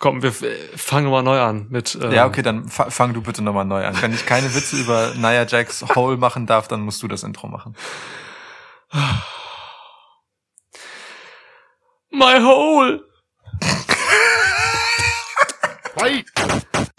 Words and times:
Komm, 0.00 0.22
wir 0.22 0.32
fangen 0.32 1.04
nochmal 1.04 1.22
neu 1.22 1.38
an 1.38 1.66
mit. 1.68 1.98
Ähm 2.00 2.10
ja, 2.12 2.24
okay, 2.24 2.40
dann 2.40 2.66
fang 2.68 3.12
du 3.12 3.20
bitte 3.20 3.42
nochmal 3.42 3.66
neu 3.66 3.84
an. 3.84 4.00
Wenn 4.00 4.14
ich 4.14 4.24
keine 4.24 4.54
Witze 4.54 4.76
über 4.76 5.12
Nia 5.14 5.44
Jax 5.46 5.84
Hole 5.94 6.16
machen 6.16 6.46
darf, 6.46 6.68
dann 6.68 6.80
musst 6.80 7.02
du 7.02 7.08
das 7.08 7.22
Intro 7.22 7.48
machen. 7.48 7.76
My 12.10 12.40
hole! 12.40 13.04
Fight! 15.98 16.24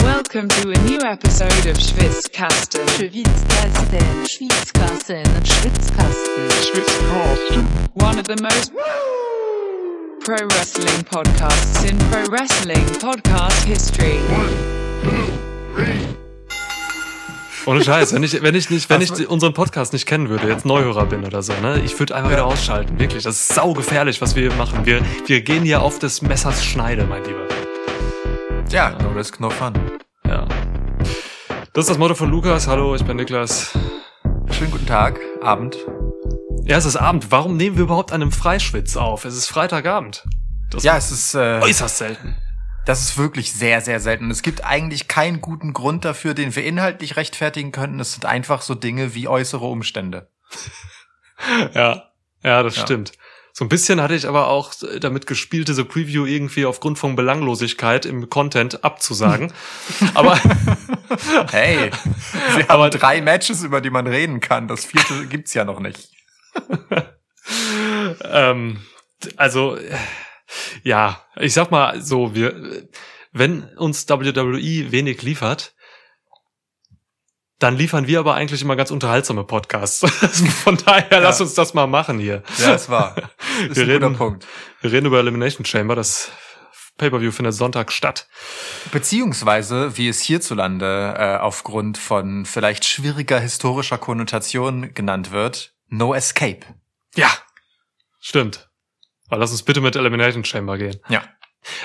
Welcome 0.03 0.49
to 0.49 0.69
a 0.69 0.77
new 0.87 0.99
episode 0.99 1.67
of 1.71 1.79
Schwitzkasten. 1.79 2.87
Schwitzkasten. 2.87 4.27
Schwitzkasten. 4.27 5.25
Schwitzkasten. 5.43 6.51
Schwitzkasten. 6.51 7.67
One 7.95 8.19
of 8.19 8.27
the 8.27 8.35
most 8.43 8.71
pro 10.23 10.33
wrestling 10.33 11.03
podcasts 11.05 11.83
in 11.83 11.97
pro 11.97 12.31
wrestling 12.31 12.85
podcast 12.99 13.65
history. 13.65 14.19
Ohne 17.65 17.83
Scheiß, 17.83 18.13
wenn 18.13 18.21
ich, 18.21 18.41
wenn 18.41 18.53
ich 18.53 18.69
nicht, 18.69 18.89
wenn 18.89 19.01
ich 19.01 19.27
unseren 19.27 19.53
Podcast 19.53 19.93
nicht 19.93 20.05
kennen 20.05 20.29
würde, 20.29 20.47
jetzt 20.47 20.65
Neuhörer 20.65 21.05
bin 21.05 21.25
oder 21.25 21.41
so, 21.41 21.53
ne, 21.61 21.81
ich 21.83 21.97
würde 21.99 22.15
einfach 22.15 22.31
wieder 22.31 22.45
ausschalten. 22.45 22.99
Wirklich, 22.99 23.23
das 23.23 23.35
ist 23.35 23.55
saugefährlich, 23.55 24.21
was 24.21 24.35
wir 24.35 24.49
hier 24.49 24.57
machen. 24.57 24.85
Wir, 24.85 25.01
wir 25.25 25.41
gehen 25.41 25.63
hier 25.63 25.81
auf 25.81 25.97
des 25.97 26.21
Messers 26.21 26.63
Schneide, 26.63 27.05
mein 27.05 27.23
Lieber. 27.23 27.47
Ja, 28.69 28.95
no 29.01 29.09
risk, 29.09 29.39
no 29.39 29.49
fun. 29.49 29.73
Ja. 30.27 30.47
Das 31.73 31.85
ist 31.85 31.89
das 31.89 31.97
Motto 31.97 32.13
von 32.13 32.29
Lukas. 32.29 32.67
Hallo, 32.67 32.95
ich 32.95 33.03
bin 33.03 33.17
Niklas. 33.17 33.71
Schönen 34.51 34.71
guten 34.71 34.85
Tag, 34.85 35.19
Abend, 35.41 35.77
ja, 36.63 36.77
es 36.77 36.85
ist 36.85 36.95
Abend. 36.95 37.31
Warum 37.31 37.57
nehmen 37.57 37.77
wir 37.77 37.83
überhaupt 37.83 38.11
an 38.11 38.21
einem 38.21 38.31
Freischwitz 38.31 38.95
auf? 38.97 39.25
Es 39.25 39.35
ist 39.35 39.47
Freitagabend. 39.47 40.23
Das 40.69 40.83
ja, 40.83 40.97
es 40.97 41.11
ist 41.11 41.35
äh, 41.35 41.59
äußerst 41.61 41.97
selten. 41.97 42.35
Das 42.85 43.01
ist 43.01 43.17
wirklich 43.17 43.53
sehr, 43.53 43.81
sehr 43.81 43.99
selten. 43.99 44.31
Es 44.31 44.41
gibt 44.41 44.65
eigentlich 44.65 45.07
keinen 45.07 45.41
guten 45.41 45.73
Grund 45.73 46.03
dafür, 46.03 46.33
den 46.33 46.55
wir 46.55 46.63
inhaltlich 46.63 47.15
rechtfertigen 47.15 47.71
könnten. 47.71 47.99
Es 47.99 48.13
sind 48.13 48.25
einfach 48.25 48.61
so 48.61 48.73
Dinge 48.73 49.13
wie 49.13 49.27
äußere 49.27 49.65
Umstände. 49.65 50.29
ja, 51.73 52.09
ja, 52.43 52.63
das 52.63 52.77
ja. 52.77 52.83
stimmt. 52.83 53.11
So 53.53 53.65
ein 53.65 53.69
bisschen 53.69 54.01
hatte 54.01 54.15
ich 54.15 54.27
aber 54.27 54.47
auch 54.47 54.73
damit 55.01 55.27
gespielt, 55.27 55.67
diese 55.67 55.83
Preview 55.83 56.25
irgendwie 56.25 56.65
aufgrund 56.65 56.97
von 56.97 57.17
Belanglosigkeit 57.17 58.05
im 58.05 58.29
Content 58.29 58.83
abzusagen. 58.83 59.51
aber 60.13 60.39
hey, 61.51 61.91
wir 62.55 62.67
haben 62.69 62.89
drei 62.91 63.21
Matches, 63.21 63.63
über 63.63 63.81
die 63.81 63.89
man 63.89 64.07
reden 64.07 64.39
kann. 64.39 64.67
Das 64.67 64.85
vierte 64.85 65.27
gibt's 65.27 65.53
ja 65.53 65.65
noch 65.65 65.81
nicht. 65.81 66.09
ähm, 68.23 68.81
also, 69.37 69.77
ja, 70.83 71.21
ich 71.37 71.53
sag 71.53 71.71
mal 71.71 72.01
so, 72.01 72.35
wir, 72.35 72.87
wenn 73.31 73.63
uns 73.77 74.07
WWE 74.09 74.91
wenig 74.91 75.21
liefert, 75.21 75.73
dann 77.61 77.77
liefern 77.77 78.07
wir 78.07 78.19
aber 78.19 78.33
eigentlich 78.33 78.61
immer 78.63 78.75
ganz 78.75 78.89
unterhaltsame 78.89 79.43
Podcasts. 79.43 79.99
Von 80.63 80.77
daher, 80.77 81.07
ja. 81.11 81.19
lass 81.19 81.41
uns 81.41 81.53
das 81.53 81.73
mal 81.75 81.85
machen 81.85 82.19
hier. 82.19 82.41
Ja, 82.57 82.73
es 82.73 82.89
war. 82.89 83.15
Ist 83.69 83.77
wir 83.77 83.87
reden, 83.87 84.15
Punkt. 84.15 84.47
Wir 84.81 84.91
reden 84.91 85.05
über 85.05 85.19
Elimination 85.19 85.63
Chamber, 85.63 85.95
das 85.95 86.31
Pay-per-view 86.97 87.31
findet 87.31 87.53
Sonntag 87.53 87.91
statt. 87.91 88.27
Beziehungsweise, 88.91 89.95
wie 89.97 90.07
es 90.07 90.21
hierzulande 90.21 91.15
äh, 91.17 91.37
aufgrund 91.37 91.99
von 91.99 92.45
vielleicht 92.45 92.83
schwieriger 92.83 93.39
historischer 93.39 93.99
Konnotation 93.99 94.93
genannt 94.93 95.31
wird, 95.31 95.75
No 95.91 96.13
Escape. 96.13 96.61
Ja, 97.15 97.29
stimmt. 98.19 98.69
Aber 99.27 99.39
lass 99.39 99.51
uns 99.51 99.63
bitte 99.63 99.81
mit 99.81 99.95
Elimination 99.95 100.45
Chamber 100.45 100.77
gehen. 100.77 100.99
Ja. 101.09 101.23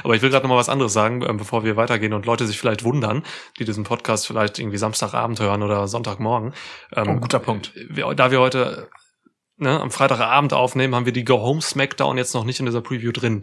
Aber 0.03 0.15
ich 0.15 0.23
will 0.23 0.31
gerade 0.31 0.45
noch 0.45 0.55
mal 0.55 0.59
was 0.59 0.69
anderes 0.69 0.93
sagen, 0.93 1.23
ähm, 1.23 1.37
bevor 1.37 1.65
wir 1.65 1.77
weitergehen 1.77 2.15
und 2.15 2.25
Leute 2.25 2.47
sich 2.47 2.59
vielleicht 2.59 2.85
wundern, 2.85 3.25
die 3.59 3.65
diesen 3.65 3.85
Podcast 3.85 4.27
vielleicht 4.27 4.59
irgendwie 4.59 4.79
Samstagabend 4.79 5.41
hören 5.41 5.63
oder 5.63 5.87
Sonntagmorgen. 5.89 6.55
Ähm, 6.95 7.09
oh, 7.09 7.21
guter 7.21 7.41
Punkt. 7.41 7.73
Da 8.15 8.31
wir 8.31 8.41
heute 8.41 8.89
ne, 9.57 9.81
am 9.81 9.91
Freitagabend 9.91 10.53
aufnehmen, 10.53 10.95
haben 10.95 11.05
wir 11.05 11.13
die 11.13 11.25
Go 11.25 11.41
Home 11.41 11.61
Smackdown 11.61 12.17
jetzt 12.17 12.35
noch 12.35 12.45
nicht 12.45 12.61
in 12.61 12.67
dieser 12.67 12.81
Preview 12.81 13.13
drin. 13.13 13.43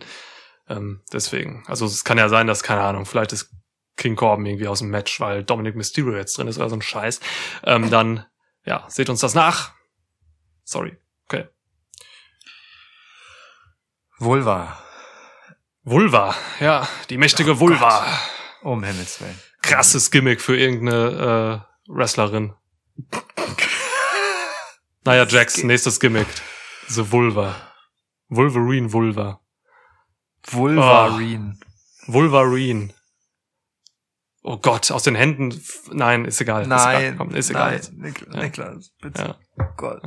Ähm, 0.70 1.02
deswegen, 1.12 1.64
also 1.68 1.86
es 1.86 2.06
kann 2.06 2.18
ja 2.18 2.30
sein, 2.30 2.48
dass, 2.48 2.64
keine 2.64 2.82
Ahnung, 2.82 3.06
vielleicht 3.06 3.34
ist 3.34 3.52
King 3.98 4.16
Corbin 4.16 4.46
irgendwie 4.46 4.68
aus 4.68 4.80
dem 4.80 4.90
Match, 4.90 5.20
weil 5.20 5.44
Dominic 5.44 5.76
Mysterio 5.76 6.16
jetzt 6.16 6.38
drin 6.38 6.48
ist 6.48 6.58
oder 6.58 6.70
so 6.70 6.76
ein 6.78 6.82
Scheiß. 6.82 7.20
Ähm, 7.66 7.90
dann, 7.90 8.26
ja, 8.66 8.86
seht 8.88 9.10
uns 9.10 9.20
das 9.20 9.36
nach. 9.36 9.74
Sorry. 10.64 10.98
Okay. 11.26 11.48
Vulva. 14.20 14.80
Vulva, 15.86 16.34
ja, 16.62 16.88
die 17.10 17.18
mächtige 17.18 17.52
oh 17.52 17.60
Vulva. 17.60 18.00
Gott. 18.00 18.72
Um 18.72 18.84
Himmels 18.84 19.20
Willen. 19.20 19.38
Krasses 19.62 20.12
Gimmick 20.12 20.40
für 20.40 20.58
irgendeine 20.58 21.66
äh, 21.88 21.92
Wrestlerin. 21.92 22.54
naja, 25.04 25.26
Jax, 25.26 25.64
nächstes 25.64 26.00
Gimmick. 26.00 26.28
The 26.88 27.12
Vulva. 27.12 27.56
Wolverine 28.30 28.94
Vulva. 28.94 29.42
Wolverine. 30.52 31.58
Oh. 32.08 32.14
Wolverine. 32.14 32.94
Oh 34.46 34.58
Gott, 34.58 34.92
aus 34.92 35.04
den 35.04 35.16
Händen. 35.16 35.58
Nein, 35.92 36.26
ist 36.26 36.42
egal. 36.42 36.68
Nein, 36.68 37.18
ist 37.18 37.20
egal. 37.20 37.36
ist 37.38 37.50
egal. 37.50 37.82
Nein, 37.94 38.14
Niklas, 38.14 38.34
ja. 38.34 38.42
Niklas 38.42 38.92
bitte. 39.02 39.22
Ja. 39.22 39.40
Oh 39.58 39.74
Gott. 39.78 40.02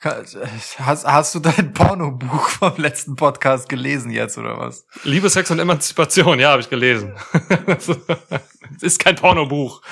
Hast, 0.00 1.06
hast 1.06 1.34
du 1.34 1.38
dein 1.38 1.72
Pornobuch 1.72 2.48
vom 2.48 2.76
letzten 2.76 3.14
Podcast 3.14 3.68
gelesen 3.68 4.10
jetzt 4.10 4.36
oder 4.36 4.58
was? 4.58 4.86
Liebe, 5.04 5.30
Sex 5.30 5.50
und 5.50 5.60
Emanzipation, 5.60 6.40
ja, 6.40 6.50
habe 6.50 6.62
ich 6.62 6.68
gelesen. 6.68 7.16
Es 7.78 7.88
ist 8.82 8.98
kein 8.98 9.14
Pornobuch. 9.14 9.82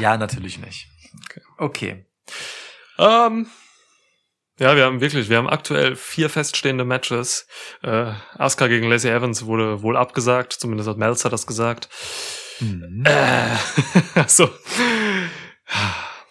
Ja, 0.00 0.16
natürlich 0.16 0.58
nicht. 0.58 0.88
Okay. 1.26 1.40
okay. 1.58 2.06
Ähm, 2.98 3.46
ja, 4.58 4.74
wir 4.74 4.84
haben 4.84 5.00
wirklich, 5.00 5.28
wir 5.28 5.36
haben 5.36 5.48
aktuell 5.48 5.96
vier 5.96 6.30
feststehende 6.30 6.84
Matches. 6.84 7.46
Äh, 7.82 8.12
Asuka 8.36 8.68
gegen 8.68 8.88
Lacey 8.88 9.10
Evans 9.10 9.44
wurde 9.44 9.82
wohl 9.82 9.96
abgesagt, 9.96 10.54
zumindest 10.54 10.88
hat 10.88 10.96
Melzer 10.96 11.28
das 11.28 11.46
gesagt. 11.46 11.88
Mhm. 12.60 13.04
Äh, 13.04 13.56
so. 14.26 14.50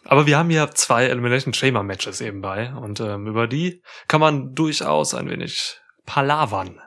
Aber 0.05 0.25
wir 0.27 0.37
haben 0.37 0.51
ja 0.51 0.69
zwei 0.71 1.05
Elimination 1.05 1.53
Chamber 1.53 1.83
Matches 1.83 2.21
eben 2.21 2.41
bei 2.41 2.73
und 2.73 2.99
ähm, 2.99 3.27
über 3.27 3.47
die 3.47 3.81
kann 4.07 4.21
man 4.21 4.53
durchaus 4.53 5.13
ein 5.13 5.29
wenig 5.29 5.79
palavern. 6.05 6.79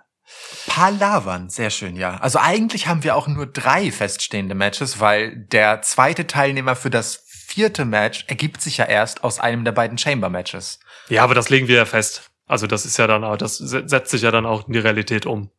Palavern, 0.66 1.48
sehr 1.48 1.70
schön, 1.70 1.96
ja. 1.96 2.16
Also 2.16 2.38
eigentlich 2.38 2.88
haben 2.88 3.04
wir 3.04 3.14
auch 3.14 3.28
nur 3.28 3.46
drei 3.46 3.90
feststehende 3.92 4.54
Matches, 4.54 5.00
weil 5.00 5.36
der 5.36 5.82
zweite 5.82 6.26
Teilnehmer 6.26 6.74
für 6.74 6.90
das 6.90 7.24
vierte 7.28 7.84
Match 7.84 8.24
ergibt 8.26 8.60
sich 8.60 8.78
ja 8.78 8.86
erst 8.86 9.22
aus 9.22 9.38
einem 9.38 9.64
der 9.64 9.72
beiden 9.72 9.98
Chamber 9.98 10.28
Matches. 10.28 10.80
Ja, 11.08 11.22
aber 11.22 11.34
das 11.34 11.48
legen 11.48 11.68
wir 11.68 11.76
ja 11.76 11.84
fest. 11.84 12.30
Also 12.46 12.66
das 12.66 12.84
ist 12.84 12.96
ja 12.96 13.06
dann, 13.06 13.22
das 13.38 13.58
setzt 13.58 14.10
sich 14.10 14.22
ja 14.22 14.30
dann 14.30 14.46
auch 14.46 14.66
in 14.66 14.72
die 14.72 14.78
Realität 14.78 15.26
um. 15.26 15.50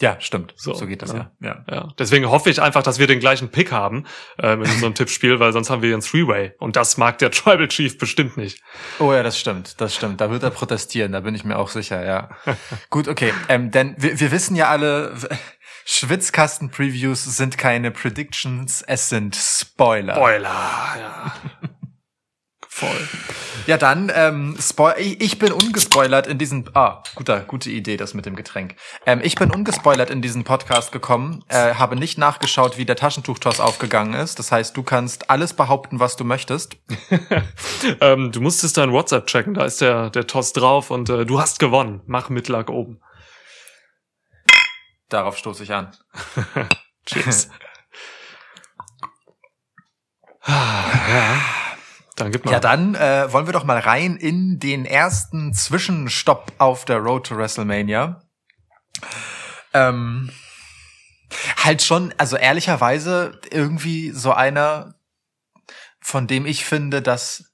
Ja, 0.00 0.20
stimmt. 0.20 0.54
So, 0.56 0.74
so 0.74 0.86
geht 0.86 1.02
das 1.02 1.12
ja. 1.12 1.30
ja. 1.40 1.64
ja. 1.70 1.88
Deswegen 1.98 2.28
hoffe 2.28 2.50
ich 2.50 2.60
einfach, 2.60 2.82
dass 2.82 2.98
wir 2.98 3.06
den 3.06 3.20
gleichen 3.20 3.50
Pick 3.50 3.70
haben 3.70 4.06
ähm, 4.38 4.62
in 4.62 4.70
unserem 4.70 4.94
Tippspiel, 4.96 5.38
weil 5.38 5.52
sonst 5.52 5.70
haben 5.70 5.82
wir 5.82 5.92
einen 5.92 6.02
Three-Way. 6.02 6.54
Und 6.58 6.74
das 6.76 6.96
mag 6.96 7.18
der 7.18 7.30
Tribal 7.30 7.68
Chief 7.68 7.96
bestimmt 7.96 8.36
nicht. 8.36 8.60
Oh 8.98 9.12
ja, 9.12 9.22
das 9.22 9.38
stimmt, 9.38 9.80
das 9.80 9.94
stimmt. 9.94 10.20
Da 10.20 10.30
wird 10.30 10.42
er 10.42 10.50
protestieren, 10.50 11.12
da 11.12 11.20
bin 11.20 11.34
ich 11.34 11.44
mir 11.44 11.58
auch 11.58 11.68
sicher, 11.68 12.04
ja. 12.04 12.30
Gut, 12.90 13.06
okay. 13.06 13.32
Ähm, 13.48 13.70
denn 13.70 13.94
wir, 13.96 14.18
wir 14.18 14.32
wissen 14.32 14.56
ja 14.56 14.68
alle, 14.68 15.14
Schwitzkasten-Previews 15.86 17.24
sind 17.24 17.58
keine 17.58 17.90
Predictions, 17.90 18.82
es 18.82 19.10
sind 19.10 19.36
Spoiler. 19.36 20.14
Spoiler, 20.14 20.96
ja. 20.98 21.34
Voll. 22.76 23.08
Ja, 23.68 23.76
dann, 23.76 24.10
ähm, 24.12 24.56
Spoil 24.60 24.96
ich, 24.98 25.20
ich 25.20 25.38
bin 25.38 25.52
ungespoilert 25.52 26.26
in 26.26 26.38
diesen, 26.38 26.68
ah, 26.74 27.04
guter, 27.14 27.38
gute 27.42 27.70
Idee, 27.70 27.96
das 27.96 28.14
mit 28.14 28.26
dem 28.26 28.34
Getränk. 28.34 28.74
Ähm, 29.06 29.20
ich 29.22 29.36
bin 29.36 29.52
ungespoilert 29.52 30.10
in 30.10 30.22
diesen 30.22 30.42
Podcast 30.42 30.90
gekommen, 30.90 31.44
äh, 31.46 31.74
habe 31.74 31.94
nicht 31.94 32.18
nachgeschaut, 32.18 32.76
wie 32.76 32.84
der 32.84 32.96
Taschentuchtoss 32.96 33.60
aufgegangen 33.60 34.14
ist. 34.14 34.40
Das 34.40 34.50
heißt, 34.50 34.76
du 34.76 34.82
kannst 34.82 35.30
alles 35.30 35.54
behaupten, 35.54 36.00
was 36.00 36.16
du 36.16 36.24
möchtest. 36.24 36.76
ähm, 38.00 38.32
du 38.32 38.40
musstest 38.40 38.76
dein 38.76 38.90
WhatsApp 38.90 39.28
checken, 39.28 39.54
da 39.54 39.66
ist 39.66 39.80
der, 39.80 40.10
der 40.10 40.26
Toss 40.26 40.52
drauf 40.52 40.90
und 40.90 41.08
äh, 41.10 41.24
du 41.24 41.40
hast 41.40 41.60
gewonnen. 41.60 42.02
Mach 42.06 42.28
Mitlag 42.28 42.70
oben. 42.70 43.00
Darauf 45.10 45.38
stoße 45.38 45.62
ich 45.62 45.72
an. 45.72 45.96
Cheers. 47.06 47.50
ja. 50.48 51.63
Dann 52.16 52.30
gib 52.30 52.44
mal. 52.44 52.52
Ja, 52.52 52.60
dann 52.60 52.94
äh, 52.94 53.32
wollen 53.32 53.46
wir 53.46 53.52
doch 53.52 53.64
mal 53.64 53.78
rein 53.78 54.16
in 54.16 54.58
den 54.60 54.84
ersten 54.84 55.52
Zwischenstopp 55.52 56.52
auf 56.58 56.84
der 56.84 56.98
Road 56.98 57.26
to 57.26 57.36
WrestleMania. 57.36 58.22
Ähm, 59.72 60.30
halt 61.56 61.82
schon, 61.82 62.14
also 62.16 62.36
ehrlicherweise 62.36 63.40
irgendwie 63.50 64.10
so 64.10 64.32
einer, 64.32 64.94
von 66.00 66.26
dem 66.26 66.46
ich 66.46 66.64
finde, 66.64 67.02
dass 67.02 67.53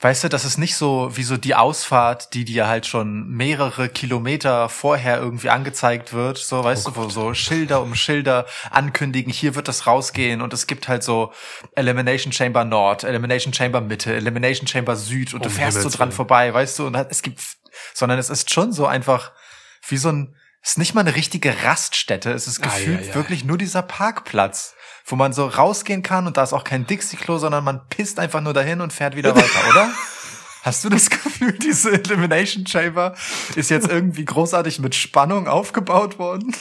weißt 0.00 0.24
du, 0.24 0.28
das 0.28 0.44
ist 0.44 0.58
nicht 0.58 0.76
so 0.76 1.10
wie 1.16 1.24
so 1.24 1.36
die 1.36 1.54
Ausfahrt, 1.54 2.32
die 2.34 2.44
dir 2.44 2.68
halt 2.68 2.86
schon 2.86 3.28
mehrere 3.28 3.88
Kilometer 3.88 4.68
vorher 4.68 5.18
irgendwie 5.18 5.50
angezeigt 5.50 6.12
wird, 6.12 6.38
so, 6.38 6.62
weißt 6.62 6.86
oh 6.86 6.90
du, 6.90 6.96
wo 6.96 7.08
so 7.08 7.34
Schilder 7.34 7.82
um 7.82 7.94
Schilder 7.94 8.46
ankündigen, 8.70 9.32
hier 9.32 9.56
wird 9.56 9.66
das 9.66 9.86
rausgehen. 9.86 10.40
Und 10.40 10.52
es 10.52 10.66
gibt 10.66 10.86
halt 10.86 11.02
so 11.02 11.32
Elimination 11.74 12.32
Chamber 12.32 12.64
Nord, 12.64 13.02
Elimination 13.02 13.52
Chamber 13.52 13.80
Mitte, 13.80 14.14
Elimination 14.14 14.68
Chamber 14.68 14.94
Süd. 14.94 15.34
Und 15.34 15.40
um 15.40 15.42
du 15.44 15.50
fährst 15.50 15.82
so 15.82 15.90
dran 15.90 16.12
vorbei, 16.12 16.54
weißt 16.54 16.78
du, 16.78 16.86
und 16.86 16.94
es 16.94 17.22
gibt, 17.22 17.40
sondern 17.92 18.18
es 18.18 18.30
ist 18.30 18.52
schon 18.52 18.72
so 18.72 18.86
einfach 18.86 19.32
wie 19.88 19.96
so 19.96 20.10
ein, 20.10 20.36
es 20.68 20.72
ist 20.72 20.78
nicht 20.78 20.94
mal 20.94 21.00
eine 21.00 21.14
richtige 21.14 21.62
Raststätte, 21.64 22.30
es 22.30 22.46
ist 22.46 22.60
gefühlt 22.60 22.98
ah, 22.98 23.02
ja, 23.02 23.08
ja. 23.08 23.14
wirklich 23.14 23.42
nur 23.42 23.56
dieser 23.56 23.80
Parkplatz 23.80 24.74
wo 25.10 25.16
man 25.16 25.32
so 25.32 25.46
rausgehen 25.46 26.02
kann 26.02 26.26
und 26.26 26.36
da 26.36 26.42
ist 26.42 26.52
auch 26.52 26.64
kein 26.64 26.86
Dixie-Klo, 26.86 27.38
sondern 27.38 27.64
man 27.64 27.80
pisst 27.88 28.18
einfach 28.18 28.42
nur 28.42 28.52
dahin 28.52 28.82
und 28.82 28.92
fährt 28.92 29.16
wieder 29.16 29.34
weiter, 29.34 29.68
oder? 29.70 29.90
Hast 30.62 30.84
du 30.84 30.90
das 30.90 31.08
Gefühl, 31.08 31.52
diese 31.52 31.92
Elimination 31.92 32.66
Chamber 32.66 33.14
ist 33.54 33.70
jetzt 33.70 33.88
irgendwie 33.88 34.26
großartig 34.26 34.80
mit 34.80 34.94
Spannung 34.94 35.48
aufgebaut 35.48 36.18
worden? 36.18 36.54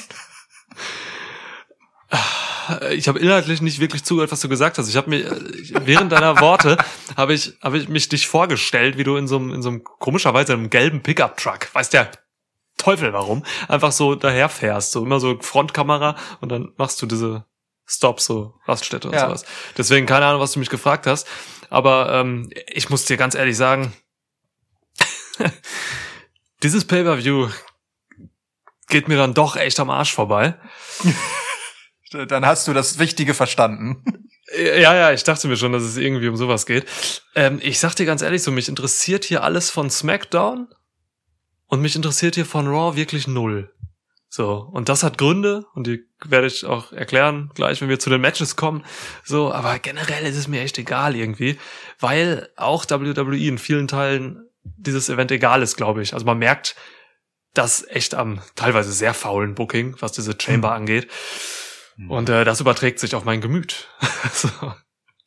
Ich 2.91 3.07
habe 3.07 3.19
inhaltlich 3.19 3.61
nicht 3.61 3.79
wirklich 3.79 4.03
zugehört, 4.03 4.31
was 4.31 4.39
du 4.39 4.49
gesagt 4.49 4.77
hast. 4.77 4.87
Ich 4.87 4.95
habe 4.95 5.09
mir 5.09 5.41
während 5.83 6.11
deiner 6.11 6.39
Worte 6.39 6.77
habe 7.17 7.33
ich 7.33 7.57
habe 7.61 7.77
ich 7.77 7.89
mich 7.89 8.07
dich 8.07 8.27
vorgestellt, 8.27 8.97
wie 8.97 9.03
du 9.03 9.17
in 9.17 9.27
so 9.27 9.37
einem 9.37 9.53
in 9.53 9.61
so 9.61 9.69
einem 9.69 9.83
komischerweise 9.83 10.53
einem 10.53 10.69
gelben 10.69 11.01
Pickup 11.01 11.37
Truck, 11.37 11.73
weißt 11.73 11.93
der 11.93 12.11
Teufel 12.87 13.11
warum, 13.11 13.43
einfach 13.67 13.91
so 13.91 14.15
daherfährst, 14.15 14.93
so 14.93 15.03
immer 15.03 15.19
so 15.19 15.37
Frontkamera 15.41 16.15
und 16.39 16.49
dann 16.49 16.71
machst 16.77 17.01
du 17.01 17.05
diese 17.05 17.43
Stop, 17.85 18.21
so 18.21 18.53
Raststätte 18.65 19.09
und 19.09 19.13
ja. 19.13 19.27
sowas. 19.27 19.43
Deswegen 19.77 20.05
keine 20.05 20.25
Ahnung, 20.25 20.39
was 20.39 20.53
du 20.53 20.59
mich 20.59 20.69
gefragt 20.69 21.05
hast. 21.05 21.27
Aber 21.69 22.13
ähm, 22.13 22.49
ich 22.65 22.89
muss 22.89 23.03
dir 23.03 23.17
ganz 23.17 23.35
ehrlich 23.35 23.57
sagen, 23.57 23.91
dieses 26.63 26.85
Pay-per-View 26.85 27.49
geht 28.87 29.09
mir 29.09 29.17
dann 29.17 29.33
doch 29.33 29.57
echt 29.57 29.81
am 29.81 29.89
Arsch 29.89 30.13
vorbei. 30.13 30.57
dann 32.29 32.45
hast 32.45 32.69
du 32.69 32.73
das 32.73 32.99
Wichtige 32.99 33.33
verstanden. 33.33 34.03
Ja, 34.57 34.95
ja, 34.95 35.11
ich 35.11 35.25
dachte 35.25 35.49
mir 35.49 35.57
schon, 35.57 35.73
dass 35.73 35.83
es 35.83 35.97
irgendwie 35.97 36.29
um 36.29 36.37
sowas 36.37 36.65
geht. 36.65 36.85
Ähm, 37.35 37.59
ich 37.61 37.79
sag 37.79 37.95
dir 37.95 38.05
ganz 38.05 38.21
ehrlich, 38.21 38.41
so 38.43 38.49
mich 38.49 38.69
interessiert 38.69 39.25
hier 39.25 39.43
alles 39.43 39.69
von 39.69 39.89
SmackDown 39.89 40.69
und 41.67 41.81
mich 41.81 41.95
interessiert 41.95 42.35
hier 42.35 42.45
von 42.45 42.67
Raw 42.67 42.95
wirklich 42.95 43.27
null. 43.27 43.73
So, 44.29 44.69
und 44.71 44.89
das 44.89 45.03
hat 45.03 45.17
Gründe 45.17 45.65
und 45.73 45.87
die 45.87 46.05
werde 46.25 46.47
ich 46.47 46.65
auch 46.65 46.91
erklären, 46.91 47.49
gleich 47.55 47.79
wenn 47.81 47.89
wir 47.89 47.99
zu 47.99 48.09
den 48.09 48.19
Matches 48.19 48.57
kommen. 48.57 48.83
So, 49.23 49.53
aber 49.53 49.79
generell 49.79 50.25
ist 50.25 50.35
es 50.35 50.49
mir 50.49 50.61
echt 50.61 50.77
egal 50.77 51.15
irgendwie, 51.15 51.57
weil 51.99 52.49
auch 52.57 52.85
WWE 52.85 53.37
in 53.37 53.57
vielen 53.57 53.87
Teilen 53.87 54.49
dieses 54.63 55.07
Event 55.07 55.31
egal 55.31 55.61
ist, 55.61 55.77
glaube 55.77 56.01
ich. 56.01 56.13
Also 56.13 56.25
man 56.25 56.39
merkt 56.39 56.75
das 57.53 57.87
echt 57.87 58.15
am 58.15 58.41
teilweise 58.55 58.91
sehr 58.91 59.13
faulen 59.13 59.55
Booking, 59.55 59.95
was 59.99 60.11
diese 60.11 60.35
Chamber 60.39 60.69
mhm. 60.69 60.75
angeht. 60.75 61.11
Hm. 61.95 62.11
Und 62.11 62.29
äh, 62.29 62.43
das 62.43 62.59
überträgt 62.59 62.99
sich 62.99 63.15
auf 63.15 63.23
mein 63.23 63.41
Gemüt. 63.41 63.87
so. 64.33 64.49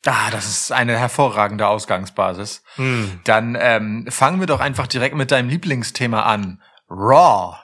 Ah, 0.05 0.31
das 0.31 0.47
ist 0.47 0.71
eine 0.71 0.97
hervorragende 0.97 1.67
Ausgangsbasis. 1.67 2.63
Mhm. 2.77 3.19
Dann 3.23 3.57
ähm, 3.59 4.07
fangen 4.09 4.39
wir 4.39 4.47
doch 4.47 4.59
einfach 4.59 4.87
direkt 4.87 5.15
mit 5.15 5.31
deinem 5.31 5.49
Lieblingsthema 5.49 6.23
an. 6.23 6.61
Raw 6.89 7.57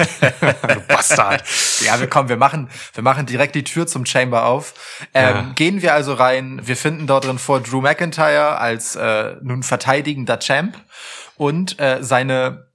du 0.20 0.80
Bastard. 0.88 1.44
Ja, 1.80 2.00
wir 2.00 2.08
kommen, 2.08 2.28
wir 2.28 2.36
machen, 2.36 2.70
wir 2.94 3.02
machen 3.02 3.26
direkt 3.26 3.54
die 3.54 3.64
Tür 3.64 3.86
zum 3.86 4.06
Chamber 4.06 4.46
auf. 4.46 4.74
Ähm, 5.14 5.36
ja. 5.36 5.52
Gehen 5.54 5.82
wir 5.82 5.94
also 5.94 6.14
rein. 6.14 6.60
Wir 6.64 6.76
finden 6.76 7.06
dort 7.06 7.24
drin 7.24 7.38
vor 7.38 7.60
Drew 7.60 7.80
McIntyre 7.80 8.58
als 8.58 8.96
äh, 8.96 9.36
nun 9.42 9.62
verteidigender 9.62 10.38
Champ 10.38 10.78
und 11.36 11.78
äh, 11.80 12.02
seine 12.02 12.70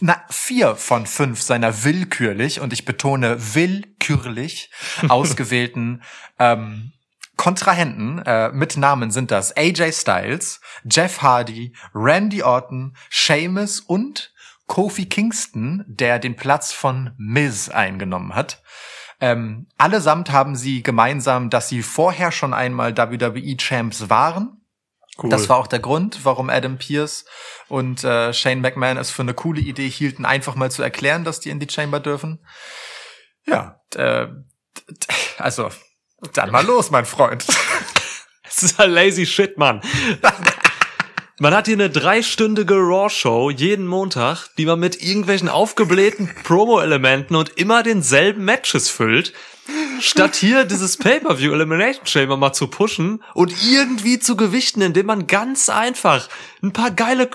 na, 0.00 0.22
vier 0.30 0.74
von 0.74 1.06
fünf 1.06 1.42
seiner 1.42 1.84
willkürlich, 1.84 2.60
und 2.60 2.72
ich 2.72 2.84
betone 2.84 3.36
willkürlich, 3.54 4.70
ausgewählten 5.08 6.02
ähm, 6.38 6.92
Kontrahenten 7.36 8.18
äh, 8.24 8.50
mit 8.50 8.76
Namen 8.76 9.10
sind 9.10 9.30
das 9.30 9.56
AJ 9.56 9.92
Styles, 9.92 10.60
Jeff 10.84 11.22
Hardy, 11.22 11.74
Randy 11.94 12.42
Orton, 12.42 12.96
Seamus 13.10 13.80
und 13.80 14.32
Kofi 14.66 15.06
Kingston, 15.06 15.84
der 15.86 16.18
den 16.18 16.36
Platz 16.36 16.72
von 16.72 17.12
Miz 17.18 17.68
eingenommen 17.68 18.34
hat. 18.34 18.62
Ähm, 19.20 19.68
allesamt 19.78 20.30
haben 20.30 20.56
sie 20.56 20.82
gemeinsam, 20.82 21.48
dass 21.48 21.68
sie 21.68 21.82
vorher 21.82 22.32
schon 22.32 22.54
einmal 22.54 22.96
WWE 22.96 23.56
Champs 23.56 24.10
waren. 24.10 24.62
Cool. 25.22 25.30
Das 25.30 25.48
war 25.48 25.58
auch 25.58 25.66
der 25.66 25.78
Grund, 25.78 26.24
warum 26.24 26.48
Adam 26.48 26.78
Pierce 26.78 27.26
und 27.68 28.02
äh, 28.02 28.32
Shane 28.32 28.60
McMahon 28.60 28.96
es 28.96 29.10
für 29.10 29.22
eine 29.22 29.34
coole 29.34 29.60
Idee 29.60 29.88
hielten, 29.88 30.24
einfach 30.24 30.54
mal 30.54 30.70
zu 30.70 30.82
erklären, 30.82 31.22
dass 31.22 31.38
die 31.38 31.50
in 31.50 31.60
die 31.60 31.68
Chamber 31.70 32.00
dürfen. 32.00 32.44
Ja, 33.46 33.80
äh, 33.94 34.28
also 35.38 35.70
dann 36.32 36.50
mal 36.50 36.64
los, 36.64 36.90
mein 36.90 37.04
Freund. 37.04 37.44
Es 38.54 38.62
ist 38.62 38.78
ein 38.78 38.90
lazy 38.90 39.24
shit, 39.24 39.56
Mann. 39.56 39.80
Man 41.38 41.54
hat 41.54 41.66
hier 41.66 41.74
eine 41.74 41.88
dreistündige 41.88 42.74
Raw-Show 42.74 43.50
jeden 43.50 43.86
Montag, 43.86 44.48
die 44.58 44.66
man 44.66 44.78
mit 44.78 45.02
irgendwelchen 45.02 45.48
aufgeblähten 45.48 46.28
Promo-Elementen 46.44 47.34
und 47.34 47.58
immer 47.58 47.82
denselben 47.82 48.44
Matches 48.44 48.90
füllt. 48.90 49.32
Statt 50.00 50.36
hier 50.36 50.64
dieses 50.64 50.98
Pay-Per-View 50.98 51.52
Elimination 51.52 52.06
Chamber 52.06 52.36
mal 52.36 52.52
zu 52.52 52.66
pushen 52.66 53.24
und 53.32 53.54
irgendwie 53.64 54.18
zu 54.18 54.36
gewichten, 54.36 54.82
indem 54.82 55.06
man 55.06 55.26
ganz 55.26 55.70
einfach 55.70 56.28
ein 56.62 56.72
paar 56.72 56.90
geile 56.90 57.26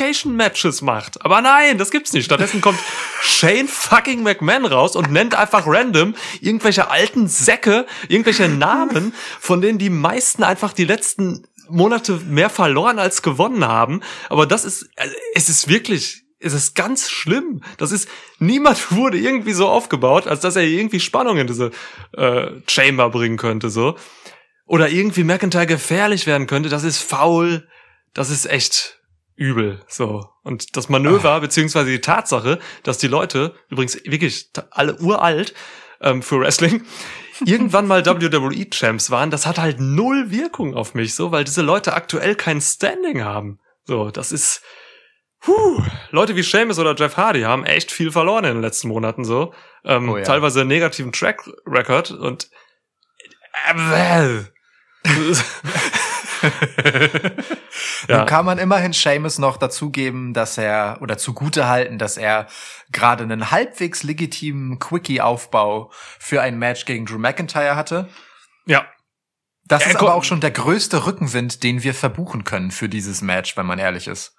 Qualification 0.00 0.34
Matches 0.34 0.80
macht. 0.80 1.22
Aber 1.24 1.42
nein, 1.42 1.76
das 1.76 1.90
gibt's 1.90 2.12
nicht. 2.12 2.24
Stattdessen 2.24 2.60
kommt 2.62 2.78
Shane 3.20 3.68
fucking 3.68 4.22
McMahon 4.22 4.64
raus 4.64 4.96
und 4.96 5.12
nennt 5.12 5.34
einfach 5.34 5.66
random 5.66 6.14
irgendwelche 6.40 6.90
alten 6.90 7.28
Säcke, 7.28 7.86
irgendwelche 8.08 8.48
Namen, 8.48 9.12
von 9.38 9.60
denen 9.60 9.78
die 9.78 9.90
meisten 9.90 10.42
einfach 10.42 10.72
die 10.72 10.86
letzten 10.86 11.46
Monate 11.68 12.14
mehr 12.26 12.48
verloren 12.48 12.98
als 12.98 13.20
gewonnen 13.20 13.66
haben. 13.66 14.00
Aber 14.30 14.46
das 14.46 14.64
ist, 14.64 14.88
also, 14.96 15.14
es 15.34 15.50
ist 15.50 15.68
wirklich, 15.68 16.22
es 16.38 16.54
ist 16.54 16.74
ganz 16.74 17.10
schlimm. 17.10 17.62
Das 17.76 17.92
ist, 17.92 18.08
niemand 18.38 18.92
wurde 18.96 19.18
irgendwie 19.18 19.52
so 19.52 19.68
aufgebaut, 19.68 20.26
als 20.26 20.40
dass 20.40 20.56
er 20.56 20.62
irgendwie 20.62 21.00
Spannung 21.00 21.36
in 21.36 21.46
diese 21.46 21.72
äh, 22.16 22.46
Chamber 22.66 23.10
bringen 23.10 23.36
könnte, 23.36 23.68
so. 23.68 23.96
Oder 24.64 24.88
irgendwie 24.88 25.24
McIntyre 25.24 25.66
gefährlich 25.66 26.26
werden 26.26 26.46
könnte. 26.46 26.70
Das 26.70 26.84
ist 26.84 27.02
faul. 27.02 27.68
Das 28.14 28.30
ist 28.30 28.46
echt 28.46 28.99
übel, 29.40 29.80
so. 29.88 30.28
Und 30.42 30.76
das 30.76 30.90
Manöver, 30.90 31.32
Ach. 31.32 31.40
beziehungsweise 31.40 31.90
die 31.90 32.02
Tatsache, 32.02 32.58
dass 32.82 32.98
die 32.98 33.08
Leute, 33.08 33.54
übrigens 33.70 33.98
wirklich 34.04 34.50
alle 34.70 34.98
uralt 35.00 35.54
ähm, 36.02 36.22
für 36.22 36.40
Wrestling, 36.40 36.84
irgendwann 37.46 37.86
mal 37.86 38.04
WWE-Champs 38.04 39.10
waren, 39.10 39.30
das 39.30 39.46
hat 39.46 39.58
halt 39.58 39.80
null 39.80 40.30
Wirkung 40.30 40.74
auf 40.74 40.94
mich, 40.94 41.14
so, 41.14 41.32
weil 41.32 41.44
diese 41.44 41.62
Leute 41.62 41.94
aktuell 41.94 42.34
kein 42.34 42.60
Standing 42.60 43.24
haben. 43.24 43.60
So, 43.84 44.10
das 44.10 44.30
ist, 44.30 44.62
Puh, 45.40 45.82
Leute 46.10 46.36
wie 46.36 46.42
Seamus 46.42 46.78
oder 46.78 46.94
Jeff 46.94 47.16
Hardy 47.16 47.40
haben 47.40 47.64
echt 47.64 47.90
viel 47.90 48.12
verloren 48.12 48.44
in 48.44 48.54
den 48.56 48.62
letzten 48.62 48.88
Monaten 48.88 49.24
so. 49.24 49.54
Ähm, 49.86 50.10
oh 50.10 50.18
ja. 50.18 50.22
Teilweise 50.22 50.66
negativen 50.66 51.12
Track 51.12 51.48
Record 51.64 52.10
und 52.10 52.50
äh, 53.70 54.40
ja. 58.08 58.18
Nun 58.18 58.26
kann 58.26 58.44
man 58.44 58.58
immerhin 58.58 58.92
Seamus 58.92 59.38
noch 59.38 59.56
dazugeben, 59.56 60.34
dass 60.34 60.58
er, 60.58 60.98
oder 61.00 61.18
zugute 61.18 61.68
halten, 61.68 61.98
dass 61.98 62.16
er 62.16 62.46
gerade 62.92 63.24
einen 63.24 63.50
halbwegs 63.50 64.02
legitimen 64.02 64.78
Quickie-Aufbau 64.78 65.90
für 66.18 66.40
ein 66.42 66.58
Match 66.58 66.84
gegen 66.84 67.06
Drew 67.06 67.18
McIntyre 67.18 67.76
hatte. 67.76 68.08
Ja. 68.66 68.86
Das 69.64 69.84
ja, 69.84 69.90
ist 69.90 69.96
aber 69.96 70.14
auch 70.14 70.24
schon 70.24 70.40
der 70.40 70.50
größte 70.50 71.06
Rückenwind, 71.06 71.62
den 71.62 71.82
wir 71.82 71.94
verbuchen 71.94 72.44
können 72.44 72.70
für 72.70 72.88
dieses 72.88 73.22
Match, 73.22 73.56
wenn 73.56 73.66
man 73.66 73.78
ehrlich 73.78 74.08
ist. 74.08 74.34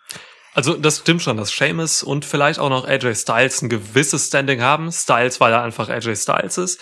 Also 0.54 0.74
das 0.74 1.00
stimmt 1.00 1.22
schon, 1.22 1.38
dass 1.38 1.56
Seamus 1.56 2.04
und 2.04 2.26
vielleicht 2.26 2.60
auch 2.60 2.70
noch 2.70 2.86
AJ 2.86 3.16
Styles 3.16 3.62
ein 3.62 3.70
gewisses 3.70 4.28
Standing 4.28 4.62
haben. 4.62 4.92
Styles, 4.92 5.40
weil 5.40 5.54
er 5.54 5.62
einfach 5.62 5.88
AJ 5.88 6.18
Styles 6.18 6.58
ist. 6.58 6.82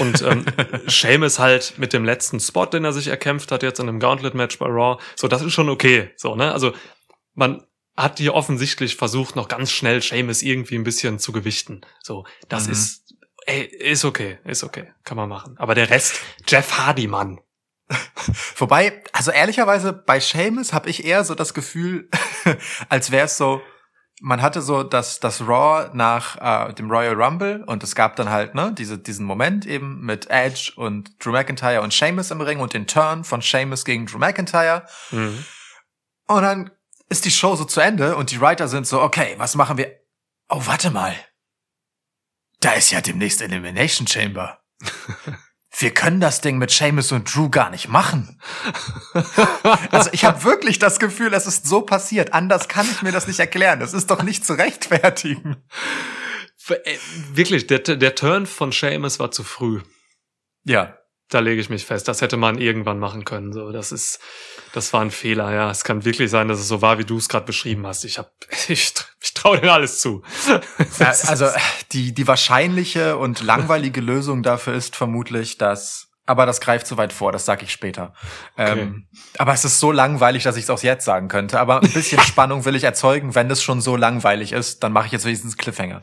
Und 0.00 0.22
ähm, 0.22 0.44
Seamus 0.86 1.38
halt 1.38 1.74
mit 1.78 1.92
dem 1.92 2.04
letzten 2.04 2.40
Spot, 2.40 2.66
den 2.66 2.84
er 2.84 2.92
sich 2.92 3.08
erkämpft 3.08 3.52
hat, 3.52 3.62
jetzt 3.62 3.80
in 3.80 3.88
einem 3.88 4.00
Gauntlet-Match 4.00 4.58
bei 4.58 4.66
Raw, 4.66 5.00
so, 5.16 5.28
das 5.28 5.42
ist 5.42 5.52
schon 5.52 5.68
okay. 5.68 6.10
So, 6.16 6.34
ne? 6.34 6.52
Also 6.52 6.72
man 7.34 7.64
hat 7.96 8.18
hier 8.18 8.34
offensichtlich 8.34 8.96
versucht, 8.96 9.36
noch 9.36 9.48
ganz 9.48 9.70
schnell 9.70 10.00
Seamus 10.00 10.42
irgendwie 10.42 10.76
ein 10.76 10.84
bisschen 10.84 11.18
zu 11.18 11.32
gewichten. 11.32 11.82
So, 12.02 12.24
das 12.48 12.66
mhm. 12.66 12.72
ist, 12.72 13.14
ey, 13.46 13.64
ist 13.64 14.04
okay, 14.04 14.38
ist 14.44 14.64
okay, 14.64 14.92
kann 15.04 15.16
man 15.16 15.28
machen. 15.28 15.56
Aber 15.58 15.74
der 15.74 15.90
Rest, 15.90 16.20
Jeff 16.46 16.78
Hardy, 16.78 17.06
Mann. 17.06 17.40
Wobei, 18.56 19.02
also 19.12 19.30
ehrlicherweise 19.30 19.92
bei 19.92 20.20
Seamus 20.20 20.72
habe 20.72 20.88
ich 20.88 21.04
eher 21.04 21.24
so 21.24 21.34
das 21.34 21.52
Gefühl, 21.52 22.08
als 22.88 23.10
wäre 23.10 23.26
es 23.26 23.36
so, 23.36 23.60
man 24.22 24.40
hatte 24.40 24.62
so 24.62 24.84
das, 24.84 25.18
das 25.18 25.40
Raw 25.40 25.90
nach 25.94 26.68
äh, 26.70 26.72
dem 26.74 26.88
Royal 26.88 27.20
Rumble 27.20 27.64
und 27.66 27.82
es 27.82 27.96
gab 27.96 28.14
dann 28.14 28.30
halt 28.30 28.54
ne 28.54 28.72
diese, 28.72 28.96
diesen 28.96 29.26
Moment 29.26 29.66
eben 29.66 30.00
mit 30.00 30.30
Edge 30.30 30.72
und 30.76 31.10
Drew 31.22 31.32
McIntyre 31.32 31.82
und 31.82 31.92
Sheamus 31.92 32.30
im 32.30 32.40
Ring 32.40 32.60
und 32.60 32.72
den 32.72 32.86
Turn 32.86 33.24
von 33.24 33.42
Sheamus 33.42 33.84
gegen 33.84 34.06
Drew 34.06 34.18
McIntyre. 34.18 34.86
Mhm. 35.10 35.44
Und 36.28 36.42
dann 36.42 36.70
ist 37.08 37.24
die 37.24 37.32
Show 37.32 37.56
so 37.56 37.64
zu 37.64 37.80
Ende 37.80 38.14
und 38.16 38.30
die 38.30 38.40
Writer 38.40 38.68
sind 38.68 38.86
so, 38.86 39.02
okay, 39.02 39.34
was 39.38 39.56
machen 39.56 39.76
wir? 39.76 40.00
Oh, 40.48 40.62
warte 40.66 40.90
mal. 40.90 41.16
Da 42.60 42.72
ist 42.74 42.92
ja 42.92 43.00
demnächst 43.00 43.42
Elimination 43.42 44.06
Chamber. 44.06 44.60
wir 45.82 45.92
können 45.92 46.20
das 46.20 46.40
Ding 46.40 46.58
mit 46.58 46.70
Seamus 46.70 47.12
und 47.12 47.34
Drew 47.34 47.50
gar 47.50 47.70
nicht 47.70 47.88
machen. 47.88 48.40
also 49.90 50.10
ich 50.12 50.24
habe 50.24 50.44
wirklich 50.44 50.78
das 50.78 50.98
Gefühl, 50.98 51.34
es 51.34 51.46
ist 51.46 51.66
so 51.66 51.82
passiert. 51.82 52.32
Anders 52.32 52.68
kann 52.68 52.86
ich 52.90 53.02
mir 53.02 53.12
das 53.12 53.26
nicht 53.26 53.40
erklären. 53.40 53.80
Das 53.80 53.92
ist 53.92 54.10
doch 54.10 54.22
nicht 54.22 54.46
zu 54.46 54.54
rechtfertigen. 54.54 55.56
Äh, 56.68 56.96
wirklich, 57.32 57.66
der, 57.66 57.80
der 57.80 58.14
Turn 58.14 58.46
von 58.46 58.72
Seamus 58.72 59.18
war 59.18 59.30
zu 59.30 59.42
früh. 59.42 59.80
Ja. 60.64 60.98
Da 61.28 61.38
lege 61.38 61.62
ich 61.62 61.70
mich 61.70 61.86
fest. 61.86 62.08
Das 62.08 62.20
hätte 62.20 62.36
man 62.36 62.58
irgendwann 62.58 62.98
machen 62.98 63.24
können. 63.24 63.52
So, 63.54 63.72
das 63.72 63.90
ist, 63.90 64.20
das 64.72 64.92
war 64.92 65.02
ein 65.02 65.10
Fehler. 65.10 65.52
Ja, 65.52 65.70
es 65.70 65.84
kann 65.84 66.04
wirklich 66.04 66.30
sein, 66.30 66.48
dass 66.48 66.58
es 66.58 66.68
so 66.68 66.82
war, 66.82 66.98
wie 66.98 67.04
du 67.04 67.18
es 67.18 67.28
gerade 67.28 67.46
beschrieben 67.46 67.86
hast. 67.86 68.04
Ich 68.04 68.18
habe, 68.18 68.30
ich, 68.68 68.92
ich 69.20 69.34
traue 69.34 69.60
dir 69.60 69.72
alles 69.72 70.00
zu. 70.00 70.22
also 70.98 71.48
die 71.92 72.12
die 72.12 72.26
wahrscheinliche 72.26 73.16
und 73.16 73.42
langweilige 73.42 74.00
Lösung 74.02 74.42
dafür 74.42 74.74
ist 74.74 74.96
vermutlich, 74.96 75.58
dass 75.58 76.08
aber 76.24 76.46
das 76.46 76.60
greift 76.60 76.86
zu 76.86 76.96
weit 76.96 77.12
vor, 77.12 77.32
das 77.32 77.44
sage 77.44 77.64
ich 77.64 77.72
später. 77.72 78.14
Okay. 78.54 78.80
Ähm, 78.80 79.06
aber 79.38 79.52
es 79.54 79.64
ist 79.64 79.80
so 79.80 79.90
langweilig, 79.90 80.44
dass 80.44 80.56
ich 80.56 80.62
es 80.62 80.70
auch 80.70 80.80
jetzt 80.80 81.04
sagen 81.04 81.26
könnte. 81.26 81.58
Aber 81.58 81.82
ein 81.82 81.92
bisschen 81.92 82.20
Spannung 82.20 82.64
will 82.64 82.76
ich 82.76 82.84
erzeugen. 82.84 83.34
Wenn 83.34 83.50
es 83.50 83.60
schon 83.60 83.80
so 83.80 83.96
langweilig 83.96 84.52
ist, 84.52 84.84
dann 84.84 84.92
mache 84.92 85.06
ich 85.06 85.12
jetzt 85.12 85.24
wenigstens 85.24 85.56
Cliffhanger. 85.56 85.98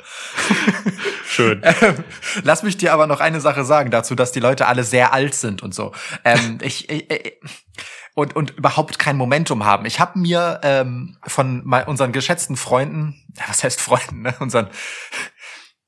Schön. 1.26 1.62
Ähm, 1.64 2.04
lass 2.44 2.64
mich 2.64 2.76
dir 2.76 2.92
aber 2.92 3.08
noch 3.08 3.22
eine 3.22 3.40
Sache 3.40 3.64
sagen 3.64 3.92
dazu, 3.92 4.14
dass 4.14 4.34
die 4.34 4.42
Leute 4.42 4.68
alle 4.68 4.84
sehr 4.84 5.14
alt 5.14 5.36
sind 5.36 5.64
und 5.64 5.74
so. 5.74 5.94
Ähm, 6.26 6.58
ich, 6.62 6.90
ich, 6.90 7.10
ich 7.10 7.38
und, 8.14 8.36
und 8.36 8.52
überhaupt 8.52 9.00
kein 9.00 9.18
Momentum 9.18 9.66
haben. 9.66 9.86
Ich 9.86 10.00
habe 10.00 10.20
mir 10.20 10.60
ähm, 10.64 11.18
von 11.26 11.62
unseren 11.88 12.12
geschätzten 12.12 12.56
Freunden, 12.56 13.16
was 13.48 13.64
heißt 13.64 13.80
Freunden, 13.80 14.22
ne? 14.24 14.36
unseren 14.40 14.70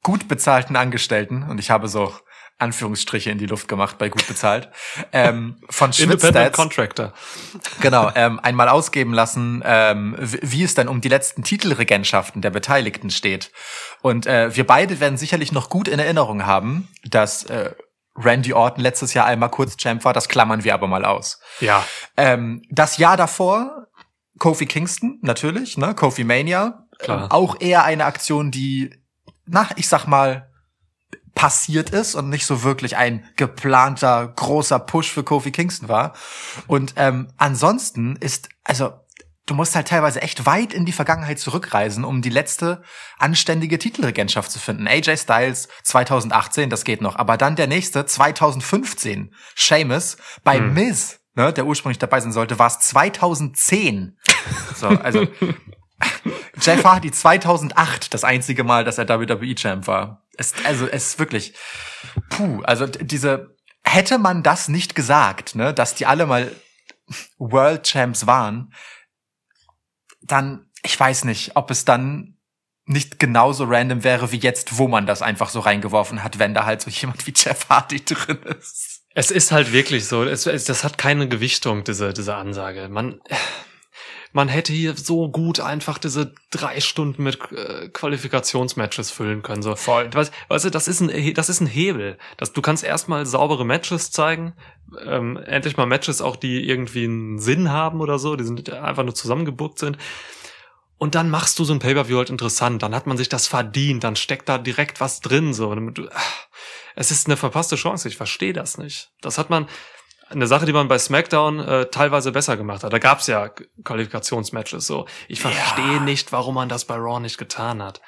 gut 0.03 0.27
bezahlten 0.27 0.75
Angestellten, 0.75 1.43
und 1.43 1.59
ich 1.59 1.69
habe 1.69 1.87
so 1.87 2.13
Anführungsstriche 2.61 3.31
in 3.31 3.39
die 3.39 3.47
Luft 3.47 3.67
gemacht 3.67 3.97
bei 3.97 4.09
gut 4.09 4.27
bezahlt, 4.27 4.69
ähm, 5.11 5.57
von 5.69 5.91
Schwitzdats, 5.93 6.55
Contractor. 6.55 7.13
Genau, 7.81 8.11
ähm, 8.15 8.39
einmal 8.39 8.69
ausgeben 8.69 9.13
lassen, 9.13 9.63
ähm, 9.65 10.15
wie 10.19 10.63
es 10.63 10.75
dann 10.75 10.87
um 10.87 11.01
die 11.01 11.09
letzten 11.09 11.43
Titelregentschaften 11.43 12.41
der 12.41 12.51
Beteiligten 12.51 13.09
steht. 13.09 13.51
Und 14.01 14.27
äh, 14.27 14.55
wir 14.55 14.65
beide 14.65 14.99
werden 14.99 15.17
sicherlich 15.17 15.51
noch 15.51 15.69
gut 15.69 15.87
in 15.87 15.99
Erinnerung 15.99 16.45
haben, 16.45 16.87
dass 17.03 17.43
äh, 17.45 17.71
Randy 18.15 18.53
Orton 18.53 18.83
letztes 18.83 19.13
Jahr 19.13 19.25
einmal 19.25 19.49
kurz 19.49 19.77
Champ 19.77 20.03
war, 20.03 20.13
das 20.13 20.27
klammern 20.27 20.63
wir 20.63 20.73
aber 20.73 20.87
mal 20.87 21.05
aus. 21.05 21.39
Ja. 21.59 21.85
Ähm, 22.17 22.61
das 22.69 22.97
Jahr 22.97 23.17
davor, 23.17 23.87
Kofi 24.37 24.65
Kingston, 24.65 25.19
natürlich, 25.21 25.77
ne, 25.77 25.95
Kofi 25.95 26.23
Mania. 26.23 26.87
Klar. 26.99 27.23
Ähm, 27.23 27.31
auch 27.31 27.59
eher 27.59 27.83
eine 27.83 28.05
Aktion, 28.05 28.51
die, 28.51 28.93
na, 29.45 29.69
ich 29.75 29.87
sag 29.87 30.05
mal, 30.07 30.49
passiert 31.35 31.91
ist 31.91 32.15
und 32.15 32.29
nicht 32.29 32.45
so 32.45 32.63
wirklich 32.63 32.97
ein 32.97 33.25
geplanter 33.37 34.27
großer 34.27 34.79
Push 34.79 35.11
für 35.11 35.23
Kofi 35.23 35.51
Kingston 35.51 35.87
war. 35.87 36.13
Und 36.67 36.93
ähm, 36.97 37.29
ansonsten 37.37 38.17
ist, 38.17 38.49
also 38.63 38.91
du 39.45 39.53
musst 39.53 39.75
halt 39.75 39.87
teilweise 39.87 40.21
echt 40.21 40.45
weit 40.45 40.73
in 40.73 40.85
die 40.85 40.91
Vergangenheit 40.91 41.39
zurückreisen, 41.39 42.03
um 42.03 42.21
die 42.21 42.29
letzte 42.29 42.83
anständige 43.17 43.79
Titelregentschaft 43.79 44.51
zu 44.51 44.59
finden. 44.59 44.87
AJ 44.87 45.17
Styles 45.17 45.67
2018, 45.83 46.69
das 46.69 46.83
geht 46.83 47.01
noch, 47.01 47.15
aber 47.15 47.37
dann 47.37 47.55
der 47.55 47.67
nächste 47.67 48.05
2015, 48.05 49.33
Seamus 49.55 50.17
bei 50.43 50.57
hm. 50.57 50.73
Miz, 50.73 51.19
ne, 51.35 51.51
der 51.53 51.65
ursprünglich 51.65 51.99
dabei 51.99 52.19
sein 52.19 52.31
sollte, 52.31 52.59
war 52.59 52.67
es 52.67 52.79
2010. 52.79 54.17
so, 54.75 54.87
also 54.87 55.27
Jeff 56.59 56.83
Hardy 56.83 57.11
2008, 57.11 58.13
das 58.13 58.23
einzige 58.23 58.63
Mal, 58.63 58.83
dass 58.83 58.97
er 58.97 59.07
WWE 59.07 59.55
Champ 59.55 59.87
war. 59.87 60.23
Es, 60.37 60.53
also 60.65 60.87
es 60.87 61.09
ist 61.09 61.19
wirklich, 61.19 61.53
puh, 62.29 62.61
also 62.63 62.85
diese, 62.87 63.55
hätte 63.83 64.17
man 64.17 64.43
das 64.43 64.67
nicht 64.67 64.95
gesagt, 64.95 65.55
ne, 65.55 65.73
dass 65.73 65.95
die 65.95 66.05
alle 66.05 66.25
mal 66.25 66.51
World 67.37 67.83
Champs 67.83 68.27
waren, 68.27 68.73
dann, 70.21 70.65
ich 70.83 70.99
weiß 70.99 71.25
nicht, 71.25 71.55
ob 71.55 71.71
es 71.71 71.85
dann 71.85 72.37
nicht 72.85 73.19
genauso 73.19 73.65
random 73.65 74.03
wäre 74.03 74.31
wie 74.31 74.37
jetzt, 74.37 74.77
wo 74.77 74.87
man 74.87 75.05
das 75.05 75.21
einfach 75.21 75.49
so 75.49 75.59
reingeworfen 75.59 76.23
hat, 76.23 76.39
wenn 76.39 76.53
da 76.53 76.65
halt 76.65 76.81
so 76.81 76.89
jemand 76.91 77.25
wie 77.27 77.33
Jeff 77.35 77.69
Hardy 77.69 78.03
drin 78.03 78.39
ist. 78.57 79.01
Es 79.13 79.29
ist 79.29 79.51
halt 79.51 79.73
wirklich 79.73 80.07
so, 80.07 80.23
es, 80.23 80.45
es, 80.45 80.65
das 80.65 80.83
hat 80.83 80.97
keine 80.97 81.27
Gewichtung, 81.27 81.83
diese, 81.83 82.13
diese 82.13 82.35
Ansage. 82.35 82.87
Man, 82.87 83.19
man 84.33 84.47
hätte 84.47 84.71
hier 84.73 84.95
so 84.95 85.29
gut 85.29 85.59
einfach 85.59 85.97
diese 85.97 86.33
drei 86.51 86.79
Stunden 86.79 87.23
mit 87.23 87.39
äh, 87.51 87.89
Qualifikationsmatches 87.89 89.11
füllen 89.11 89.41
können. 89.41 89.61
So. 89.61 89.75
Voll. 89.75 90.09
Weißt, 90.13 90.33
weißt 90.47 90.65
du, 90.65 90.69
das 90.69 90.87
ist 90.87 91.01
ein, 91.01 91.33
das 91.33 91.49
ist 91.49 91.59
ein 91.59 91.67
Hebel. 91.67 92.17
Das, 92.37 92.53
du 92.53 92.61
kannst 92.61 92.83
erstmal 92.83 93.25
saubere 93.25 93.65
Matches 93.65 94.11
zeigen, 94.11 94.53
ähm, 95.05 95.37
endlich 95.37 95.77
mal 95.77 95.85
Matches 95.85 96.21
auch, 96.21 96.35
die 96.35 96.67
irgendwie 96.67 97.05
einen 97.05 97.39
Sinn 97.39 97.71
haben 97.71 98.01
oder 98.01 98.19
so, 98.19 98.35
die 98.35 98.43
sind 98.43 98.69
einfach 98.71 99.03
nur 99.03 99.15
zusammengebuckt 99.15 99.79
sind. 99.79 99.97
Und 100.97 101.15
dann 101.15 101.31
machst 101.31 101.57
du 101.57 101.63
so 101.63 101.73
ein 101.73 101.79
Pay-Per-View 101.79 102.17
halt 102.17 102.29
interessant, 102.29 102.83
dann 102.83 102.93
hat 102.93 103.07
man 103.07 103.17
sich 103.17 103.27
das 103.27 103.47
verdient, 103.47 104.03
dann 104.03 104.15
steckt 104.15 104.47
da 104.47 104.59
direkt 104.59 104.99
was 105.01 105.19
drin, 105.19 105.53
so. 105.53 105.75
Es 106.95 107.09
ist 107.09 107.25
eine 107.25 107.37
verpasste 107.37 107.75
Chance, 107.75 108.07
ich 108.07 108.17
verstehe 108.17 108.53
das 108.53 108.77
nicht. 108.77 109.11
Das 109.21 109.39
hat 109.39 109.49
man, 109.49 109.67
eine 110.31 110.47
Sache, 110.47 110.65
die 110.65 110.73
man 110.73 110.87
bei 110.87 110.97
SmackDown 110.97 111.59
äh, 111.59 111.85
teilweise 111.87 112.31
besser 112.31 112.57
gemacht 112.57 112.83
hat. 112.83 112.93
Da 112.93 112.99
gab's 112.99 113.27
ja 113.27 113.49
Qualifikationsmatches 113.83 114.87
so. 114.87 115.07
Ich 115.27 115.41
verstehe 115.41 115.95
ja. 115.95 115.99
nicht, 115.99 116.31
warum 116.31 116.55
man 116.55 116.69
das 116.69 116.85
bei 116.85 116.95
Raw 116.95 117.19
nicht 117.19 117.37
getan 117.37 117.81
hat. 117.81 118.01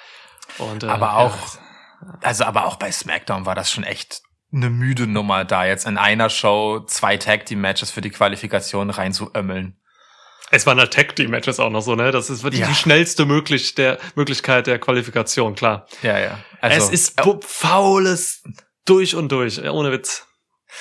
Und, 0.57 0.83
äh, 0.83 0.87
aber 0.87 1.17
auch, 1.17 1.35
ja. 1.55 2.19
also 2.21 2.45
aber 2.45 2.65
auch 2.65 2.75
bei 2.77 2.91
SmackDown 2.91 3.45
war 3.45 3.55
das 3.55 3.71
schon 3.71 3.83
echt 3.83 4.21
eine 4.53 4.69
müde 4.69 5.07
Nummer, 5.07 5.45
da 5.45 5.65
jetzt 5.65 5.87
in 5.87 5.97
einer 5.97 6.29
Show 6.29 6.81
zwei 6.87 7.17
Tag 7.17 7.45
Team 7.45 7.61
Matches 7.61 7.91
für 7.91 8.01
die 8.01 8.11
Qualifikation 8.11 8.89
reinzuömmeln. 8.89 9.79
Es 10.51 10.67
waren 10.67 10.77
halt 10.77 10.93
Tag 10.93 11.15
Team 11.15 11.31
Matches 11.31 11.59
auch 11.59 11.71
noch 11.71 11.81
so, 11.81 11.95
ne? 11.95 12.11
Das 12.11 12.29
ist 12.29 12.43
wirklich 12.43 12.61
ja. 12.61 12.67
die 12.67 12.75
schnellste 12.75 13.25
möglich 13.25 13.73
der 13.73 13.97
Möglichkeit 14.13 14.67
der 14.67 14.77
Qualifikation, 14.77 15.55
klar. 15.55 15.87
Ja, 16.03 16.19
ja. 16.19 16.37
Also, 16.61 16.77
es 16.77 16.89
ist 16.91 17.21
faules 17.41 18.43
durch 18.85 19.15
und 19.15 19.31
durch, 19.31 19.63
ohne 19.67 19.91
Witz. 19.91 20.27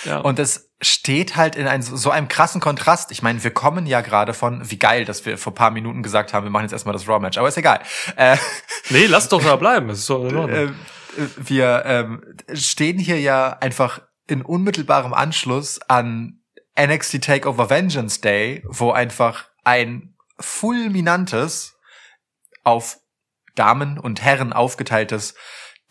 Ja. 0.04 0.18
Und 0.18 0.38
es 0.38 0.71
steht 0.82 1.36
halt 1.36 1.56
in 1.56 1.66
einem, 1.66 1.82
so 1.82 2.10
einem 2.10 2.28
krassen 2.28 2.60
Kontrast. 2.60 3.10
Ich 3.12 3.22
meine, 3.22 3.42
wir 3.42 3.52
kommen 3.52 3.86
ja 3.86 4.00
gerade 4.00 4.34
von, 4.34 4.70
wie 4.70 4.78
geil, 4.78 5.04
dass 5.04 5.24
wir 5.24 5.38
vor 5.38 5.54
paar 5.54 5.70
Minuten 5.70 6.02
gesagt 6.02 6.34
haben, 6.34 6.44
wir 6.44 6.50
machen 6.50 6.64
jetzt 6.64 6.72
erstmal 6.72 6.92
das 6.92 7.08
Raw-Match, 7.08 7.38
aber 7.38 7.48
ist 7.48 7.56
egal. 7.56 7.80
Äh, 8.16 8.36
nee, 8.90 9.06
lass 9.06 9.28
doch 9.28 9.42
da 9.42 9.56
bleiben, 9.56 9.88
ist 9.90 10.06
so 10.06 10.26
in 10.26 10.36
Ordnung. 10.36 10.68
Äh, 10.68 10.72
wir 11.36 11.82
ähm, 11.86 12.22
stehen 12.52 12.98
hier 12.98 13.20
ja 13.20 13.56
einfach 13.60 14.00
in 14.26 14.42
unmittelbarem 14.42 15.14
Anschluss 15.14 15.80
an 15.88 16.40
NXT 16.78 17.22
Takeover 17.22 17.70
Vengeance 17.70 18.20
Day, 18.20 18.62
wo 18.66 18.92
einfach 18.92 19.44
ein 19.64 20.14
fulminantes, 20.40 21.78
auf 22.64 22.98
Damen 23.54 23.98
und 23.98 24.22
Herren 24.22 24.52
aufgeteiltes 24.52 25.34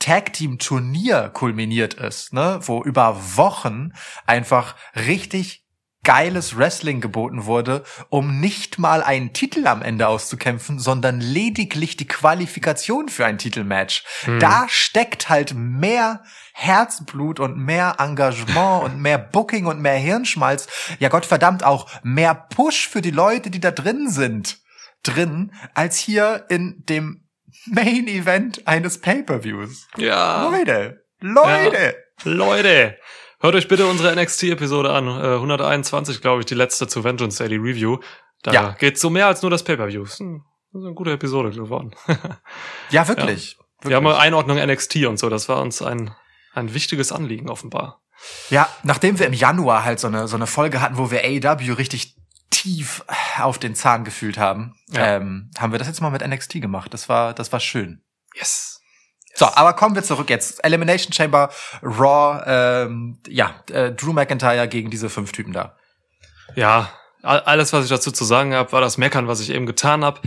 Tag 0.01 0.33
Team 0.33 0.57
Turnier 0.57 1.29
kulminiert 1.29 1.93
ist, 1.93 2.33
ne, 2.33 2.59
wo 2.63 2.83
über 2.83 3.15
Wochen 3.37 3.93
einfach 4.25 4.75
richtig 4.95 5.61
geiles 6.03 6.57
Wrestling 6.57 6.99
geboten 6.99 7.45
wurde, 7.45 7.83
um 8.09 8.39
nicht 8.39 8.79
mal 8.79 9.03
einen 9.03 9.33
Titel 9.33 9.67
am 9.67 9.83
Ende 9.83 10.07
auszukämpfen, 10.07 10.79
sondern 10.79 11.21
lediglich 11.21 11.95
die 11.95 12.07
Qualifikation 12.07 13.07
für 13.07 13.25
ein 13.25 13.37
Titelmatch. 13.37 14.03
Hm. 14.23 14.39
Da 14.39 14.65
steckt 14.67 15.29
halt 15.29 15.53
mehr 15.53 16.23
Herzblut 16.53 17.39
und 17.39 17.57
mehr 17.57 17.97
Engagement 17.99 18.83
und 18.83 18.99
mehr 18.99 19.19
Booking 19.19 19.67
und 19.67 19.79
mehr 19.79 19.97
Hirnschmalz. 19.97 20.67
Ja 20.99 21.09
Gott 21.09 21.25
verdammt 21.25 21.63
auch 21.63 21.87
mehr 22.01 22.33
Push 22.33 22.87
für 22.87 23.01
die 23.01 23.11
Leute, 23.11 23.51
die 23.51 23.59
da 23.59 23.69
drin 23.69 24.09
sind, 24.09 24.59
drin, 25.03 25.53
als 25.75 25.97
hier 25.97 26.45
in 26.49 26.83
dem 26.89 27.20
Main 27.67 28.07
Event 28.07 28.67
eines 28.67 28.99
Pay-per-Views. 28.99 29.87
Ja. 29.97 30.49
Leute, 30.49 31.03
Leute. 31.19 31.95
Ja. 32.23 32.31
Leute. 32.31 32.97
Hört 33.39 33.55
euch 33.55 33.67
bitte 33.67 33.87
unsere 33.87 34.15
NXT-Episode 34.15 34.91
an. 34.91 35.07
Äh, 35.07 35.35
121, 35.35 36.21
glaube 36.21 36.41
ich, 36.41 36.45
die 36.45 36.55
letzte 36.55 36.87
zu 36.87 37.03
Vengeance 37.03 37.37
Daily 37.39 37.57
Review. 37.57 37.97
Da 38.43 38.51
ja. 38.51 38.71
geht 38.79 38.99
so 38.99 39.09
mehr 39.09 39.27
als 39.27 39.41
nur 39.41 39.51
das 39.51 39.63
Pay-Per-View. 39.63 40.03
Das 40.03 40.13
ist 40.13 40.21
eine 40.21 40.93
gute 40.93 41.11
Episode 41.11 41.51
geworden. 41.51 41.95
ja, 42.91 43.07
wirklich. 43.07 43.57
Ja. 43.83 43.89
Wir 43.89 43.95
haben 43.95 44.07
Einordnung 44.07 44.57
NXT 44.57 45.05
und 45.07 45.17
so. 45.17 45.29
Das 45.29 45.49
war 45.49 45.61
uns 45.61 45.81
ein, 45.81 46.15
ein 46.53 46.73
wichtiges 46.73 47.11
Anliegen 47.11 47.49
offenbar. 47.49 48.01
Ja, 48.49 48.69
nachdem 48.83 49.17
wir 49.17 49.25
im 49.25 49.33
Januar 49.33 49.83
halt 49.83 49.99
so 49.99 50.07
eine, 50.07 50.27
so 50.27 50.35
eine 50.35 50.45
Folge 50.45 50.81
hatten, 50.81 50.97
wo 50.97 51.09
wir 51.09 51.23
AEW 51.23 51.73
richtig 51.73 52.15
tief 52.51 53.03
auf 53.39 53.57
den 53.57 53.73
Zahn 53.75 54.03
gefühlt 54.03 54.37
haben, 54.37 54.75
Ja. 54.89 55.15
ähm, 55.15 55.49
haben 55.57 55.71
wir 55.71 55.79
das 55.79 55.87
jetzt 55.87 56.01
mal 56.01 56.11
mit 56.11 56.21
NXT 56.25 56.61
gemacht. 56.61 56.93
Das 56.93 57.09
war, 57.09 57.33
das 57.33 57.51
war 57.51 57.59
schön. 57.59 58.03
Yes. 58.35 58.79
So, 59.33 59.45
aber 59.47 59.73
kommen 59.73 59.95
wir 59.95 60.03
zurück 60.03 60.29
jetzt. 60.29 60.63
Elimination 60.63 61.13
Chamber, 61.13 61.49
Raw, 61.81 62.43
ähm, 62.45 63.19
ja, 63.27 63.63
äh, 63.71 63.91
Drew 63.91 64.13
McIntyre 64.13 64.67
gegen 64.67 64.89
diese 64.91 65.09
fünf 65.09 65.31
Typen 65.31 65.53
da. 65.53 65.77
Ja, 66.55 66.91
all- 67.23 67.39
alles, 67.41 67.71
was 67.73 67.85
ich 67.85 67.89
dazu 67.89 68.11
zu 68.11 68.25
sagen 68.25 68.53
habe, 68.53 68.71
war 68.73 68.81
das 68.81 68.97
Meckern, 68.97 69.27
was 69.27 69.39
ich 69.39 69.49
eben 69.49 69.65
getan 69.65 70.03
habe. 70.03 70.19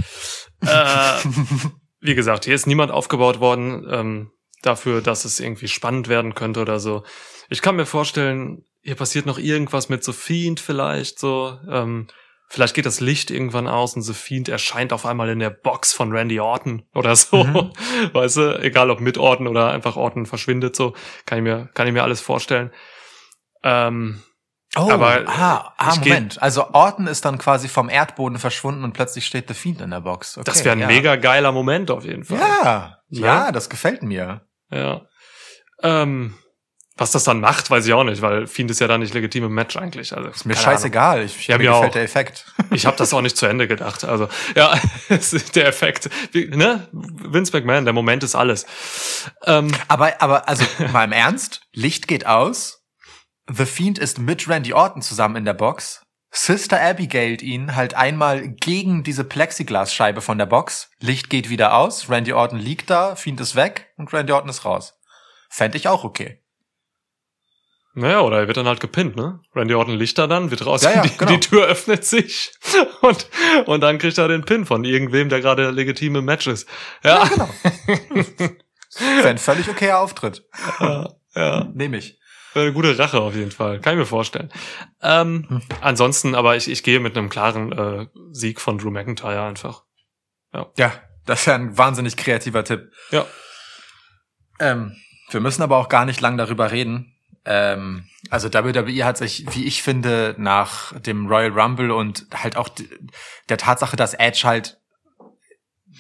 Äh, 0.63 1.19
wie 2.01 2.15
gesagt, 2.15 2.47
hier 2.47 2.55
ist 2.55 2.67
niemand 2.67 2.91
aufgebaut 2.91 3.41
worden 3.41 3.87
ähm, 3.91 4.31
dafür, 4.63 5.03
dass 5.03 5.27
es 5.27 5.39
irgendwie 5.39 5.69
spannend 5.69 6.09
werden 6.09 6.35
könnte 6.35 6.61
oder 6.63 6.81
so. 6.81 7.05
Ich 7.51 7.61
kann 7.61 7.77
mir 7.77 7.87
vorstellen, 7.87 8.65
hier 8.85 8.95
passiert 8.97 9.27
noch 9.27 9.39
irgendwas 9.39 9.89
mit 9.89 10.05
The 10.05 10.13
Fiend 10.13 10.61
vielleicht 10.61 11.19
so. 11.19 11.59
Ähm, 11.69 12.07
vielleicht 12.49 12.75
geht 12.75 12.87
das 12.87 13.01
Licht 13.01 13.31
irgendwann 13.31 13.67
aus 13.67 13.97
und 13.97 14.03
The 14.03 14.13
Fiend 14.13 14.49
erscheint 14.49 14.93
auf 14.93 15.07
einmal 15.07 15.31
in 15.31 15.39
der 15.39 15.51
Box 15.51 15.93
von 15.93 16.13
Randy 16.13 16.39
Orton 16.39 16.85
oder 16.95 17.17
so. 17.17 17.45
Mhm. 17.45 17.73
Weißt 18.13 18.37
du, 18.37 18.61
egal 18.61 18.91
ob 18.91 19.01
mit 19.01 19.17
Orton 19.19 19.49
oder 19.49 19.71
einfach 19.73 19.97
Orton 19.97 20.27
verschwindet 20.27 20.77
so, 20.77 20.95
kann 21.25 21.39
ich 21.39 21.45
mir, 21.45 21.71
kann 21.75 21.87
ich 21.87 21.95
mir 21.95 22.03
alles 22.03 22.21
vorstellen. 22.21 22.71
Ähm, 23.63 24.23
Oh, 24.77 24.91
Aber, 24.91 25.23
ah, 25.27 25.73
ah 25.77 25.95
Moment. 25.97 26.43
Also 26.43 26.73
Orton 26.73 27.07
ist 27.07 27.25
dann 27.25 27.39
quasi 27.39 27.69
vom 27.69 27.89
Erdboden 27.89 28.39
verschwunden 28.39 28.83
und 28.83 28.93
plötzlich 28.93 29.25
steht 29.25 29.47
The 29.47 29.55
Fiend 29.55 29.81
in 29.81 29.91
der 29.91 30.01
Box. 30.01 30.37
Okay, 30.37 30.45
das 30.45 30.65
wäre 30.65 30.75
ein 30.75 30.81
ja. 30.81 30.89
mega 30.89 31.15
geiler 31.15 31.53
Moment 31.53 31.93
auf 31.93 32.05
jeden 32.05 32.25
Fall. 32.25 32.39
Ja, 32.39 32.99
Ja. 33.09 33.27
ja, 33.27 33.53
das 33.53 33.71
gefällt 33.71 34.03
mir. 34.03 34.49
Ja. 34.71 35.03
Ähm, 35.81 36.35
was 36.97 37.11
das 37.11 37.25
dann 37.25 37.41
macht, 37.41 37.71
weiß 37.71 37.87
ich 37.87 37.93
auch 37.93 38.05
nicht, 38.05 38.23
weil 38.23 38.47
Fiend 38.47 38.71
ist 38.71 38.81
ja 38.81 38.87
dann 38.87 39.01
nicht 39.01 39.15
legitim 39.15 39.45
im 39.45 39.53
Match 39.53 39.77
eigentlich. 39.77 40.17
Also, 40.17 40.29
Ist 40.29 40.47
mir 40.47 40.55
scheißegal. 40.55 41.25
Ich, 41.25 41.49
Ja, 41.49 41.59
mir 41.59 41.65
mir 41.65 41.71
gefällt 41.71 41.89
auch. 41.91 41.93
der 41.93 42.03
Effekt. 42.05 42.47
Ich 42.71 42.87
habe 42.87 42.97
das 42.97 43.13
auch 43.13 43.21
nicht 43.21 43.37
zu 43.37 43.47
Ende 43.47 43.67
gedacht. 43.67 44.05
Also 44.05 44.29
ja, 44.55 44.79
der 45.55 45.67
Effekt. 45.67 46.09
Wie, 46.33 46.47
ne? 46.47 46.87
Vince 46.93 47.53
McMahon, 47.53 47.85
der 47.85 47.95
Moment 47.95 48.23
ist 48.23 48.37
alles. 48.37 48.65
Ähm, 49.45 49.73
Aber, 49.89 50.21
aber, 50.23 50.49
also, 50.49 50.65
mal 50.93 51.05
im 51.05 51.13
Ernst. 51.13 51.63
Licht 51.73 52.07
geht 52.07 52.27
aus. 52.27 52.85
The 53.53 53.67
Fiend 53.67 53.99
ist 53.99 54.19
mit 54.21 54.49
Randy 54.49 54.73
Orton 54.73 55.03
zusammen 55.03 55.37
in 55.37 55.45
der 55.45 55.55
Box. 55.55 56.03
Sister 56.31 56.81
Abigail 56.81 57.43
ihn 57.43 57.77
halt 57.77 57.95
einmal 57.95 58.49
gegen 58.49 59.03
diese 59.03 59.25
Plexiglasscheibe 59.25 60.21
von 60.21 60.39
der 60.39 60.47
Box. 60.47 60.91
Licht 61.01 61.29
geht 61.29 61.51
wieder 61.51 61.75
aus. 61.75 62.09
Randy 62.09 62.33
Orton 62.33 62.59
liegt 62.59 62.89
da. 62.91 63.17
Fiend 63.17 63.41
ist 63.41 63.57
weg 63.57 63.89
und 63.97 64.13
Randy 64.13 64.33
Orton 64.33 64.51
ist 64.51 64.65
raus. 64.65 64.95
Fände 65.49 65.77
ich 65.77 65.87
auch 65.89 66.03
okay. 66.05 66.41
Naja, 67.95 68.21
oder 68.21 68.41
er 68.41 68.47
wird 68.49 68.57
dann 68.57 68.67
halt 68.67 68.81
gepinnt, 68.81 69.17
ne? 69.17 69.41
Randy 69.55 69.75
Orton 69.75 69.95
liegt 69.97 70.19
da 70.19 70.27
dann, 70.27 70.51
wird 70.51 70.67
raus, 70.67 70.83
Ja, 70.83 70.91
ja, 70.93 71.03
die, 71.03 71.17
genau. 71.17 71.31
die 71.33 71.41
Tür 71.41 71.67
öffnet 71.67 72.05
sich 72.05 72.53
und, 73.03 73.27
und 73.67 73.81
dann 73.81 73.99
kriegt 73.99 74.19
er 74.19 74.29
den 74.29 74.45
Pin 74.45 74.67
von 74.67 74.85
irgendwem, 74.85 75.29
der 75.29 75.41
gerade 75.41 75.71
legitim 75.71 76.17
im 76.17 76.25
Match 76.25 76.47
ist. 76.47 76.69
Ja, 77.03 77.25
Genau. 77.29 77.49
Wäre 79.17 79.29
ein 79.29 79.39
völlig 79.39 79.69
okayer 79.69 79.99
Auftritt. 79.99 80.45
ja, 80.79 81.09
ja. 81.35 81.65
Nehme 81.75 81.97
ich. 81.97 82.19
Eine 82.55 82.73
gute 82.73 82.97
Rache 82.97 83.21
auf 83.21 83.35
jeden 83.35 83.51
Fall, 83.51 83.81
kann 83.81 83.95
ich 83.95 83.99
mir 83.99 84.07
vorstellen. 84.07 84.53
Ähm, 85.03 85.47
Hm. 85.49 85.63
Ansonsten, 85.81 86.37
aber 86.37 86.55
ich, 86.57 86.71
ich 86.71 86.85
gehe 86.85 87.01
mit 87.01 87.17
einem 87.19 87.29
klaren 87.29 87.73
äh, 87.73 88.07
Sieg 88.31 88.61
von 88.61 88.79
Drew 88.79 88.91
McIntyre 88.91 89.43
einfach. 89.43 89.83
Ja, 90.77 90.93
das 91.27 91.45
wäre 91.49 91.57
ein 91.57 91.77
wahnsinnig 91.77 92.17
kreativer 92.17 92.63
Tipp. 92.63 92.93
Ja. 93.11 93.27
Ähm, 94.61 94.95
wir 95.31 95.41
müssen 95.41 95.63
aber 95.63 95.79
auch 95.79 95.89
gar 95.89 96.05
nicht 96.05 96.21
lang 96.21 96.37
darüber 96.37 96.71
reden. 96.71 97.14
Ähm, 97.45 98.09
also 98.31 98.53
WWE 98.53 99.05
hat 99.05 99.19
sich, 99.19 99.45
wie 99.55 99.65
ich 99.65 99.83
finde, 99.83 100.35
nach 100.39 100.99
dem 101.01 101.27
Royal 101.27 101.51
Rumble 101.51 101.91
und 101.91 102.27
halt 102.35 102.57
auch 102.57 102.69
der 103.49 103.59
Tatsache, 103.59 103.97
dass 103.97 104.15
Edge 104.15 104.43
halt 104.45 104.81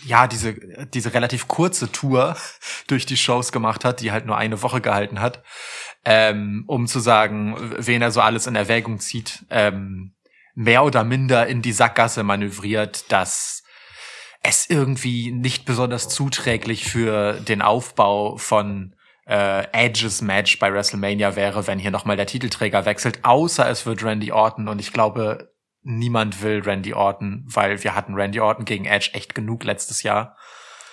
ja 0.06 0.26
diese 0.26 0.54
diese 0.86 1.14
relativ 1.14 1.48
kurze 1.48 1.90
Tour 1.92 2.36
durch 2.86 3.06
die 3.06 3.16
Shows 3.16 3.52
gemacht 3.52 3.84
hat, 3.84 4.00
die 4.00 4.12
halt 4.12 4.26
nur 4.26 4.36
eine 4.36 4.62
Woche 4.62 4.80
gehalten 4.80 5.20
hat, 5.20 5.42
ähm, 6.04 6.64
um 6.66 6.86
zu 6.86 7.00
sagen, 7.00 7.56
wen 7.78 8.02
er 8.02 8.10
so 8.10 8.20
alles 8.20 8.46
in 8.46 8.56
Erwägung 8.56 8.98
zieht, 8.98 9.44
ähm, 9.50 10.14
mehr 10.54 10.84
oder 10.84 11.04
minder 11.04 11.46
in 11.46 11.62
die 11.62 11.72
Sackgasse 11.72 12.22
manövriert, 12.22 13.10
dass 13.12 13.64
es 14.42 14.68
irgendwie 14.68 15.32
nicht 15.32 15.64
besonders 15.64 16.08
zuträglich 16.08 16.84
für 16.84 17.40
den 17.40 17.62
Aufbau 17.62 18.36
von 18.36 18.93
äh, 19.26 19.64
Edges 19.72 20.20
Match 20.22 20.58
bei 20.58 20.72
WrestleMania 20.72 21.36
wäre, 21.36 21.66
wenn 21.66 21.78
hier 21.78 21.90
nochmal 21.90 22.16
der 22.16 22.26
Titelträger 22.26 22.84
wechselt, 22.84 23.24
außer 23.24 23.68
es 23.68 23.86
wird 23.86 24.02
Randy 24.04 24.32
Orton 24.32 24.68
und 24.68 24.78
ich 24.80 24.92
glaube, 24.92 25.52
niemand 25.82 26.42
will 26.42 26.62
Randy 26.64 26.94
Orton, 26.94 27.44
weil 27.46 27.82
wir 27.84 27.94
hatten 27.94 28.14
Randy 28.14 28.40
Orton 28.40 28.64
gegen 28.64 28.84
Edge 28.84 29.10
echt 29.12 29.34
genug 29.34 29.64
letztes 29.64 30.02
Jahr. 30.02 30.36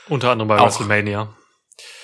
Unter 0.08 0.32
anderem 0.32 0.48
bei 0.50 0.58
Auch. 0.60 0.66
WrestleMania. 0.66 1.30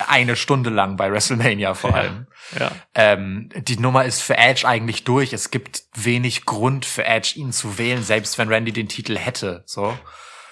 Eine 0.08 0.36
Stunde 0.36 0.70
lang 0.70 0.96
bei 0.98 1.12
WrestleMania 1.12 1.74
vor 1.74 1.92
Ja. 1.92 1.96
allem. 1.98 2.28
Ja. 2.58 2.72
Ähm, 2.96 3.50
die 3.56 3.78
Nummer 3.78 4.06
ist 4.06 4.22
für 4.22 4.38
Edge 4.38 4.68
eigentlich 4.68 5.04
durch. 5.04 5.34
Es 5.34 5.52
gibt 5.52 5.84
wenig 5.94 6.46
Grund 6.46 6.86
für 6.86 7.06
Edge, 7.06 7.34
ihn 7.36 7.52
zu 7.52 7.78
wählen, 7.78 8.02
selbst 8.02 8.38
wenn 8.38 8.50
Randy 8.50 8.72
den 8.72 8.88
Titel 8.88 9.18
hätte. 9.18 9.64
So. 9.66 9.98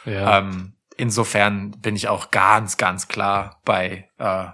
Ja. 0.03 0.39
Ähm, 0.39 0.75
insofern 0.97 1.71
bin 1.79 1.95
ich 1.95 2.07
auch 2.07 2.31
ganz, 2.31 2.77
ganz 2.77 3.07
klar 3.07 3.61
bei 3.65 4.09
äh, 4.19 4.45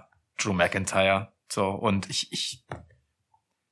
Drew 0.42 0.52
McIntyre. 0.52 1.32
So, 1.50 1.68
und 1.68 2.08
ich, 2.08 2.32
ich, 2.32 2.64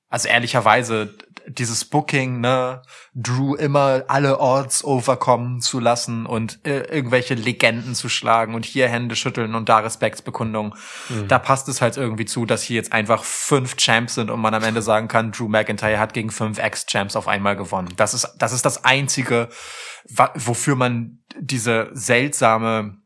also 0.08 0.28
ehrlicherweise, 0.28 1.16
dieses 1.46 1.84
Booking, 1.84 2.40
ne, 2.40 2.82
Drew 3.14 3.54
immer 3.54 4.04
alle 4.08 4.38
Odds 4.38 4.84
overkommen 4.84 5.60
zu 5.60 5.80
lassen 5.80 6.26
und 6.26 6.66
äh, 6.66 6.82
irgendwelche 6.82 7.34
Legenden 7.34 7.94
zu 7.94 8.08
schlagen 8.08 8.54
und 8.54 8.64
hier 8.64 8.88
Hände 8.88 9.16
schütteln 9.16 9.54
und 9.54 9.68
da 9.68 9.78
Respektsbekundung. 9.78 10.74
Mhm. 11.08 11.28
Da 11.28 11.38
passt 11.38 11.68
es 11.68 11.80
halt 11.80 11.96
irgendwie 11.96 12.24
zu, 12.24 12.44
dass 12.44 12.62
hier 12.62 12.76
jetzt 12.76 12.92
einfach 12.92 13.24
fünf 13.24 13.76
Champs 13.76 14.14
sind 14.14 14.30
und 14.30 14.40
man 14.40 14.54
am 14.54 14.62
Ende 14.62 14.82
sagen 14.82 15.08
kann, 15.08 15.32
Drew 15.32 15.48
McIntyre 15.48 15.98
hat 15.98 16.12
gegen 16.12 16.30
fünf 16.30 16.58
Ex-Champs 16.58 17.16
auf 17.16 17.28
einmal 17.28 17.56
gewonnen. 17.56 17.88
Das 17.96 18.14
ist, 18.14 18.28
das 18.38 18.52
ist 18.52 18.64
das 18.64 18.84
einzige, 18.84 19.48
wofür 20.34 20.76
man 20.76 21.20
diese 21.38 21.90
seltsame 21.92 22.99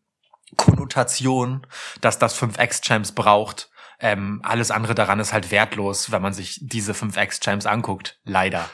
Konnotation, 0.57 1.67
dass 2.01 2.19
das 2.19 2.35
fünf 2.35 2.59
Ex-Champs 2.59 3.13
braucht. 3.13 3.71
Ähm, 4.01 4.41
alles 4.43 4.71
andere 4.71 4.95
daran 4.95 5.21
ist 5.21 5.33
halt 5.33 5.51
wertlos, 5.51 6.11
wenn 6.11 6.23
man 6.23 6.33
sich 6.33 6.59
diese 6.63 6.95
fünf 6.95 7.17
Ex-Champs 7.17 7.67
anguckt. 7.67 8.19
Leider. 8.25 8.69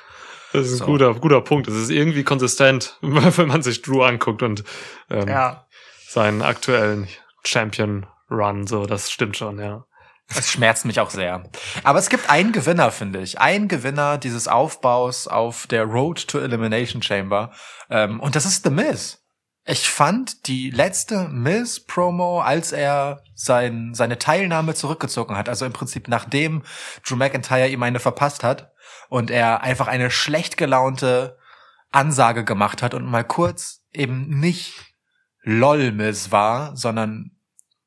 Das 0.52 0.66
ist 0.66 0.72
ein 0.72 0.78
so. 0.78 0.86
guter, 0.86 1.14
guter 1.14 1.40
Punkt. 1.40 1.68
Es 1.68 1.74
ist 1.74 1.90
irgendwie 1.90 2.24
konsistent, 2.24 2.98
wenn 3.00 3.48
man 3.48 3.62
sich 3.62 3.82
Drew 3.82 4.02
anguckt 4.02 4.42
und 4.42 4.64
ähm, 5.10 5.56
seinen 6.08 6.42
aktuellen 6.42 7.08
Champion 7.44 8.06
Run. 8.30 8.66
So, 8.66 8.86
das 8.86 9.10
stimmt 9.10 9.36
schon, 9.36 9.58
ja. 9.58 9.84
Es 10.28 10.52
schmerzt 10.52 10.84
mich 10.84 11.00
auch 11.00 11.10
sehr. 11.10 11.42
Aber 11.82 11.98
es 11.98 12.08
gibt 12.08 12.30
einen 12.30 12.52
Gewinner, 12.52 12.92
finde 12.92 13.20
ich. 13.20 13.40
Einen 13.40 13.66
Gewinner 13.66 14.16
dieses 14.16 14.46
Aufbaus 14.46 15.26
auf 15.26 15.66
der 15.66 15.84
Road 15.84 16.28
to 16.28 16.38
Elimination 16.38 17.02
Chamber. 17.02 17.52
Ähm, 17.90 18.20
und 18.20 18.36
das 18.36 18.46
ist 18.46 18.62
The 18.62 18.70
Miz. 18.70 19.19
Ich 19.64 19.90
fand 19.90 20.46
die 20.46 20.70
letzte 20.70 21.28
Miz-Promo, 21.28 22.40
als 22.40 22.72
er 22.72 23.22
sein, 23.34 23.94
seine 23.94 24.18
Teilnahme 24.18 24.74
zurückgezogen 24.74 25.36
hat, 25.36 25.48
also 25.48 25.66
im 25.66 25.72
Prinzip 25.72 26.08
nachdem 26.08 26.62
Drew 27.06 27.16
McIntyre 27.16 27.68
ihm 27.68 27.82
eine 27.82 28.00
verpasst 28.00 28.42
hat 28.42 28.72
und 29.08 29.30
er 29.30 29.62
einfach 29.62 29.86
eine 29.86 30.10
schlecht 30.10 30.56
gelaunte 30.56 31.38
Ansage 31.90 32.44
gemacht 32.44 32.82
hat 32.82 32.94
und 32.94 33.04
mal 33.04 33.24
kurz 33.24 33.82
eben 33.92 34.40
nicht 34.40 34.94
LOL 35.42 35.92
Miz 35.92 36.30
war, 36.30 36.76
sondern 36.76 37.32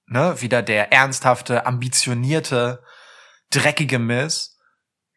ne, 0.05 0.41
wieder 0.41 0.61
der 0.61 0.91
ernsthafte, 0.91 1.65
ambitionierte, 1.65 2.83
dreckige 3.49 3.99
Miss. 3.99 4.52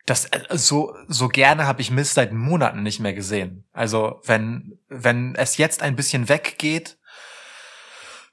Das 0.07 0.27
äh, 0.27 0.41
so 0.51 0.95
so 1.09 1.29
gerne 1.29 1.67
habe 1.67 1.83
ich 1.83 1.91
Miss 1.91 2.15
seit 2.15 2.33
Monaten 2.33 2.83
nicht 2.83 3.01
mehr 3.01 3.13
gesehen. 3.13 3.69
Also 3.73 4.21
wenn 4.25 4.79
wenn 4.89 5.35
es 5.35 5.57
jetzt 5.59 5.83
ein 5.83 5.97
bisschen 5.97 6.29
weggeht 6.29 6.99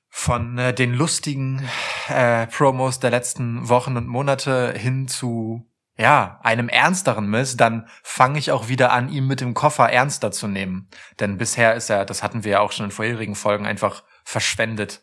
von 0.10 0.58
äh, 0.60 0.74
den 0.74 0.94
lustigen 0.94 1.68
äh, 2.08 2.48
Promos 2.48 3.00
der 3.00 3.10
letzten 3.10 3.68
Wochen 3.68 3.98
und 3.98 4.08
Monate 4.08 4.74
hin 4.78 5.08
zu 5.08 5.68
ja 5.98 6.40
einem 6.44 6.70
ernsteren 6.70 7.28
Miss, 7.28 7.58
dann 7.58 7.88
fange 8.04 8.40
ich 8.40 8.52
auch 8.52 8.68
wieder 8.68 8.92
an, 8.92 9.10
ihn 9.10 9.26
mit 9.26 9.42
dem 9.42 9.54
Koffer 9.54 9.92
ernster 9.92 10.32
zu 10.32 10.48
nehmen. 10.48 10.90
Denn 11.20 11.38
bisher 11.38 11.74
ist 11.74 11.90
er, 11.90 12.06
das 12.06 12.24
hatten 12.24 12.44
wir 12.44 12.52
ja 12.54 12.60
auch 12.60 12.72
schon 12.72 12.86
in 12.86 12.92
vorherigen 12.92 13.36
Folgen, 13.36 13.66
einfach 13.66 14.04
verschwendet 14.24 15.02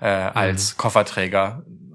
äh, 0.00 0.06
als 0.06 0.76
Kofferträger 0.76 1.62
und 1.66 1.87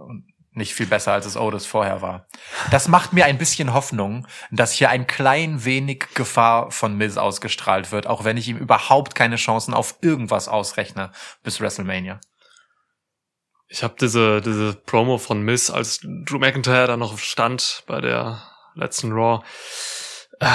nicht 0.54 0.74
viel 0.74 0.86
besser, 0.86 1.14
als 1.14 1.26
es 1.26 1.38
Otis 1.38 1.66
vorher 1.66 2.02
war. 2.02 2.28
Das 2.72 2.88
macht 2.88 3.14
mir 3.14 3.26
ein 3.26 3.38
bisschen 3.38 3.74
Hoffnung, 3.74 4.28
dass 4.52 4.72
hier 4.72 4.90
ein 4.90 5.08
klein 5.08 5.66
wenig 5.66 6.06
Gefahr 6.14 6.72
von 6.72 6.96
Miz 6.96 7.18
ausgestrahlt 7.18 7.92
wird, 7.92 8.08
auch 8.08 8.24
wenn 8.24 8.38
ich 8.38 8.48
ihm 8.48 8.58
überhaupt 8.58 9.16
keine 9.16 9.38
Chancen 9.38 9.74
auf 9.74 9.96
irgendwas 10.02 10.48
ausrechne 10.48 11.12
bis 11.44 11.60
WrestleMania. 11.60 12.20
Ich 13.68 13.84
habe 13.84 13.96
diese, 14.00 14.42
diese 14.42 14.74
Promo 14.74 15.18
von 15.18 15.42
Miss, 15.42 15.72
als 15.72 16.00
Drew 16.02 16.38
McIntyre 16.38 16.86
da 16.86 16.98
noch 16.98 17.18
stand 17.18 17.84
bei 17.88 18.02
der 18.02 18.44
letzten 18.76 19.12
Raw. 19.12 19.44
Äh, 20.40 20.46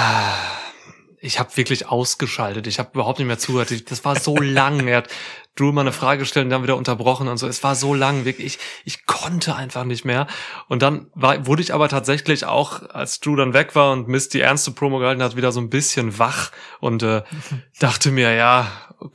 ich 1.21 1.39
habe 1.39 1.55
wirklich 1.57 1.87
ausgeschaltet. 1.87 2.67
Ich 2.67 2.79
habe 2.79 2.91
überhaupt 2.93 3.19
nicht 3.19 3.27
mehr 3.27 3.37
zugehört. 3.37 3.91
Das 3.91 4.05
war 4.05 4.17
so 4.17 4.37
lang. 4.37 4.87
Er 4.87 4.97
hat 4.97 5.09
Drew 5.55 5.71
mal 5.71 5.81
eine 5.81 5.91
Frage 5.91 6.19
gestellt 6.19 6.45
und 6.45 6.49
dann 6.51 6.63
wieder 6.63 6.77
unterbrochen 6.77 7.27
und 7.27 7.37
so. 7.37 7.47
Es 7.47 7.63
war 7.63 7.75
so 7.75 7.93
lang, 7.93 8.23
wirklich. 8.23 8.55
Ich, 8.55 8.59
ich 8.85 9.05
konnte 9.05 9.55
einfach 9.55 9.83
nicht 9.83 10.05
mehr. 10.05 10.27
Und 10.67 10.81
dann 10.81 11.07
war, 11.13 11.45
wurde 11.45 11.61
ich 11.61 11.73
aber 11.73 11.89
tatsächlich 11.89 12.45
auch, 12.45 12.89
als 12.89 13.19
Drew 13.19 13.35
dann 13.35 13.53
weg 13.53 13.75
war 13.75 13.91
und 13.91 14.07
Mist 14.07 14.33
die 14.33 14.41
ernste 14.41 14.71
Promo 14.71 14.99
gehalten 14.99 15.21
hat, 15.21 15.35
wieder 15.35 15.51
so 15.51 15.59
ein 15.59 15.69
bisschen 15.69 16.17
wach 16.19 16.51
und 16.79 17.03
äh, 17.03 17.23
dachte 17.79 18.11
mir, 18.11 18.33
ja, 18.33 18.67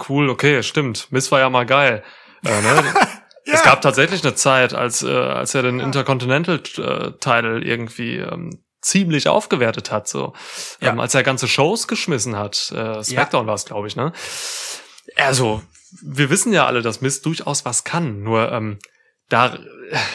cool, 0.09 0.29
okay, 0.29 0.62
stimmt. 0.62 1.09
Miss 1.11 1.33
war 1.33 1.40
ja 1.40 1.49
mal 1.49 1.64
geil. 1.67 2.03
Äh, 2.45 2.61
ne? 2.61 2.85
ja. 3.47 3.55
Es 3.55 3.62
gab 3.62 3.81
tatsächlich 3.81 4.23
eine 4.23 4.35
Zeit, 4.35 4.75
als, 4.75 5.03
äh, 5.03 5.11
als 5.11 5.55
er 5.55 5.62
den 5.62 5.81
Intercontinental-Title 5.81 7.62
irgendwie 7.62 8.17
ähm, 8.17 8.63
ziemlich 8.85 9.29
aufgewertet 9.29 9.90
hat, 9.90 10.09
so. 10.09 10.35
Ja. 10.81 10.90
Ähm, 10.90 11.01
als 11.01 11.14
er 11.14 11.23
ganze 11.23 11.49
Shows 11.49 11.88
geschmissen 11.88 12.37
hat. 12.37 12.73
Äh, 12.73 13.03
Smackdown 13.03 13.44
ja. 13.44 13.49
war 13.49 13.55
es, 13.55 13.64
glaube 13.64 13.88
ich, 13.88 13.97
ne? 13.97 14.12
Also, 15.16 15.62
wir 16.03 16.31
wissen 16.31 16.53
ja 16.53 16.66
alle, 16.66 16.83
dass 16.83 17.01
Mist 17.01 17.27
durchaus 17.27 17.64
was 17.64 17.85
kann. 17.85 18.23
Nur 18.23 18.51
ähm, 18.53 18.79
da 19.29 19.59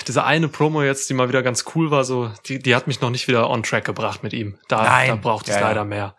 diese 0.08 0.24
eine 0.24 0.48
Promo 0.48 0.84
jetzt, 0.84 1.10
die 1.10 1.14
mal 1.14 1.30
wieder 1.30 1.44
ganz 1.44 1.66
cool 1.76 1.92
war, 1.92 2.04
so 2.04 2.32
die, 2.46 2.60
die 2.60 2.76
hat 2.76 2.88
mich 2.88 3.02
noch 3.02 3.10
nicht 3.10 3.28
wieder 3.28 3.50
on 3.50 3.64
track 3.64 3.86
gebracht 3.86 4.24
mit 4.24 4.34
ihm. 4.34 4.60
Da, 4.68 4.84
Nein. 4.84 5.10
da 5.10 5.16
braucht 5.16 5.48
es 5.48 5.56
ja, 5.56 5.62
leider 5.62 5.82
ja. 5.82 5.86
mehr. 5.86 6.16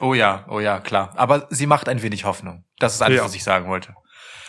Oh 0.00 0.14
ja, 0.14 0.44
oh 0.48 0.60
ja, 0.60 0.80
klar. 0.80 1.12
Aber 1.16 1.46
sie 1.50 1.66
macht 1.66 1.88
ein 1.88 2.02
wenig 2.02 2.24
Hoffnung. 2.24 2.64
Das 2.78 2.94
ist 2.94 3.02
alles, 3.02 3.18
ja. 3.18 3.24
was 3.24 3.34
ich 3.34 3.44
sagen 3.44 3.68
wollte. 3.68 3.94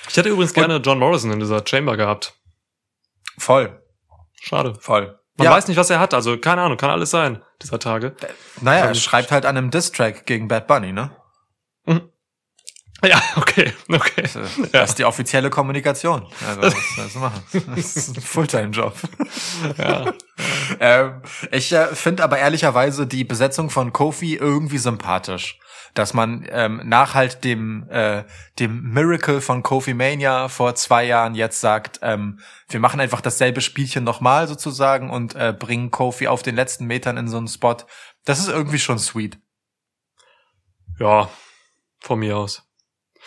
Ich 0.09 0.17
hätte 0.17 0.29
übrigens 0.29 0.51
Und 0.51 0.55
gerne 0.55 0.77
John 0.77 0.99
Morrison 0.99 1.31
in 1.31 1.39
dieser 1.39 1.65
Chamber 1.65 1.95
gehabt. 1.95 2.33
Voll. 3.37 3.81
Schade. 4.41 4.75
Voll. 4.79 5.16
Man 5.37 5.45
ja. 5.45 5.51
weiß 5.51 5.67
nicht, 5.67 5.77
was 5.77 5.89
er 5.89 5.99
hat. 5.99 6.13
Also 6.13 6.37
keine 6.37 6.61
Ahnung, 6.61 6.77
kann 6.77 6.89
alles 6.89 7.11
sein 7.11 7.41
dieser 7.61 7.79
Tage. 7.79 8.15
Naja, 8.61 8.85
er 8.85 8.95
schreibt 8.95 9.31
halt 9.31 9.45
an 9.45 9.57
einem 9.57 9.69
Diss-Track 9.71 10.25
gegen 10.25 10.47
Bad 10.47 10.67
Bunny, 10.67 10.91
ne? 10.91 11.11
Mhm. 11.85 12.09
Ja, 13.03 13.21
okay, 13.35 13.73
okay. 13.89 14.23
Das, 14.23 14.33
das 14.33 14.71
ja. 14.71 14.83
ist 14.83 14.99
die 14.99 15.05
offizielle 15.05 15.49
Kommunikation. 15.49 16.25
Also, 16.47 16.61
was 16.77 16.95
sollst 16.95 17.15
du 17.15 17.19
machen? 17.19 17.43
Das 17.75 17.95
ist 17.95 18.17
ein 18.17 18.21
Fulltime-Job. 18.21 18.95
Ja. 19.77 20.13
ähm, 20.79 21.21
ich 21.51 21.71
äh, 21.71 21.87
finde 21.87 22.23
aber 22.23 22.37
ehrlicherweise 22.37 23.07
die 23.07 23.23
Besetzung 23.23 23.69
von 23.69 23.91
Kofi 23.91 24.35
irgendwie 24.35 24.77
sympathisch. 24.77 25.59
Dass 25.93 26.13
man 26.13 26.45
ähm, 26.49 26.81
nach 26.85 27.15
halt 27.15 27.43
dem, 27.43 27.87
äh, 27.89 28.23
dem 28.59 28.91
Miracle 28.93 29.41
von 29.41 29.63
Kofi 29.63 29.93
Mania 29.93 30.47
vor 30.47 30.75
zwei 30.75 31.05
Jahren 31.05 31.33
jetzt 31.33 31.59
sagt, 31.59 31.99
ähm, 32.03 32.39
wir 32.69 32.79
machen 32.79 32.99
einfach 32.99 33.21
dasselbe 33.21 33.61
Spielchen 33.61 34.03
nochmal 34.03 34.47
sozusagen 34.47 35.09
und 35.09 35.35
äh, 35.35 35.55
bringen 35.57 35.89
Kofi 35.89 36.27
auf 36.27 36.43
den 36.43 36.55
letzten 36.55 36.85
Metern 36.85 37.17
in 37.17 37.27
so 37.27 37.37
einen 37.37 37.47
Spot. 37.47 37.77
Das 38.25 38.39
ist 38.39 38.49
irgendwie 38.49 38.79
schon 38.79 38.99
sweet. 38.99 39.39
Ja, 40.99 41.29
von 41.99 42.19
mir 42.19 42.37
aus. 42.37 42.66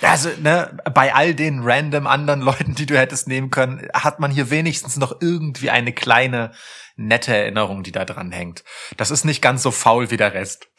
Also, 0.02 0.30
ne, 0.40 0.78
bei 0.94 1.14
all 1.14 1.34
den 1.34 1.60
random 1.62 2.06
anderen 2.06 2.40
Leuten, 2.42 2.74
die 2.74 2.86
du 2.86 2.98
hättest 2.98 3.28
nehmen 3.28 3.50
können, 3.50 3.88
hat 3.92 4.20
man 4.20 4.30
hier 4.30 4.50
wenigstens 4.50 4.96
noch 4.96 5.20
irgendwie 5.20 5.70
eine 5.70 5.92
kleine, 5.92 6.52
nette 6.96 7.34
Erinnerung, 7.34 7.82
die 7.82 7.92
da 7.92 8.04
dran 8.04 8.32
hängt. 8.32 8.64
Das 8.96 9.10
ist 9.10 9.24
nicht 9.24 9.42
ganz 9.42 9.62
so 9.62 9.70
faul 9.70 10.10
wie 10.10 10.16
der 10.16 10.34
Rest. 10.34 10.68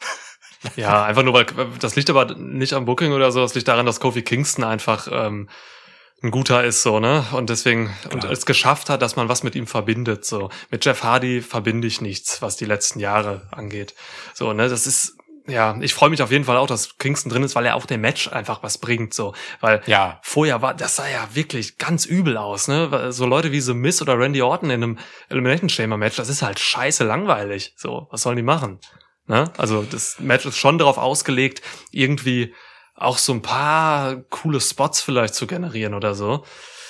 Ja, 0.76 1.04
einfach 1.04 1.24
nur, 1.24 1.34
weil 1.34 1.46
das 1.80 1.96
liegt 1.96 2.08
aber 2.08 2.36
nicht 2.36 2.72
am 2.72 2.84
Booking 2.84 3.10
oder 3.10 3.32
so, 3.32 3.40
das 3.40 3.56
liegt 3.56 3.66
daran, 3.66 3.84
dass 3.84 3.98
Kofi 3.98 4.22
Kingston 4.22 4.62
einfach 4.62 5.08
ähm, 5.10 5.48
ein 6.22 6.30
guter 6.30 6.62
ist, 6.64 6.82
so, 6.82 7.00
ne? 7.00 7.24
Und 7.32 7.50
deswegen, 7.50 7.90
Klar. 8.02 8.14
und 8.14 8.24
es 8.24 8.46
geschafft 8.46 8.88
hat, 8.88 9.02
dass 9.02 9.16
man 9.16 9.28
was 9.28 9.42
mit 9.42 9.56
ihm 9.56 9.66
verbindet. 9.66 10.24
So. 10.24 10.50
Mit 10.70 10.84
Jeff 10.84 11.02
Hardy 11.02 11.42
verbinde 11.42 11.88
ich 11.88 12.00
nichts, 12.00 12.42
was 12.42 12.56
die 12.56 12.64
letzten 12.64 13.00
Jahre 13.00 13.48
angeht. 13.50 13.94
So, 14.34 14.52
ne, 14.52 14.68
das 14.68 14.86
ist 14.86 15.16
ja, 15.46 15.76
ich 15.80 15.94
freue 15.94 16.10
mich 16.10 16.22
auf 16.22 16.30
jeden 16.30 16.44
Fall 16.44 16.56
auch, 16.56 16.66
dass 16.66 16.98
Kingston 16.98 17.30
drin 17.30 17.42
ist, 17.42 17.54
weil 17.56 17.66
er 17.66 17.74
auch 17.74 17.86
dem 17.86 18.00
Match 18.00 18.28
einfach 18.28 18.62
was 18.62 18.78
bringt, 18.78 19.12
so. 19.12 19.34
Weil 19.60 19.82
ja. 19.86 20.20
vorher 20.22 20.62
war, 20.62 20.74
das 20.74 20.96
sah 20.96 21.08
ja 21.08 21.28
wirklich 21.32 21.78
ganz 21.78 22.06
übel 22.06 22.36
aus, 22.36 22.68
ne? 22.68 23.12
So 23.12 23.26
Leute 23.26 23.50
wie 23.50 23.60
The 23.60 23.74
Miss 23.74 24.00
oder 24.00 24.18
Randy 24.18 24.42
Orton 24.42 24.70
in 24.70 24.82
einem 24.82 24.98
Elimination 25.28 25.68
Chamber 25.68 25.96
Match, 25.96 26.16
das 26.16 26.28
ist 26.28 26.42
halt 26.42 26.60
scheiße 26.60 27.04
langweilig, 27.04 27.74
so. 27.76 28.06
Was 28.10 28.22
sollen 28.22 28.36
die 28.36 28.42
machen? 28.42 28.78
Ne? 29.26 29.52
Also, 29.56 29.82
das 29.82 30.20
Match 30.20 30.46
ist 30.46 30.58
schon 30.58 30.78
darauf 30.78 30.98
ausgelegt, 30.98 31.62
irgendwie 31.90 32.54
auch 32.94 33.18
so 33.18 33.32
ein 33.32 33.42
paar 33.42 34.16
coole 34.30 34.60
Spots 34.60 35.00
vielleicht 35.00 35.34
zu 35.34 35.46
generieren 35.46 35.94
oder 35.94 36.14
so. 36.14 36.44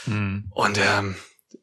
Mhm. 0.07 0.51
Und, 0.51 0.79
ähm, 0.79 1.17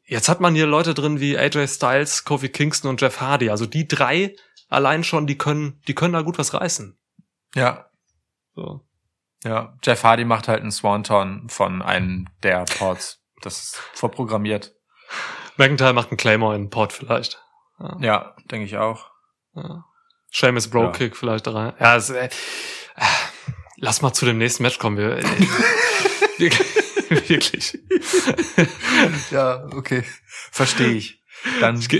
jetzt 0.04 0.28
hat 0.28 0.40
man 0.40 0.54
hier 0.54 0.66
Leute 0.66 0.94
drin 0.94 1.20
wie 1.20 1.38
AJ 1.38 1.68
Styles, 1.68 2.24
Kofi 2.24 2.48
Kingston 2.48 2.90
und 2.90 3.00
Jeff 3.00 3.20
Hardy. 3.20 3.50
Also 3.50 3.66
die 3.66 3.86
drei 3.86 4.34
allein 4.70 5.04
schon, 5.04 5.26
die 5.26 5.36
können, 5.36 5.82
die 5.86 5.94
können 5.94 6.14
da 6.14 6.22
gut 6.22 6.38
was 6.38 6.54
reißen. 6.54 6.98
Ja. 7.54 7.90
So. 8.54 8.86
Ja, 9.44 9.76
Jeff 9.82 10.04
Hardy 10.04 10.24
macht 10.24 10.48
halt 10.48 10.60
einen 10.60 10.70
Swanton 10.70 11.48
von 11.48 11.82
einem 11.82 12.28
der 12.42 12.64
Ports. 12.64 13.22
Das 13.42 13.62
ist 13.62 13.76
vorprogrammiert. 13.94 14.74
McIntyre 15.56 15.92
macht 15.92 16.10
einen 16.10 16.16
Claymore 16.16 16.54
in 16.54 16.70
Port 16.70 16.92
vielleicht. 16.92 17.42
Ja, 17.78 17.96
ja 18.00 18.36
denke 18.50 18.66
ich 18.66 18.76
auch. 18.76 19.10
Ja. 19.54 19.84
Seamus 20.32 20.68
Bro 20.68 20.92
Kick 20.92 21.12
ja. 21.12 21.18
vielleicht 21.18 21.46
da 21.46 21.52
rein. 21.52 21.72
Ja, 21.80 21.92
also, 21.92 22.14
äh, 22.14 22.28
lass 23.76 24.02
mal 24.02 24.12
zu 24.12 24.26
dem 24.26 24.38
nächsten 24.38 24.62
Match 24.62 24.78
kommen. 24.78 24.96
Wir, 24.96 25.18
äh, 25.18 25.22
wirklich. 27.28 27.78
ja, 29.30 29.66
okay. 29.72 30.04
Verstehe 30.52 30.92
ich. 30.92 31.19
Dann 31.60 31.78
ich, 31.78 31.92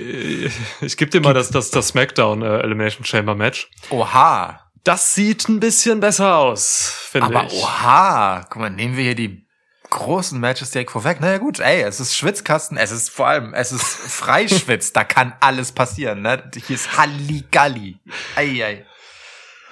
ich, 0.81 0.97
gebe 0.97 1.11
dir 1.11 1.21
mal 1.21 1.35
das, 1.35 1.51
das, 1.51 1.71
das 1.71 1.89
Smackdown 1.89 2.43
äh, 2.43 2.59
Elimination 2.61 3.05
Chamber 3.05 3.35
Match. 3.35 3.69
Oha. 3.91 4.67
Das 4.85 5.15
sieht 5.15 5.49
ein 5.49 5.61
bisschen 5.61 6.01
besser 6.01 6.37
aus, 6.37 6.95
finde 7.11 7.29
ich. 7.31 7.37
Aber 7.37 7.53
oha, 7.53 8.47
guck 8.49 8.63
mal, 8.63 8.71
nehmen 8.71 8.97
wir 8.97 9.05
hier 9.05 9.15
die 9.15 9.47
großen 9.91 10.41
Matches 10.41 10.71
direkt 10.71 10.91
vorweg. 10.91 11.21
Naja 11.21 11.39
gut, 11.39 11.61
ey, 11.61 11.83
es 11.83 12.01
ist 12.01 12.17
Schwitzkasten, 12.17 12.79
es 12.79 12.91
ist 12.91 13.11
vor 13.11 13.27
allem, 13.27 13.53
es 13.53 13.73
ist 13.73 13.85
Freischwitz, 13.85 14.93
da 14.93 15.05
kann 15.05 15.35
alles 15.41 15.73
passieren, 15.73 16.23
ne? 16.23 16.51
Hier 16.55 16.77
ist 16.77 16.97
Halligalli. 16.97 17.99
Ei, 18.37 18.65
ei. 18.65 18.87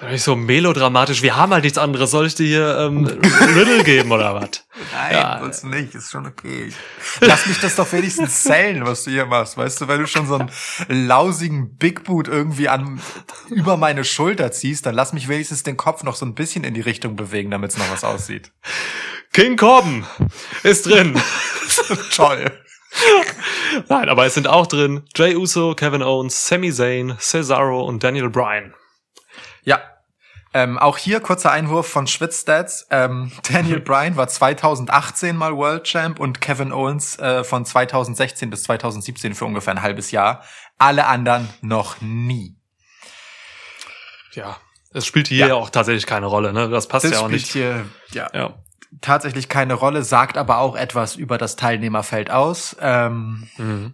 Nicht 0.01 0.23
so 0.23 0.37
melodramatisch, 0.37 1.21
wir 1.21 1.35
haben 1.35 1.51
halt 1.51 1.65
nichts 1.65 1.77
anderes. 1.77 2.11
Soll 2.11 2.27
ich 2.27 2.35
dir 2.35 2.45
hier 2.45 2.77
ähm, 2.79 3.05
Riddle 3.55 3.83
geben 3.83 4.11
oder 4.13 4.33
was? 4.33 4.63
Nein, 4.93 5.13
ja. 5.13 5.39
uns 5.41 5.63
nicht, 5.63 5.93
ist 5.93 6.11
schon 6.11 6.25
okay. 6.25 6.71
Lass 7.19 7.45
mich 7.47 7.59
das 7.59 7.75
doch 7.75 7.91
wenigstens 7.91 8.43
zählen, 8.43 8.85
was 8.85 9.03
du 9.03 9.11
hier 9.11 9.25
machst. 9.25 9.57
Weißt 9.57 9.81
du, 9.81 9.87
wenn 9.89 9.99
du 9.99 10.07
schon 10.07 10.25
so 10.25 10.35
einen 10.35 11.07
lausigen 11.07 11.75
Big 11.75 12.05
Boot 12.05 12.29
irgendwie 12.29 12.69
an 12.69 13.01
über 13.49 13.75
meine 13.75 14.05
Schulter 14.05 14.53
ziehst, 14.53 14.85
dann 14.85 14.95
lass 14.95 15.11
mich 15.11 15.27
wenigstens 15.27 15.63
den 15.63 15.75
Kopf 15.75 16.03
noch 16.03 16.15
so 16.15 16.25
ein 16.25 16.33
bisschen 16.33 16.63
in 16.63 16.73
die 16.73 16.81
Richtung 16.81 17.17
bewegen, 17.17 17.51
damit 17.51 17.71
es 17.71 17.77
noch 17.77 17.91
was 17.91 18.05
aussieht. 18.05 18.53
King 19.33 19.57
Corbin 19.57 20.05
ist 20.63 20.85
drin. 20.85 21.21
Toll. 22.15 22.51
Nein, 23.89 24.07
aber 24.07 24.25
es 24.25 24.33
sind 24.33 24.47
auch 24.47 24.65
drin 24.65 25.03
Jay 25.15 25.35
Uso, 25.35 25.75
Kevin 25.75 26.01
Owens, 26.01 26.47
Sami 26.47 26.71
Zayn, 26.71 27.15
Cesaro 27.19 27.83
und 27.83 28.01
Daniel 28.01 28.29
Bryan. 28.29 28.73
Ja. 29.69 29.81
Ähm, 30.51 30.79
auch 30.79 30.97
hier 30.97 31.19
kurzer 31.19 31.51
Einwurf 31.51 31.87
von 31.87 32.07
Schwitzstats. 32.07 32.87
Ähm, 32.89 33.31
Daniel 33.51 33.79
Bryan 33.79 34.15
war 34.15 34.27
2018 34.27 35.35
mal 35.35 35.55
World 35.55 35.83
Champ 35.83 36.19
und 36.19 36.41
Kevin 36.41 36.71
Owens 36.73 37.19
äh, 37.19 37.43
von 37.43 37.65
2016 37.65 38.49
bis 38.49 38.63
2017 38.63 39.35
für 39.35 39.45
ungefähr 39.45 39.75
ein 39.75 39.83
halbes 39.83 40.09
Jahr. 40.09 40.43
Alle 40.79 41.05
anderen 41.05 41.47
noch 41.61 42.01
nie. 42.01 42.55
Ja, 44.31 44.57
es 44.91 45.05
spielt 45.05 45.27
hier 45.27 45.47
ja. 45.47 45.53
auch 45.53 45.69
tatsächlich 45.69 46.07
keine 46.07 46.25
Rolle, 46.25 46.51
ne? 46.51 46.67
Das 46.69 46.87
passt 46.87 47.05
das 47.05 47.11
ja 47.11 47.19
auch 47.19 47.27
nicht. 47.27 47.47
Hier, 47.51 47.85
ja. 48.11 48.29
ja. 48.33 48.55
Tatsächlich 49.01 49.49
keine 49.49 49.75
Rolle, 49.75 50.03
sagt 50.03 50.35
aber 50.35 50.57
auch 50.57 50.75
etwas 50.75 51.15
über 51.15 51.37
das 51.37 51.57
Teilnehmerfeld 51.57 52.31
aus. 52.31 52.75
Ähm, 52.81 53.47
mhm 53.57 53.93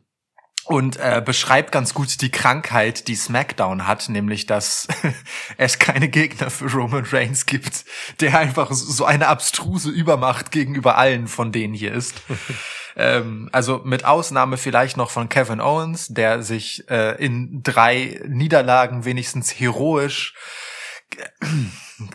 und 0.66 0.98
äh, 0.98 1.22
beschreibt 1.24 1.72
ganz 1.72 1.94
gut 1.94 2.22
die 2.22 2.32
Krankheit, 2.32 3.08
die 3.08 3.16
SmackDown 3.16 3.88
hat, 3.88 4.10
nämlich 4.10 4.48
dass 4.48 4.88
es 5.58 5.78
keine 5.78 6.10
Gegner 6.10 6.50
für 6.50 6.72
Roman 6.72 7.06
Reigns 7.06 7.46
gibt, 7.46 7.86
der 8.20 8.38
einfach 8.38 8.72
so 8.72 9.06
eine 9.06 9.28
abstruse 9.28 9.92
Übermacht 9.92 10.52
gegenüber 10.52 10.98
allen 10.98 11.28
von 11.28 11.52
denen 11.52 11.76
hier 11.76 11.94
ist. 11.94 12.16
ähm, 12.96 13.48
also 13.52 13.82
mit 13.84 14.06
Ausnahme 14.06 14.58
vielleicht 14.58 14.98
noch 14.98 15.12
von 15.12 15.30
Kevin 15.30 15.62
Owens, 15.62 16.08
der 16.08 16.42
sich 16.42 16.90
äh, 16.90 17.24
in 17.24 17.62
drei 17.62 18.20
Niederlagen 18.28 19.06
wenigstens 19.06 19.52
heroisch 19.52 20.34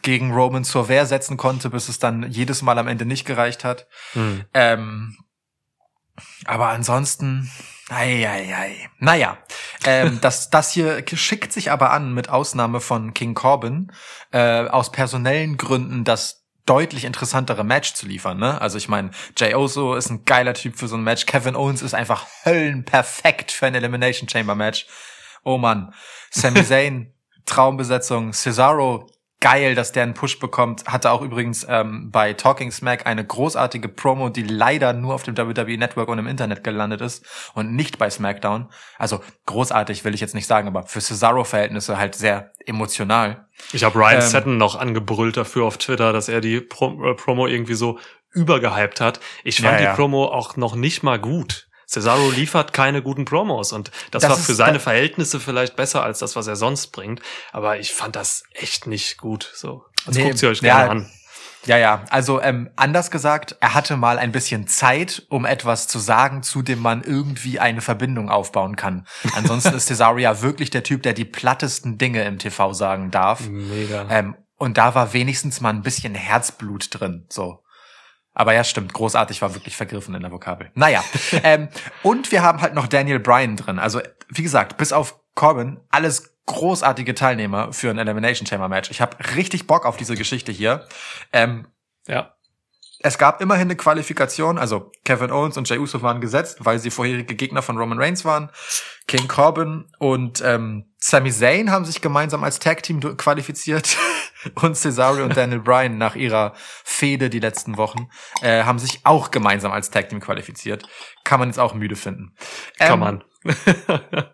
gegen 0.03 0.33
Roman 0.33 0.65
zur 0.65 0.89
Wehr 0.89 1.07
setzen 1.07 1.37
konnte, 1.37 1.71
bis 1.71 1.89
es 1.89 2.01
dann 2.01 2.29
jedes 2.31 2.63
Mal 2.63 2.79
am 2.79 2.89
Ende 2.89 3.07
nicht 3.07 3.25
gereicht 3.25 3.65
hat. 3.65 3.87
Hm. 4.13 4.45
Ähm, 4.53 5.17
aber 6.45 6.69
ansonsten 6.69 7.51
Eieiei. 7.91 8.89
Naja, 8.99 9.39
ähm, 9.85 10.19
das, 10.21 10.51
das 10.51 10.73
hier 10.73 11.05
schickt 11.13 11.53
sich 11.53 11.71
aber 11.71 11.91
an, 11.91 12.15
mit 12.15 12.29
Ausnahme 12.29 12.81
von 12.81 13.15
King 13.15 13.35
Corbin, 13.35 13.93
äh, 14.33 14.67
aus 14.67 14.93
personellen 14.93 15.57
Gründen 15.57 16.05
das 16.05 16.41
deutlich 16.67 17.05
interessantere 17.05 17.65
Match 17.65 17.95
zu 17.95 18.07
liefern. 18.07 18.39
Ne? 18.39 18.61
Also 18.61 18.79
ich 18.79 18.89
meine, 18.89 19.11
Jay 19.37 19.55
Oso 19.55 19.95
ist 19.95 20.11
ein 20.11 20.25
geiler 20.25 20.55
Typ 20.55 20.79
für 20.79 20.87
so 20.87 20.97
ein 20.97 21.03
Match. 21.03 21.27
Kevin 21.27 21.57
Owens 21.57 21.83
ist 21.83 21.95
einfach 21.95 22.27
höllenperfekt 22.45 23.51
für 23.51 23.67
ein 23.67 23.75
Elimination 23.75 24.29
Chamber 24.29 24.55
Match. 24.55 24.87
Oh 25.43 25.59
man, 25.59 25.93
Sami 26.31 26.65
Zayn, 26.67 27.13
Traumbesetzung. 27.45 28.33
Cesaro, 28.33 29.11
geil, 29.41 29.75
dass 29.75 29.93
der 29.93 30.05
einen 30.05 30.15
Push 30.15 30.39
bekommt. 30.39 30.85
Hatte 30.87 31.11
auch 31.11 31.23
übrigens 31.23 31.67
ähm, 31.69 32.11
bei 32.11 32.35
Talking 32.35 32.71
Smack 32.71 33.07
eine 33.07 33.25
großartige 33.25 33.89
Promo, 33.89 34.29
die 34.29 34.43
leider 34.43 34.93
nur 34.93 35.15
auf 35.15 35.23
dem 35.23 35.37
WWE 35.37 35.79
Network 35.79 36.09
und 36.09 36.19
im 36.19 36.27
Internet 36.27 36.63
gelandet 36.63 37.01
ist 37.01 37.25
und 37.55 37.75
nicht 37.75 37.99
bei 37.99 38.11
SmackDown. 38.11 38.69
Also 38.99 39.21
großartig 39.47 40.05
will 40.05 40.15
ich 40.15 40.21
jetzt 40.21 40.35
nicht 40.35 40.47
sagen, 40.47 40.69
aber 40.69 40.85
für 40.85 41.01
Cesaro-Verhältnisse 41.01 41.97
halt 41.97 42.15
sehr 42.15 42.53
emotional. 42.67 43.49
Ich 43.73 43.83
habe 43.83 43.99
Ryan 43.99 44.17
ähm, 44.17 44.21
Setten 44.21 44.57
noch 44.59 44.77
angebrüllt 44.77 45.37
dafür 45.37 45.65
auf 45.65 45.79
Twitter, 45.79 46.13
dass 46.13 46.29
er 46.29 46.41
die 46.41 46.61
Pro 46.61 47.11
äh, 47.11 47.15
Promo 47.15 47.47
irgendwie 47.47 47.75
so 47.75 47.99
übergehypt 48.33 49.01
hat. 49.01 49.21
Ich 49.43 49.61
fand 49.61 49.81
ja, 49.81 49.87
ja. 49.87 49.91
die 49.91 49.97
Promo 49.97 50.27
auch 50.27 50.57
noch 50.57 50.77
nicht 50.77 51.03
mal 51.03 51.19
gut. 51.19 51.70
Cesaro 51.91 52.31
liefert 52.31 52.73
keine 52.73 53.03
guten 53.03 53.25
Promos 53.25 53.73
und 53.73 53.91
das, 54.13 54.23
das 54.23 54.31
war 54.31 54.39
für 54.39 54.55
seine 54.55 54.79
Verhältnisse 54.79 55.41
vielleicht 55.41 55.75
besser 55.75 56.05
als 56.05 56.21
das, 56.21 56.37
was 56.37 56.47
er 56.47 56.55
sonst 56.55 56.89
bringt. 56.89 57.21
Aber 57.51 57.81
ich 57.81 57.93
fand 57.93 58.15
das 58.15 58.45
echt 58.53 58.87
nicht 58.87 59.19
gut. 59.19 59.51
So, 59.55 59.85
also 60.07 60.21
nee, 60.21 60.27
guckt 60.27 60.39
sie 60.39 60.47
euch 60.47 60.61
gerne 60.61 60.85
ja, 60.85 60.91
an. 60.91 61.11
Ja, 61.67 61.77
ja. 61.79 62.05
Also 62.09 62.41
ähm, 62.41 62.71
anders 62.77 63.11
gesagt, 63.11 63.57
er 63.61 63.75
hatte 63.75 63.97
mal 63.97 64.19
ein 64.19 64.31
bisschen 64.31 64.69
Zeit, 64.69 65.27
um 65.29 65.45
etwas 65.45 65.89
zu 65.89 65.99
sagen, 65.99 66.45
zu 66.45 66.63
dem 66.63 66.79
man 66.79 67.03
irgendwie 67.03 67.59
eine 67.59 67.81
Verbindung 67.81 68.31
aufbauen 68.31 68.77
kann. 68.77 69.07
Ansonsten 69.35 69.75
ist 69.75 69.87
Cesaro 69.87 70.19
ja 70.19 70.43
wirklich 70.43 70.71
der 70.71 70.85
Typ, 70.85 71.03
der 71.03 71.13
die 71.13 71.25
plattesten 71.25 71.99
Dinge 71.99 72.23
im 72.23 72.39
TV 72.39 72.73
sagen 72.73 73.11
darf. 73.11 73.49
Mega. 73.49 74.07
Ähm, 74.09 74.37
und 74.57 74.79
da 74.79 74.95
war 74.95 75.13
wenigstens 75.13 75.61
mal 75.61 75.71
ein 75.71 75.83
bisschen 75.83 76.15
Herzblut 76.15 76.89
drin. 76.93 77.27
So. 77.29 77.65
Aber 78.41 78.55
ja, 78.55 78.65
stimmt, 78.65 78.95
großartig 78.95 79.43
war 79.43 79.53
wirklich 79.53 79.77
vergriffen 79.77 80.15
in 80.15 80.23
der 80.23 80.33
Vokabel. 80.33 80.71
Naja, 80.75 81.05
ähm, 81.45 81.69
und 82.03 82.33
wir 82.33 82.43
haben 82.43 82.63
halt 82.63 82.73
noch 82.73 82.87
Daniel 82.87 83.19
Bryan 83.19 83.55
drin. 83.55 83.79
Also, 83.79 84.01
wie 84.31 84.43
gesagt, 84.43 84.79
bis 84.79 84.95
auf 84.95 85.21
Corbin, 85.35 85.79
alles 85.91 86.39
großartige 86.47 87.15
Teilnehmer 87.15 87.75
für 87.75 87.91
ein 87.91 87.99
Elimination 87.99 88.47
Chamber 88.47 88.71
Match. 88.71 88.91
Ich 88.91 89.03
habe 89.03 89.15
richtig 89.37 89.67
Bock 89.67 89.85
auf 89.85 89.99
diese 89.99 90.17
Geschichte 90.17 90.53
hier. 90.53 90.87
Ähm, 91.35 91.67
ja. 92.07 92.35
Es 93.01 93.19
gab 93.19 93.43
immerhin 93.43 93.67
eine 93.67 93.77
Qualifikation, 93.77 94.57
also 94.57 94.91
Kevin 95.05 95.31
Owens 95.31 95.59
und 95.59 95.69
Jey 95.69 95.79
Uso 95.79 96.01
waren 96.01 96.23
gesetzt, 96.23 96.65
weil 96.65 96.79
sie 96.79 96.91
vorherige 96.91 97.35
Gegner 97.35 97.61
von 97.61 97.77
Roman 97.77 97.99
Reigns 97.99 98.25
waren. 98.25 98.49
King 99.07 99.29
Corbin 99.29 99.85
und 99.99 100.43
ähm, 100.43 100.87
Sami 100.97 101.31
Zayn 101.31 101.71
haben 101.71 101.85
sich 101.85 102.01
gemeinsam 102.01 102.43
als 102.43 102.59
Tag 102.59 102.83
Team 102.83 103.01
qualifiziert 103.19 103.99
und 104.55 104.77
Cesaro 104.77 105.23
und 105.23 105.37
Daniel 105.37 105.61
Bryan 105.61 105.99
nach 105.99 106.17
ihrer 106.17 106.55
Fehde 106.85 107.31
die 107.31 107.41
letzten 107.41 107.77
Wochen 107.77 108.09
äh, 108.43 108.65
haben 108.65 108.79
sich 108.79 109.01
auch 109.05 109.31
gemeinsam 109.31 109.73
als 109.73 109.91
Tag 109.91 110.09
Team 110.09 110.21
qualifiziert. 110.21 110.89
Kann 111.25 111.41
man 111.41 111.49
jetzt 111.49 111.59
auch 111.59 111.75
müde 111.75 111.97
finden. 111.97 112.35
Ähm, 112.79 112.89
Kann 112.89 112.99
man. 113.01 113.25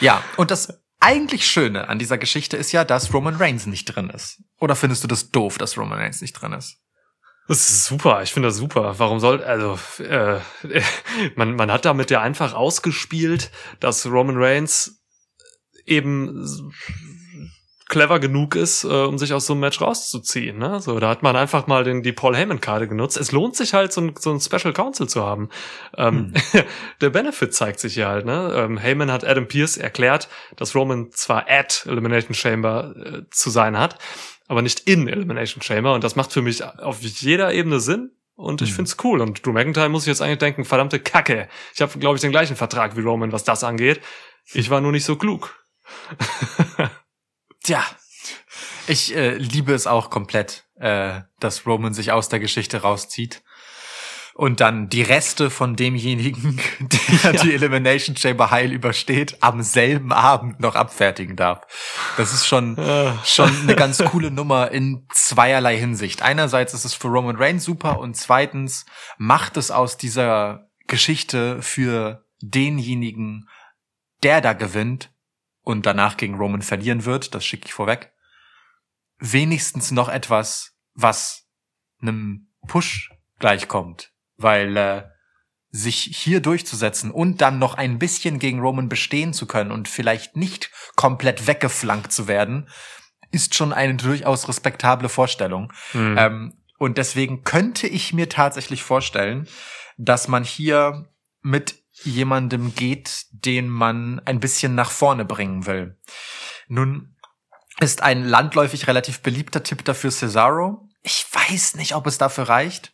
ja, 0.00 0.22
und 0.36 0.50
das 0.50 0.82
eigentlich 1.00 1.46
Schöne 1.46 1.88
an 1.88 1.98
dieser 1.98 2.18
Geschichte 2.18 2.56
ist 2.56 2.72
ja, 2.72 2.84
dass 2.84 3.12
Roman 3.12 3.34
Reigns 3.34 3.66
nicht 3.66 3.86
drin 3.86 4.08
ist. 4.10 4.42
Oder 4.60 4.76
findest 4.76 5.02
du 5.02 5.08
das 5.08 5.30
doof, 5.30 5.58
dass 5.58 5.76
Roman 5.76 5.98
Reigns 5.98 6.20
nicht 6.20 6.34
drin 6.34 6.52
ist? 6.52 6.78
Das 7.48 7.68
ist 7.68 7.86
super, 7.86 8.22
ich 8.22 8.32
finde 8.32 8.48
das 8.48 8.56
super. 8.56 8.98
Warum 8.98 9.18
soll, 9.18 9.42
also, 9.42 9.78
äh, 9.98 10.38
man, 11.36 11.56
man 11.56 11.72
hat 11.72 11.84
damit 11.84 12.10
ja 12.10 12.20
einfach 12.20 12.54
ausgespielt, 12.54 13.50
dass 13.80 14.06
Roman 14.06 14.36
Reigns 14.36 15.02
eben 15.84 16.72
clever 17.88 18.20
genug 18.20 18.54
ist, 18.54 18.84
äh, 18.84 18.88
um 18.88 19.18
sich 19.18 19.32
aus 19.32 19.46
so 19.46 19.52
einem 19.52 19.60
Match 19.60 19.80
rauszuziehen. 19.80 20.58
Ne? 20.58 20.80
So, 20.80 20.98
da 21.00 21.08
hat 21.08 21.22
man 21.22 21.36
einfach 21.36 21.66
mal 21.66 21.84
den, 21.84 22.02
die 22.02 22.12
Paul 22.12 22.36
Heyman-Karte 22.36 22.88
genutzt. 22.88 23.16
Es 23.16 23.32
lohnt 23.32 23.56
sich 23.56 23.74
halt, 23.74 23.92
so 23.92 24.00
ein, 24.00 24.14
so 24.18 24.30
ein 24.32 24.40
Special 24.40 24.72
Counsel 24.72 25.08
zu 25.08 25.24
haben. 25.24 25.48
Ähm, 25.96 26.32
hm. 26.52 26.62
der 27.00 27.10
Benefit 27.10 27.54
zeigt 27.54 27.80
sich 27.80 27.94
hier 27.94 28.08
halt. 28.08 28.24
Ne? 28.24 28.52
Ähm, 28.56 28.78
Heyman 28.78 29.10
hat 29.10 29.24
Adam 29.24 29.46
Pierce 29.46 29.76
erklärt, 29.76 30.28
dass 30.56 30.74
Roman 30.74 31.10
zwar 31.12 31.46
at 31.48 31.84
Elimination 31.86 32.34
Chamber 32.34 32.94
äh, 32.96 33.22
zu 33.30 33.50
sein 33.50 33.78
hat, 33.78 33.98
aber 34.48 34.62
nicht 34.62 34.80
in 34.80 35.08
Elimination 35.08 35.62
Chamber. 35.62 35.94
Und 35.94 36.04
das 36.04 36.16
macht 36.16 36.32
für 36.32 36.42
mich 36.42 36.64
auf 36.64 37.02
jeder 37.02 37.52
Ebene 37.52 37.80
Sinn. 37.80 38.12
Und 38.34 38.62
ich 38.62 38.70
hm. 38.70 38.76
find's 38.76 38.96
cool. 39.04 39.20
Und 39.20 39.44
Drew 39.44 39.52
McIntyre 39.52 39.88
muss 39.88 40.02
ich 40.02 40.08
jetzt 40.08 40.22
eigentlich 40.22 40.38
denken, 40.38 40.64
verdammte 40.64 40.98
Kacke. 40.98 41.48
Ich 41.74 41.82
habe, 41.82 41.98
glaube 41.98 42.16
ich, 42.16 42.22
den 42.22 42.30
gleichen 42.30 42.56
Vertrag 42.56 42.96
wie 42.96 43.02
Roman, 43.02 43.32
was 43.32 43.44
das 43.44 43.62
angeht. 43.62 44.00
Ich 44.52 44.70
war 44.70 44.80
nur 44.80 44.92
nicht 44.92 45.04
so 45.04 45.16
klug. 45.16 45.54
Tja, 47.62 47.84
ich 48.86 49.14
äh, 49.14 49.36
liebe 49.36 49.72
es 49.72 49.86
auch 49.86 50.10
komplett, 50.10 50.64
äh, 50.76 51.20
dass 51.38 51.66
Roman 51.66 51.94
sich 51.94 52.12
aus 52.12 52.28
der 52.28 52.40
Geschichte 52.40 52.82
rauszieht 52.82 53.42
und 54.34 54.60
dann 54.60 54.88
die 54.88 55.02
Reste 55.02 55.50
von 55.50 55.76
demjenigen, 55.76 56.60
der 56.80 57.32
ja. 57.34 57.42
die 57.42 57.54
Elimination 57.54 58.16
Chamber 58.16 58.50
heil 58.50 58.72
übersteht, 58.72 59.36
am 59.42 59.62
selben 59.62 60.12
Abend 60.12 60.58
noch 60.58 60.74
abfertigen 60.74 61.36
darf. 61.36 61.60
Das 62.16 62.32
ist 62.32 62.46
schon, 62.46 62.76
schon 63.24 63.54
eine 63.62 63.76
ganz 63.76 64.02
coole 64.04 64.30
Nummer 64.30 64.70
in 64.70 65.06
zweierlei 65.12 65.76
Hinsicht. 65.76 66.22
Einerseits 66.22 66.74
ist 66.74 66.84
es 66.84 66.94
für 66.94 67.08
Roman 67.08 67.36
Reigns 67.36 67.64
super 67.64 67.98
und 67.98 68.16
zweitens 68.16 68.86
macht 69.18 69.56
es 69.56 69.70
aus 69.70 69.98
dieser 69.98 70.70
Geschichte 70.86 71.62
für 71.62 72.24
denjenigen, 72.40 73.48
der 74.22 74.40
da 74.40 74.52
gewinnt, 74.54 75.12
und 75.62 75.86
danach 75.86 76.16
gegen 76.16 76.34
Roman 76.34 76.62
verlieren 76.62 77.04
wird, 77.04 77.34
das 77.34 77.44
schicke 77.44 77.66
ich 77.66 77.74
vorweg, 77.74 78.12
wenigstens 79.18 79.90
noch 79.90 80.08
etwas, 80.08 80.76
was 80.94 81.48
einem 82.00 82.48
Push 82.66 83.10
gleichkommt. 83.38 84.12
Weil 84.36 84.76
äh, 84.76 85.04
sich 85.72 86.10
hier 86.14 86.40
durchzusetzen 86.40 87.10
und 87.10 87.40
dann 87.40 87.58
noch 87.58 87.74
ein 87.74 87.98
bisschen 87.98 88.38
gegen 88.38 88.60
Roman 88.60 88.88
bestehen 88.90 89.32
zu 89.32 89.46
können 89.46 89.72
und 89.72 89.88
vielleicht 89.88 90.36
nicht 90.36 90.70
komplett 90.96 91.46
weggeflankt 91.46 92.12
zu 92.12 92.28
werden, 92.28 92.68
ist 93.30 93.54
schon 93.54 93.72
eine 93.72 93.94
durchaus 93.94 94.48
respektable 94.48 95.08
Vorstellung. 95.08 95.72
Mhm. 95.94 96.16
Ähm, 96.18 96.52
und 96.78 96.98
deswegen 96.98 97.42
könnte 97.42 97.86
ich 97.86 98.12
mir 98.12 98.28
tatsächlich 98.28 98.82
vorstellen, 98.82 99.48
dass 99.96 100.28
man 100.28 100.44
hier 100.44 101.08
mit 101.40 101.81
jemandem 101.92 102.74
geht, 102.74 103.26
den 103.30 103.68
man 103.68 104.20
ein 104.24 104.40
bisschen 104.40 104.74
nach 104.74 104.90
vorne 104.90 105.24
bringen 105.24 105.66
will. 105.66 105.98
Nun 106.68 107.16
ist 107.80 108.02
ein 108.02 108.24
landläufig 108.24 108.86
relativ 108.86 109.20
beliebter 109.20 109.62
Tipp 109.62 109.84
dafür 109.84 110.10
Cesaro. 110.10 110.88
Ich 111.02 111.26
weiß 111.32 111.76
nicht, 111.76 111.94
ob 111.94 112.06
es 112.06 112.18
dafür 112.18 112.48
reicht. 112.48 112.92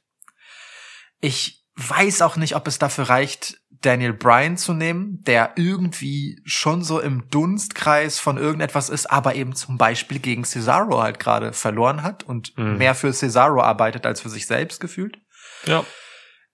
Ich 1.21 1.65
weiß 1.77 2.23
auch 2.23 2.37
nicht, 2.37 2.57
ob 2.57 2.67
es 2.67 2.79
dafür 2.79 3.09
reicht, 3.09 3.61
Daniel 3.81 4.13
Bryan 4.13 4.57
zu 4.57 4.75
nehmen, 4.75 5.23
der 5.23 5.53
irgendwie 5.57 6.41
schon 6.45 6.83
so 6.83 6.99
im 7.01 7.29
Dunstkreis 7.31 8.19
von 8.19 8.37
irgendetwas 8.37 8.89
ist, 8.89 9.07
aber 9.07 9.37
eben 9.37 9.55
zum 9.55 9.79
Beispiel 9.79 10.19
gegen 10.19 10.45
Cesaro 10.45 11.01
halt 11.01 11.21
gerade 11.21 11.53
verloren 11.53 12.03
hat 12.03 12.25
und 12.25 12.57
mhm. 12.59 12.79
mehr 12.79 12.97
für 12.97 13.13
Cesaro 13.13 13.63
arbeitet 13.63 14.07
als 14.07 14.21
für 14.21 14.31
sich 14.31 14.47
selbst 14.47 14.81
gefühlt. 14.81 15.19
Ja. 15.65 15.85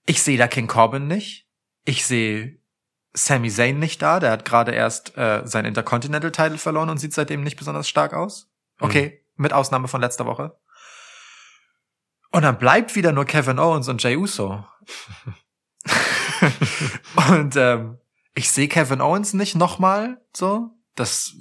Ich 0.05 0.21
sehe 0.21 0.37
da 0.37 0.47
King 0.47 0.67
Corbin 0.67 1.07
nicht. 1.07 1.44
Ich 1.85 2.05
sehe 2.05 2.59
Sami 3.13 3.49
Zayn 3.49 3.79
nicht 3.79 4.01
da. 4.01 4.19
Der 4.19 4.31
hat 4.31 4.45
gerade 4.45 4.73
erst 4.73 5.17
äh, 5.17 5.43
sein 5.45 5.65
Intercontinental 5.65 6.31
Title 6.31 6.57
verloren 6.57 6.89
und 6.89 6.97
sieht 6.97 7.13
seitdem 7.13 7.43
nicht 7.43 7.57
besonders 7.57 7.87
stark 7.87 8.13
aus. 8.13 8.51
Okay, 8.79 9.23
mhm. 9.35 9.43
mit 9.43 9.53
Ausnahme 9.53 9.87
von 9.87 10.01
letzter 10.01 10.25
Woche. 10.25 10.59
Und 12.31 12.41
dann 12.41 12.57
bleibt 12.57 12.95
wieder 12.95 13.13
nur 13.13 13.23
Kevin 13.23 13.59
Owens 13.59 13.87
und 13.87 14.03
Jey 14.03 14.17
Uso. 14.17 14.65
und 17.29 17.55
ähm, 17.55 17.97
ich 18.33 18.51
sehe 18.51 18.67
Kevin 18.67 18.99
Owens 18.99 19.33
nicht 19.33 19.55
nochmal 19.55 20.21
so. 20.35 20.71
Das, 20.95 21.33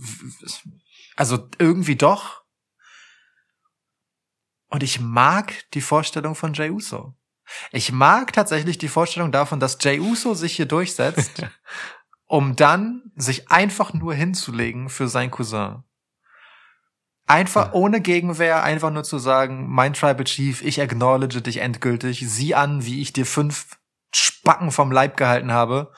also 1.16 1.48
irgendwie 1.58 1.96
doch. 1.96 2.44
Und 4.68 4.82
ich 4.82 5.00
mag 5.00 5.68
die 5.72 5.80
Vorstellung 5.80 6.36
von 6.36 6.52
Jey 6.52 6.70
Uso. 6.70 7.16
Ich 7.72 7.92
mag 7.92 8.32
tatsächlich 8.32 8.78
die 8.78 8.88
Vorstellung 8.88 9.32
davon, 9.32 9.60
dass 9.60 9.78
Jay 9.80 10.00
Uso 10.00 10.34
sich 10.34 10.56
hier 10.56 10.66
durchsetzt, 10.66 11.46
um 12.26 12.56
dann 12.56 13.02
sich 13.16 13.50
einfach 13.50 13.92
nur 13.92 14.14
hinzulegen 14.14 14.88
für 14.88 15.08
sein 15.08 15.30
Cousin. 15.30 15.84
Einfach 17.26 17.68
ja. 17.68 17.72
ohne 17.72 18.00
Gegenwehr, 18.00 18.62
einfach 18.62 18.90
nur 18.90 19.04
zu 19.04 19.18
sagen, 19.18 19.68
mein 19.68 19.94
Tribal 19.94 20.24
Chief, 20.24 20.62
ich 20.62 20.80
acknowledge 20.80 21.40
dich 21.40 21.58
endgültig, 21.58 22.22
sieh 22.28 22.54
an, 22.54 22.84
wie 22.84 23.00
ich 23.00 23.12
dir 23.12 23.24
fünf 23.24 23.78
Spacken 24.14 24.70
vom 24.70 24.92
Leib 24.92 25.16
gehalten 25.16 25.52
habe 25.52 25.92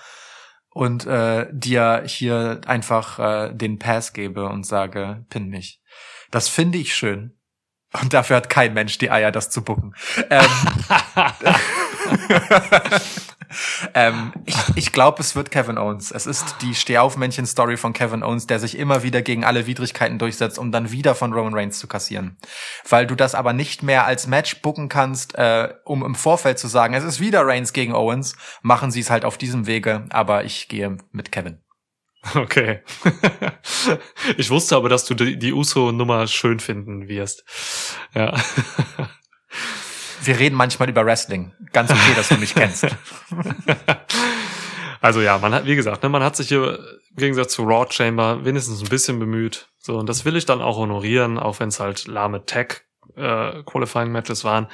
und 0.70 1.06
äh, 1.06 1.48
dir 1.52 2.04
hier 2.06 2.60
einfach 2.66 3.18
äh, 3.18 3.54
den 3.54 3.78
Pass 3.78 4.12
gebe 4.12 4.48
und 4.48 4.64
sage, 4.64 5.24
pin 5.28 5.48
mich. 5.48 5.82
Das 6.30 6.48
finde 6.48 6.78
ich 6.78 6.94
schön. 6.94 7.35
Und 8.00 8.12
dafür 8.12 8.36
hat 8.36 8.50
kein 8.50 8.74
Mensch 8.74 8.98
die 8.98 9.10
Eier, 9.10 9.32
das 9.32 9.50
zu 9.50 9.62
bucken. 9.62 9.94
Ähm, 10.30 10.44
ähm, 13.94 14.32
ich 14.44 14.56
ich 14.74 14.92
glaube, 14.92 15.20
es 15.20 15.36
wird 15.36 15.50
Kevin 15.50 15.78
Owens. 15.78 16.10
Es 16.10 16.26
ist 16.26 16.56
die 16.62 16.74
Stehaufmännchen-Story 16.74 17.76
von 17.76 17.92
Kevin 17.92 18.22
Owens, 18.22 18.46
der 18.46 18.58
sich 18.58 18.78
immer 18.78 19.02
wieder 19.02 19.22
gegen 19.22 19.44
alle 19.44 19.66
Widrigkeiten 19.66 20.18
durchsetzt, 20.18 20.58
um 20.58 20.72
dann 20.72 20.90
wieder 20.90 21.14
von 21.14 21.32
Roman 21.32 21.54
Reigns 21.54 21.78
zu 21.78 21.86
kassieren. 21.86 22.36
Weil 22.88 23.06
du 23.06 23.14
das 23.14 23.34
aber 23.34 23.52
nicht 23.52 23.82
mehr 23.82 24.06
als 24.06 24.26
Match 24.26 24.62
bucken 24.62 24.88
kannst, 24.88 25.34
äh, 25.36 25.74
um 25.84 26.04
im 26.04 26.14
Vorfeld 26.14 26.58
zu 26.58 26.68
sagen, 26.68 26.94
es 26.94 27.04
ist 27.04 27.20
wieder 27.20 27.46
Reigns 27.46 27.72
gegen 27.72 27.94
Owens, 27.94 28.36
machen 28.62 28.90
sie 28.90 29.00
es 29.00 29.10
halt 29.10 29.24
auf 29.24 29.38
diesem 29.38 29.66
Wege, 29.66 30.04
aber 30.10 30.44
ich 30.44 30.68
gehe 30.68 30.98
mit 31.12 31.32
Kevin. 31.32 31.65
Okay. 32.34 32.82
ich 34.36 34.50
wusste 34.50 34.76
aber, 34.76 34.88
dass 34.88 35.04
du 35.04 35.14
die, 35.14 35.38
die 35.38 35.52
Uso-Nummer 35.52 36.26
schön 36.26 36.60
finden 36.60 37.08
wirst. 37.08 37.44
Ja. 38.14 38.34
Wir 40.22 40.38
reden 40.38 40.56
manchmal 40.56 40.88
über 40.88 41.04
Wrestling. 41.04 41.52
Ganz 41.72 41.90
okay, 41.90 42.14
dass 42.16 42.28
du 42.28 42.36
mich 42.36 42.54
kennst. 42.54 42.86
Also 45.00 45.20
ja, 45.20 45.38
man 45.38 45.54
hat, 45.54 45.66
wie 45.66 45.76
gesagt, 45.76 46.02
ne, 46.02 46.08
man 46.08 46.24
hat 46.24 46.34
sich 46.34 46.48
hier 46.48 46.78
im 47.10 47.16
Gegensatz 47.16 47.52
zu 47.52 47.62
Raw 47.62 47.86
Chamber 47.88 48.44
wenigstens 48.44 48.82
ein 48.82 48.88
bisschen 48.88 49.20
bemüht. 49.20 49.68
So, 49.78 49.98
und 49.98 50.08
das 50.08 50.24
will 50.24 50.34
ich 50.34 50.46
dann 50.46 50.60
auch 50.60 50.78
honorieren, 50.78 51.38
auch 51.38 51.60
wenn 51.60 51.68
es 51.68 51.78
halt 51.78 52.08
lahme 52.08 52.44
Tag 52.44 52.86
äh, 53.14 53.62
Qualifying 53.62 54.10
Matches 54.10 54.42
waren. 54.42 54.68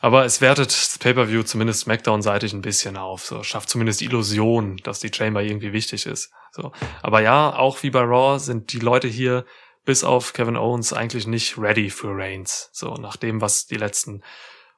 Aber 0.00 0.24
es 0.24 0.40
wertet 0.40 0.68
das 0.68 0.98
Pay-Per-View 0.98 1.42
zumindest 1.44 1.80
Smackdown-seitig 1.80 2.52
ein 2.52 2.60
bisschen 2.60 2.96
auf. 2.96 3.24
So, 3.24 3.42
schafft 3.42 3.68
zumindest 3.68 4.00
die 4.00 4.04
Illusion, 4.04 4.76
dass 4.84 5.00
die 5.00 5.12
Chamber 5.12 5.42
irgendwie 5.42 5.72
wichtig 5.72 6.06
ist. 6.06 6.32
So. 6.52 6.72
Aber 7.02 7.20
ja, 7.20 7.56
auch 7.56 7.82
wie 7.82 7.90
bei 7.90 8.02
Raw 8.02 8.38
sind 8.38 8.72
die 8.72 8.78
Leute 8.78 9.08
hier 9.08 9.44
bis 9.84 10.04
auf 10.04 10.32
Kevin 10.32 10.56
Owens 10.56 10.92
eigentlich 10.92 11.26
nicht 11.26 11.58
ready 11.58 11.90
für 11.90 12.16
Reigns. 12.16 12.70
So, 12.72 12.94
nach 12.94 13.16
dem, 13.16 13.40
was 13.40 13.66
die 13.66 13.76
letzten 13.76 14.22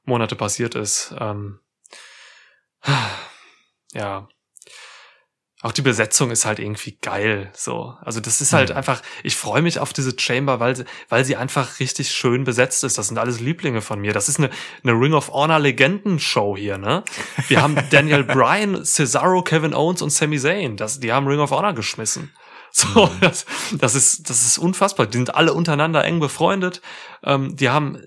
Monate 0.05 0.37
passiert 0.37 0.75
ist. 0.75 1.15
Ähm, 1.19 1.61
ja, 3.93 4.29
auch 5.65 5.73
die 5.73 5.81
Besetzung 5.81 6.31
ist 6.31 6.45
halt 6.45 6.59
irgendwie 6.59 6.99
geil. 7.01 7.51
So, 7.55 7.97
also 8.03 8.21
das 8.21 8.43
ist 8.43 8.53
halt 8.53 8.69
mhm. 8.69 8.77
einfach. 8.77 9.01
Ich 9.23 9.35
freue 9.35 9.63
mich 9.63 9.79
auf 9.79 9.95
diese 9.95 10.13
Chamber, 10.15 10.61
weil 10.61 10.77
sie, 10.77 10.85
weil 11.09 11.25
sie 11.25 11.37
einfach 11.37 11.81
richtig 11.81 12.13
schön 12.13 12.45
besetzt 12.45 12.85
ist. 12.85 12.99
Das 12.99 13.09
sind 13.09 13.17
alles 13.17 13.41
Lieblinge 13.41 13.81
von 13.81 13.99
mir. 13.99 14.13
Das 14.13 14.29
ist 14.29 14.39
eine, 14.39 14.51
eine 14.83 14.93
Ring 14.93 15.15
of 15.15 15.33
Honor 15.33 15.59
Legenden-Show 15.59 16.59
hier. 16.59 16.77
Ne, 16.77 17.03
wir 17.49 17.63
haben 17.63 17.79
Daniel 17.91 18.25
Bryan, 18.25 18.85
Cesaro, 18.85 19.41
Kevin 19.41 19.73
Owens 19.73 20.03
und 20.03 20.11
Sami 20.11 20.39
Zayn. 20.39 20.77
Das, 20.77 21.01
die 21.01 21.15
haben 21.15 21.27
Ring 21.27 21.41
of 21.41 21.51
Honor 21.51 21.73
geschmissen. 21.73 22.31
So, 22.71 23.07
mhm. 23.07 23.11
das, 23.23 23.47
das 23.73 23.95
ist, 23.95 24.29
das 24.29 24.45
ist 24.45 24.59
unfassbar. 24.59 25.07
Die 25.07 25.17
sind 25.17 25.35
alle 25.35 25.55
untereinander 25.55 26.05
eng 26.05 26.21
befreundet. 26.21 26.83
Ähm, 27.23 27.57
die 27.57 27.71
haben 27.71 28.03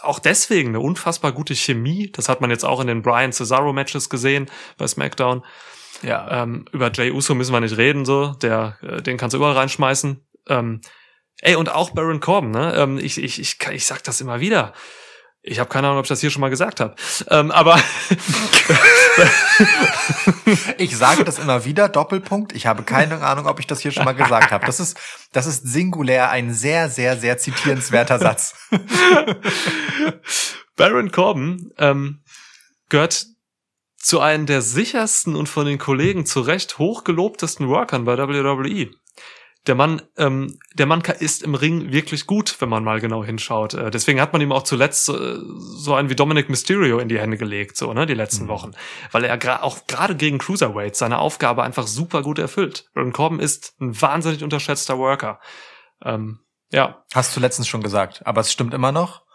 auch 0.00 0.18
deswegen 0.18 0.70
eine 0.70 0.80
unfassbar 0.80 1.32
gute 1.32 1.54
Chemie. 1.54 2.10
Das 2.10 2.30
hat 2.30 2.40
man 2.40 2.48
jetzt 2.48 2.64
auch 2.64 2.80
in 2.80 2.86
den 2.86 3.02
Brian 3.02 3.34
Cesaro 3.34 3.74
Matches 3.74 4.08
gesehen 4.08 4.46
bei 4.78 4.86
SmackDown. 4.86 5.42
Ja. 6.02 6.42
Ähm, 6.42 6.66
über 6.72 6.90
Jay 6.92 7.10
Uso 7.10 7.34
müssen 7.34 7.52
wir 7.52 7.60
nicht 7.60 7.76
reden, 7.76 8.04
so. 8.04 8.32
Der, 8.34 8.78
äh, 8.82 9.02
den 9.02 9.16
kannst 9.16 9.34
du 9.34 9.38
überall 9.38 9.54
reinschmeißen. 9.56 10.20
Ähm, 10.48 10.80
ey, 11.40 11.56
und 11.56 11.70
auch 11.70 11.90
Baron 11.90 12.20
Corbin, 12.20 12.50
ne? 12.50 12.74
Ähm, 12.76 12.98
ich, 12.98 13.22
ich, 13.22 13.40
ich, 13.40 13.58
ich 13.70 13.86
sag 13.86 14.02
das 14.04 14.20
immer 14.20 14.40
wieder. 14.40 14.72
Ich 15.48 15.60
habe 15.60 15.68
keine 15.68 15.86
Ahnung, 15.86 16.00
ob 16.00 16.06
ich 16.06 16.08
das 16.08 16.20
hier 16.20 16.30
schon 16.30 16.40
mal 16.40 16.50
gesagt 16.50 16.80
habe. 16.80 16.96
Ähm, 17.30 17.52
aber 17.52 17.78
ich 20.78 20.96
sage 20.96 21.22
das 21.22 21.38
immer 21.38 21.64
wieder, 21.64 21.88
Doppelpunkt. 21.88 22.52
Ich 22.52 22.66
habe 22.66 22.82
keine 22.82 23.22
Ahnung, 23.22 23.46
ob 23.46 23.60
ich 23.60 23.66
das 23.68 23.78
hier 23.78 23.92
schon 23.92 24.04
mal 24.04 24.12
gesagt 24.12 24.50
habe. 24.50 24.66
Das 24.66 24.80
ist, 24.80 24.98
das 25.32 25.46
ist 25.46 25.64
singulär 25.64 26.30
ein 26.30 26.52
sehr, 26.52 26.88
sehr, 26.90 27.16
sehr 27.16 27.38
zitierenswerter 27.38 28.18
Satz. 28.18 28.56
Baron 30.76 31.12
Corbin 31.12 31.70
ähm, 31.78 32.22
gehört 32.88 33.26
zu 34.06 34.20
einem 34.20 34.46
der 34.46 34.62
sichersten 34.62 35.34
und 35.34 35.48
von 35.48 35.66
den 35.66 35.78
Kollegen 35.78 36.26
zu 36.26 36.40
Recht 36.40 36.78
hochgelobtesten 36.78 37.66
Workern 37.66 38.04
bei 38.04 38.16
WWE. 38.16 38.90
Der 39.66 39.74
Mann, 39.74 40.00
ähm, 40.16 40.60
der 40.74 40.86
Mann 40.86 41.02
ist 41.18 41.42
im 41.42 41.56
Ring 41.56 41.90
wirklich 41.90 42.24
gut, 42.28 42.54
wenn 42.60 42.68
man 42.68 42.84
mal 42.84 43.00
genau 43.00 43.24
hinschaut. 43.24 43.74
Äh, 43.74 43.90
deswegen 43.90 44.20
hat 44.20 44.32
man 44.32 44.40
ihm 44.40 44.52
auch 44.52 44.62
zuletzt 44.62 45.08
äh, 45.08 45.38
so 45.40 45.94
einen 45.96 46.08
wie 46.08 46.14
Dominic 46.14 46.48
Mysterio 46.48 47.00
in 47.00 47.08
die 47.08 47.18
Hände 47.18 47.36
gelegt, 47.36 47.76
so 47.76 47.92
ne, 47.92 48.06
die 48.06 48.14
letzten 48.14 48.44
mhm. 48.44 48.48
Wochen, 48.50 48.72
weil 49.10 49.24
er 49.24 49.38
gra 49.38 49.64
auch 49.64 49.88
gerade 49.88 50.14
gegen 50.14 50.38
Cruiserweights 50.38 51.00
seine 51.00 51.18
Aufgabe 51.18 51.64
einfach 51.64 51.88
super 51.88 52.22
gut 52.22 52.38
erfüllt. 52.38 52.88
Baron 52.94 53.12
Corbin 53.12 53.40
ist 53.40 53.74
ein 53.80 54.00
wahnsinnig 54.00 54.44
unterschätzter 54.44 54.98
Worker. 54.98 55.40
Ähm, 56.04 56.38
ja. 56.70 57.02
Hast 57.12 57.36
du 57.36 57.40
letztens 57.40 57.66
schon 57.66 57.82
gesagt, 57.82 58.24
aber 58.24 58.42
es 58.42 58.52
stimmt 58.52 58.72
immer 58.72 58.92
noch. 58.92 59.25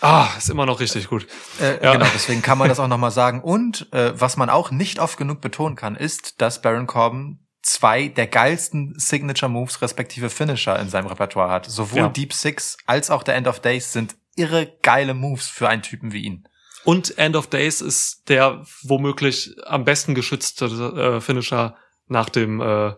Ah, 0.00 0.28
ist 0.38 0.48
immer 0.48 0.66
noch 0.66 0.80
richtig 0.80 1.08
gut. 1.08 1.26
Äh, 1.60 1.82
ja. 1.84 1.92
Genau, 1.92 2.06
deswegen 2.14 2.42
kann 2.42 2.58
man 2.58 2.68
das 2.68 2.80
auch 2.80 2.88
nochmal 2.88 3.10
sagen. 3.10 3.42
Und 3.42 3.92
äh, 3.92 4.18
was 4.18 4.36
man 4.36 4.48
auch 4.48 4.70
nicht 4.70 4.98
oft 4.98 5.16
genug 5.18 5.40
betonen 5.40 5.76
kann, 5.76 5.96
ist, 5.96 6.40
dass 6.40 6.62
Baron 6.62 6.86
Corbin 6.86 7.38
zwei 7.62 8.08
der 8.08 8.26
geilsten 8.26 8.94
Signature 8.96 9.50
Moves 9.50 9.82
respektive 9.82 10.30
Finisher 10.30 10.78
in 10.78 10.88
seinem 10.88 11.06
Repertoire 11.06 11.50
hat. 11.50 11.66
Sowohl 11.66 11.98
ja. 11.98 12.08
Deep 12.08 12.32
Six 12.32 12.78
als 12.86 13.10
auch 13.10 13.22
der 13.22 13.36
End 13.36 13.46
of 13.46 13.60
Days 13.60 13.92
sind 13.92 14.16
irre 14.36 14.72
geile 14.82 15.14
Moves 15.14 15.48
für 15.48 15.68
einen 15.68 15.82
Typen 15.82 16.12
wie 16.12 16.22
ihn. 16.22 16.48
Und 16.84 17.18
End 17.18 17.36
of 17.36 17.48
Days 17.48 17.82
ist 17.82 18.28
der 18.28 18.64
womöglich 18.82 19.54
am 19.66 19.84
besten 19.84 20.14
geschützte 20.14 20.66
äh, 20.66 21.20
Finisher 21.20 21.76
nach 22.06 22.30
dem 22.30 22.60
äh, 22.60 22.88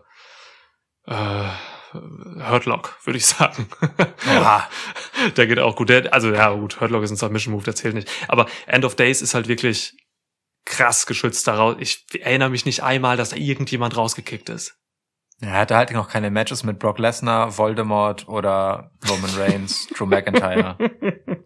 äh, 1.05 1.49
Hurtlock, 1.93 2.97
würde 3.03 3.17
ich 3.17 3.25
sagen. 3.25 3.67
Ja. 4.25 4.67
der 5.37 5.47
geht 5.47 5.59
auch 5.59 5.75
gut. 5.75 5.89
Der, 5.89 6.13
also 6.13 6.31
ja, 6.31 6.51
gut, 6.51 6.79
Hurtlock 6.81 7.03
ist 7.03 7.11
ein 7.11 7.17
Submission 7.17 7.53
Move, 7.53 7.63
der 7.63 7.75
zählt 7.75 7.95
nicht. 7.95 8.09
Aber 8.27 8.47
End 8.67 8.85
of 8.85 8.95
Days 8.95 9.21
ist 9.21 9.33
halt 9.33 9.47
wirklich 9.47 9.95
krass 10.65 11.05
geschützt 11.05 11.47
daraus. 11.47 11.75
Ich 11.79 12.05
erinnere 12.19 12.49
mich 12.49 12.65
nicht 12.65 12.83
einmal, 12.83 13.17
dass 13.17 13.29
da 13.29 13.35
irgendjemand 13.35 13.97
rausgekickt 13.97 14.49
ist. 14.49 14.77
Er 15.41 15.53
hatte 15.53 15.75
halt 15.75 15.91
noch 15.91 16.09
keine 16.09 16.31
Matches 16.31 16.63
mit 16.63 16.79
Brock 16.79 16.99
Lesnar, 16.99 17.57
Voldemort 17.57 18.27
oder 18.27 18.91
Roman 19.09 19.31
Reigns, 19.35 19.87
Drew 19.87 20.05
McIntyre. 20.05 20.77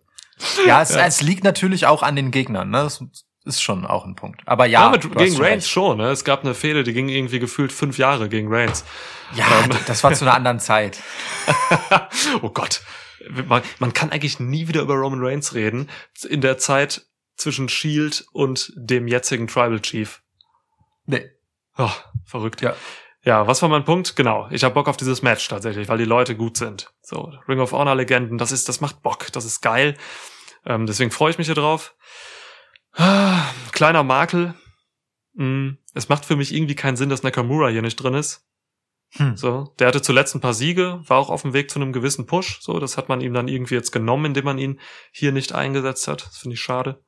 Ja 0.67 0.83
es, 0.83 0.93
ja 0.93 1.05
es, 1.07 1.21
liegt 1.21 1.43
natürlich 1.43 1.87
auch 1.87 2.03
an 2.03 2.15
den 2.15 2.29
Gegnern. 2.29 2.69
Ne? 2.69 2.83
Das 2.83 3.03
ist 3.47 3.61
schon 3.61 3.85
auch 3.85 4.05
ein 4.05 4.15
Punkt. 4.15 4.41
Aber 4.45 4.65
ja, 4.65 4.83
ja 4.83 4.89
mit, 4.91 5.15
gegen 5.15 5.37
Reigns 5.37 5.67
schon. 5.67 5.97
Ne? 5.97 6.09
Es 6.09 6.23
gab 6.23 6.43
eine 6.43 6.53
Fehde, 6.53 6.83
die 6.83 6.93
ging 6.93 7.09
irgendwie 7.09 7.39
gefühlt 7.39 7.71
fünf 7.71 7.97
Jahre 7.97 8.29
gegen 8.29 8.53
Reigns. 8.53 8.85
Ja, 9.33 9.45
ähm. 9.63 9.71
das 9.87 10.03
war 10.03 10.13
zu 10.13 10.25
einer 10.25 10.33
anderen 10.33 10.59
Zeit. 10.59 11.01
oh 12.41 12.49
Gott. 12.49 12.81
Man, 13.47 13.61
man 13.79 13.93
kann 13.93 14.11
eigentlich 14.11 14.39
nie 14.39 14.67
wieder 14.67 14.81
über 14.81 14.93
Roman 14.93 15.23
Reigns 15.23 15.53
reden. 15.53 15.89
In 16.29 16.41
der 16.41 16.57
Zeit 16.57 17.07
zwischen 17.35 17.69
Shield 17.69 18.25
und 18.31 18.71
dem 18.75 19.07
jetzigen 19.07 19.47
Tribal 19.47 19.79
Chief. 19.81 20.21
Nee. 21.05 21.29
Oh, 21.77 21.91
verrückt. 22.25 22.61
Ja. 22.61 22.75
Ja, 23.23 23.45
was 23.45 23.61
war 23.61 23.67
mein 23.67 23.83
Punkt? 23.83 24.15
Genau, 24.15 24.47
ich 24.51 24.63
habe 24.63 24.73
Bock 24.73 24.87
auf 24.87 24.95
dieses 24.95 25.21
Match 25.21 25.49
tatsächlich, 25.49 25.89
weil 25.89 25.97
die 25.97 26.05
Leute 26.05 26.37
gut 26.37 26.55
sind. 26.55 26.93
So, 27.01 27.33
Ring 27.49 27.59
of 27.59 27.73
Honor 27.73 27.95
Legenden, 27.95 28.37
das 28.37 28.53
ist, 28.53 28.69
das 28.69 28.79
macht 28.79 29.01
Bock, 29.01 29.27
das 29.33 29.43
ist 29.43 29.59
geil. 29.59 29.95
Ähm, 30.65 30.85
deswegen 30.85 31.11
freue 31.11 31.31
ich 31.31 31.37
mich 31.37 31.47
hier 31.47 31.55
drauf. 31.55 31.95
Ah, 32.97 33.53
kleiner 33.71 34.03
Makel. 34.03 34.55
Mm, 35.33 35.73
es 35.93 36.09
macht 36.09 36.25
für 36.25 36.35
mich 36.35 36.53
irgendwie 36.53 36.75
keinen 36.75 36.97
Sinn, 36.97 37.09
dass 37.09 37.23
Nakamura 37.23 37.69
hier 37.69 37.83
nicht 37.83 37.95
drin 37.95 38.15
ist. 38.15 38.43
Hm. 39.11 39.37
So, 39.37 39.73
der 39.79 39.87
hatte 39.87 40.01
zuletzt 40.01 40.35
ein 40.35 40.41
paar 40.41 40.55
Siege, 40.55 41.01
war 41.05 41.17
auch 41.17 41.29
auf 41.29 41.43
dem 41.43 41.53
Weg 41.53 41.69
zu 41.71 41.79
einem 41.79 41.93
gewissen 41.93 42.25
Push. 42.25 42.59
So, 42.61 42.79
das 42.79 42.97
hat 42.97 43.07
man 43.07 43.21
ihm 43.21 43.33
dann 43.33 43.47
irgendwie 43.47 43.75
jetzt 43.75 43.91
genommen, 43.91 44.25
indem 44.25 44.45
man 44.45 44.57
ihn 44.57 44.79
hier 45.11 45.31
nicht 45.31 45.53
eingesetzt 45.53 46.07
hat. 46.07 46.25
Das 46.25 46.37
finde 46.37 46.55
ich 46.55 46.61
schade. 46.61 47.03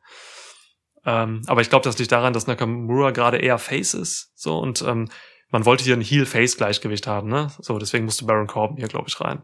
Ähm, 1.06 1.42
aber 1.48 1.62
ich 1.62 1.70
glaube, 1.70 1.84
das 1.84 1.98
liegt 1.98 2.12
daran, 2.12 2.34
dass 2.34 2.48
Nakamura 2.48 3.12
gerade 3.12 3.38
eher 3.38 3.58
Face 3.58 3.96
ist. 3.96 4.32
So 4.36 4.60
und 4.60 4.82
ähm, 4.84 5.10
man 5.50 5.66
wollte 5.66 5.84
hier 5.84 5.96
ein 5.96 6.02
Heel-Face-Gleichgewicht 6.02 7.08
haben, 7.08 7.30
ne? 7.30 7.52
So, 7.60 7.80
deswegen 7.80 8.06
musste 8.06 8.26
Baron 8.26 8.48
Corbin 8.48 8.78
hier, 8.78 8.88
glaube 8.88 9.08
ich, 9.08 9.20
rein. 9.20 9.42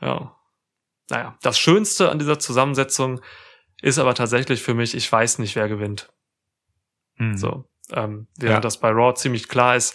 Ja. 0.00 0.36
Naja, 1.08 1.36
das 1.42 1.58
Schönste 1.58 2.10
an 2.10 2.18
dieser 2.18 2.38
Zusammensetzung 2.38 3.20
ist 3.82 3.98
aber 3.98 4.14
tatsächlich 4.14 4.62
für 4.62 4.74
mich, 4.74 4.94
ich 4.94 5.10
weiß 5.10 5.38
nicht, 5.38 5.56
wer 5.56 5.68
gewinnt. 5.68 6.12
Hm. 7.16 7.36
So, 7.36 7.64
ähm, 7.92 8.28
während 8.38 8.56
ja. 8.56 8.60
das 8.60 8.78
bei 8.78 8.90
Raw 8.90 9.14
ziemlich 9.14 9.48
klar 9.48 9.76
ist, 9.76 9.94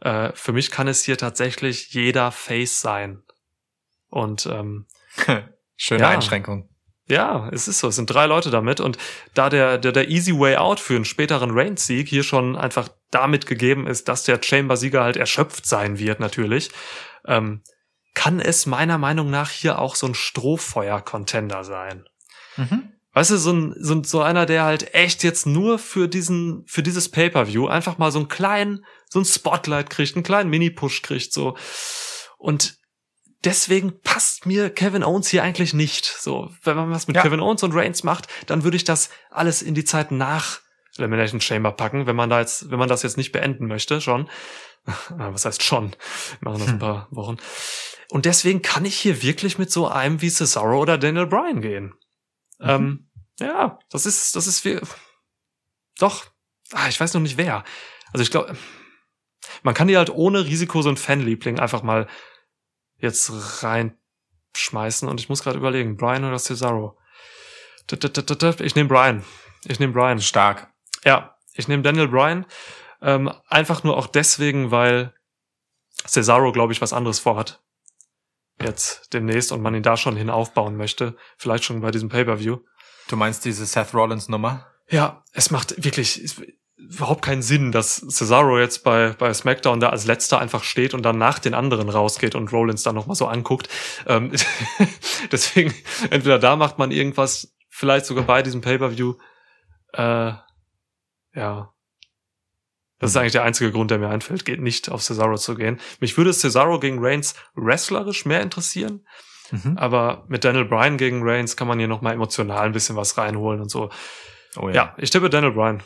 äh, 0.00 0.32
für 0.34 0.52
mich 0.52 0.70
kann 0.70 0.88
es 0.88 1.02
hier 1.04 1.16
tatsächlich 1.16 1.92
jeder 1.92 2.30
Face 2.32 2.80
sein. 2.80 3.22
Und 4.08 4.46
ähm, 4.46 4.86
schöne 5.76 6.02
ja, 6.02 6.08
Einschränkung. 6.10 6.68
Ja, 7.08 7.48
es 7.52 7.68
ist 7.68 7.78
so. 7.78 7.88
Es 7.88 7.96
sind 7.96 8.10
drei 8.10 8.26
Leute 8.26 8.50
damit 8.50 8.80
und 8.80 8.98
da 9.34 9.48
der, 9.48 9.78
der, 9.78 9.92
der 9.92 10.08
Easy 10.08 10.38
Way 10.38 10.56
Out 10.56 10.78
für 10.78 10.94
einen 10.94 11.06
späteren 11.06 11.50
Reigns-Sieg 11.52 12.06
hier 12.06 12.22
schon 12.22 12.54
einfach 12.54 12.88
damit 13.10 13.46
gegeben 13.46 13.86
ist, 13.86 14.08
dass 14.08 14.24
der 14.24 14.40
Chamber-Sieger 14.42 15.02
halt 15.02 15.16
erschöpft 15.16 15.64
sein 15.64 15.98
wird, 15.98 16.20
natürlich, 16.20 16.70
ähm, 17.26 17.62
kann 18.14 18.40
es 18.40 18.66
meiner 18.66 18.98
Meinung 18.98 19.30
nach 19.30 19.50
hier 19.50 19.78
auch 19.78 19.94
so 19.94 20.06
ein 20.06 20.14
Strohfeuer-Contender 20.14 21.64
sein. 21.64 22.04
Mhm. 22.56 22.92
Weißt 23.12 23.30
du, 23.30 23.36
so 23.38 23.52
ein, 23.52 23.74
so, 23.78 23.94
ein, 23.94 24.04
so 24.04 24.20
einer, 24.20 24.46
der 24.46 24.64
halt 24.64 24.94
echt 24.94 25.24
jetzt 25.24 25.46
nur 25.46 25.78
für 25.78 26.08
diesen, 26.08 26.64
für 26.66 26.82
dieses 26.82 27.10
Pay-Per-View 27.10 27.66
einfach 27.66 27.98
mal 27.98 28.12
so 28.12 28.18
einen 28.18 28.28
kleinen, 28.28 28.84
so 29.08 29.18
ein 29.18 29.24
Spotlight 29.24 29.90
kriegt, 29.90 30.14
einen 30.14 30.24
kleinen 30.24 30.50
Mini-Push 30.50 31.02
kriegt, 31.02 31.32
so. 31.32 31.56
Und 32.36 32.76
deswegen 33.44 34.00
passt 34.02 34.46
mir 34.46 34.70
Kevin 34.70 35.02
Owens 35.02 35.28
hier 35.28 35.42
eigentlich 35.42 35.74
nicht. 35.74 36.04
So, 36.04 36.50
wenn 36.62 36.76
man 36.76 36.90
was 36.90 37.06
mit 37.06 37.16
ja. 37.16 37.22
Kevin 37.22 37.40
Owens 37.40 37.62
und 37.62 37.74
Reigns 37.74 38.04
macht, 38.04 38.28
dann 38.46 38.62
würde 38.62 38.76
ich 38.76 38.84
das 38.84 39.10
alles 39.30 39.62
in 39.62 39.74
die 39.74 39.84
Zeit 39.84 40.10
nach 40.10 40.60
Elimination 40.98 41.40
Chamber 41.40 41.72
packen, 41.72 42.06
wenn 42.06 42.16
man 42.16 42.30
da 42.30 42.40
jetzt, 42.40 42.70
wenn 42.70 42.78
man 42.78 42.88
das 42.88 43.02
jetzt 43.02 43.16
nicht 43.16 43.32
beenden 43.32 43.66
möchte, 43.66 44.00
schon. 44.00 44.28
was 45.08 45.44
heißt 45.44 45.62
schon? 45.62 45.92
Wir 46.40 46.50
machen 46.50 46.58
das 46.58 46.68
hm. 46.68 46.74
ein 46.74 46.78
paar 46.78 47.08
Wochen. 47.10 47.36
Und 48.10 48.24
deswegen 48.24 48.62
kann 48.62 48.84
ich 48.84 48.98
hier 48.98 49.22
wirklich 49.22 49.58
mit 49.58 49.70
so 49.70 49.86
einem 49.86 50.22
wie 50.22 50.30
Cesaro 50.30 50.80
oder 50.80 50.98
Daniel 50.98 51.26
Bryan 51.26 51.60
gehen. 51.60 51.94
Mhm. 52.58 52.68
Ähm, 52.68 53.10
ja, 53.40 53.78
das 53.90 54.06
ist, 54.06 54.34
das 54.36 54.46
ist 54.46 54.64
wie, 54.64 54.80
doch, 55.98 56.26
ah, 56.72 56.88
ich 56.88 56.98
weiß 56.98 57.14
noch 57.14 57.20
nicht 57.20 57.36
wer. 57.36 57.64
Also 58.12 58.22
ich 58.22 58.30
glaube, 58.30 58.56
man 59.62 59.74
kann 59.74 59.88
die 59.88 59.96
halt 59.96 60.10
ohne 60.10 60.44
Risiko 60.44 60.82
so 60.82 60.88
ein 60.88 60.96
Fanliebling 60.96 61.58
einfach 61.58 61.82
mal 61.82 62.08
jetzt 62.96 63.62
reinschmeißen 63.62 65.08
und 65.08 65.20
ich 65.20 65.28
muss 65.28 65.42
gerade 65.42 65.58
überlegen, 65.58 65.96
Brian 65.96 66.24
oder 66.24 66.38
Cesaro. 66.38 66.98
Ich 67.90 68.74
nehme 68.74 68.88
Brian. 68.88 69.24
Ich 69.64 69.80
nehme 69.80 69.92
Brian. 69.92 70.20
Stark. 70.20 70.68
Ja, 71.04 71.38
ich 71.54 71.68
nehme 71.68 71.82
Daniel 71.82 72.08
Bryan. 72.08 72.44
Ähm, 73.00 73.32
einfach 73.46 73.82
nur 73.84 73.96
auch 73.96 74.06
deswegen, 74.06 74.70
weil 74.70 75.14
Cesaro, 76.06 76.52
glaube 76.52 76.72
ich, 76.72 76.80
was 76.80 76.92
anderes 76.92 77.18
vorhat. 77.18 77.62
Jetzt 78.60 79.12
demnächst 79.12 79.52
und 79.52 79.62
man 79.62 79.74
ihn 79.74 79.82
da 79.82 79.96
schon 79.96 80.16
hin 80.16 80.30
aufbauen 80.30 80.76
möchte. 80.76 81.16
Vielleicht 81.36 81.64
schon 81.64 81.80
bei 81.80 81.90
diesem 81.90 82.08
Pay-Per-View. 82.08 82.58
Du 83.08 83.16
meinst 83.16 83.44
diese 83.44 83.64
Seth 83.66 83.94
Rollins 83.94 84.28
Nummer? 84.28 84.66
Ja, 84.90 85.22
es 85.32 85.50
macht 85.50 85.84
wirklich 85.84 86.34
überhaupt 86.76 87.22
keinen 87.22 87.42
Sinn, 87.42 87.72
dass 87.72 87.96
Cesaro 87.96 88.58
jetzt 88.58 88.84
bei, 88.84 89.10
bei 89.18 89.32
SmackDown 89.34 89.80
da 89.80 89.90
als 89.90 90.06
letzter 90.06 90.38
einfach 90.38 90.64
steht 90.64 90.94
und 90.94 91.02
dann 91.02 91.18
nach 91.18 91.38
den 91.38 91.54
anderen 91.54 91.88
rausgeht 91.88 92.34
und 92.34 92.52
Rollins 92.52 92.82
dann 92.82 92.94
nochmal 92.94 93.16
so 93.16 93.26
anguckt. 93.26 93.68
Ähm, 94.06 94.32
deswegen, 95.32 95.74
entweder 96.10 96.38
da 96.38 96.56
macht 96.56 96.78
man 96.78 96.90
irgendwas, 96.90 97.54
vielleicht 97.68 98.06
sogar 98.06 98.24
bei 98.24 98.42
diesem 98.42 98.60
Pay-Per-View. 98.60 99.14
Äh, 99.92 100.32
ja, 101.34 101.72
das 102.98 103.10
ist 103.10 103.16
eigentlich 103.16 103.32
der 103.32 103.44
einzige 103.44 103.70
Grund, 103.70 103.90
der 103.90 103.98
mir 103.98 104.08
einfällt, 104.08 104.44
geht 104.44 104.60
nicht 104.60 104.90
auf 104.90 105.02
Cesaro 105.02 105.36
zu 105.36 105.54
gehen. 105.54 105.80
Mich 106.00 106.16
würde 106.16 106.32
Cesaro 106.32 106.80
gegen 106.80 106.98
Reigns 107.00 107.34
wrestlerisch 107.54 108.24
mehr 108.24 108.42
interessieren. 108.42 109.06
Mhm. 109.50 109.78
Aber 109.78 110.24
mit 110.28 110.44
Daniel 110.44 110.64
Bryan 110.64 110.98
gegen 110.98 111.22
Reigns 111.22 111.56
kann 111.56 111.68
man 111.68 111.78
hier 111.78 111.88
nochmal 111.88 112.14
emotional 112.14 112.66
ein 112.66 112.72
bisschen 112.72 112.96
was 112.96 113.16
reinholen 113.16 113.60
und 113.60 113.70
so. 113.70 113.90
Oh 114.56 114.68
ja. 114.68 114.74
ja, 114.74 114.94
ich 114.98 115.10
tippe 115.10 115.30
Daniel 115.30 115.52
Bryan. 115.52 115.82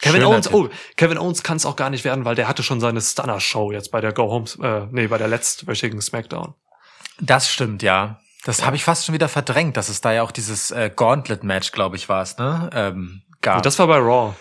Kevin 0.00 0.20
Schöner 0.20 0.30
Owens, 0.30 0.46
Tipp. 0.46 0.54
oh, 0.54 0.68
Kevin 0.96 1.18
Owens 1.18 1.42
kann 1.42 1.56
es 1.56 1.66
auch 1.66 1.76
gar 1.76 1.90
nicht 1.90 2.04
werden, 2.04 2.24
weil 2.24 2.34
der 2.34 2.48
hatte 2.48 2.62
schon 2.62 2.80
seine 2.80 3.00
Stunner-Show 3.00 3.72
jetzt 3.72 3.90
bei 3.90 4.00
der 4.00 4.12
Go 4.12 4.30
Home, 4.30 4.46
äh, 4.60 4.88
nee, 4.90 5.06
bei 5.06 5.18
der 5.18 5.28
letztwöchigen 5.28 6.00
SmackDown. 6.00 6.54
Das 7.20 7.50
stimmt, 7.50 7.82
ja. 7.82 8.18
Das 8.44 8.58
ja. 8.58 8.66
habe 8.66 8.76
ich 8.76 8.84
fast 8.84 9.06
schon 9.06 9.14
wieder 9.14 9.28
verdrängt, 9.28 9.76
dass 9.76 9.88
es 9.88 10.00
da 10.00 10.12
ja 10.12 10.22
auch 10.22 10.32
dieses 10.32 10.70
äh, 10.72 10.90
Gauntlet-Match, 10.94 11.72
glaube 11.72 11.96
ich, 11.96 12.08
war 12.08 12.22
es, 12.22 12.36
ne? 12.38 12.68
Ähm, 12.72 13.22
gab. 13.40 13.58
Und 13.58 13.66
das 13.66 13.78
war 13.78 13.86
bei 13.86 13.98
Raw. 13.98 14.34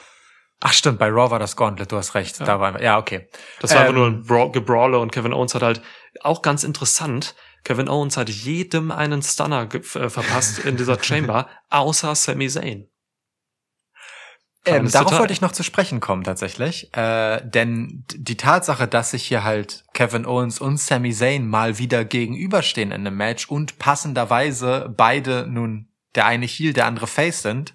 Ach 0.65 0.71
stimmt, 0.71 0.97
bei 0.97 1.09
Raw 1.09 1.29
war 1.29 1.39
das 1.39 1.57
Gauntlet, 1.57 1.91
du 1.91 1.97
hast 1.97 2.15
recht. 2.15 2.39
Ja. 2.39 2.45
Da 2.45 2.59
war 2.61 2.81
ja 2.81 2.97
okay. 2.97 3.27
Das 3.59 3.71
war 3.71 3.81
ähm, 3.81 3.81
einfach 3.81 3.95
nur 3.95 4.07
ein 4.07 4.23
Bra 4.23 4.47
Gebrawler 4.47 5.01
und 5.01 5.11
Kevin 5.11 5.33
Owens 5.33 5.53
hat 5.55 5.61
halt 5.61 5.81
auch 6.21 6.41
ganz 6.41 6.63
interessant. 6.63 7.35
Kevin 7.65 7.89
Owens 7.89 8.15
hat 8.15 8.29
jedem 8.29 8.89
einen 8.89 9.21
Stunner 9.21 9.67
äh, 9.73 9.81
verpasst 9.81 10.59
in 10.59 10.77
dieser 10.77 10.97
Chamber, 11.03 11.49
außer 11.69 12.15
Sami 12.15 12.47
Zayn. 12.47 12.87
Ähm, 14.65 14.89
darauf 14.89 15.19
wollte 15.19 15.33
ich 15.33 15.41
noch 15.41 15.51
zu 15.51 15.63
sprechen 15.63 15.99
kommen 15.99 16.23
tatsächlich, 16.23 16.95
äh, 16.95 17.41
denn 17.43 18.05
die 18.15 18.37
Tatsache, 18.37 18.87
dass 18.87 19.11
sich 19.11 19.25
hier 19.25 19.43
halt 19.43 19.83
Kevin 19.93 20.25
Owens 20.25 20.61
und 20.61 20.79
Sami 20.79 21.11
Zayn 21.11 21.45
mal 21.45 21.77
wieder 21.77 22.05
gegenüberstehen 22.05 22.91
in 22.91 23.05
einem 23.05 23.17
Match 23.17 23.49
und 23.49 23.79
passenderweise 23.79 24.93
beide 24.95 25.45
nun 25.45 25.89
der 26.15 26.25
eine 26.25 26.45
Heel, 26.45 26.71
der 26.71 26.85
andere 26.85 27.07
Face 27.07 27.41
sind, 27.41 27.73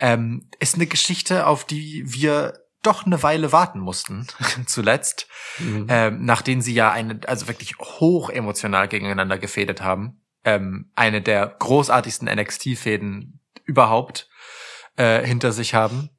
ähm, 0.00 0.48
ist 0.58 0.74
eine 0.74 0.86
Geschichte, 0.86 1.46
auf 1.46 1.64
die 1.64 2.02
wir 2.06 2.54
doch 2.82 3.04
eine 3.04 3.22
Weile 3.22 3.52
warten 3.52 3.78
mussten, 3.78 4.26
zuletzt, 4.66 5.28
mhm. 5.58 5.86
ähm, 5.88 6.24
nachdem 6.24 6.60
sie 6.62 6.74
ja 6.74 6.90
eine, 6.90 7.20
also 7.26 7.46
wirklich 7.46 7.78
hoch 7.78 8.30
emotional 8.30 8.88
gegeneinander 8.88 9.38
gefädet 9.38 9.82
haben. 9.82 10.22
Ähm, 10.44 10.90
eine 10.94 11.20
der 11.20 11.46
großartigsten 11.46 12.26
NXT-Fäden 12.26 13.40
überhaupt 13.64 14.28
äh, 14.96 15.24
hinter 15.24 15.52
sich 15.52 15.74
haben. 15.74 16.10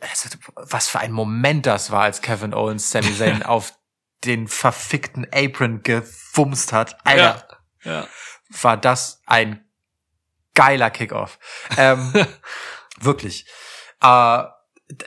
Also, 0.00 0.28
was 0.56 0.88
für 0.88 0.98
ein 0.98 1.12
Moment 1.12 1.66
das 1.66 1.92
war, 1.92 2.02
als 2.02 2.20
Kevin 2.20 2.54
Owens 2.54 2.90
Sami 2.90 3.14
Zayn 3.16 3.44
auf 3.44 3.74
den 4.24 4.48
verfickten 4.48 5.26
Apron 5.32 5.82
gefumst 5.82 6.72
hat. 6.72 6.96
Alter, 7.06 7.46
ja, 7.84 7.92
ja. 7.92 8.08
war 8.60 8.76
das 8.76 9.22
ein 9.26 9.64
geiler 10.54 10.90
Kickoff. 10.90 11.38
Ähm, 11.76 12.12
Wirklich. 13.02 13.46
Äh, 14.00 14.44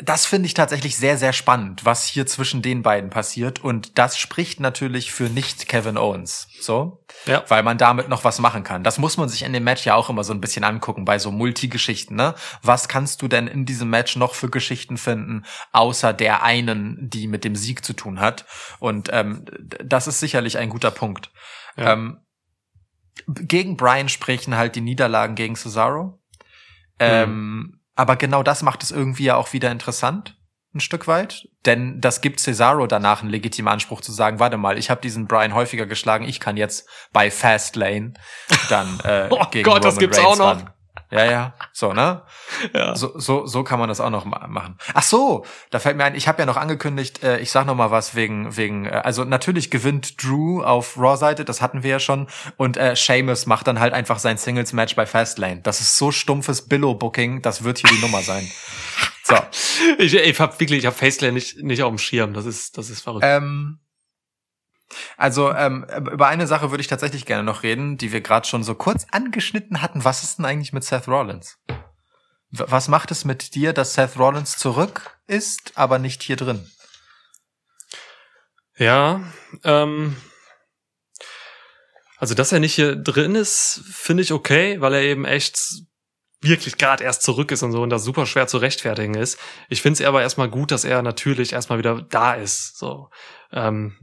das 0.02 0.26
finde 0.26 0.48
ich 0.48 0.54
tatsächlich 0.54 0.96
sehr, 0.96 1.18
sehr 1.18 1.34
spannend, 1.34 1.86
was 1.86 2.06
hier 2.06 2.26
zwischen 2.26 2.62
den 2.62 2.82
beiden 2.82 3.10
passiert. 3.10 3.64
Und 3.64 3.98
das 3.98 4.18
spricht 4.18 4.60
natürlich 4.60 5.12
für 5.12 5.26
nicht 5.26 5.68
Kevin 5.68 5.98
Owens. 5.98 6.48
So. 6.60 7.04
Ja. 7.26 7.44
Weil 7.50 7.62
man 7.62 7.78
damit 7.78 8.10
noch 8.10 8.24
was 8.24 8.40
machen 8.40 8.64
kann. 8.64 8.84
Das 8.84 8.98
muss 8.98 9.18
man 9.18 9.30
sich 9.30 9.44
in 9.44 9.54
dem 9.54 9.64
Match 9.64 9.86
ja 9.86 9.96
auch 9.96 10.10
immer 10.10 10.24
so 10.24 10.34
ein 10.34 10.42
bisschen 10.42 10.64
angucken, 10.64 11.06
bei 11.06 11.20
so 11.20 11.32
Multigeschichten, 11.32 12.16
ne? 12.16 12.34
Was 12.64 12.88
kannst 12.88 13.22
du 13.22 13.28
denn 13.28 13.48
in 13.48 13.66
diesem 13.66 13.90
Match 13.90 14.16
noch 14.16 14.34
für 14.34 14.50
Geschichten 14.50 14.98
finden, 14.98 15.46
außer 15.72 16.14
der 16.14 16.42
einen, 16.42 16.98
die 17.10 17.28
mit 17.28 17.44
dem 17.44 17.56
Sieg 17.56 17.86
zu 17.86 17.94
tun 17.94 18.20
hat? 18.20 18.46
Und 18.80 19.10
ähm, 19.12 19.46
das 19.84 20.08
ist 20.08 20.20
sicherlich 20.20 20.58
ein 20.58 20.70
guter 20.70 20.92
Punkt. 20.92 21.32
Ja. 21.78 21.94
Ähm, 21.94 22.22
gegen 23.28 23.78
Brian 23.78 24.10
sprechen 24.10 24.56
halt 24.56 24.76
die 24.76 24.82
Niederlagen 24.82 25.36
gegen 25.36 25.56
Cesaro. 25.56 26.20
Ähm, 27.00 27.30
hm. 27.30 27.75
Aber 27.96 28.16
genau 28.16 28.44
das 28.44 28.62
macht 28.62 28.84
es 28.84 28.92
irgendwie 28.92 29.26
ja 29.26 29.36
auch 29.36 29.54
wieder 29.54 29.72
interessant, 29.72 30.38
ein 30.74 30.82
Stück 30.82 31.08
weit. 31.08 31.48
Denn 31.66 32.02
das 32.02 32.22
gibt 32.22 32.40
Cesaro 32.40 32.86
danach 32.86 33.22
einen 33.22 33.32
legitimen 33.32 33.72
Anspruch 33.72 34.02
zu 34.02 34.12
sagen, 34.12 34.40
warte 34.40 34.58
mal, 34.58 34.78
ich 34.78 34.90
habe 34.90 35.02
diesen 35.02 35.28
Brian 35.28 35.54
häufiger 35.54 35.86
geschlagen, 35.86 36.28
ich 36.28 36.40
kann 36.40 36.58
jetzt 36.58 36.88
bei 37.14 37.32
Fastlane 37.32 38.14
dann 38.70 39.00
äh, 39.04 39.28
oh 39.32 39.46
gegen 39.50 39.64
Gott, 39.64 39.78
Roman 39.78 39.82
das 39.82 39.98
gibt's 39.98 40.18
Reigns 40.18 40.30
auch 40.30 40.38
noch. 40.38 40.62
Ran. 40.62 40.70
Ja, 41.12 41.26
ja, 41.26 41.54
so, 41.72 41.94
ne? 41.94 42.24
Ja. 42.74 42.96
So, 42.96 43.18
so, 43.18 43.46
so 43.46 43.64
kann 43.64 43.80
man 43.80 43.90
das 43.90 44.02
auch 44.02 44.10
noch 44.10 44.26
machen. 44.26 44.78
Ach 44.94 45.04
so, 45.04 45.46
da 45.70 45.80
fällt 45.80 45.98
mir 45.98 46.04
ein, 46.04 46.16
ich 46.16 46.28
habe 46.28 46.42
ja 46.42 46.46
noch 46.46 46.58
angekündigt, 46.58 47.24
äh, 47.24 47.40
ich 47.40 47.52
sag 47.52 47.66
noch 47.66 47.76
mal 47.76 47.92
was 47.92 48.16
wegen, 48.16 48.58
wegen, 48.58 48.86
äh, 48.86 49.02
also 49.04 49.24
natürlich 49.24 49.72
gewinnt 49.72 50.24
Drew 50.24 50.64
auf 50.64 50.98
Raw-Seite, 50.98 51.46
das 51.46 51.62
hatten 51.62 51.84
wir 51.84 51.92
ja 51.92 52.00
schon, 52.00 52.28
und 52.58 52.78
äh, 52.78 52.96
Seamus 52.96 53.46
macht 53.46 53.68
dann 53.68 53.80
halt 53.80 53.94
einfach 53.94 54.20
sein 54.20 54.38
Singles-Match 54.38 54.96
bei 54.96 55.06
Fastlane. 55.06 55.62
Das 55.62 55.80
ist 55.80 55.98
so 55.98 56.12
stumpfes 56.12 56.68
Billow-Booking, 56.68 57.42
das 57.42 57.64
wird 57.64 57.80
hier 57.80 57.90
die 57.90 58.02
Nummer 58.02 58.22
sein. 58.22 58.50
So. 59.24 59.36
Ich, 59.98 60.14
ich 60.14 60.40
hab 60.40 60.60
wirklich, 60.60 60.80
ich 60.80 60.86
hab 60.86 60.96
Fastlane 60.96 61.34
nicht, 61.34 61.62
nicht 61.62 61.84
auf 61.84 61.90
dem 61.90 61.98
Schirm, 61.98 62.34
das 62.34 62.46
ist, 62.46 62.78
das 62.78 62.90
ist 62.90 63.02
verrückt. 63.02 63.26
Ähm, 63.28 63.80
also 65.18 65.52
ähm, 65.52 65.86
über 66.12 66.28
eine 66.28 66.48
Sache 66.48 66.72
würde 66.72 66.82
ich 66.82 66.88
tatsächlich 66.88 67.26
gerne 67.26 67.44
noch 67.44 67.64
reden, 67.64 67.98
die 67.98 68.12
wir 68.12 68.22
gerade 68.22 68.48
schon 68.48 68.64
so 68.64 68.76
kurz 68.76 69.06
angeschnitten 69.12 69.82
hatten. 69.82 70.04
Was 70.04 70.24
ist 70.24 70.38
denn 70.38 70.46
eigentlich 70.46 70.74
mit 70.74 70.84
Seth 70.84 71.08
Rollins? 71.08 71.58
Was 72.52 72.88
macht 72.88 73.12
es 73.12 73.26
mit 73.26 73.56
dir, 73.56 73.74
dass 73.74 73.94
Seth 73.94 74.18
Rollins 74.18 74.58
zurück 74.58 75.18
ist, 75.28 75.74
aber 75.76 76.00
nicht 76.00 76.24
hier 76.24 76.36
drin? 76.36 76.70
Ja, 78.78 79.22
ähm, 79.64 80.16
also 82.18 82.34
dass 82.34 82.52
er 82.52 82.60
nicht 82.60 82.76
hier 82.76 82.96
drin 82.96 83.36
ist, 83.36 83.82
finde 83.92 84.24
ich 84.24 84.32
okay, 84.32 84.82
weil 84.82 84.94
er 84.94 85.02
eben 85.02 85.26
echt 85.26 85.60
wirklich 86.46 86.78
gerade 86.78 87.04
erst 87.04 87.24
zurück 87.24 87.52
ist 87.52 87.64
und 87.64 87.72
so 87.72 87.82
und 87.82 87.90
das 87.90 88.04
super 88.04 88.26
schwer 88.26 88.48
zu 88.48 88.58
rechtfertigen 88.58 89.16
ist. 89.16 89.40
Ich 89.70 89.82
finde 89.82 90.02
es 90.02 90.08
aber 90.08 90.22
erstmal 90.22 90.50
gut, 90.50 90.72
dass 90.72 90.84
er 90.86 91.02
natürlich 91.02 91.54
erstmal 91.54 91.80
wieder 91.80 92.02
da 92.10 92.34
ist. 92.34 92.78
So, 92.78 93.10
ähm, 93.52 93.96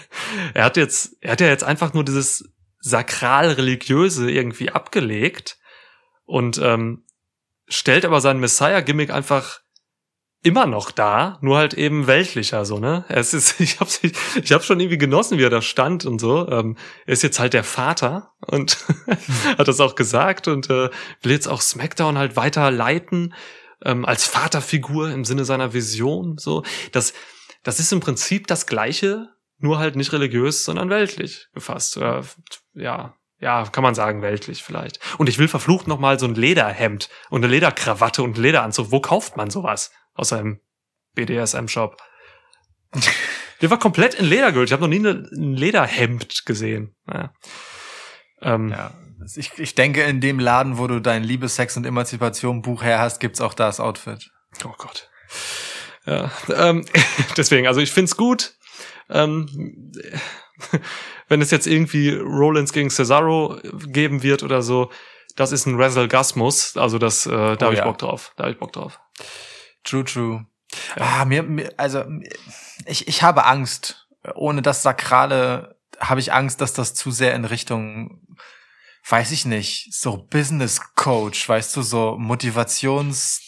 er 0.54 0.64
hat 0.64 0.76
jetzt, 0.76 1.16
er 1.20 1.32
hat 1.32 1.40
ja 1.40 1.48
jetzt 1.48 1.64
einfach 1.64 1.94
nur 1.94 2.04
dieses 2.04 2.44
sakral-religiöse 2.80 4.30
irgendwie 4.30 4.70
abgelegt 4.70 5.58
und 6.24 6.58
ähm, 6.58 7.04
stellt 7.66 8.04
aber 8.04 8.20
seinen 8.20 8.40
Messiah-Gimmick 8.40 9.10
einfach 9.10 9.60
immer 10.44 10.66
noch 10.66 10.90
da, 10.90 11.38
nur 11.40 11.56
halt 11.56 11.74
eben 11.74 12.06
weltlicher 12.06 12.64
so, 12.66 12.78
ne? 12.78 13.04
Es 13.08 13.34
ist, 13.34 13.58
ich 13.60 13.80
hab's, 13.80 13.98
ich, 14.02 14.12
ich 14.42 14.52
hab's 14.52 14.66
schon 14.66 14.78
irgendwie 14.78 14.98
genossen, 14.98 15.38
wie 15.38 15.42
er 15.42 15.50
da 15.50 15.62
stand 15.62 16.04
und 16.04 16.20
so. 16.20 16.48
Ähm, 16.48 16.76
er 17.06 17.14
ist 17.14 17.22
jetzt 17.22 17.40
halt 17.40 17.54
der 17.54 17.64
Vater 17.64 18.34
und 18.46 18.76
hat 19.58 19.66
das 19.66 19.80
auch 19.80 19.96
gesagt 19.96 20.46
und 20.46 20.70
äh, 20.70 20.90
will 21.22 21.32
jetzt 21.32 21.48
auch 21.48 21.62
SmackDown 21.62 22.18
halt 22.18 22.36
weiter 22.36 22.70
leiten 22.70 23.34
ähm, 23.84 24.04
als 24.04 24.26
Vaterfigur 24.26 25.10
im 25.10 25.24
Sinne 25.24 25.46
seiner 25.46 25.72
Vision. 25.72 26.36
So, 26.38 26.62
das, 26.92 27.14
das 27.62 27.80
ist 27.80 27.92
im 27.92 28.00
Prinzip 28.00 28.46
das 28.46 28.66
Gleiche, 28.66 29.30
nur 29.58 29.78
halt 29.78 29.96
nicht 29.96 30.12
religiös, 30.12 30.64
sondern 30.64 30.90
weltlich 30.90 31.48
gefasst. 31.54 31.96
Oder, 31.96 32.22
ja, 32.74 33.14
ja, 33.40 33.64
kann 33.64 33.82
man 33.82 33.94
sagen, 33.94 34.20
weltlich 34.20 34.62
vielleicht. 34.62 35.00
Und 35.16 35.30
ich 35.30 35.38
will 35.38 35.48
verflucht 35.48 35.86
noch 35.86 35.98
mal 35.98 36.18
so 36.18 36.26
ein 36.26 36.34
Lederhemd 36.34 37.08
und 37.30 37.42
eine 37.42 37.52
Lederkrawatte 37.52 38.22
und 38.22 38.36
Lederanzug. 38.36 38.90
Wo 38.90 39.00
kauft 39.00 39.38
man 39.38 39.48
sowas? 39.48 39.90
Aus 40.14 40.32
einem 40.32 40.60
BDSM-Shop. 41.14 41.96
Der 43.60 43.70
war 43.70 43.78
komplett 43.78 44.14
in 44.14 44.26
Leder 44.26 44.52
gehüllt. 44.52 44.68
Ich 44.68 44.72
habe 44.72 44.82
noch 44.82 44.88
nie 44.88 44.98
eine, 44.98 45.28
ein 45.32 45.54
Lederhemd 45.54 46.44
gesehen. 46.46 46.94
Naja. 47.06 47.32
Ähm, 48.42 48.70
ja. 48.70 48.92
Ich, 49.36 49.58
ich 49.58 49.74
denke, 49.74 50.02
in 50.02 50.20
dem 50.20 50.38
Laden, 50.38 50.78
wo 50.78 50.86
du 50.86 51.00
dein 51.00 51.24
Liebes, 51.24 51.56
Sex 51.56 51.76
und 51.76 51.86
Emanzipation 51.86 52.62
Buch 52.62 52.82
her 52.82 52.98
hast, 52.98 53.20
gibt's 53.20 53.40
auch 53.40 53.54
das 53.54 53.80
Outfit. 53.80 54.30
Oh 54.64 54.74
Gott. 54.76 55.08
Ja, 56.04 56.30
ähm, 56.54 56.84
deswegen, 57.36 57.66
also 57.66 57.80
ich 57.80 57.90
find's 57.90 58.16
gut. 58.16 58.54
Ähm, 59.08 59.92
wenn 61.28 61.40
es 61.40 61.50
jetzt 61.50 61.66
irgendwie 61.66 62.10
Rollins 62.10 62.72
gegen 62.72 62.90
Cesaro 62.90 63.58
geben 63.86 64.22
wird 64.22 64.42
oder 64.42 64.62
so, 64.62 64.90
das 65.36 65.52
ist 65.52 65.66
ein 65.66 65.78
Wrestle-Gasmus. 65.78 66.76
Also 66.76 66.98
das, 66.98 67.26
äh, 67.26 67.30
da 67.30 67.54
oh, 67.54 67.60
habe 67.62 67.74
ich 67.74 67.78
ja. 67.78 67.84
Bock 67.84 67.98
drauf. 67.98 68.32
Da 68.36 68.44
habe 68.44 68.52
ich 68.52 68.58
Bock 68.58 68.72
drauf. 68.72 69.00
True, 69.84 70.04
true. 70.04 70.46
Ja. 70.96 71.20
Ah, 71.20 71.24
mir, 71.24 71.42
mir, 71.42 71.72
also 71.76 72.04
ich, 72.86 73.06
ich 73.08 73.22
habe 73.22 73.44
Angst. 73.44 74.00
Ohne 74.34 74.62
das 74.62 74.82
Sakrale 74.82 75.78
habe 76.00 76.20
ich 76.20 76.32
Angst, 76.32 76.60
dass 76.60 76.72
das 76.72 76.94
zu 76.94 77.10
sehr 77.10 77.34
in 77.34 77.44
Richtung, 77.44 78.26
weiß 79.08 79.30
ich 79.32 79.44
nicht, 79.44 79.92
so 79.92 80.16
Business 80.16 80.80
Coach, 80.94 81.46
weißt 81.48 81.76
du, 81.76 81.82
so 81.82 82.16
Motivations 82.18 83.40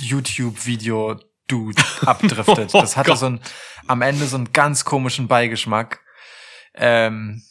YouTube-Video 0.00 1.20
Dude 1.48 1.82
abdriftet. 2.06 2.70
Oh 2.74 2.80
Das 2.80 2.96
hatte 2.96 3.10
Gott. 3.10 3.18
so 3.18 3.26
ein, 3.26 3.40
am 3.86 4.02
Ende 4.02 4.26
so 4.26 4.36
einen 4.36 4.52
ganz 4.52 4.84
komischen 4.84 5.28
Beigeschmack. 5.28 6.00
Ähm, 6.74 7.42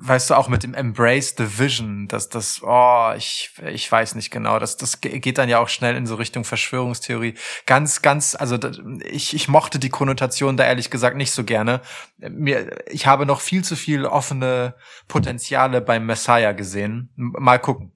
weißt 0.00 0.30
du, 0.30 0.34
auch 0.34 0.48
mit 0.48 0.62
dem 0.62 0.74
Embrace 0.74 1.34
the 1.36 1.58
Vision, 1.58 2.06
dass 2.08 2.28
das, 2.28 2.60
oh, 2.62 3.12
ich, 3.16 3.50
ich 3.66 3.90
weiß 3.90 4.14
nicht 4.14 4.30
genau, 4.30 4.58
das, 4.58 4.76
das 4.76 5.00
ge- 5.00 5.18
geht 5.18 5.38
dann 5.38 5.48
ja 5.48 5.58
auch 5.58 5.68
schnell 5.68 5.96
in 5.96 6.06
so 6.06 6.14
Richtung 6.14 6.44
Verschwörungstheorie. 6.44 7.34
Ganz, 7.66 8.00
ganz, 8.00 8.34
also 8.34 8.58
ich, 9.04 9.34
ich 9.34 9.48
mochte 9.48 9.78
die 9.78 9.88
Konnotation 9.88 10.56
da 10.56 10.64
ehrlich 10.64 10.90
gesagt 10.90 11.16
nicht 11.16 11.32
so 11.32 11.42
gerne. 11.42 11.80
Mir, 12.18 12.78
ich 12.88 13.06
habe 13.06 13.26
noch 13.26 13.40
viel 13.40 13.64
zu 13.64 13.74
viel 13.76 14.06
offene 14.06 14.74
Potenziale 15.08 15.80
beim 15.80 16.06
Messiah 16.06 16.52
gesehen. 16.52 17.10
Mal 17.16 17.58
gucken. 17.58 17.92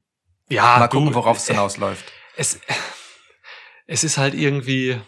Ja, 0.49 0.79
Mal 0.81 0.89
gucken, 0.89 1.15
worauf 1.15 1.37
es 1.39 1.47
hinausläuft. 1.47 2.05
es, 2.37 2.59
es 3.87 4.05
ist 4.05 4.19
halt 4.19 4.35
irgendwie, 4.35 5.01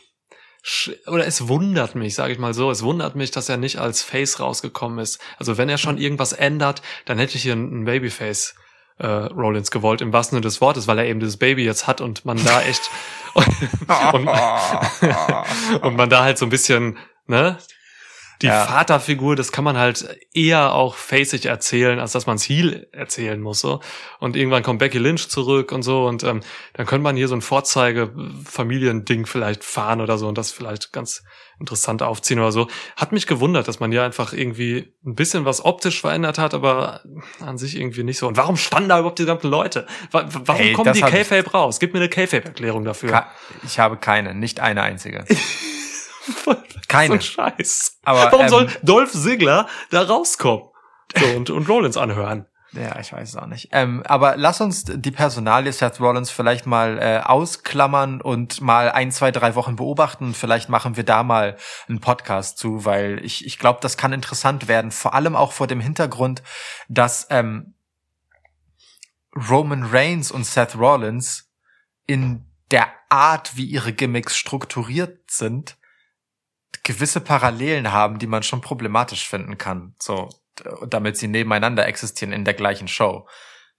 oder 1.07 1.27
es 1.27 1.49
wundert 1.49 1.95
mich, 1.95 2.15
sage 2.15 2.33
ich 2.33 2.39
mal 2.39 2.55
so, 2.55 2.71
es 2.71 2.83
wundert 2.83 3.17
mich, 3.17 3.31
dass 3.31 3.49
er 3.49 3.59
nicht 3.59 3.79
als 3.79 4.03
Face 4.03 4.41
rausgekommen 4.41 4.99
ist. 4.99 5.21
Also 5.39 5.59
wenn 5.59 5.69
er 5.69 5.79
schon 5.79 5.99
irgendwas 5.99 6.33
ändert, 6.33 6.81
dann 7.05 7.19
hätte 7.19 7.37
ich 7.37 7.43
hier 7.43 7.55
ein 7.55 7.85
Babyface 7.85 8.55
äh, 8.99 9.07
Rollins 9.07 9.71
gewollt, 9.71 10.01
im 10.01 10.13
wahrsten 10.13 10.37
Sinne 10.37 10.43
des 10.43 10.61
Wortes, 10.61 10.87
weil 10.87 10.99
er 10.99 11.07
eben 11.07 11.21
dieses 11.21 11.37
Baby 11.37 11.65
jetzt 11.65 11.87
hat 11.87 12.01
und 12.01 12.25
man 12.25 12.43
da 12.43 12.63
echt 12.63 12.91
und, 14.13 14.29
und 15.83 15.97
man 15.97 16.09
da 16.09 16.23
halt 16.23 16.39
so 16.39 16.47
ein 16.47 16.51
bisschen, 16.51 16.97
ne, 17.27 17.59
die 18.45 18.49
Ja. 18.49 18.67
Vaterfigur, 18.67 19.35
das 19.37 19.51
kann 19.53 19.65
man 19.65 19.77
halt 19.79 20.07
eher 20.33 20.75
auch 20.75 20.95
faceig 20.97 21.47
erzählen, 21.47 21.99
als 21.99 22.13
dass 22.13 22.27
man 22.27 22.37
es 22.37 22.45
Heel 22.49 22.87
erzählen 22.93 23.41
muss. 23.41 23.61
So. 23.61 23.81
Und 24.21 24.37
irgendwann 24.37 24.63
kommt 24.63 24.79
Becky 24.79 24.99
Lynch 24.99 25.29
zurück 25.29 25.73
und 25.73 25.83
so. 25.83 26.05
Und 26.07 26.23
ähm, 26.25 26.41
dann 26.75 26.87
könnte 26.87 27.03
man 27.03 27.17
hier 27.17 27.29
so 27.29 27.35
ein 27.35 27.41
Vorzeige-Familiending 27.43 29.27
vielleicht 29.27 29.65
fahren 29.65 30.01
oder 30.01 30.19
so 30.19 30.29
und 30.29 30.39
das 30.39 30.53
vielleicht 30.53 30.93
ganz 30.93 31.23
interessant 31.61 32.03
aufziehen 32.03 32.39
oder 32.41 32.53
so. 32.53 32.69
Hat 32.97 33.13
mich 33.13 33.27
gewundert, 33.27 33.69
dass 33.69 33.79
man 33.81 33.93
hier 33.93 34.03
einfach 34.03 34.33
irgendwie 34.33 34.93
ein 35.07 35.15
bisschen 35.15 35.45
was 35.45 35.65
optisch 35.65 36.01
verändert 36.01 36.37
hat, 36.39 36.53
aber 36.53 37.03
an 37.41 37.59
sich 37.59 37.77
irgendwie 37.79 38.03
nicht 38.03 38.19
so. 38.19 38.27
Und 38.27 38.37
warum 38.37 38.57
standen 38.57 38.89
da 38.89 38.99
überhaupt 38.99 39.19
die 39.21 39.25
ganzen 39.25 39.51
Leute? 39.51 39.87
Wa- 40.11 40.27
Warum 40.29 40.61
Ey, 40.61 40.73
kommen 40.73 40.93
die 40.93 41.01
K-Fape 41.01 41.51
raus? 41.53 41.79
Gib 41.79 41.93
mir 41.95 42.01
eine 42.01 42.09
K-Fape-Erklärung 42.09 42.85
dafür. 42.85 43.27
Ich 43.65 43.79
habe 43.79 43.97
keine, 43.97 44.35
nicht 44.35 44.61
eine 44.61 44.83
einzige. 44.83 45.25
So 46.45 46.57
Keine. 46.89 47.15
ein 47.15 47.21
Scheiß. 47.21 47.99
Aber, 48.05 48.31
Warum 48.31 48.43
ähm, 48.43 48.49
soll 48.49 48.69
Dolph 48.83 49.13
Ziggler 49.13 49.67
da 49.91 50.03
rauskommen? 50.03 50.69
So, 51.17 51.27
und, 51.37 51.51
und 51.51 51.69
Rollins 51.69 51.97
anhören. 51.97 52.47
Ja, 52.77 52.99
ich 52.99 53.13
weiß 53.13 53.29
es 53.29 53.37
auch 53.37 53.47
nicht. 53.47 53.69
Ähm, 53.73 54.03
aber 54.07 54.37
lass 54.37 54.61
uns 54.61 54.85
die 54.85 55.11
Personalie 55.11 55.73
Seth 55.73 56.01
Rollins 56.01 56.31
vielleicht 56.31 56.67
mal 56.67 56.99
äh, 56.99 57.21
ausklammern 57.25 58.21
und 58.21 58.61
mal 58.61 58.91
ein, 58.91 59.13
zwei, 59.13 59.31
drei 59.31 59.55
Wochen 59.55 59.77
beobachten. 59.77 60.35
Vielleicht 60.35 60.69
machen 60.69 60.97
wir 60.97 61.05
da 61.05 61.23
mal 61.23 61.57
einen 61.89 62.01
Podcast 62.01 62.59
zu, 62.59 62.85
weil 62.85 63.25
ich, 63.25 63.47
ich 63.47 63.59
glaube, 63.59 63.79
das 63.81 63.97
kann 63.97 64.13
interessant 64.13 64.67
werden. 64.67 64.91
Vor 64.91 65.15
allem 65.15 65.37
auch 65.37 65.53
vor 65.53 65.69
dem 65.69 65.81
Hintergrund, 65.81 66.43
dass 66.89 67.29
ähm, 67.31 67.75
Roman 69.49 69.85
Reigns 69.85 70.33
und 70.33 70.45
Seth 70.45 70.77
Rollins 70.77 71.53
in 72.07 72.45
der 72.71 72.89
Art, 73.09 73.57
wie 73.57 73.67
ihre 73.67 73.93
Gimmicks 73.93 74.37
strukturiert 74.37 75.31
sind, 75.31 75.77
gewisse 76.85 77.21
Parallelen 77.21 77.93
haben, 77.93 78.19
die 78.19 78.27
man 78.27 78.43
schon 78.43 78.61
problematisch 78.61 79.29
finden 79.29 79.59
kann. 79.59 79.95
So, 79.99 80.29
damit 80.87 81.17
sie 81.17 81.29
nebeneinander 81.29 81.87
existieren 81.87 82.33
in 82.33 82.45
der 82.45 82.55
gleichen 82.55 82.87
Show. 82.87 83.27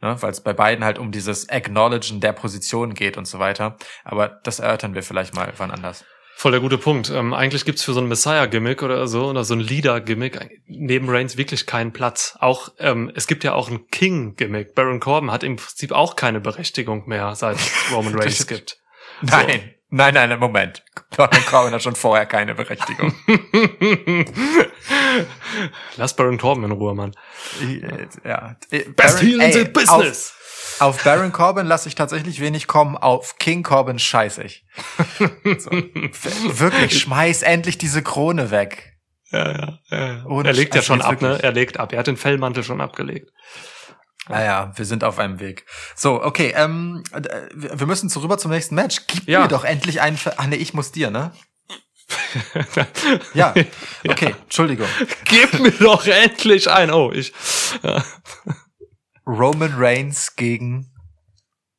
Ne? 0.01 0.21
Weil 0.21 0.31
es 0.31 0.41
bei 0.41 0.53
beiden 0.53 0.83
halt 0.83 0.99
um 0.99 1.11
dieses 1.11 1.47
Acknowledgen 1.49 2.19
der 2.19 2.33
Position 2.33 2.93
geht 2.93 3.17
und 3.17 3.25
so 3.25 3.39
weiter. 3.39 3.77
Aber 4.03 4.27
das 4.43 4.59
erörtern 4.59 4.93
wir 4.93 5.03
vielleicht 5.03 5.33
mal 5.33 5.53
wann 5.57 5.71
anders. 5.71 6.03
Voll 6.37 6.51
der 6.51 6.59
gute 6.59 6.77
Punkt. 6.77 7.09
Ähm, 7.11 7.33
eigentlich 7.33 7.63
gibt's 7.63 7.83
für 7.83 7.93
so 7.93 8.01
ein 8.01 8.09
Messiah-Gimmick 8.09 8.83
oder 8.83 9.07
so, 9.07 9.27
oder 9.29 9.45
so 9.45 9.53
ein 9.53 9.61
Leader-Gimmick 9.61 10.63
neben 10.67 11.09
Reigns 11.09 11.37
wirklich 11.37 11.65
keinen 11.65 11.93
Platz. 11.93 12.37
Auch, 12.41 12.73
ähm, 12.77 13.09
es 13.15 13.27
gibt 13.27 13.45
ja 13.45 13.53
auch 13.53 13.69
ein 13.69 13.87
King-Gimmick. 13.87 14.75
Baron 14.75 14.99
Corbin 14.99 15.31
hat 15.31 15.43
im 15.43 15.55
Prinzip 15.55 15.93
auch 15.93 16.17
keine 16.17 16.41
Berechtigung 16.41 17.07
mehr, 17.07 17.35
seit 17.35 17.55
es 17.55 17.71
Roman 17.93 18.15
Reigns 18.15 18.47
gibt. 18.47 18.79
Nein, 19.21 19.74
nein, 19.89 20.13
nein, 20.13 20.39
Moment. 20.39 20.83
Baron 21.15 21.45
Corbin 21.45 21.73
hat 21.73 21.83
schon 21.83 21.95
vorher 21.95 22.25
keine 22.25 22.55
Berechtigung. 22.55 23.13
Lass 25.97 26.15
Baron 26.15 26.37
Corbin 26.37 26.65
in 26.65 26.71
Ruhe, 26.71 26.93
Mann. 26.93 27.15
ja. 28.23 28.55
Best 28.95 29.21
Heel 29.21 29.41
in 29.41 29.51
the 29.51 29.63
business. 29.65 30.33
Auf, 30.79 30.97
auf 30.97 31.03
Baron 31.03 31.31
Corbin 31.31 31.65
lasse 31.65 31.87
ich 31.87 31.95
tatsächlich 31.95 32.39
wenig 32.41 32.67
kommen, 32.67 32.97
auf 32.97 33.37
King 33.37 33.63
Corbin 33.63 33.99
scheiß 33.99 34.39
ich. 34.39 34.65
so. 35.57 35.71
Wirklich, 35.71 36.99
schmeiß 37.01 37.43
endlich 37.43 37.77
diese 37.77 38.01
Krone 38.01 38.51
weg. 38.51 38.95
Ja, 39.31 39.51
ja, 39.51 39.79
ja. 39.89 40.25
Ohne 40.25 40.49
er 40.49 40.53
legt 40.53 40.75
ja 40.75 40.81
schon 40.81 41.01
ab, 41.01 41.21
ne? 41.21 41.39
Er 41.41 41.51
legt 41.51 41.79
ab. 41.79 41.91
Er 41.93 41.99
hat 41.99 42.07
den 42.07 42.17
Fellmantel 42.17 42.63
schon 42.63 42.79
abgelegt. 42.79 43.31
Naja, 44.29 44.71
wir 44.75 44.85
sind 44.85 45.03
auf 45.03 45.19
einem 45.19 45.39
Weg. 45.39 45.65
So, 45.95 46.21
okay, 46.23 46.53
ähm, 46.55 47.03
äh, 47.11 47.21
wir 47.53 47.85
müssen 47.87 48.09
zu 48.09 48.21
rüber 48.21 48.37
zum 48.37 48.51
nächsten 48.51 48.75
Match. 48.75 49.01
Gib 49.07 49.27
Ja. 49.27 49.41
mir 49.41 49.47
doch 49.47 49.63
endlich 49.63 50.01
einen. 50.01 50.17
Ver 50.17 50.33
Ach 50.37 50.47
nee, 50.47 50.55
ich 50.55 50.73
muss 50.73 50.91
dir, 50.91 51.11
ne? 51.11 51.31
Ja, 53.33 53.53
okay, 54.07 54.35
Entschuldigung. 54.43 54.87
Gib 55.25 55.59
mir 55.59 55.71
doch 55.71 56.05
endlich 56.05 56.69
ein. 56.69 56.91
Oh, 56.91 57.11
ich. 57.11 57.33
Ja. 57.83 58.03
Roman 59.25 59.73
Reigns 59.75 60.35
gegen 60.35 60.91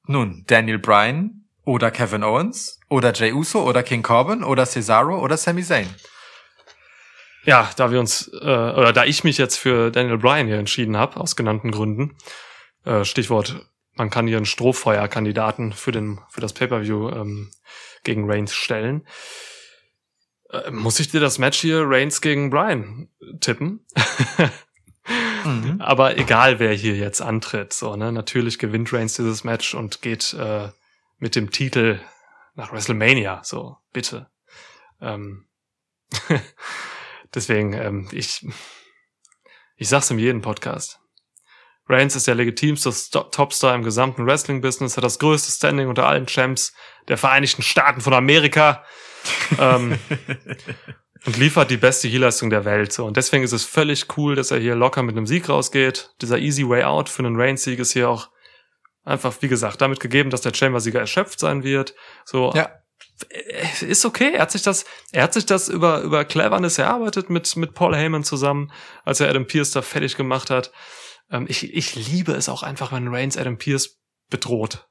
nun 0.09 0.45
Daniel 0.47 0.79
Bryan 0.79 1.45
oder 1.65 1.91
Kevin 1.91 2.25
Owens 2.25 2.81
oder 2.89 3.13
Jey 3.13 3.33
Uso 3.33 3.63
oder 3.63 3.83
King 3.83 4.03
Corbin 4.03 4.43
oder 4.45 4.67
Cesaro 4.67 5.19
oder 5.21 5.37
Sami 5.37 5.63
Zayn. 5.63 5.89
Ja, 7.47 7.71
da 7.77 7.93
wir 7.93 8.01
uns, 8.01 8.29
äh, 8.33 8.45
oder 8.45 8.93
da 8.93 9.05
ich 9.05 9.23
mich 9.23 9.39
jetzt 9.39 9.57
für 9.57 9.93
Daniel 9.93 10.19
Bryan 10.19 10.49
hier 10.49 10.59
entschieden 10.59 10.97
habe, 10.97 11.19
aus 11.19 11.37
genannten 11.37 11.71
Gründen, 11.71 12.17
äh, 12.85 13.05
Stichwort, 13.05 13.71
man 13.95 14.11
kann 14.11 14.27
hier 14.27 14.37
einen 14.37 14.47
Strohfeuerkandidaten 14.47 15.73
für 15.73 15.93
den, 15.93 16.21
für 16.29 16.41
das 16.41 16.53
Pay-Per-View 16.53 17.09
ähm, 17.11 17.51
gegen 18.03 18.29
Reigns 18.29 18.53
stellen. 18.53 19.07
Äh, 20.51 20.73
muss 20.73 20.99
ich 20.99 21.09
dir 21.09 21.21
das 21.21 21.39
Match 21.39 21.61
hier 21.61 21.85
Reigns 21.87 22.21
gegen 22.21 22.51
Bryan 22.51 23.09
tippen? 23.41 23.87
Mhm. 25.45 25.77
Aber 25.81 26.19
egal, 26.19 26.59
wer 26.59 26.73
hier 26.73 26.97
jetzt 26.97 27.23
antritt, 27.23 27.73
so, 27.73 27.95
ne, 27.95 28.11
natürlich 28.11 28.59
gewinnt 28.59 28.93
Reigns 28.93 29.15
dieses 29.15 29.45
Match 29.45 29.73
und 29.73 30.03
geht 30.03 30.35
äh, 30.35 30.69
mit 31.19 31.37
dem 31.37 31.53
Titel 31.53 32.01
nach 32.57 32.73
WrestleMania, 32.73 33.43
so, 33.45 33.77
bitte. 33.93 34.31
Ähm, 35.01 35.47
deswegen, 37.37 37.73
ähm, 37.75 38.09
ich, 38.11 38.45
ich 39.77 39.89
sag's 39.89 40.11
in 40.11 40.19
jedem 40.19 40.43
Podcast. 40.43 40.99
Reigns 41.89 42.17
ist 42.17 42.27
der 42.27 42.35
legitimste 42.35 42.91
Topstar 43.31 43.75
im 43.77 43.85
gesamten 43.85 44.27
Wrestling-Business, 44.27 44.97
hat 44.97 45.05
das 45.05 45.21
größte 45.21 45.53
Standing 45.53 45.89
unter 45.89 46.09
allen 46.09 46.27
Champs 46.27 46.75
der 47.07 47.17
Vereinigten 47.17 47.63
Staaten 47.63 48.01
von 48.01 48.13
Amerika. 48.13 48.85
ähm, 49.61 49.99
und 51.27 51.37
liefert 51.37 51.71
die 51.71 51.77
beste 51.77 52.09
Heelleistung 52.09 52.51
der 52.51 52.65
Welt. 52.65 52.93
So. 52.93 53.05
Und 53.05 53.17
deswegen 53.17 53.45
ist 53.45 53.53
es 53.53 53.65
völlig 53.65 54.17
cool, 54.17 54.37
dass 54.37 54.51
er 54.51 54.59
hier 54.59 54.77
locker 54.77 55.03
mit 55.03 55.17
einem 55.17 55.27
Sieg 55.27 55.49
rausgeht. 55.49 56.11
Dieser 56.23 56.39
Easy 56.39 56.69
Way 56.69 56.85
Out 56.85 57.09
für 57.09 57.25
einen 57.25 57.41
Reigns-Sieg 57.41 57.79
ist 57.79 57.93
hier 57.93 58.09
auch 58.09 58.29
einfach, 59.05 59.35
wie 59.41 59.49
gesagt, 59.49 59.81
damit 59.81 60.01
gegeben, 60.01 60.31
dass 60.31 60.41
der 60.41 60.55
Chamber-Sieger 60.55 61.01
erschöpft 61.01 61.41
sein 61.41 61.63
wird. 61.63 61.95
So, 62.25 62.53
Ja. 62.55 62.71
Äh, 63.31 63.87
ist 63.87 64.05
okay. 64.05 64.33
Er 64.35 64.43
hat 64.43 64.51
sich 64.51 64.63
das, 64.63 64.85
er 65.13 65.23
hat 65.25 65.35
sich 65.35 65.47
das 65.47 65.69
über, 65.69 66.01
über 66.01 66.25
Cleverness 66.25 66.79
erarbeitet 66.79 67.31
mit, 67.31 67.57
mit 67.57 67.75
Paul 67.75 67.95
Heyman 67.97 68.25
zusammen, 68.25 68.73
als 69.05 69.21
er 69.21 69.29
Adam 69.29 69.47
Pierce 69.47 69.71
da 69.73 69.83
fertig 69.83 70.17
gemacht 70.17 70.51
hat. 70.51 70.73
Ähm, 71.31 71.47
ich, 71.49 71.75
ich 71.75 71.95
liebe 71.95 72.33
es 72.33 72.49
auch 72.49 72.63
einfach, 72.63 72.93
wenn 72.93 73.09
Reigns 73.09 73.37
Adam 73.37 73.59
Pierce 73.59 73.99
bedroht. 74.31 74.87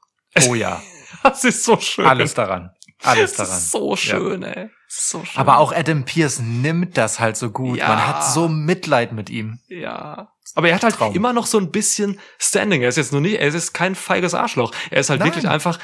Oh 0.48 0.56
ja, 0.56 0.82
Das 1.24 1.44
ist 1.44 1.64
so 1.64 1.80
schön. 1.80 2.06
alles 2.06 2.34
daran. 2.34 2.72
Alles 3.02 3.34
das 3.34 3.48
daran. 3.48 3.62
ist 3.62 3.72
so 3.72 3.96
schön, 3.96 4.44
ey. 4.44 4.70
Das 4.88 4.98
ist 4.98 5.10
so 5.10 5.26
schön. 5.26 5.40
Aber 5.40 5.58
auch 5.58 5.74
Adam 5.74 6.06
Pierce 6.06 6.40
nimmt 6.40 6.98
das 6.98 7.20
halt 7.20 7.38
so 7.38 7.52
gut. 7.52 7.78
Ja. 7.78 7.90
Man 7.90 8.08
hat 8.08 8.26
so 8.26 8.48
Mitleid 8.48 9.12
mit 9.12 9.30
ihm. 9.30 9.60
Ja. 9.68 10.30
Aber 10.56 10.70
er 10.70 10.76
hat 10.76 10.84
halt 10.84 10.96
Traum. 10.96 11.14
immer 11.14 11.34
noch 11.34 11.46
so 11.46 11.58
ein 11.58 11.72
bisschen 11.72 12.20
Standing. 12.40 12.82
Er 12.82 12.90
ist 12.90 12.96
jetzt 12.98 13.12
nur 13.12 13.22
nicht, 13.22 13.40
er 13.40 13.48
ist 13.48 13.74
kein 13.74 13.96
feiges 13.96 14.34
Arschloch. 14.34 14.74
Er 14.92 15.02
ist 15.02 15.10
halt 15.10 15.20
Nein. 15.20 15.30
wirklich 15.30 15.48
einfach 15.48 15.80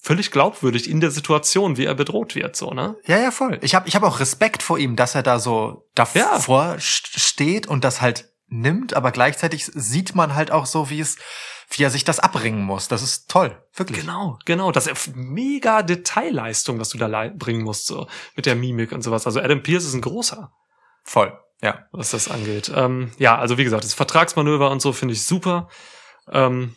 völlig 0.00 0.30
glaubwürdig 0.30 0.88
in 0.90 1.00
der 1.00 1.10
Situation, 1.10 1.76
wie 1.76 1.84
er 1.86 1.94
bedroht 1.94 2.34
wird, 2.34 2.56
so, 2.56 2.70
ne? 2.72 2.96
Ja, 3.06 3.18
ja, 3.18 3.30
voll. 3.30 3.58
Ich 3.62 3.74
habe 3.74 3.88
ich 3.88 3.94
hab 3.96 4.02
auch 4.02 4.20
Respekt 4.20 4.62
vor 4.62 4.78
ihm, 4.78 4.96
dass 4.96 5.14
er 5.14 5.22
da 5.22 5.38
so 5.38 5.88
davor 5.94 6.20
Ja. 6.20 6.74
st- 6.76 7.18
steht 7.18 7.66
und 7.66 7.84
das 7.84 8.00
halt 8.00 8.28
nimmt, 8.48 8.94
aber 8.94 9.12
gleichzeitig 9.12 9.64
sieht 9.66 10.14
man 10.14 10.34
halt 10.34 10.50
auch 10.50 10.66
so, 10.66 10.90
wie 10.90 11.00
es, 11.00 11.16
wie 11.70 11.82
er 11.84 11.90
sich 11.90 12.04
das 12.04 12.20
abbringen 12.20 12.62
muss. 12.62 12.88
Das 12.88 13.00
ist 13.02 13.30
toll, 13.30 13.56
wirklich. 13.74 14.00
Genau, 14.00 14.38
genau. 14.44 14.72
Das 14.72 14.86
ist 14.86 15.16
mega 15.16 15.82
Detailleistung, 15.82 16.78
was 16.78 16.90
du 16.90 16.98
da 16.98 17.30
bringen 17.34 17.62
musst, 17.62 17.86
so 17.86 18.06
mit 18.36 18.44
der 18.44 18.54
Mimik 18.56 18.92
und 18.92 19.00
sowas. 19.02 19.24
Also 19.26 19.40
Adam 19.40 19.62
Pierce 19.62 19.84
ist 19.86 19.94
ein 19.94 20.02
großer. 20.02 20.52
Voll, 21.04 21.32
ja. 21.62 21.86
Was 21.92 22.10
das 22.10 22.28
angeht. 22.28 22.70
Ähm, 22.74 23.12
ja, 23.16 23.38
also 23.38 23.56
wie 23.56 23.64
gesagt, 23.64 23.84
das 23.84 23.94
Vertragsmanöver 23.94 24.70
und 24.70 24.82
so 24.82 24.92
finde 24.92 25.14
ich 25.14 25.24
super. 25.24 25.68
Ähm, 26.30 26.76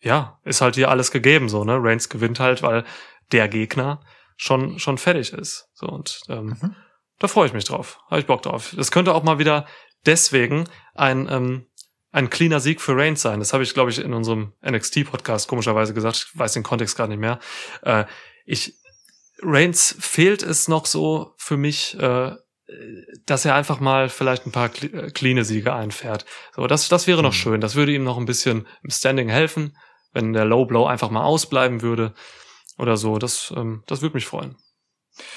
ja, 0.00 0.38
ist 0.44 0.60
halt 0.60 0.74
hier 0.74 0.90
alles 0.90 1.10
gegeben, 1.10 1.48
so, 1.48 1.64
ne? 1.64 1.78
Reigns 1.80 2.08
gewinnt 2.08 2.40
halt, 2.40 2.62
weil 2.62 2.84
der 3.32 3.48
Gegner 3.48 4.00
schon, 4.36 4.78
schon 4.78 4.98
fertig 4.98 5.32
ist. 5.32 5.68
So, 5.74 5.86
und 5.86 6.20
ähm, 6.28 6.56
mhm. 6.60 6.76
da 7.18 7.28
freue 7.28 7.46
ich 7.46 7.52
mich 7.52 7.64
drauf. 7.64 8.00
Habe 8.08 8.20
ich 8.20 8.26
Bock 8.26 8.42
drauf. 8.42 8.74
Das 8.76 8.90
könnte 8.90 9.14
auch 9.14 9.22
mal 9.22 9.38
wieder 9.38 9.66
deswegen 10.06 10.64
ein, 10.94 11.28
ähm, 11.30 11.66
ein 12.12 12.30
cleaner 12.30 12.60
Sieg 12.60 12.80
für 12.80 12.96
Reigns 12.96 13.22
sein. 13.22 13.38
Das 13.40 13.52
habe 13.52 13.62
ich, 13.62 13.74
glaube 13.74 13.90
ich, 13.90 13.98
in 13.98 14.14
unserem 14.14 14.54
NXT-Podcast 14.66 15.48
komischerweise 15.48 15.94
gesagt. 15.94 16.16
Ich 16.16 16.38
weiß 16.38 16.54
den 16.54 16.62
Kontext 16.62 16.96
gerade 16.96 17.10
nicht 17.10 17.20
mehr. 17.20 17.38
Äh, 17.82 18.04
ich, 18.46 18.74
Reigns 19.42 19.94
fehlt 19.98 20.42
es 20.42 20.68
noch 20.68 20.86
so 20.86 21.34
für 21.36 21.56
mich, 21.56 21.98
äh, 21.98 22.32
dass 23.26 23.44
er 23.44 23.54
einfach 23.54 23.80
mal 23.80 24.08
vielleicht 24.08 24.46
ein 24.46 24.52
paar 24.52 24.70
äh, 24.82 25.10
cleane 25.10 25.44
Siege 25.44 25.74
einfährt. 25.74 26.24
So, 26.56 26.66
das, 26.66 26.88
das 26.88 27.06
wäre 27.06 27.22
noch 27.22 27.32
mhm. 27.32 27.36
schön. 27.36 27.60
Das 27.60 27.74
würde 27.74 27.92
ihm 27.92 28.04
noch 28.04 28.16
ein 28.16 28.26
bisschen 28.26 28.66
im 28.82 28.90
Standing 28.90 29.28
helfen, 29.28 29.76
wenn 30.12 30.32
der 30.32 30.44
Low 30.44 30.64
Blow 30.64 30.86
einfach 30.86 31.10
mal 31.10 31.24
ausbleiben 31.24 31.82
würde 31.82 32.14
oder 32.78 32.96
so. 32.96 33.18
Das, 33.18 33.52
ähm, 33.56 33.82
das 33.86 34.02
würde 34.02 34.14
mich 34.14 34.26
freuen. 34.26 34.56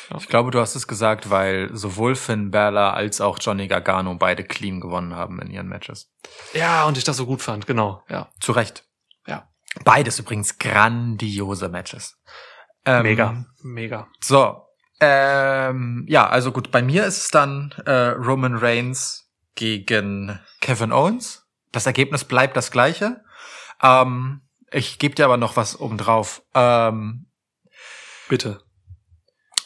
Ja. 0.10 0.18
Ich 0.18 0.28
glaube, 0.28 0.52
du 0.52 0.60
hast 0.60 0.76
es 0.76 0.88
gesagt, 0.88 1.30
weil 1.30 1.70
sowohl 1.76 2.16
Finn 2.16 2.52
Balor 2.52 2.94
als 2.94 3.22
auch 3.22 3.38
Johnny 3.42 3.68
Gargano 3.68 4.16
beide 4.16 4.44
clean 4.44 4.80
gewonnen 4.80 5.16
haben 5.16 5.40
in 5.40 5.50
ihren 5.50 5.68
Matches. 5.68 6.12
Ja, 6.54 6.86
und 6.86 6.98
ich 6.98 7.04
das 7.04 7.18
so 7.18 7.26
gut 7.26 7.42
fand, 7.42 7.68
genau, 7.68 8.04
ja. 8.10 8.30
Zu 8.40 8.52
Recht. 8.54 8.86
Ja. 9.28 9.50
Beides 9.84 10.20
übrigens 10.20 10.58
grandiose 10.58 11.70
Matches. 11.70 12.18
Ähm, 12.86 13.04
mega, 13.04 13.46
mega. 13.62 14.08
So, 14.22 14.62
ähm, 15.00 16.06
ja, 16.08 16.28
also 16.28 16.52
gut, 16.52 16.72
bei 16.72 16.82
mir 16.82 17.06
ist 17.06 17.18
es 17.18 17.30
dann 17.30 17.74
äh, 17.86 17.92
Roman 17.92 18.56
Reigns 18.56 19.30
gegen 19.56 20.40
Kevin 20.62 20.94
Owens. 20.94 21.46
Das 21.72 21.86
Ergebnis 21.86 22.24
bleibt 22.24 22.56
das 22.56 22.72
gleiche. 22.72 23.22
Ähm, 23.82 24.43
ich 24.74 25.00
gebe 25.00 25.16
dir 25.16 25.26
aber 25.26 25.38
noch 25.38 25.56
was 25.56 25.80
obendrauf. 25.80 26.44
Ähm, 26.54 27.28
Bitte. 28.28 28.62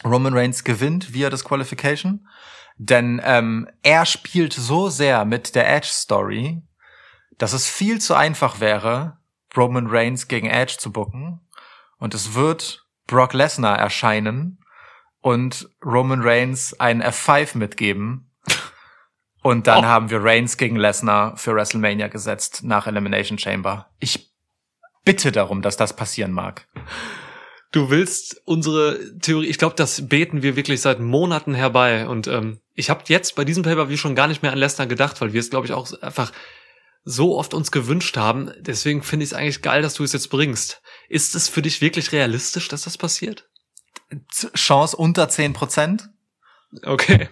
Roman 0.03 0.33
Reigns 0.33 0.63
gewinnt 0.63 1.13
via 1.13 1.29
Disqualification, 1.29 2.27
denn 2.77 3.21
ähm, 3.23 3.67
er 3.81 4.05
spielt 4.05 4.53
so 4.53 4.89
sehr 4.89 5.25
mit 5.25 5.55
der 5.55 5.73
Edge 5.73 5.89
Story, 5.89 6.61
dass 7.37 7.53
es 7.53 7.67
viel 7.67 7.99
zu 7.99 8.13
einfach 8.13 8.59
wäre, 8.59 9.17
Roman 9.55 9.87
Reigns 9.87 10.27
gegen 10.27 10.47
Edge 10.47 10.75
zu 10.77 10.91
bucken. 10.91 11.41
Und 11.97 12.13
es 12.13 12.35
wird 12.35 12.85
Brock 13.07 13.33
Lesnar 13.33 13.77
erscheinen 13.79 14.63
und 15.21 15.69
Roman 15.83 16.21
Reigns 16.21 16.79
einen 16.79 17.01
F5 17.01 17.57
mitgeben. 17.57 18.31
Und 19.41 19.67
dann 19.67 19.85
oh. 19.85 19.87
haben 19.87 20.09
wir 20.09 20.23
Reigns 20.23 20.57
gegen 20.57 20.75
Lesnar 20.75 21.37
für 21.37 21.55
WrestleMania 21.55 22.07
gesetzt 22.07 22.63
nach 22.63 22.85
Elimination 22.85 23.39
Chamber. 23.39 23.89
Ich 23.99 24.26
bitte 25.07 25.31
darum, 25.31 25.61
dass 25.61 25.77
das 25.77 25.95
passieren 25.95 26.31
mag. 26.31 26.67
Du 27.71 27.89
willst 27.89 28.41
unsere 28.45 28.99
Theorie, 29.19 29.47
ich 29.47 29.57
glaube, 29.57 29.75
das 29.75 30.09
beten 30.09 30.41
wir 30.41 30.55
wirklich 30.57 30.81
seit 30.81 30.99
Monaten 30.99 31.53
herbei. 31.53 32.07
Und 32.07 32.27
ähm, 32.27 32.59
ich 32.73 32.89
habe 32.89 33.03
jetzt 33.07 33.35
bei 33.35 33.45
diesem 33.45 33.63
Paper 33.63 33.89
wie 33.89 33.97
schon 33.97 34.15
gar 34.15 34.27
nicht 34.27 34.41
mehr 34.41 34.51
an 34.51 34.57
Lesnar 34.57 34.85
gedacht, 34.85 35.21
weil 35.21 35.31
wir 35.31 35.39
es, 35.39 35.49
glaube 35.49 35.65
ich, 35.65 35.73
auch 35.73 35.91
einfach 36.01 36.33
so 37.05 37.37
oft 37.37 37.53
uns 37.53 37.71
gewünscht 37.71 38.17
haben. 38.17 38.51
Deswegen 38.59 39.01
finde 39.01 39.23
ich 39.23 39.31
es 39.31 39.37
eigentlich 39.37 39.61
geil, 39.61 39.81
dass 39.81 39.93
du 39.93 40.03
es 40.03 40.11
jetzt 40.11 40.29
bringst. 40.29 40.81
Ist 41.07 41.35
es 41.35 41.47
für 41.47 41.61
dich 41.61 41.79
wirklich 41.79 42.11
realistisch, 42.11 42.67
dass 42.67 42.83
das 42.83 42.97
passiert? 42.97 43.47
Chance 44.55 44.97
unter 44.97 45.29
zehn 45.29 45.53
Prozent. 45.53 46.09
Okay. 46.83 47.29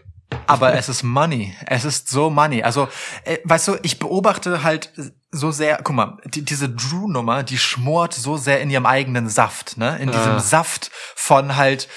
Aber 0.47 0.73
es 0.73 0.89
ist 0.89 1.03
Money. 1.03 1.55
Es 1.65 1.85
ist 1.85 2.09
so 2.09 2.29
Money. 2.29 2.63
Also, 2.63 2.87
äh, 3.23 3.37
weißt 3.43 3.67
du, 3.67 3.77
ich 3.81 3.99
beobachte 3.99 4.63
halt 4.63 4.91
so 5.31 5.51
sehr, 5.51 5.79
guck 5.83 5.95
mal, 5.95 6.17
die, 6.25 6.43
diese 6.43 6.69
Drew-Nummer, 6.69 7.43
die 7.43 7.57
schmort 7.57 8.13
so 8.13 8.37
sehr 8.37 8.61
in 8.61 8.69
ihrem 8.69 8.85
eigenen 8.85 9.27
Saft, 9.29 9.77
ne? 9.77 9.97
In 9.97 10.11
diesem 10.11 10.33
ah. 10.33 10.39
Saft 10.39 10.91
von 11.15 11.55
halt, 11.55 11.89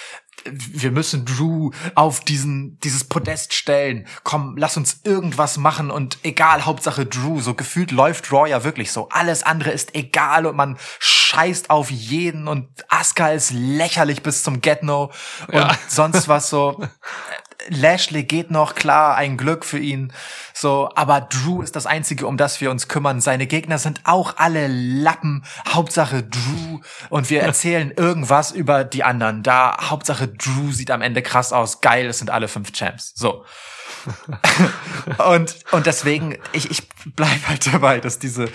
wir 0.44 0.90
müssen 0.90 1.24
Drew 1.24 1.70
auf 1.94 2.20
diesen, 2.20 2.78
dieses 2.80 3.04
Podest 3.04 3.54
stellen. 3.54 4.06
Komm, 4.24 4.56
lass 4.56 4.76
uns 4.76 5.00
irgendwas 5.04 5.56
machen 5.56 5.90
und 5.90 6.18
egal, 6.22 6.64
Hauptsache 6.64 7.06
Drew. 7.06 7.40
So 7.40 7.54
gefühlt 7.54 7.90
läuft 7.90 8.32
Raw 8.32 8.48
ja 8.48 8.64
wirklich 8.64 8.92
so. 8.92 9.08
Alles 9.10 9.42
andere 9.42 9.70
ist 9.70 9.94
egal 9.94 10.46
und 10.46 10.56
man 10.56 10.78
scheißt 11.00 11.70
auf 11.70 11.90
jeden 11.90 12.48
und 12.48 12.68
Asuka 12.88 13.30
ist 13.30 13.50
lächerlich 13.52 14.22
bis 14.22 14.42
zum 14.42 14.60
Get-No 14.60 15.10
und 15.48 15.54
ja. 15.54 15.76
sonst 15.88 16.28
was 16.28 16.50
so. 16.50 16.82
Lashley 17.70 18.24
geht 18.24 18.50
noch, 18.50 18.74
klar, 18.74 19.16
ein 19.16 19.36
Glück 19.36 19.64
für 19.64 19.78
ihn. 19.78 20.12
So, 20.54 20.90
aber 20.94 21.20
Drew 21.20 21.62
ist 21.62 21.76
das 21.76 21.86
einzige, 21.86 22.26
um 22.26 22.36
das 22.36 22.60
wir 22.60 22.70
uns 22.70 22.88
kümmern. 22.88 23.20
Seine 23.20 23.46
Gegner 23.46 23.78
sind 23.78 24.00
auch 24.04 24.34
alle 24.36 24.68
Lappen. 24.68 25.44
Hauptsache 25.68 26.22
Drew. 26.22 26.80
Und 27.10 27.30
wir 27.30 27.42
erzählen 27.42 27.90
irgendwas 27.90 28.52
über 28.52 28.84
die 28.84 29.04
anderen. 29.04 29.42
Da, 29.42 29.76
Hauptsache 29.90 30.27
Drew 30.28 30.72
sieht 30.72 30.90
am 30.90 31.02
Ende 31.02 31.22
krass 31.22 31.52
aus. 31.52 31.80
Geil, 31.80 32.06
es 32.06 32.18
sind 32.18 32.30
alle 32.30 32.48
fünf 32.48 32.72
Champs. 32.72 33.12
So. 33.14 33.44
und, 35.28 35.56
und 35.72 35.86
deswegen, 35.86 36.38
ich, 36.52 36.70
ich 36.70 36.88
bleib 37.14 37.48
halt 37.48 37.72
dabei, 37.72 38.00
dass 38.00 38.18
diese 38.18 38.48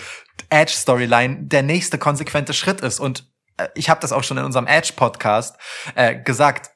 Edge-Storyline 0.50 1.38
der 1.42 1.62
nächste 1.62 1.98
konsequente 1.98 2.54
Schritt 2.54 2.80
ist. 2.80 3.00
Und 3.00 3.30
äh, 3.56 3.68
ich 3.74 3.90
habe 3.90 4.00
das 4.00 4.12
auch 4.12 4.24
schon 4.24 4.38
in 4.38 4.44
unserem 4.44 4.66
Edge-Podcast 4.66 5.56
äh, 5.94 6.16
gesagt 6.16 6.70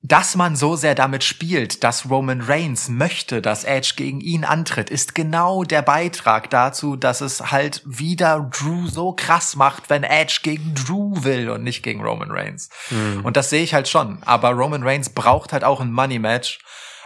dass 0.00 0.36
man 0.36 0.54
so 0.54 0.76
sehr 0.76 0.94
damit 0.94 1.24
spielt, 1.24 1.82
dass 1.82 2.08
Roman 2.08 2.40
Reigns 2.40 2.88
möchte, 2.88 3.42
dass 3.42 3.64
Edge 3.64 3.94
gegen 3.96 4.20
ihn 4.20 4.44
antritt, 4.44 4.90
ist 4.90 5.14
genau 5.14 5.64
der 5.64 5.82
Beitrag 5.82 6.50
dazu, 6.50 6.94
dass 6.94 7.20
es 7.20 7.50
halt 7.50 7.82
wieder 7.84 8.48
Drew 8.52 8.86
so 8.86 9.12
krass 9.12 9.56
macht, 9.56 9.90
wenn 9.90 10.04
Edge 10.04 10.40
gegen 10.44 10.74
Drew 10.74 11.24
will 11.24 11.50
und 11.50 11.64
nicht 11.64 11.82
gegen 11.82 12.00
Roman 12.00 12.30
Reigns. 12.30 12.68
Mhm. 12.90 13.24
Und 13.24 13.36
das 13.36 13.50
sehe 13.50 13.64
ich 13.64 13.74
halt 13.74 13.88
schon. 13.88 14.22
Aber 14.22 14.50
Roman 14.50 14.84
Reigns 14.84 15.10
braucht 15.10 15.52
halt 15.52 15.64
auch 15.64 15.80
ein 15.80 15.92
Money 15.92 16.20
Match. 16.20 16.60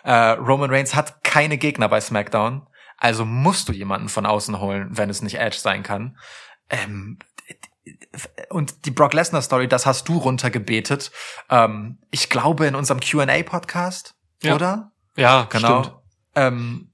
Äh, 0.05 0.13
Roman 0.13 0.71
Reigns 0.71 0.95
hat 0.95 1.25
keine 1.25 1.57
Gegner 1.57 1.89
bei 1.89 2.01
SmackDown. 2.01 2.67
Also 2.99 3.25
musst 3.25 3.69
du 3.69 3.73
jemanden 3.73 4.11
von 4.11 4.27
außen 4.27 4.61
holen, 4.61 4.89
wenn 4.91 5.09
es 5.09 5.23
nicht 5.23 5.39
Edge 5.39 5.59
sein 5.59 5.83
kann. 5.83 6.19
Ähm, 6.69 7.19
und 8.51 8.87
die 8.87 8.91
Brock 8.91 9.13
Lesnar 9.13 9.43
Story, 9.43 9.69
das 9.69 9.87
hast 9.87 10.09
du 10.09 10.19
runtergebetet. 10.19 11.11
Ähm, 11.51 11.99
ich 12.11 12.29
glaube 12.29 12.67
in 12.67 12.75
unserem 12.75 13.01
Q&A 13.01 13.43
Podcast, 13.43 14.15
ja. 14.43 14.55
oder? 14.55 14.93
Ja, 15.17 15.47
genau. 15.51 15.83
Stimmt. 15.83 15.97
Ähm, 16.35 16.93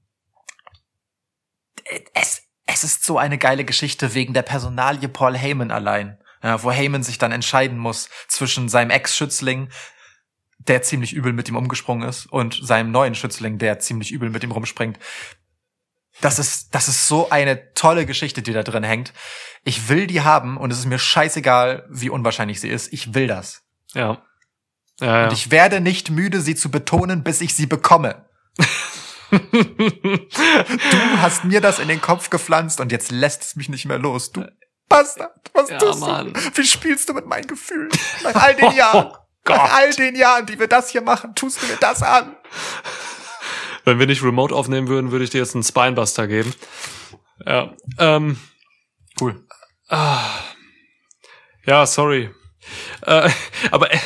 es, 2.13 2.43
es 2.65 2.83
ist 2.83 3.03
so 3.03 3.17
eine 3.17 3.37
geile 3.37 3.65
Geschichte 3.65 4.13
wegen 4.13 4.33
der 4.33 4.41
Personalie 4.41 5.09
Paul 5.09 5.37
Heyman 5.37 5.71
allein, 5.71 6.19
ja, 6.43 6.61
wo 6.63 6.71
Heyman 6.71 7.03
sich 7.03 7.17
dann 7.17 7.31
entscheiden 7.31 7.77
muss 7.77 8.09
zwischen 8.27 8.69
seinem 8.69 8.91
Ex-Schützling, 8.91 9.69
der 10.59 10.81
ziemlich 10.81 11.13
übel 11.13 11.33
mit 11.33 11.49
ihm 11.49 11.55
umgesprungen 11.55 12.07
ist, 12.07 12.25
und 12.25 12.59
seinem 12.61 12.91
neuen 12.91 13.15
Schützling, 13.15 13.57
der 13.57 13.79
ziemlich 13.79 14.11
übel 14.11 14.29
mit 14.29 14.43
ihm 14.43 14.51
rumspringt. 14.51 14.99
Das 16.21 16.39
ist, 16.39 16.75
das 16.75 16.87
ist 16.87 17.07
so 17.07 17.29
eine 17.29 17.73
tolle 17.73 18.05
Geschichte, 18.05 18.41
die 18.41 18.51
da 18.51 18.63
drin 18.63 18.83
hängt. 18.83 19.13
Ich 19.63 19.87
will 19.89 20.07
die 20.07 20.21
haben 20.21 20.57
und 20.57 20.71
es 20.71 20.79
ist 20.79 20.85
mir 20.85 20.99
scheißegal, 20.99 21.85
wie 21.89 22.09
unwahrscheinlich 22.09 22.59
sie 22.59 22.69
ist. 22.69 22.91
Ich 22.91 23.13
will 23.13 23.27
das. 23.27 23.61
Ja. 23.93 24.21
ja, 24.99 25.19
ja. 25.19 25.23
Und 25.25 25.33
ich 25.33 25.51
werde 25.51 25.79
nicht 25.81 26.09
müde, 26.09 26.41
sie 26.41 26.55
zu 26.55 26.69
betonen, 26.69 27.23
bis 27.23 27.41
ich 27.41 27.55
sie 27.55 27.67
bekomme. 27.67 28.25
du 29.31 30.27
hast 31.17 31.45
mir 31.45 31.61
das 31.61 31.79
in 31.79 31.87
den 31.87 32.01
Kopf 32.01 32.29
gepflanzt 32.29 32.79
und 32.81 32.91
jetzt 32.91 33.11
lässt 33.11 33.43
es 33.43 33.55
mich 33.55 33.69
nicht 33.69 33.85
mehr 33.85 33.99
los. 33.99 34.31
Du 34.31 34.45
Bastard, 34.89 35.51
was 35.53 35.69
ja, 35.69 35.77
tust 35.77 36.01
Mann. 36.01 36.33
du? 36.33 36.39
Wie 36.55 36.65
spielst 36.65 37.07
du 37.07 37.13
mit 37.13 37.27
meinen 37.27 37.47
Gefühlen? 37.47 37.89
Nach 38.23 38.35
all 38.35 38.55
den 38.55 38.71
Jahren, 38.75 39.11
oh, 39.13 39.17
nach 39.47 39.75
all 39.75 39.91
den 39.91 40.15
Jahren, 40.15 40.47
die 40.47 40.59
wir 40.59 40.67
das 40.67 40.89
hier 40.89 41.01
machen, 41.01 41.35
tust 41.35 41.61
du 41.61 41.67
mir 41.67 41.77
das 41.79 42.01
an? 42.01 42.35
Wenn 43.89 43.97
wir 43.97 44.05
nicht 44.05 44.21
remote 44.21 44.53
aufnehmen 44.53 44.87
würden, 44.87 45.11
würde 45.11 45.23
ich 45.23 45.31
dir 45.31 45.39
jetzt 45.39 45.55
einen 45.55 45.63
Spinebuster 45.63 46.27
geben. 46.27 46.53
Ja. 47.43 47.73
Ähm, 47.97 48.39
cool. 49.19 49.43
Ah, 49.87 50.29
ja, 51.65 51.87
sorry. 51.87 52.29
Äh, 53.01 53.31
aber 53.71 53.91
äh, 53.91 53.97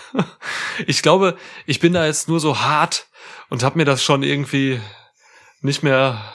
ich 0.86 1.00
glaube, 1.00 1.38
ich 1.64 1.80
bin 1.80 1.94
da 1.94 2.04
jetzt 2.04 2.28
nur 2.28 2.40
so 2.40 2.60
hart 2.60 3.06
und 3.48 3.62
habe 3.62 3.78
mir 3.78 3.86
das 3.86 4.04
schon 4.04 4.22
irgendwie 4.22 4.82
nicht 5.62 5.82
mehr 5.82 6.34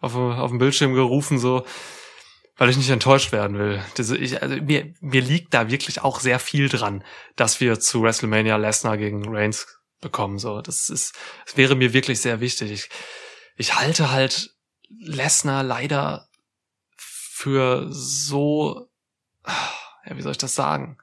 auf, 0.00 0.14
auf 0.16 0.50
dem 0.50 0.58
Bildschirm 0.58 0.94
gerufen, 0.94 1.38
so, 1.38 1.66
weil 2.56 2.70
ich 2.70 2.78
nicht 2.78 2.88
enttäuscht 2.88 3.32
werden 3.32 3.58
will. 3.58 3.84
Diese, 3.98 4.16
ich, 4.16 4.42
also 4.42 4.56
mir, 4.56 4.94
mir 5.02 5.20
liegt 5.20 5.52
da 5.52 5.70
wirklich 5.70 6.00
auch 6.00 6.20
sehr 6.20 6.38
viel 6.38 6.70
dran, 6.70 7.04
dass 7.36 7.60
wir 7.60 7.80
zu 7.80 8.02
WrestleMania 8.02 8.56
Lesnar 8.56 8.96
gegen 8.96 9.28
Reigns 9.28 9.66
bekommen. 10.00 10.38
So, 10.38 10.60
das 10.60 10.88
ist, 10.88 11.14
das 11.46 11.56
wäre 11.56 11.74
mir 11.74 11.92
wirklich 11.92 12.20
sehr 12.20 12.40
wichtig. 12.40 12.70
Ich, 12.70 12.88
ich 13.56 13.76
halte 13.76 14.10
halt 14.10 14.54
Lesnar 14.88 15.62
leider 15.62 16.28
für 16.96 17.86
so, 17.90 18.88
ja, 19.46 20.16
wie 20.16 20.22
soll 20.22 20.32
ich 20.32 20.38
das 20.38 20.54
sagen? 20.54 20.98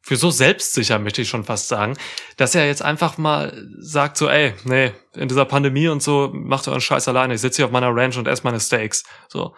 Für 0.00 0.16
so 0.16 0.30
selbstsicher, 0.30 1.00
möchte 1.00 1.20
ich 1.20 1.28
schon 1.28 1.44
fast 1.44 1.66
sagen, 1.66 1.96
dass 2.36 2.54
er 2.54 2.66
jetzt 2.66 2.82
einfach 2.82 3.18
mal 3.18 3.66
sagt 3.78 4.16
so, 4.16 4.28
ey, 4.28 4.54
nee, 4.64 4.92
in 5.14 5.28
dieser 5.28 5.44
Pandemie 5.44 5.88
und 5.88 6.02
so, 6.02 6.30
macht 6.32 6.68
euren 6.68 6.80
Scheiß 6.80 7.08
alleine, 7.08 7.34
ich 7.34 7.40
sitze 7.40 7.56
hier 7.56 7.66
auf 7.66 7.72
meiner 7.72 7.94
Ranch 7.94 8.16
und 8.16 8.28
esse 8.28 8.44
meine 8.44 8.60
Steaks. 8.60 9.02
So, 9.28 9.56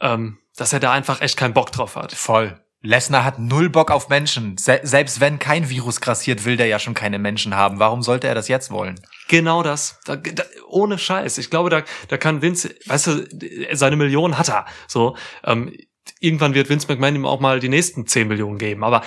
ähm, 0.00 0.38
dass 0.56 0.72
er 0.72 0.80
da 0.80 0.92
einfach 0.92 1.20
echt 1.20 1.36
keinen 1.36 1.54
Bock 1.54 1.70
drauf 1.70 1.94
hat. 1.94 2.12
Voll. 2.12 2.60
Lesnar 2.80 3.24
hat 3.24 3.40
null 3.40 3.70
Bock 3.70 3.90
auf 3.90 4.08
Menschen. 4.08 4.56
Se 4.56 4.80
selbst 4.84 5.20
wenn 5.20 5.38
kein 5.38 5.68
Virus 5.68 6.00
grassiert, 6.00 6.44
will 6.44 6.56
der 6.56 6.66
ja 6.66 6.78
schon 6.78 6.94
keine 6.94 7.18
Menschen 7.18 7.56
haben. 7.56 7.80
Warum 7.80 8.02
sollte 8.02 8.28
er 8.28 8.34
das 8.34 8.46
jetzt 8.46 8.70
wollen? 8.70 9.00
Genau 9.28 9.62
das. 9.62 9.98
Da, 10.04 10.16
da, 10.16 10.44
ohne 10.68 10.96
Scheiß. 10.96 11.38
Ich 11.38 11.50
glaube, 11.50 11.70
da, 11.70 11.82
da 12.08 12.16
kann 12.16 12.40
Vince, 12.40 12.74
weißt 12.86 13.06
du, 13.08 13.28
seine 13.72 13.96
Millionen 13.96 14.38
hat 14.38 14.48
er. 14.48 14.66
So, 14.86 15.16
ähm, 15.44 15.76
irgendwann 16.20 16.54
wird 16.54 16.68
Vince 16.68 16.86
McMahon 16.88 17.16
ihm 17.16 17.26
auch 17.26 17.40
mal 17.40 17.58
die 17.58 17.68
nächsten 17.68 18.06
10 18.06 18.28
Millionen 18.28 18.58
geben. 18.58 18.84
Aber 18.84 19.02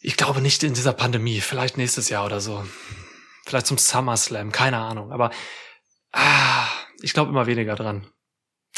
ich 0.00 0.16
glaube 0.16 0.40
nicht 0.40 0.62
in 0.62 0.72
dieser 0.72 0.94
Pandemie. 0.94 1.40
Vielleicht 1.40 1.76
nächstes 1.76 2.08
Jahr 2.08 2.24
oder 2.24 2.40
so. 2.40 2.64
Vielleicht 3.44 3.66
zum 3.66 3.76
SummerSlam. 3.76 4.52
Keine 4.52 4.78
Ahnung. 4.78 5.12
Aber 5.12 5.30
ah, 6.12 6.66
ich 7.02 7.12
glaube 7.12 7.30
immer 7.30 7.46
weniger 7.46 7.74
dran. 7.74 8.06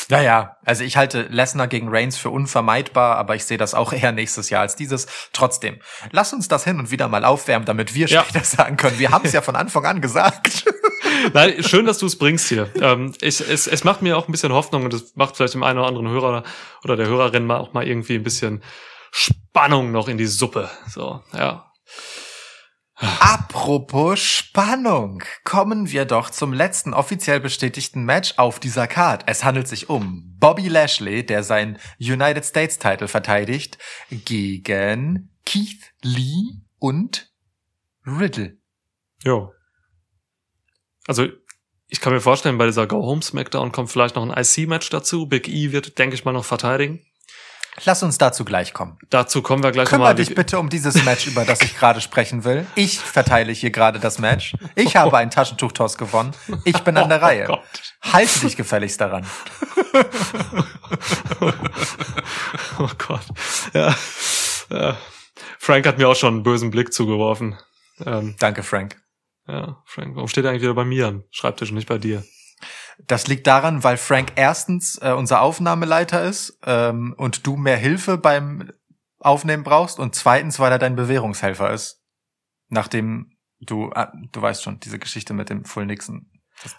Ja, 0.08 0.20
ja. 0.20 0.56
Also 0.64 0.84
ich 0.84 0.96
halte 0.96 1.22
Lesnar 1.22 1.66
gegen 1.66 1.88
Reigns 1.88 2.16
für 2.16 2.30
unvermeidbar, 2.30 3.16
aber 3.16 3.34
ich 3.34 3.44
sehe 3.44 3.58
das 3.58 3.74
auch 3.74 3.92
eher 3.92 4.12
nächstes 4.12 4.50
Jahr 4.50 4.62
als 4.62 4.76
dieses. 4.76 5.06
Trotzdem, 5.32 5.80
lass 6.12 6.32
uns 6.32 6.48
das 6.48 6.64
hin 6.64 6.78
und 6.78 6.90
wieder 6.90 7.08
mal 7.08 7.24
aufwärmen, 7.24 7.66
damit 7.66 7.94
wir 7.94 8.06
ja. 8.06 8.22
später 8.22 8.44
sagen 8.44 8.76
können. 8.76 8.98
Wir 8.98 9.10
haben 9.10 9.24
es 9.24 9.32
ja 9.32 9.42
von 9.42 9.56
Anfang 9.56 9.84
an 9.84 10.00
gesagt. 10.00 10.64
Nein, 11.32 11.62
schön, 11.62 11.86
dass 11.86 11.98
du 11.98 12.06
es 12.06 12.16
bringst 12.16 12.48
hier. 12.48 12.70
Ähm, 12.80 13.14
ich, 13.20 13.40
es, 13.40 13.66
es 13.66 13.84
macht 13.84 14.02
mir 14.02 14.16
auch 14.16 14.28
ein 14.28 14.32
bisschen 14.32 14.52
Hoffnung 14.52 14.84
und 14.84 14.94
es 14.94 15.16
macht 15.16 15.36
vielleicht 15.36 15.54
dem 15.54 15.62
einen 15.62 15.78
oder 15.78 15.88
anderen 15.88 16.08
Hörer 16.08 16.44
oder 16.84 16.96
der 16.96 17.06
Hörerin 17.06 17.46
mal 17.46 17.58
auch 17.58 17.72
mal 17.72 17.86
irgendwie 17.86 18.14
ein 18.14 18.22
bisschen 18.22 18.62
Spannung 19.10 19.92
noch 19.92 20.08
in 20.08 20.18
die 20.18 20.26
Suppe. 20.26 20.70
So, 20.88 21.22
ja. 21.32 21.70
Apropos 22.98 24.18
Spannung, 24.18 25.22
kommen 25.44 25.90
wir 25.90 26.06
doch 26.06 26.30
zum 26.30 26.54
letzten 26.54 26.94
offiziell 26.94 27.40
bestätigten 27.40 28.04
Match 28.04 28.34
auf 28.38 28.58
dieser 28.58 28.86
Card. 28.86 29.24
Es 29.26 29.44
handelt 29.44 29.68
sich 29.68 29.90
um 29.90 30.34
Bobby 30.38 30.68
Lashley, 30.68 31.24
der 31.24 31.42
sein 31.42 31.78
United 31.98 32.44
States 32.46 32.78
Title 32.78 33.06
verteidigt, 33.06 33.76
gegen 34.10 35.30
Keith 35.44 35.92
Lee 36.02 36.62
und 36.78 37.30
Riddle. 38.06 38.56
Jo. 39.22 39.52
Also, 41.06 41.28
ich 41.88 42.00
kann 42.00 42.14
mir 42.14 42.20
vorstellen, 42.22 42.56
bei 42.56 42.64
dieser 42.64 42.86
Go 42.86 43.02
Home 43.02 43.20
Smackdown 43.20 43.72
kommt 43.72 43.90
vielleicht 43.90 44.16
noch 44.16 44.26
ein 44.26 44.42
IC-Match 44.42 44.88
dazu. 44.88 45.26
Big 45.26 45.48
E 45.48 45.70
wird, 45.70 45.98
denke 45.98 46.14
ich 46.14 46.24
mal, 46.24 46.32
noch 46.32 46.46
verteidigen. 46.46 47.04
Lass 47.84 48.02
uns 48.02 48.18
dazu 48.18 48.44
gleich 48.44 48.72
kommen. 48.72 48.98
Dazu 49.10 49.42
kommen 49.42 49.62
wir 49.62 49.70
gleich 49.70 49.90
nochmal. 49.90 50.14
dich 50.14 50.34
bitte 50.34 50.58
um 50.58 50.68
dieses 50.70 51.04
Match, 51.04 51.26
über 51.26 51.44
das 51.44 51.60
ich 51.60 51.76
gerade 51.76 52.00
sprechen 52.00 52.44
will. 52.44 52.66
Ich 52.74 52.98
verteile 52.98 53.52
hier 53.52 53.70
gerade 53.70 54.00
das 54.00 54.18
Match. 54.18 54.54
Ich 54.74 54.96
habe 54.96 55.16
einen 55.18 55.30
Taschentuchtoss 55.30 55.98
gewonnen. 55.98 56.32
Ich 56.64 56.80
bin 56.80 56.96
an 56.96 57.08
der 57.08 57.18
oh 57.18 57.24
Reihe. 57.24 57.44
Gott. 57.44 57.60
Halte 58.02 58.40
dich 58.40 58.56
gefälligst 58.56 59.00
daran. 59.00 59.26
oh 62.78 62.90
Gott. 63.06 63.26
Ja. 63.74 63.94
ja. 64.70 64.96
Frank 65.58 65.86
hat 65.86 65.98
mir 65.98 66.08
auch 66.08 66.16
schon 66.16 66.34
einen 66.34 66.42
bösen 66.42 66.70
Blick 66.70 66.92
zugeworfen. 66.92 67.58
Ähm, 68.04 68.36
Danke, 68.38 68.62
Frank. 68.62 68.96
Ja, 69.46 69.82
Frank. 69.84 70.16
Warum 70.16 70.28
steht 70.28 70.44
er 70.44 70.50
eigentlich 70.50 70.62
wieder 70.62 70.74
bei 70.74 70.84
mir 70.84 71.08
am 71.08 71.24
Schreibtisch 71.30 71.70
und 71.70 71.76
nicht 71.76 71.88
bei 71.88 71.98
dir? 71.98 72.24
Das 72.98 73.26
liegt 73.26 73.46
daran, 73.46 73.84
weil 73.84 73.96
Frank 73.96 74.32
erstens 74.36 74.98
äh, 75.00 75.12
unser 75.12 75.42
Aufnahmeleiter 75.42 76.22
ist 76.22 76.58
ähm, 76.64 77.14
und 77.16 77.46
du 77.46 77.56
mehr 77.56 77.76
Hilfe 77.76 78.18
beim 78.18 78.72
Aufnehmen 79.18 79.64
brauchst 79.64 79.98
und 79.98 80.14
zweitens, 80.14 80.58
weil 80.58 80.72
er 80.72 80.78
dein 80.78 80.96
Bewährungshelfer 80.96 81.72
ist. 81.72 82.02
Nachdem 82.68 83.36
du, 83.60 83.90
ah, 83.92 84.12
du 84.32 84.42
weißt 84.42 84.62
schon, 84.62 84.80
diese 84.80 84.98
Geschichte 84.98 85.34
mit 85.34 85.50
dem 85.50 85.64
Full 85.64 85.86
Nixon. 85.86 86.30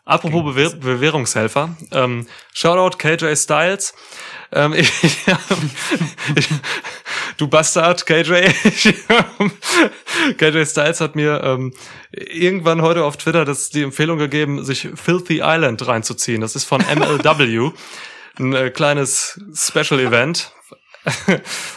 Apropos 0.06 0.44
Bewehr 0.44 0.70
Bewährungshelfer, 0.72 1.76
ähm, 1.92 2.28
Shoutout 2.54 2.98
KJ 2.98 3.36
Styles. 3.36 3.94
Ähm, 4.52 4.74
ich, 4.78 4.92
ich, 6.36 6.50
du 7.38 7.48
Bastard, 7.48 8.06
KJ. 8.06 8.34
KJ 10.38 10.66
Styles 10.66 11.02
hat 11.02 11.16
mir 11.16 11.42
ähm, 11.44 11.74
irgendwann 12.12 12.82
heute 12.82 13.04
auf 13.04 13.18
Twitter 13.18 13.46
das 13.46 13.70
die 13.70 13.84
Empfehlung 13.84 14.18
gegeben, 14.18 14.64
sich 14.64 14.90
Filthy 14.96 15.42
Island 15.44 15.86
reinzuziehen. 15.86 16.42
Das 16.42 16.56
ist 16.56 16.66
von 16.66 16.82
MLW. 16.96 17.72
Ein 18.40 18.54
äh, 18.54 18.70
kleines 18.70 19.40
Special 19.54 20.00
Event. 20.00 20.52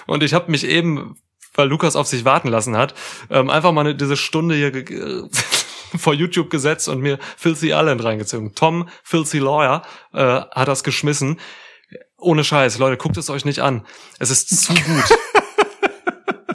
Und 0.06 0.22
ich 0.22 0.34
habe 0.34 0.50
mich 0.50 0.64
eben, 0.64 1.16
weil 1.54 1.68
Lukas 1.68 1.96
auf 1.96 2.06
sich 2.06 2.24
warten 2.24 2.48
lassen 2.48 2.76
hat, 2.76 2.94
ähm, 3.30 3.48
einfach 3.48 3.72
mal 3.72 3.94
diese 3.94 4.16
Stunde 4.16 4.54
hier 4.56 4.72
vor 5.96 6.14
YouTube 6.14 6.50
gesetzt 6.50 6.88
und 6.88 7.00
mir 7.00 7.18
Filthy 7.36 7.68
Island 7.68 8.02
reingezogen. 8.04 8.54
Tom, 8.54 8.88
Filthy 9.02 9.38
Lawyer, 9.38 9.82
äh, 10.12 10.18
hat 10.20 10.68
das 10.68 10.84
geschmissen. 10.84 11.38
Ohne 12.18 12.44
Scheiß, 12.44 12.78
Leute, 12.78 12.96
guckt 12.96 13.16
es 13.16 13.30
euch 13.30 13.44
nicht 13.44 13.60
an. 13.60 13.86
Es 14.18 14.30
ist 14.30 14.48
zu 14.48 14.74
gut. 14.74 15.18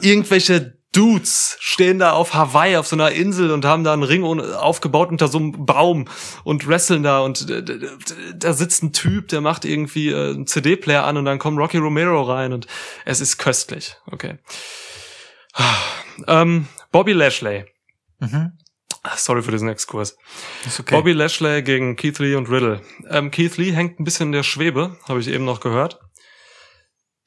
Irgendwelche 0.00 0.76
Dudes 0.96 1.58
stehen 1.60 1.98
da 1.98 2.12
auf 2.12 2.32
Hawaii 2.32 2.78
auf 2.78 2.86
so 2.86 2.96
einer 2.96 3.10
Insel 3.10 3.50
und 3.50 3.66
haben 3.66 3.84
da 3.84 3.92
einen 3.92 4.02
Ring 4.02 4.24
aufgebaut 4.24 5.10
unter 5.10 5.28
so 5.28 5.36
einem 5.36 5.66
Baum 5.66 6.06
und 6.42 6.66
wresteln 6.66 7.02
da 7.02 7.20
und 7.20 7.46
da 8.34 8.52
sitzt 8.54 8.82
ein 8.82 8.94
Typ, 8.94 9.28
der 9.28 9.42
macht 9.42 9.66
irgendwie 9.66 10.08
äh, 10.08 10.30
einen 10.30 10.46
CD-Player 10.46 11.04
an 11.04 11.18
und 11.18 11.26
dann 11.26 11.38
kommt 11.38 11.58
Rocky 11.58 11.76
Romero 11.76 12.22
rein 12.22 12.54
und 12.54 12.66
es 13.04 13.20
ist 13.20 13.36
köstlich. 13.36 13.96
Okay. 14.10 14.38
Ähm, 16.26 16.66
Bobby 16.92 17.12
Lashley. 17.12 17.66
Mhm. 18.18 18.52
Sorry 19.16 19.42
für 19.42 19.50
diesen 19.50 19.68
Exkurs. 19.68 20.16
Okay. 20.78 20.94
Bobby 20.94 21.12
Lashley 21.12 21.62
gegen 21.62 21.96
Keith 21.96 22.18
Lee 22.18 22.34
und 22.34 22.50
Riddle. 22.50 22.80
Ähm, 23.08 23.30
Keith 23.30 23.56
Lee 23.56 23.72
hängt 23.72 24.00
ein 24.00 24.04
bisschen 24.04 24.28
in 24.28 24.32
der 24.32 24.42
Schwebe, 24.42 24.96
habe 25.08 25.20
ich 25.20 25.28
eben 25.28 25.44
noch 25.44 25.60
gehört. 25.60 26.00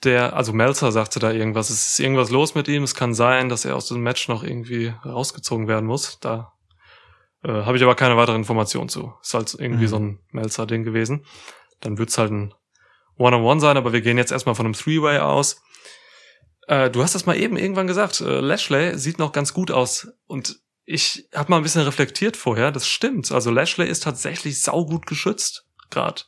Der, 0.04 0.36
also 0.36 0.54
Melzer 0.54 0.92
sagte 0.92 1.20
da 1.20 1.32
irgendwas. 1.32 1.70
Es 1.70 1.90
ist 1.90 2.00
irgendwas 2.00 2.30
los 2.30 2.56
mit 2.56 2.68
ihm. 2.68 2.84
Es 2.84 2.96
kann 2.96 3.14
sein, 3.14 3.50
dass 3.50 3.66
er 3.66 3.76
aus 3.76 3.88
dem 3.90 4.02
Match 4.02 4.30
noch 4.30 4.44
irgendwie 4.44 4.94
rausgezogen 5.06 5.68
werden 5.68 5.86
muss. 5.86 6.20
Da 6.22 6.54
äh, 7.44 7.52
habe 7.52 7.78
ich 7.78 7.84
aber 7.84 7.96
keine 7.96 8.16
weitere 8.16 8.36
Information 8.36 8.88
zu. 8.88 9.14
Ist 9.22 9.34
halt 9.34 9.56
irgendwie 9.60 9.86
mhm. 9.86 9.90
so 9.90 9.96
ein 9.98 10.20
Melzer-Ding 10.32 10.84
gewesen. 10.84 11.26
Dann 11.82 11.98
wird's 11.98 12.18
halt 12.18 12.32
ein 12.32 12.54
One-on-One 13.18 13.36
-on 13.36 13.58
-One 13.58 13.60
sein, 13.60 13.78
aber 13.78 13.92
wir 13.92 14.02
gehen 14.02 14.18
jetzt 14.18 14.32
erstmal 14.32 14.56
von 14.56 14.66
einem 14.66 14.74
Three-Way 14.74 15.20
aus. 15.20 15.62
Äh, 16.68 16.90
du 16.90 17.04
hast 17.04 17.16
das 17.16 17.26
mal 17.26 17.38
eben 17.38 17.58
irgendwann 17.58 17.88
gesagt. 17.88 18.22
Äh, 18.22 18.40
Lashley 18.40 18.98
sieht 18.98 19.20
noch 19.20 19.34
ganz 19.34 19.54
gut 19.54 19.72
aus 19.72 20.08
und 20.28 20.62
ich 20.92 21.30
habe 21.36 21.52
mal 21.52 21.58
ein 21.58 21.64
bisschen 21.64 21.84
reflektiert 21.84 22.36
vorher, 22.36 22.72
das 22.72 22.88
stimmt. 22.88 23.32
Also 23.32 23.52
Lashley 23.52 23.88
ist 23.88 24.02
tatsächlich 24.02 24.60
saugut 24.64 25.06
geschützt, 25.06 25.68
gerade. 25.92 26.24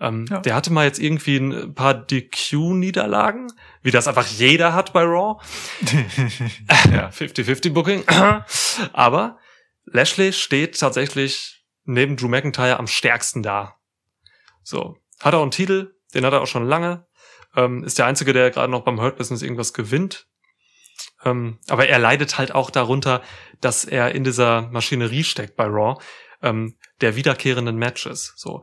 Ähm, 0.00 0.26
ja. 0.28 0.40
Der 0.40 0.56
hatte 0.56 0.72
mal 0.72 0.86
jetzt 0.86 0.98
irgendwie 0.98 1.36
ein 1.36 1.74
paar 1.74 1.94
DQ-Niederlagen, 1.94 3.52
wie 3.82 3.92
das 3.92 4.08
einfach 4.08 4.26
jeder 4.26 4.74
hat 4.74 4.92
bei 4.92 5.04
Raw. 5.04 5.40
ja, 6.92 7.08
50-50 7.14 7.72
Booking. 7.72 8.02
Aber 8.92 9.38
Lashley 9.84 10.32
steht 10.32 10.80
tatsächlich 10.80 11.64
neben 11.84 12.16
Drew 12.16 12.26
McIntyre 12.26 12.80
am 12.80 12.88
stärksten 12.88 13.44
da. 13.44 13.76
So. 14.64 14.96
Hat 15.20 15.34
er 15.34 15.38
auch 15.38 15.42
einen 15.42 15.52
Titel, 15.52 15.94
den 16.12 16.26
hat 16.26 16.32
er 16.32 16.42
auch 16.42 16.48
schon 16.48 16.66
lange. 16.66 17.06
Ähm, 17.54 17.84
ist 17.84 18.00
der 18.00 18.06
Einzige, 18.06 18.32
der 18.32 18.50
gerade 18.50 18.72
noch 18.72 18.82
beim 18.82 19.00
Hurt 19.00 19.16
Business 19.16 19.42
irgendwas 19.42 19.72
gewinnt. 19.72 20.26
Ähm, 21.24 21.58
aber 21.68 21.88
er 21.88 21.98
leidet 21.98 22.38
halt 22.38 22.54
auch 22.54 22.70
darunter, 22.70 23.22
dass 23.60 23.84
er 23.84 24.14
in 24.14 24.24
dieser 24.24 24.62
Maschinerie 24.70 25.24
steckt 25.24 25.56
bei 25.56 25.64
Raw, 25.64 26.02
ähm, 26.42 26.76
der 27.00 27.16
wiederkehrenden 27.16 27.76
Matches. 27.76 28.34
So. 28.36 28.62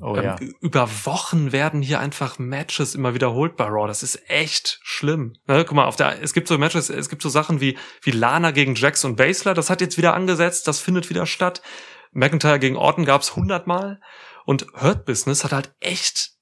Oh, 0.00 0.16
ähm, 0.16 0.24
ja. 0.24 0.36
Über 0.60 0.88
Wochen 1.04 1.52
werden 1.52 1.80
hier 1.80 2.00
einfach 2.00 2.38
Matches 2.38 2.96
immer 2.96 3.14
wiederholt 3.14 3.56
bei 3.56 3.66
Raw. 3.66 3.86
Das 3.86 4.02
ist 4.02 4.28
echt 4.28 4.80
schlimm. 4.82 5.34
Ne, 5.46 5.64
guck 5.64 5.76
mal, 5.76 5.84
auf 5.84 5.94
der, 5.94 6.20
es 6.20 6.32
gibt 6.32 6.48
so 6.48 6.58
Matches, 6.58 6.90
es 6.90 7.08
gibt 7.08 7.22
so 7.22 7.28
Sachen 7.28 7.60
wie, 7.60 7.78
wie 8.02 8.10
Lana 8.10 8.50
gegen 8.50 8.74
Jax 8.74 9.04
und 9.04 9.16
Basler. 9.16 9.54
Das 9.54 9.70
hat 9.70 9.80
jetzt 9.80 9.98
wieder 9.98 10.14
angesetzt. 10.14 10.66
Das 10.66 10.80
findet 10.80 11.08
wieder 11.08 11.26
statt. 11.26 11.62
McIntyre 12.10 12.58
gegen 12.58 12.76
Orton 12.76 13.04
gab's 13.04 13.36
hundertmal. 13.36 14.00
Und 14.44 14.66
Hurt 14.74 15.04
Business 15.04 15.44
hat 15.44 15.52
halt 15.52 15.72
echt 15.78 16.32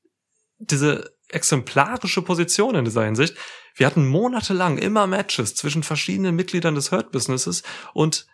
diese 0.58 1.12
exemplarische 1.28 2.22
Position 2.22 2.74
in 2.74 2.84
dieser 2.84 3.04
Hinsicht. 3.04 3.36
Wir 3.74 3.86
hatten 3.86 4.06
monatelang 4.06 4.78
immer 4.78 5.06
Matches 5.06 5.54
zwischen 5.54 5.82
verschiedenen 5.82 6.36
Mitgliedern 6.36 6.74
des 6.74 6.92
Hurt 6.92 7.12
Businesses 7.12 7.62
und 7.94 8.26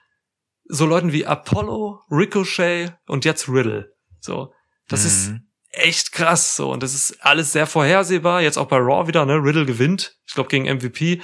so 0.65 0.87
Leuten 0.87 1.13
wie 1.13 1.27
Apollo, 1.27 2.01
Ricochet 2.11 2.93
und 3.07 3.25
jetzt 3.25 3.49
Riddle. 3.49 3.93
So, 4.21 4.53
das 4.89 5.03
mhm. 5.03 5.07
ist 5.07 5.33
echt 5.71 6.13
krass 6.13 6.57
so 6.57 6.73
und 6.73 6.83
das 6.83 6.95
ist 6.95 7.25
alles 7.25 7.53
sehr 7.53 7.67
vorhersehbar. 7.67 8.43
Jetzt 8.43 8.57
auch 8.57 8.69
bei 8.69 8.79
Raw 8.79 9.07
wieder, 9.07 9.27
ne? 9.27 9.35
Riddle 9.35 9.67
gewinnt, 9.67 10.19
ich 10.27 10.35
glaube 10.35 10.49
gegen 10.49 10.65
MVP 10.65 11.21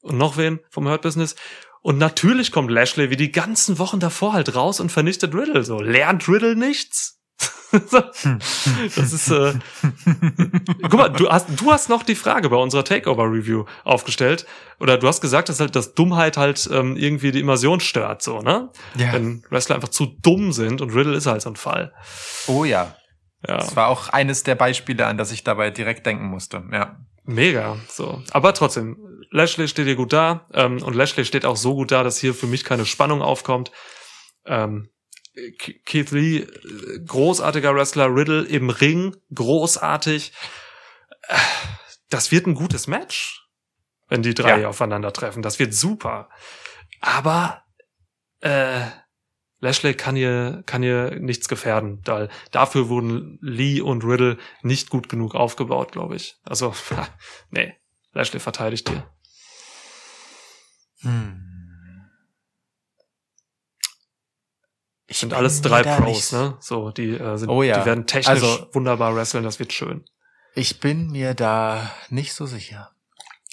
und 0.00 0.18
noch 0.18 0.36
wen 0.36 0.60
vom 0.70 0.88
Hurt 0.88 1.02
Business 1.02 1.36
Und 1.82 1.98
natürlich 1.98 2.52
kommt 2.52 2.70
Lashley 2.70 3.10
wie 3.10 3.16
die 3.16 3.32
ganzen 3.32 3.78
Wochen 3.78 4.00
davor 4.00 4.32
halt 4.32 4.54
raus 4.54 4.80
und 4.80 4.92
vernichtet 4.92 5.34
Riddle. 5.34 5.64
So, 5.64 5.80
lernt 5.80 6.28
Riddle 6.28 6.56
nichts? 6.56 7.21
Das 7.72 9.12
ist, 9.12 9.30
äh, 9.30 9.54
guck 10.82 10.94
mal, 10.94 11.08
du 11.08 11.28
hast, 11.28 11.48
du 11.56 11.72
hast 11.72 11.88
noch 11.88 12.02
die 12.02 12.14
Frage 12.14 12.50
bei 12.50 12.56
unserer 12.56 12.84
Takeover-Review 12.84 13.64
aufgestellt. 13.84 14.46
Oder 14.78 14.98
du 14.98 15.08
hast 15.08 15.20
gesagt, 15.20 15.48
dass 15.48 15.60
halt, 15.60 15.74
dass 15.74 15.94
Dummheit 15.94 16.36
halt 16.36 16.68
ähm, 16.72 16.96
irgendwie 16.96 17.32
die 17.32 17.40
Immersion 17.40 17.80
stört, 17.80 18.22
so, 18.22 18.40
ne? 18.40 18.70
Ja. 18.96 19.12
Wenn 19.12 19.44
Wrestler 19.50 19.76
einfach 19.76 19.88
zu 19.88 20.06
dumm 20.06 20.52
sind 20.52 20.80
und 20.80 20.94
Riddle 20.94 21.16
ist 21.16 21.26
halt 21.26 21.42
so 21.42 21.50
ein 21.50 21.56
Fall. 21.56 21.92
Oh 22.46 22.64
ja. 22.64 22.96
Ja. 23.46 23.56
Das 23.56 23.74
war 23.74 23.88
auch 23.88 24.08
eines 24.08 24.44
der 24.44 24.54
Beispiele, 24.54 25.06
an 25.06 25.16
das 25.16 25.32
ich 25.32 25.42
dabei 25.44 25.70
direkt 25.70 26.06
denken 26.06 26.26
musste. 26.26 26.62
Ja. 26.72 26.96
Mega, 27.24 27.76
so. 27.88 28.22
Aber 28.32 28.52
trotzdem, 28.52 28.96
Lashley 29.30 29.68
steht 29.68 29.86
hier 29.86 29.94
gut 29.94 30.12
da 30.12 30.46
ähm, 30.52 30.82
und 30.82 30.94
Lashley 30.94 31.24
steht 31.24 31.46
auch 31.46 31.56
so 31.56 31.74
gut 31.74 31.92
da, 31.92 32.02
dass 32.02 32.18
hier 32.18 32.34
für 32.34 32.46
mich 32.46 32.64
keine 32.64 32.84
Spannung 32.84 33.22
aufkommt. 33.22 33.70
Ähm, 34.44 34.88
Keith 35.86 36.10
Lee, 36.10 36.38
äh, 36.38 37.00
großartiger 37.06 37.74
Wrestler, 37.74 38.14
Riddle 38.14 38.44
im 38.44 38.68
Ring, 38.70 39.16
großartig. 39.34 40.32
Das 42.10 42.30
wird 42.30 42.46
ein 42.46 42.54
gutes 42.54 42.86
Match, 42.86 43.48
wenn 44.08 44.22
die 44.22 44.34
drei 44.34 44.60
Ja. 44.60 44.68
aufeinandertreffen. 44.68 45.42
Das 45.42 45.58
wird 45.58 45.72
super. 45.72 46.28
Aber 47.00 47.64
äh, 48.40 48.82
Lashley 49.60 49.94
kann 49.94 50.16
hier, 50.16 50.62
kann 50.66 50.82
hier 50.82 51.16
nichts 51.20 51.48
gefährden, 51.48 52.02
weil 52.04 52.28
dafür 52.50 52.88
wurden 52.88 53.38
Lee 53.40 53.80
und 53.80 54.04
Riddle 54.04 54.36
nicht 54.62 54.90
gut 54.90 55.08
genug 55.08 55.34
aufgebaut, 55.34 55.92
glaube 55.92 56.16
ich. 56.16 56.36
Also, 56.44 56.74
nee, 57.50 57.74
Lashley 58.12 58.40
verteidigt 58.40 58.88
hier. 58.90 59.08
Hm. 61.02 61.51
Ich 65.12 65.18
Sind 65.18 65.28
bin 65.28 65.38
alles 65.38 65.62
mir 65.62 65.68
drei 65.68 65.82
da 65.82 65.96
Pros, 65.96 66.32
nicht- 66.32 66.32
ne? 66.32 66.56
So, 66.60 66.90
die 66.90 67.10
äh, 67.10 67.36
sind, 67.36 67.48
Oh 67.50 67.62
ja. 67.62 67.78
die 67.80 67.84
werden 67.86 68.06
technisch 68.06 68.28
Also- 68.28 68.66
wunderbar 68.72 69.14
wresteln, 69.14 69.44
das 69.44 69.58
wird 69.58 69.72
schön. 69.72 70.04
Ich 70.54 70.80
bin 70.80 71.10
mir 71.10 71.34
da 71.34 71.90
nicht 72.08 72.32
so 72.32 72.46
sicher. 72.46 72.90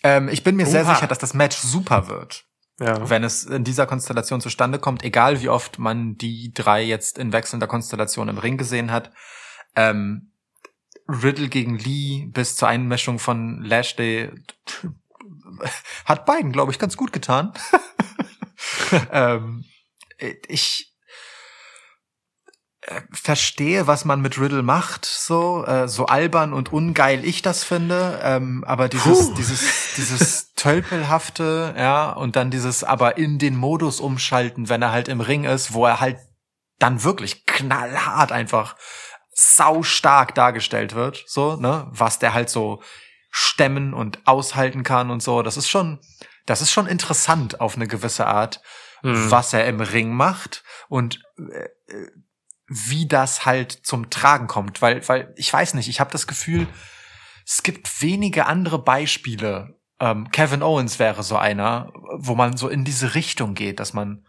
Ähm, 0.04 0.30
ich 0.30 0.44
bin 0.44 0.56
mir 0.56 0.66
sehr 0.66 0.86
Oha. 0.86 0.96
sicher, 0.96 1.08
dass 1.08 1.18
das 1.18 1.34
Match 1.34 1.58
super 1.58 2.08
wird. 2.08 2.46
Ja. 2.80 3.10
Wenn 3.10 3.26
es 3.26 3.44
in 3.44 3.66
dieser 3.66 3.86
Konstellation 3.88 4.40
zustande 4.40 4.80
kommt, 4.80 5.04
egal 5.04 5.42
wie 5.42 5.50
oft 5.50 5.80
man 5.80 6.16
die 6.16 6.54
drei 6.54 6.82
jetzt 6.82 7.18
in 7.18 7.34
wechselnder 7.34 7.68
Konstellation 7.68 8.30
im 8.30 8.38
Ring 8.38 8.56
gesehen 8.58 8.90
hat, 8.92 9.12
ähm, 9.76 10.32
Riddle 11.10 11.50
gegen 11.50 11.78
Lee 11.78 12.28
bis 12.28 12.56
zur 12.56 12.70
Einmischung 12.70 13.20
von 13.20 13.62
Lashley 13.62 14.32
hat 16.06 16.26
beiden, 16.26 16.54
glaube 16.54 16.72
ich, 16.72 16.80
ganz 16.80 16.96
gut 16.96 17.12
getan. 17.12 17.52
ähm, 19.12 19.66
ich 20.48 20.89
verstehe, 23.12 23.88
was 23.88 24.06
man 24.06 24.22
mit 24.22 24.40
Riddle 24.40 24.64
macht, 24.64 25.06
so 25.06 25.66
äh, 25.66 25.88
so 25.88 26.06
albern 26.08 26.54
und 26.54 26.72
ungeil 26.72 27.24
ich 27.26 27.42
das 27.42 27.64
finde, 27.64 28.20
ähm, 28.24 28.64
aber 28.66 28.90
dieses 28.90 29.30
Puh. 29.30 29.34
dieses 29.36 29.94
dieses 29.96 30.54
tölpelhafte, 30.56 31.76
ja, 31.78 32.12
und 32.12 32.36
dann 32.36 32.52
dieses 32.52 32.84
aber 32.84 33.18
in 33.18 33.38
den 33.38 33.56
Modus 33.56 34.00
umschalten, 34.00 34.70
wenn 34.70 34.82
er 34.82 34.92
halt 34.92 35.08
im 35.08 35.22
Ring 35.22 35.44
ist, 35.44 35.74
wo 35.74 35.86
er 35.86 36.00
halt 36.00 36.18
dann 36.80 37.04
wirklich 37.04 37.46
knallhart 37.46 38.32
einfach 38.32 38.76
sau 39.32 39.84
stark 39.84 40.36
dargestellt 40.36 40.96
wird, 40.96 41.24
so, 41.28 41.56
ne, 41.56 41.88
was 41.92 42.20
der 42.20 42.34
halt 42.34 42.50
so 42.50 42.82
stemmen 43.32 43.94
und 43.94 44.20
aushalten 44.26 44.84
kann 44.84 45.12
und 45.12 45.22
so, 45.22 45.44
das 45.44 45.58
ist 45.58 45.70
schon 45.70 46.00
das 46.46 46.62
ist 46.62 46.72
schon 46.72 46.88
interessant 46.88 47.62
auf 47.62 47.76
eine 47.76 47.88
gewisse 47.88 48.26
Art 48.26 48.62
Hm. 49.02 49.32
was 49.32 49.54
er 49.54 49.66
im 49.66 49.80
Ring 49.80 50.12
macht 50.12 50.64
und 50.90 51.22
äh, 51.38 51.70
äh, 51.94 52.08
wie 52.70 53.08
das 53.08 53.46
halt 53.46 53.72
zum 53.72 54.10
Tragen 54.10 54.48
kommt, 54.48 54.82
weil 54.82 55.08
weil 55.10 55.34
ich 55.36 55.52
weiß 55.52 55.74
nicht, 55.74 55.90
ich 55.90 56.00
habe 56.00 56.12
das 56.12 56.28
Gefühl, 56.28 56.68
es 57.46 57.64
gibt 57.64 58.02
wenige 58.02 58.46
andere 58.46 58.80
Beispiele. 58.80 59.76
Ähm, 60.00 60.30
Kevin 60.32 60.62
Owens 60.64 61.00
wäre 61.00 61.24
so 61.24 61.36
einer, 61.36 61.92
wo 62.18 62.36
man 62.36 62.56
so 62.56 62.70
in 62.70 62.86
diese 62.86 63.16
Richtung 63.16 63.54
geht, 63.56 63.80
dass 63.80 63.94
man 63.94 64.24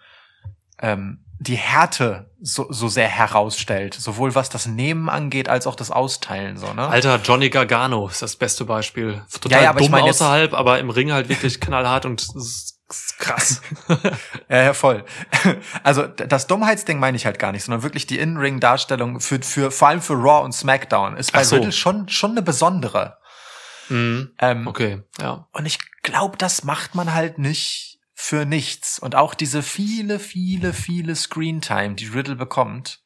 ähm, 0.80 1.24
die 1.38 1.56
Härte 1.56 2.30
so, 2.40 2.66
so 2.70 2.88
sehr 2.88 3.08
herausstellt, 3.08 3.94
sowohl 3.94 4.34
was 4.34 4.48
das 4.50 4.66
Nehmen 4.66 5.08
angeht 5.08 5.48
als 5.48 5.66
auch 5.66 5.74
das 5.74 5.90
Austeilen 5.90 6.56
so 6.58 6.72
ne. 6.74 6.88
Alter, 6.88 7.20
Johnny 7.22 7.50
Gargano 7.50 8.08
ist 8.08 8.20
das 8.22 8.36
beste 8.36 8.64
Beispiel. 8.64 9.22
Total 9.40 9.58
Ja, 9.58 9.64
ja, 9.64 9.70
aber 9.70 9.80
ich 9.80 9.86
dumm 9.86 9.92
meine 9.92 10.06
jetzt- 10.06 10.20
außerhalb, 10.20 10.52
aber 10.54 10.78
im 10.80 10.90
Ring 10.90 11.12
halt 11.12 11.28
wirklich 11.28 11.60
knallhart 11.60 12.04
und 12.06 12.26
krass. 13.18 13.62
Ja, 14.48 14.62
ja, 14.62 14.74
voll. 14.74 15.04
Also 15.82 16.06
das 16.06 16.46
Dummheitsding 16.46 16.98
meine 16.98 17.16
ich 17.16 17.26
halt 17.26 17.38
gar 17.38 17.52
nicht, 17.52 17.64
sondern 17.64 17.82
wirklich 17.82 18.06
die 18.06 18.18
In-Ring-Darstellung 18.18 19.20
für, 19.20 19.40
für 19.42 19.70
vor 19.70 19.88
allem 19.88 20.02
für 20.02 20.14
Raw 20.14 20.44
und 20.44 20.52
SmackDown 20.52 21.16
ist 21.16 21.32
bei 21.32 21.44
so. 21.44 21.56
Riddle 21.56 21.72
schon 21.72 22.08
schon 22.08 22.32
eine 22.32 22.42
besondere. 22.42 23.18
Mhm. 23.88 24.32
Ähm, 24.38 24.66
Okay, 24.66 25.02
ja. 25.20 25.48
Und 25.52 25.66
ich 25.66 25.78
glaube, 26.02 26.36
das 26.36 26.64
macht 26.64 26.94
man 26.94 27.14
halt 27.14 27.38
nicht 27.38 27.98
für 28.14 28.44
nichts. 28.44 28.98
Und 28.98 29.14
auch 29.14 29.34
diese 29.34 29.62
viele, 29.62 30.18
viele, 30.18 30.72
viele 30.72 31.16
Screentime, 31.16 31.94
die 31.94 32.06
Riddle 32.06 32.36
bekommt, 32.36 33.02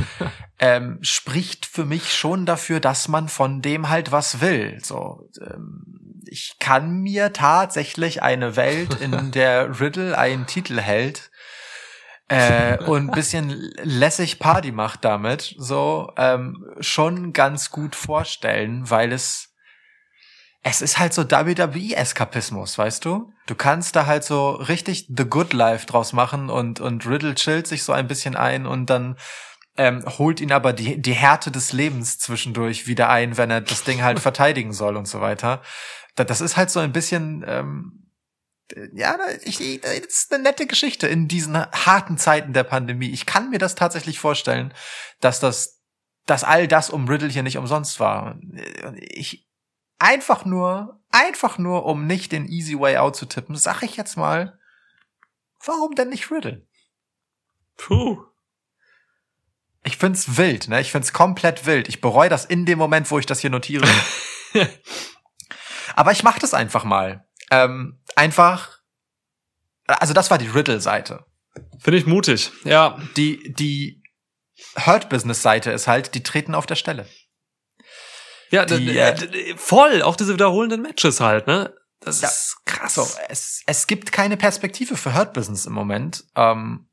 ähm, 0.58 0.98
spricht 1.02 1.66
für 1.66 1.84
mich 1.84 2.14
schon 2.14 2.46
dafür, 2.46 2.80
dass 2.80 3.08
man 3.08 3.28
von 3.28 3.62
dem 3.62 3.88
halt 3.88 4.12
was 4.12 4.40
will. 4.40 4.78
So, 4.82 5.28
ähm, 5.40 6.07
ich 6.30 6.56
kann 6.58 7.00
mir 7.00 7.32
tatsächlich 7.32 8.22
eine 8.22 8.56
Welt, 8.56 9.00
in 9.00 9.30
der 9.32 9.80
Riddle 9.80 10.16
einen 10.16 10.46
Titel 10.46 10.80
hält 10.80 11.30
äh, 12.28 12.76
und 12.84 13.08
ein 13.08 13.14
bisschen 13.14 13.72
lässig 13.82 14.38
Party 14.38 14.72
macht 14.72 15.04
damit, 15.04 15.54
so 15.58 16.12
ähm, 16.16 16.64
schon 16.80 17.32
ganz 17.32 17.70
gut 17.70 17.96
vorstellen, 17.96 18.90
weil 18.90 19.12
es 19.12 19.48
es 20.62 20.82
ist 20.82 20.98
halt 20.98 21.14
so 21.14 21.22
WWE-Eskapismus, 21.22 22.76
weißt 22.76 23.04
du? 23.04 23.32
Du 23.46 23.54
kannst 23.54 23.96
da 23.96 24.06
halt 24.06 24.24
so 24.24 24.50
richtig 24.50 25.06
The 25.08 25.24
Good 25.24 25.52
Life 25.52 25.86
draus 25.86 26.12
machen 26.12 26.50
und, 26.50 26.80
und 26.80 27.06
Riddle 27.06 27.36
chillt 27.36 27.66
sich 27.66 27.84
so 27.84 27.92
ein 27.92 28.08
bisschen 28.08 28.36
ein 28.36 28.66
und 28.66 28.90
dann 28.90 29.16
ähm, 29.76 30.04
holt 30.18 30.40
ihn 30.40 30.52
aber 30.52 30.72
die, 30.72 31.00
die 31.00 31.12
Härte 31.12 31.50
des 31.50 31.72
Lebens 31.72 32.18
zwischendurch 32.18 32.86
wieder 32.88 33.08
ein, 33.08 33.36
wenn 33.36 33.50
er 33.50 33.60
das 33.60 33.84
Ding 33.84 34.02
halt 34.02 34.18
verteidigen 34.20 34.72
soll 34.72 34.96
und 34.96 35.06
so 35.06 35.20
weiter. 35.20 35.62
Da- 36.18 36.24
Das 36.24 36.40
ist 36.40 36.56
halt 36.56 36.70
so 36.70 36.80
ein 36.80 36.92
bisschen, 36.92 37.44
ähm, 37.46 38.10
ja, 38.92 39.18
ich, 39.44 39.60
ich- 39.60 39.80
das 39.80 39.92
ist 40.24 40.32
eine 40.34 40.42
nette 40.42 40.66
Geschichte 40.66 41.06
in 41.08 41.28
diesen 41.28 41.56
harten 41.56 42.18
Zeiten 42.18 42.52
der 42.52 42.64
Pandemie. 42.64 43.10
Ich 43.10 43.24
kann 43.26 43.50
mir 43.50 43.58
das 43.58 43.74
tatsächlich 43.74 44.18
vorstellen, 44.18 44.74
dass 45.20 45.40
das, 45.40 45.80
dass 46.26 46.44
all 46.44 46.68
das 46.68 46.90
um 46.90 47.08
Riddle 47.08 47.28
hier 47.28 47.42
nicht 47.42 47.56
umsonst 47.58 48.00
war. 48.00 48.38
Ich, 48.98 49.48
einfach 49.98 50.44
nur, 50.44 51.00
einfach 51.10 51.56
nur, 51.58 51.86
um 51.86 52.06
nicht 52.06 52.32
den 52.32 52.46
easy 52.46 52.78
way 52.78 52.98
out 52.98 53.16
zu 53.16 53.26
tippen, 53.26 53.56
sag 53.56 53.82
ich 53.82 53.96
jetzt 53.96 54.16
mal, 54.16 54.58
warum 55.64 55.94
denn 55.94 56.10
nicht 56.10 56.30
Riddle? 56.30 56.66
Puh. 57.76 58.22
Ich 59.84 59.96
find's 59.96 60.36
wild, 60.36 60.68
ne? 60.68 60.80
Ich 60.80 60.92
find's 60.92 61.12
komplett 61.12 61.64
wild. 61.64 61.88
Ich 61.88 62.00
bereue 62.00 62.28
das 62.28 62.44
in 62.44 62.66
dem 62.66 62.78
Moment, 62.78 63.10
wo 63.10 63.18
ich 63.18 63.26
das 63.26 63.40
hier 63.40 63.50
notiere. 63.50 63.86
Aber 65.98 66.12
ich 66.12 66.22
mach 66.22 66.38
das 66.38 66.54
einfach 66.54 66.84
mal. 66.84 67.26
Ähm, 67.50 68.00
einfach, 68.14 68.78
also 69.88 70.14
das 70.14 70.30
war 70.30 70.38
die 70.38 70.46
Riddle-Seite. 70.46 71.24
Finde 71.80 71.98
ich 71.98 72.06
mutig. 72.06 72.52
Ja. 72.62 73.00
Die, 73.16 73.52
die 73.52 74.00
Hurt-Business-Seite 74.76 75.72
ist 75.72 75.88
halt, 75.88 76.14
die 76.14 76.22
treten 76.22 76.54
auf 76.54 76.66
der 76.66 76.76
Stelle. 76.76 77.08
Ja, 78.52 78.64
Die, 78.64 78.96
äh, 78.96 79.56
voll. 79.56 80.02
Auch 80.02 80.14
diese 80.14 80.34
wiederholenden 80.34 80.82
Matches 80.82 81.18
halt, 81.18 81.48
ne? 81.48 81.74
Das 81.98 82.20
Ja. 82.20 82.28
ist 82.28 82.58
krass. 82.64 82.94
So, 82.94 83.08
es, 83.28 83.64
es 83.66 83.88
gibt 83.88 84.12
keine 84.12 84.36
Perspektive 84.36 84.96
für 84.96 85.14
Hurt 85.14 85.32
Business 85.32 85.66
im 85.66 85.72
Moment. 85.72 86.22
Ähm, 86.36 86.88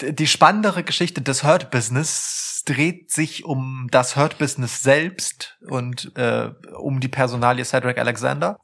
die 0.00 0.26
spannendere 0.26 0.82
Geschichte 0.82 1.22
des 1.22 1.44
Hurt 1.44 1.70
Business 1.70 2.45
dreht 2.66 3.10
sich 3.10 3.44
um 3.44 3.88
das 3.90 4.16
Hurt 4.16 4.38
Business 4.38 4.82
selbst 4.82 5.56
und 5.68 6.12
äh, 6.16 6.50
um 6.78 7.00
die 7.00 7.08
Personalie 7.08 7.64
Cedric 7.64 7.98
Alexander. 7.98 8.58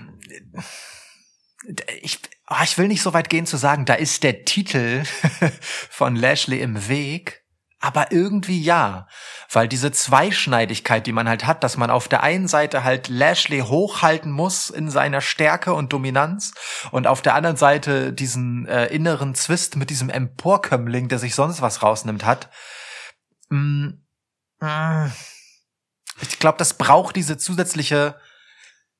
Ich, 2.02 2.20
ah, 2.46 2.64
ich 2.66 2.78
will 2.78 2.90
nicht 2.90 3.02
so 3.02 3.14
weit 3.14 3.30
gehen 3.30 3.46
zu 3.46 3.56
sagen, 3.56 3.86
da 3.86 3.94
ist 3.94 4.24
der 4.24 4.44
Titel 4.44 5.06
von 5.62 6.18
Lashley 6.18 6.60
im 6.60 6.90
Weg. 6.90 7.43
Aber 7.84 8.14
irgendwie 8.14 8.62
ja, 8.62 9.08
weil 9.52 9.68
diese 9.68 9.92
Zweischneidigkeit, 9.92 11.06
die 11.06 11.12
man 11.12 11.28
halt 11.28 11.46
hat, 11.46 11.66
dass 11.66 11.76
man 11.76 11.90
auf 11.90 12.08
der 12.08 12.24
einen 12.24 12.48
Seite 12.48 12.86
halt 12.86 13.10
Lashley 13.10 13.60
hochhalten 13.60 14.32
muss 14.32 14.70
in 14.70 14.90
seiner 14.90 15.20
Stärke 15.20 15.74
und 15.74 15.92
Dominanz 15.92 16.54
und 16.92 17.08
auf 17.08 17.22
der 17.22 17.36
anderen 17.36 17.58
Seite 17.58 18.14
diesen 18.14 18.66
äh, 18.68 18.86
inneren 18.86 19.36
Zwist 19.36 19.76
mit 19.76 19.90
diesem 19.90 20.10
Emporkömmling, 20.10 21.10
der 21.10 21.20
sich 21.20 21.36
sonst 21.36 21.62
was 21.62 21.84
rausnimmt, 21.84 22.24
hat. 22.24 22.50
Mm, 23.50 23.90
mm, 24.62 25.12
ich 26.22 26.40
glaube, 26.40 26.60
das 26.60 26.76
braucht 26.76 27.18
diese 27.18 27.38
zusätzliche 27.38 28.16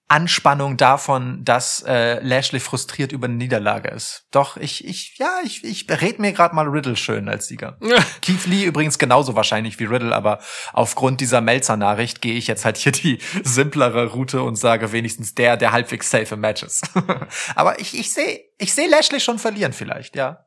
Anspannung 0.08 0.78
davon, 0.78 1.43
dass 1.43 1.84
äh, 1.88 2.20
Lashley 2.22 2.60
frustriert 2.60 3.12
über 3.12 3.26
eine 3.26 3.36
Niederlage 3.36 3.89
ist. 3.89 4.28
Doch, 4.32 4.58
ich, 4.58 4.86
ich, 4.86 5.18
ja, 5.18 5.39
ich, 5.43 5.64
ich 5.64 5.88
red 5.89 6.20
mir 6.20 6.34
gerade 6.34 6.54
mal 6.54 6.68
Riddle 6.68 6.95
schön 6.95 7.30
als 7.30 7.47
Sieger. 7.47 7.78
Keith 8.22 8.45
Lee 8.45 8.66
übrigens 8.66 8.99
genauso 8.99 9.36
wahrscheinlich 9.36 9.80
wie 9.80 9.86
Riddle, 9.86 10.14
aber 10.14 10.39
aufgrund 10.72 11.22
dieser 11.22 11.41
Melzer-Nachricht 11.41 12.22
gehe 12.22 12.36
ich 12.36 12.47
jetzt 12.47 12.66
halt 12.66 12.78
hier 12.78 12.91
die 12.91 13.20
simplere 13.43 14.08
Route 14.08 14.43
und 14.43 14.56
sage 14.56 14.91
wenigstens 14.91 15.34
der, 15.34 15.58
der 15.58 15.72
halbwegs 15.72 16.12
safe 16.12 16.36
im 16.36 16.41
Match 16.41 16.64
ist. 16.64 16.89
aber 17.56 17.80
ich, 17.80 17.97
ich 17.97 18.14
sehe 18.14 18.41
ich 18.60 18.74
seh 18.74 18.88
Lashley 18.88 19.20
schon 19.20 19.39
verlieren 19.39 19.74
vielleicht, 19.74 20.16
ja. 20.16 20.45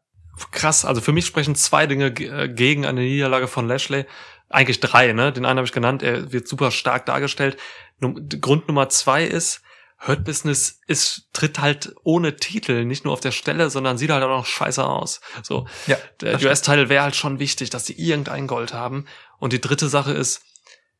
Krass, 0.52 0.84
also 0.84 1.00
für 1.00 1.12
mich 1.12 1.24
sprechen 1.24 1.54
zwei 1.54 1.86
Dinge 1.86 2.06
äh, 2.06 2.48
gegen 2.48 2.84
eine 2.84 3.00
Niederlage 3.00 3.48
von 3.48 3.66
Lashley. 3.66 4.06
Eigentlich 4.48 4.80
drei, 4.80 5.12
ne? 5.12 5.32
Den 5.32 5.44
einen 5.44 5.58
habe 5.58 5.66
ich 5.66 5.72
genannt, 5.72 6.02
er 6.02 6.32
wird 6.32 6.46
super 6.46 6.70
stark 6.70 7.06
dargestellt. 7.06 7.56
Grund 8.00 8.68
Nummer 8.68 8.88
zwei 8.88 9.24
ist, 9.24 9.62
Hurt 9.98 10.24
Business 10.24 10.80
ist, 10.86 11.28
tritt 11.32 11.58
halt 11.58 11.94
ohne 12.04 12.36
Titel, 12.36 12.84
nicht 12.84 13.04
nur 13.04 13.12
auf 13.12 13.20
der 13.20 13.32
Stelle, 13.32 13.70
sondern 13.70 13.98
sieht 13.98 14.10
halt 14.10 14.22
auch 14.22 14.28
noch 14.28 14.46
scheiße 14.46 14.84
aus. 14.84 15.20
So. 15.42 15.66
Ja, 15.86 15.96
der 16.20 16.40
US-Titel 16.42 16.88
wäre 16.88 17.02
halt 17.02 17.16
schon 17.16 17.38
wichtig, 17.38 17.70
dass 17.70 17.86
sie 17.86 17.94
irgendein 17.94 18.46
Gold 18.46 18.74
haben. 18.74 19.06
Und 19.38 19.52
die 19.52 19.60
dritte 19.60 19.88
Sache 19.88 20.12
ist, 20.12 20.42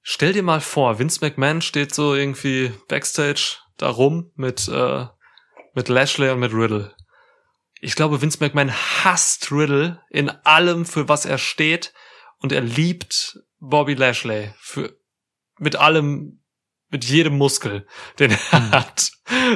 stell 0.03 0.32
dir 0.32 0.42
mal 0.42 0.61
vor, 0.61 0.99
Vince 0.99 1.18
McMahon 1.20 1.61
steht 1.61 1.94
so 1.94 2.14
irgendwie 2.14 2.72
backstage 2.88 3.59
da 3.76 3.90
rum 3.90 4.32
mit, 4.34 4.66
äh, 4.68 5.07
mit 5.74 5.88
Lashley 5.88 6.30
und 6.30 6.40
mit 6.40 6.53
Riddle. 6.53 6.94
Ich 7.80 7.94
glaube, 7.94 8.22
Vince 8.22 8.38
McMahon 8.40 8.72
hasst 8.72 9.53
Riddle 9.53 10.01
in 10.09 10.30
allem, 10.30 10.86
für 10.86 11.09
was 11.09 11.26
er 11.26 11.38
steht. 11.38 11.92
Und 12.41 12.53
er 12.53 12.61
liebt 12.61 13.41
Bobby 13.61 13.95
Lashley 13.95 14.53
für, 14.59 14.97
mit 15.59 15.76
allem, 15.76 16.41
mit 16.91 17.05
jedem 17.05 17.37
Muskel, 17.37 17.87
den 18.18 18.32
er 18.32 18.53
hm. 18.53 18.70
hat. 18.70 19.11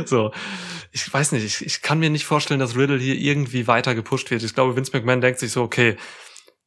So. 0.07 0.33
Ich 0.93 1.13
weiß 1.13 1.33
nicht, 1.33 1.45
ich, 1.45 1.65
ich 1.65 1.83
kann 1.83 2.01
mir 2.01 2.11
nicht 2.11 2.25
vorstellen, 2.25 2.59
dass 2.59 2.77
Riddle 2.77 2.99
hier 2.99 3.15
irgendwie 3.15 3.69
weiter 3.69 3.95
gepusht 3.95 4.31
wird. 4.31 4.43
Ich 4.43 4.55
glaube, 4.55 4.75
Vince 4.75 4.91
McMahon 4.93 5.21
denkt 5.21 5.39
sich 5.39 5.53
so, 5.53 5.63
okay, 5.63 5.97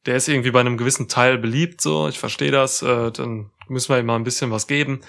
der 0.06 0.16
ist 0.16 0.28
irgendwie 0.28 0.50
bei 0.50 0.60
einem 0.60 0.76
gewissen 0.76 1.08
Teil 1.08 1.38
beliebt, 1.38 1.80
so, 1.80 2.08
ich 2.08 2.18
verstehe 2.18 2.50
das, 2.50 2.82
äh, 2.82 3.10
dann 3.10 3.50
müssen 3.68 3.90
wir 3.90 3.98
ihm 3.98 4.06
mal 4.06 4.16
ein 4.16 4.24
bisschen 4.24 4.50
was 4.50 4.66
geben. 4.66 5.00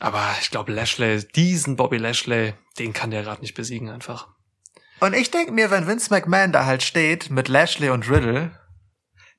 Aber 0.00 0.24
ich 0.40 0.50
glaube, 0.50 0.72
Lashley, 0.72 1.24
diesen 1.34 1.76
Bobby 1.76 1.98
Lashley, 1.98 2.54
den 2.78 2.92
kann 2.92 3.10
der 3.10 3.22
gerade 3.22 3.40
nicht 3.40 3.54
besiegen 3.54 3.88
einfach. 3.88 4.28
Und 5.00 5.14
ich 5.14 5.30
denke 5.30 5.52
mir, 5.52 5.70
wenn 5.70 5.86
Vince 5.86 6.12
McMahon 6.12 6.52
da 6.52 6.64
halt 6.64 6.82
steht 6.82 7.30
mit 7.30 7.48
Lashley 7.48 7.90
und 7.90 8.08
Riddle, 8.08 8.52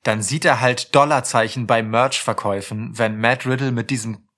dann 0.04 0.22
sieht 0.22 0.44
er 0.44 0.60
halt 0.60 0.94
Dollarzeichen 0.94 1.66
bei 1.66 1.82
Merch-Verkäufen, 1.82 2.96
wenn 2.96 3.18
Matt 3.18 3.46
Riddle 3.46 3.72
mit 3.72 3.90
diesem 3.90 4.28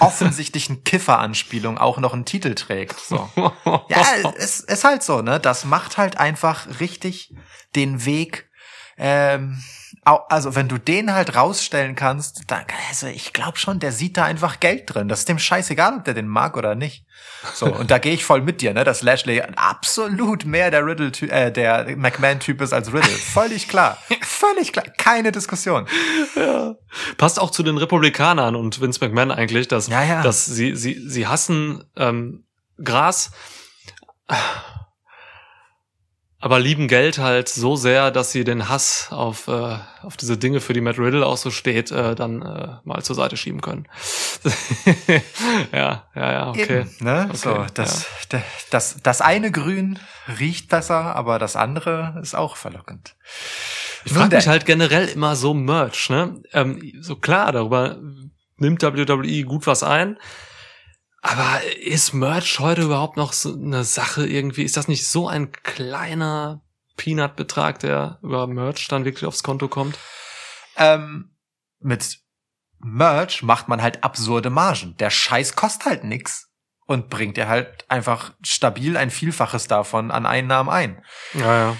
offensichtlichen 0.00 0.84
Kiffer-Anspielung 0.84 1.78
auch 1.78 1.98
noch 1.98 2.12
einen 2.12 2.24
Titel 2.24 2.54
trägt. 2.54 3.00
So. 3.00 3.30
Ja, 3.88 4.32
es 4.36 4.60
ist 4.60 4.84
halt 4.84 5.02
so, 5.02 5.22
ne? 5.22 5.40
Das 5.40 5.64
macht 5.64 5.96
halt 5.96 6.18
einfach 6.18 6.80
richtig 6.80 7.34
den 7.74 8.04
Weg 8.04 8.50
ähm, 8.98 9.62
also 10.04 10.56
wenn 10.56 10.68
du 10.68 10.78
den 10.78 11.14
halt 11.14 11.36
rausstellen 11.36 11.94
kannst, 11.94 12.42
dann, 12.48 12.64
also 12.88 13.06
ich 13.06 13.32
glaube 13.32 13.56
schon, 13.58 13.78
der 13.78 13.92
sieht 13.92 14.16
da 14.16 14.24
einfach 14.24 14.58
Geld 14.58 14.92
drin. 14.92 15.08
Das 15.08 15.20
ist 15.20 15.28
dem 15.28 15.38
scheißegal, 15.38 15.98
ob 15.98 16.04
der 16.04 16.14
den 16.14 16.26
mag 16.26 16.56
oder 16.56 16.74
nicht. 16.74 17.06
So, 17.54 17.66
und 17.66 17.90
da 17.90 17.98
gehe 17.98 18.12
ich 18.12 18.24
voll 18.24 18.42
mit 18.42 18.60
dir, 18.60 18.74
ne, 18.74 18.82
dass 18.82 19.02
Lashley 19.02 19.40
absolut 19.40 20.44
mehr 20.44 20.72
der 20.72 20.84
Riddle, 20.84 21.12
äh, 21.28 21.52
der 21.52 21.96
McMahon-Typ 21.96 22.60
ist 22.60 22.72
als 22.72 22.92
Riddle. 22.92 23.10
Völlig 23.10 23.68
klar. 23.68 23.96
Völlig 24.22 24.72
klar. 24.72 24.86
Keine 24.98 25.30
Diskussion. 25.30 25.86
Ja. 26.34 26.74
Passt 27.16 27.40
auch 27.40 27.50
zu 27.50 27.62
den 27.62 27.78
Republikanern 27.78 28.56
und 28.56 28.80
Vince 28.80 29.04
McMahon 29.04 29.30
eigentlich, 29.30 29.68
dass, 29.68 29.86
ja, 29.86 30.02
ja. 30.02 30.22
dass 30.22 30.44
sie, 30.44 30.74
sie, 30.74 31.00
sie 31.08 31.28
hassen 31.28 31.84
ähm, 31.96 32.44
Gras 32.82 33.30
aber 36.42 36.58
lieben 36.58 36.88
Geld 36.88 37.18
halt 37.18 37.48
so 37.48 37.76
sehr, 37.76 38.10
dass 38.10 38.32
sie 38.32 38.42
den 38.42 38.68
Hass 38.68 39.08
auf, 39.12 39.46
äh, 39.46 39.78
auf 40.02 40.16
diese 40.16 40.36
Dinge, 40.36 40.60
für 40.60 40.72
die 40.72 40.80
Matt 40.80 40.98
Riddle 40.98 41.24
auch 41.24 41.36
so 41.36 41.52
steht, 41.52 41.92
äh, 41.92 42.16
dann 42.16 42.42
äh, 42.42 42.68
mal 42.82 43.00
zur 43.04 43.14
Seite 43.14 43.36
schieben 43.36 43.60
können. 43.60 43.86
ja, 45.72 46.02
ja, 46.16 46.32
ja, 46.32 46.48
okay. 46.50 46.80
Eben, 46.80 46.90
ne? 46.98 47.26
okay 47.28 47.36
so, 47.36 47.66
das, 47.74 48.06
ja. 48.32 48.42
das, 48.70 48.96
das 49.04 49.20
eine 49.20 49.52
Grün 49.52 50.00
riecht 50.40 50.68
besser, 50.68 51.14
aber 51.14 51.38
das 51.38 51.54
andere 51.54 52.18
ist 52.20 52.34
auch 52.34 52.56
verlockend. 52.56 53.14
Ich 54.04 54.12
frage 54.12 54.34
mich 54.34 54.48
halt 54.48 54.66
generell 54.66 55.06
immer 55.06 55.36
so 55.36 55.54
Merch, 55.54 56.10
ne? 56.10 56.42
Ähm, 56.52 56.92
so 57.02 57.14
klar, 57.14 57.52
darüber 57.52 57.98
nimmt 58.56 58.82
WWE 58.82 59.44
gut 59.44 59.68
was 59.68 59.84
ein. 59.84 60.18
Aber 61.22 61.60
ist 61.80 62.12
Merch 62.12 62.58
heute 62.58 62.82
überhaupt 62.82 63.16
noch 63.16 63.32
so 63.32 63.54
eine 63.54 63.84
Sache 63.84 64.26
irgendwie? 64.26 64.64
Ist 64.64 64.76
das 64.76 64.88
nicht 64.88 65.06
so 65.06 65.28
ein 65.28 65.52
kleiner 65.52 66.62
Peanut-Betrag, 66.96 67.78
der 67.78 68.18
über 68.22 68.46
Merch 68.48 68.88
dann 68.88 69.04
wirklich 69.04 69.24
aufs 69.26 69.44
Konto 69.44 69.68
kommt? 69.68 69.98
Ähm, 70.76 71.36
mit 71.78 72.18
Merch 72.80 73.42
macht 73.42 73.68
man 73.68 73.80
halt 73.80 74.02
absurde 74.02 74.50
Margen. 74.50 74.96
Der 74.98 75.10
Scheiß 75.10 75.54
kostet 75.54 75.86
halt 75.86 76.04
nix 76.04 76.50
und 76.86 77.08
bringt 77.08 77.36
dir 77.36 77.48
halt 77.48 77.88
einfach 77.88 78.32
stabil 78.42 78.96
ein 78.96 79.10
Vielfaches 79.10 79.68
davon 79.68 80.10
an 80.10 80.26
Einnahmen 80.26 80.70
ein. 80.70 81.04
Ja, 81.34 81.56
ja 81.56 81.76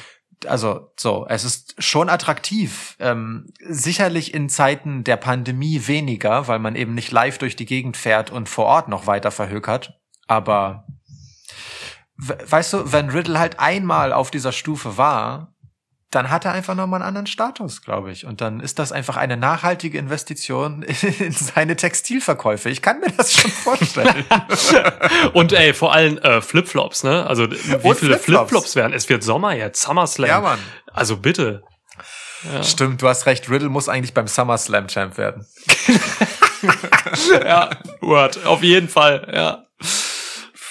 also 0.47 0.93
so, 0.99 1.26
es 1.28 1.45
ist 1.45 1.74
schon 1.82 2.09
attraktiv. 2.09 2.97
Ähm, 3.01 3.47
sicherlich 3.61 4.34
in 4.34 4.49
Zeiten 4.49 5.05
der 5.05 5.16
Pandemie 5.16 5.86
weniger, 5.86 6.49
weil 6.49 6.59
man 6.59 6.76
eben 6.76 6.95
nicht 6.95 7.12
live 7.12 7.38
durch 7.38 7.57
die 7.57 7.66
Gegend 7.66 7.97
fährt 7.97 8.30
und 8.30 8.49
vor 8.49 8.66
Ort 8.66 8.88
noch 8.88 9.07
weiter 9.07 9.30
verhökert. 9.30 9.99
Aber 10.26 10.86
weißt 12.16 12.72
du, 12.72 12.93
wenn 12.93 13.11
Riddle 13.11 13.38
halt 13.38 13.59
einmal 13.59 14.12
auf 14.12 14.30
dieser 14.30 14.53
Stufe 14.53 14.97
war, 14.97 15.51
dann 16.12 16.30
hat 16.30 16.44
er 16.44 16.52
einfach 16.52 16.74
nochmal 16.74 17.00
einen 17.00 17.08
anderen 17.08 17.26
Status, 17.26 17.80
glaube 17.80 18.12
ich. 18.12 18.26
Und 18.26 18.42
dann 18.42 18.60
ist 18.60 18.78
das 18.78 18.92
einfach 18.92 19.16
eine 19.16 19.38
nachhaltige 19.38 19.98
Investition 19.98 20.82
in 21.18 21.32
seine 21.32 21.74
Textilverkäufe. 21.74 22.68
Ich 22.68 22.82
kann 22.82 23.00
mir 23.00 23.10
das 23.16 23.32
schon 23.32 23.50
vorstellen. 23.50 24.24
und 25.32 25.52
ey, 25.54 25.72
vor 25.72 25.92
allem 25.92 26.18
äh, 26.18 26.42
Flipflops, 26.42 27.02
ne? 27.02 27.26
Also 27.26 27.50
wie 27.50 27.54
Und 27.54 27.98
viele 27.98 28.18
Flipflops. 28.18 28.24
Flipflops 28.24 28.76
werden. 28.76 28.92
Es 28.92 29.08
wird 29.08 29.24
Sommer 29.24 29.54
jetzt, 29.54 29.80
SummerSlam. 29.80 30.28
Ja, 30.28 30.40
Mann. 30.40 30.58
Also 30.92 31.16
bitte. 31.16 31.62
Ja. 32.52 32.62
Stimmt, 32.62 33.00
du 33.00 33.08
hast 33.08 33.24
recht. 33.24 33.48
Riddle 33.48 33.70
muss 33.70 33.88
eigentlich 33.88 34.12
beim 34.12 34.28
SummerSlam 34.28 34.88
Champ 34.88 35.16
werden. 35.16 35.46
ja, 37.44 37.70
Word, 38.00 38.44
auf 38.44 38.62
jeden 38.62 38.88
Fall, 38.88 39.30
ja. 39.32 39.64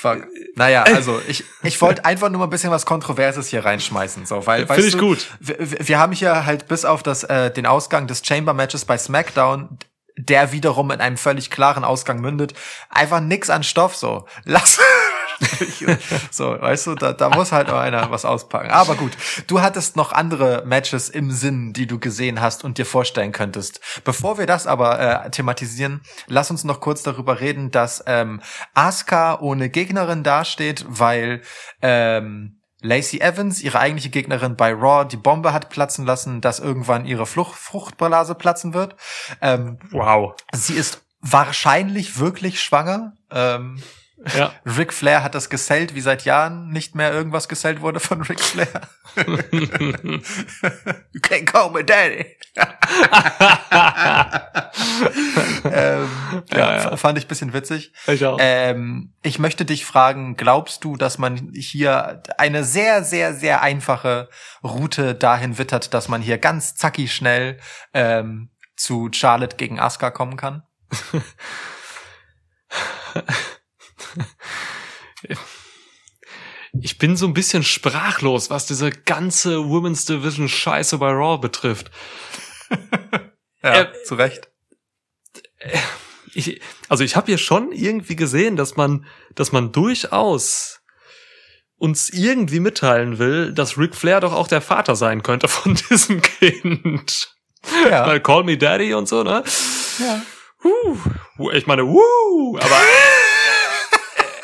Fuck. 0.01 0.25
Naja, 0.55 0.81
also 0.81 1.21
ich, 1.27 1.43
ich 1.61 1.79
wollte 1.79 2.05
einfach 2.05 2.29
nur 2.29 2.39
mal 2.39 2.45
ein 2.47 2.49
bisschen 2.49 2.71
was 2.71 2.87
Kontroverses 2.87 3.49
hier 3.49 3.63
reinschmeißen, 3.63 4.25
so, 4.25 4.47
weil, 4.47 4.65
Finde 4.65 4.87
ich 4.87 4.93
du, 4.93 4.97
gut. 4.97 5.27
Wir, 5.39 5.57
wir 5.59 5.99
haben 5.99 6.11
hier 6.11 6.47
halt 6.47 6.67
bis 6.67 6.85
auf 6.85 7.03
das, 7.03 7.23
äh, 7.23 7.51
den 7.51 7.67
Ausgang 7.67 8.07
des 8.07 8.25
Chamber 8.25 8.55
Matches 8.55 8.83
bei 8.85 8.97
SmackDown, 8.97 9.77
der 10.17 10.51
wiederum 10.53 10.89
in 10.89 11.01
einem 11.01 11.17
völlig 11.17 11.51
klaren 11.51 11.83
Ausgang 11.83 12.19
mündet, 12.19 12.55
einfach 12.89 13.19
nix 13.21 13.51
an 13.51 13.61
Stoff, 13.61 13.95
so. 13.95 14.25
Lass, 14.43 14.79
so, 16.31 16.59
weißt 16.59 16.87
du, 16.87 16.95
da, 16.95 17.13
da 17.13 17.29
muss 17.29 17.51
halt 17.51 17.69
auch 17.69 17.79
einer 17.79 18.11
was 18.11 18.25
auspacken. 18.25 18.69
Aber 18.69 18.95
gut, 18.95 19.11
du 19.47 19.61
hattest 19.61 19.95
noch 19.95 20.11
andere 20.11 20.63
Matches 20.65 21.09
im 21.09 21.31
Sinn, 21.31 21.73
die 21.73 21.87
du 21.87 21.99
gesehen 21.99 22.41
hast 22.41 22.63
und 22.63 22.77
dir 22.77 22.85
vorstellen 22.85 23.31
könntest. 23.31 23.79
Bevor 24.03 24.37
wir 24.37 24.45
das 24.45 24.67
aber 24.67 24.99
äh, 24.99 25.29
thematisieren, 25.31 26.01
lass 26.27 26.51
uns 26.51 26.63
noch 26.63 26.79
kurz 26.79 27.03
darüber 27.03 27.39
reden, 27.39 27.71
dass 27.71 28.03
ähm, 28.07 28.41
Asuka 28.73 29.39
ohne 29.39 29.69
Gegnerin 29.69 30.23
dasteht, 30.23 30.85
weil 30.87 31.41
ähm, 31.81 32.61
Lacey 32.81 33.21
Evans, 33.21 33.61
ihre 33.61 33.79
eigentliche 33.79 34.09
Gegnerin 34.09 34.55
bei 34.55 34.73
Raw, 34.73 35.05
die 35.05 35.17
Bombe 35.17 35.53
hat 35.53 35.69
platzen 35.69 36.05
lassen, 36.05 36.41
dass 36.41 36.59
irgendwann 36.59 37.05
ihre 37.05 37.27
Flucht 37.27 37.55
Fruchtblase 37.55 38.35
platzen 38.35 38.73
wird. 38.73 38.95
Ähm, 39.39 39.77
wow. 39.91 40.33
Sie 40.51 40.73
ist 40.73 41.03
wahrscheinlich 41.21 42.17
wirklich 42.17 42.59
schwanger. 42.59 43.13
Ähm, 43.29 43.81
ja. 44.36 44.53
Ric 44.65 44.93
Flair 44.93 45.24
hat 45.24 45.36
das 45.36 45.49
gesellt, 45.49 45.95
wie 45.95 46.01
seit 46.01 46.26
Jahren 46.26 46.69
nicht 46.69 46.95
mehr 46.95 47.11
irgendwas 47.11 47.47
gesellt 47.47 47.82
wurde 47.82 47.99
von 47.99 48.22
Ric 48.22 48.39
Flair. 48.39 48.82
you 49.15 49.24
can't 51.22 51.45
call 51.45 51.72
me 51.72 51.84
daddy. 51.84 52.26
ähm, 55.65 56.09
ja, 56.51 56.76
ja, 56.76 56.97
fand 56.97 57.17
ich 57.17 57.28
bisschen 57.28 57.53
witzig. 57.53 57.93
Ich 58.07 58.26
auch. 58.26 58.38
Ähm, 58.39 59.13
ich 59.24 59.39
möchte 59.39 59.65
dich 59.65 59.86
fragen, 59.86 60.38
glaubst 60.38 60.84
du, 60.84 60.97
dass 60.97 61.17
man 61.17 61.51
hier 61.53 62.22
eine 62.38 62.63
sehr, 62.63 63.03
sehr, 63.03 63.34
sehr 63.34 63.61
einfache 63.61 64.30
Route 64.63 65.15
dahin 65.15 65.57
wittert, 65.57 65.93
dass 65.93 66.07
man 66.07 66.22
hier 66.22 66.38
ganz 66.38 66.76
zacki 66.76 67.07
schnell 67.07 67.57
ähm, 67.93 68.51
zu 68.76 69.09
Charlotte 69.11 69.57
gegen 69.57 69.80
Asuka 69.80 70.11
kommen 70.11 70.38
kann? 70.38 70.63
ich 76.82 76.97
bin 76.97 77.16
so 77.18 77.28
ein 77.28 77.34
bisschen 77.34 77.64
sprachlos, 77.64 78.49
was 78.49 78.66
diese 78.66 78.91
ganze 78.91 79.70
Women's 79.70 80.05
Division 80.05 80.47
Scheiße 80.47 80.97
bei 80.97 81.12
Raw 81.12 81.38
betrifft. 81.38 81.91
ja, 83.64 83.82
äh, 83.82 84.03
zu 84.03 84.16
Recht. 84.16 84.49
Äh, 85.59 85.78
ich, 86.34 86.62
also 86.88 87.03
ich 87.03 87.16
habe 87.16 87.28
hier 87.28 87.38
schon 87.38 87.72
irgendwie 87.72 88.16
gesehen, 88.16 88.55
dass 88.55 88.78
man, 88.78 89.05
dass 89.36 89.51
man 89.51 89.72
durchaus 89.72 90.82
uns 91.78 92.09
irgendwie 92.09 92.59
mitteilen 92.59 93.18
will, 93.18 93.53
dass 93.53 93.78
Ric 93.78 93.95
Flair 93.95 94.20
doch 94.20 94.34
auch 94.34 94.47
der 94.47 94.62
Vater 94.62 94.95
sein 94.95 95.24
könnte 95.24 95.47
von 95.47 95.76
diesem 95.89 96.22
Kind. 96.22 97.36
Ja. 97.89 98.07
Weil 98.07 98.22
Call 98.22 98.43
Me 98.43 98.57
Daddy 98.57 98.93
und 98.93 99.07
so, 99.07 99.24
ne? 99.24 99.43
Ja. 99.99 100.22
Huh. 100.64 101.51
Ich 101.53 101.66
meine, 101.66 101.88
wuh, 101.88 102.57
aber 102.57 102.78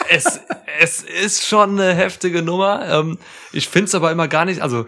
es, 0.10 0.42
es 0.80 1.04
ist 1.04 1.46
schon 1.46 1.80
eine 1.80 1.94
heftige 1.94 2.42
Nummer. 2.42 2.88
Ähm, 2.88 3.18
ich 3.52 3.68
find's 3.68 3.96
aber 3.96 4.12
immer 4.12 4.28
gar 4.28 4.46
nicht, 4.46 4.62
also 4.62 4.86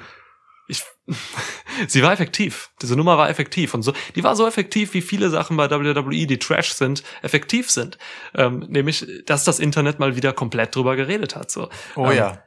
ich, 0.67 0.84
sie 1.88 2.03
war 2.03 2.13
effektiv. 2.13 2.72
Diese 2.82 2.95
Nummer 2.95 3.17
war 3.17 3.30
effektiv 3.30 3.74
und 3.74 3.82
so. 3.82 3.93
Die 4.15 4.24
war 4.24 4.36
so 4.36 4.47
effektiv, 4.47 4.93
wie 4.93 5.01
viele 5.01 5.30
Sachen 5.30 5.57
bei 5.57 5.70
WWE, 5.70 6.28
die 6.28 6.39
Trash 6.39 6.74
sind, 6.74 7.03
effektiv 7.22 7.70
sind. 7.70 7.97
Ähm, 8.36 8.65
nämlich, 8.70 9.05
dass 9.26 9.43
das 9.43 9.59
Internet 9.59 9.99
mal 9.99 10.15
wieder 10.15 10.34
komplett 10.34 10.76
drüber 10.76 10.95
geredet 10.95 11.36
hat. 11.36 11.51
So. 11.51 11.70
Oh 11.95 12.05
ähm, 12.09 12.17
ja 12.17 12.43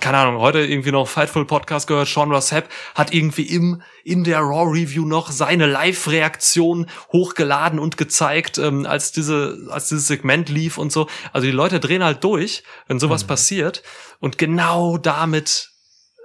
keine 0.00 0.18
Ahnung, 0.18 0.40
heute 0.40 0.60
irgendwie 0.60 0.90
noch 0.90 1.06
Fightful 1.06 1.44
Podcast 1.44 1.86
gehört, 1.86 2.08
Sean 2.08 2.32
Ross 2.32 2.48
Sapp 2.48 2.68
hat 2.94 3.12
irgendwie 3.12 3.42
im, 3.42 3.82
in 4.02 4.24
der 4.24 4.40
Raw 4.40 4.70
Review 4.70 5.04
noch 5.04 5.30
seine 5.30 5.66
Live-Reaktion 5.66 6.86
hochgeladen 7.12 7.78
und 7.78 7.96
gezeigt, 7.96 8.58
ähm, 8.58 8.86
als 8.86 9.12
diese, 9.12 9.68
als 9.70 9.88
dieses 9.88 10.06
Segment 10.06 10.48
lief 10.48 10.78
und 10.78 10.92
so. 10.92 11.08
Also 11.32 11.46
die 11.46 11.52
Leute 11.52 11.78
drehen 11.78 12.02
halt 12.02 12.24
durch, 12.24 12.62
wenn 12.86 12.98
sowas 12.98 13.24
mhm. 13.24 13.28
passiert. 13.28 13.82
Und 14.18 14.38
genau 14.38 14.98
damit 14.98 15.70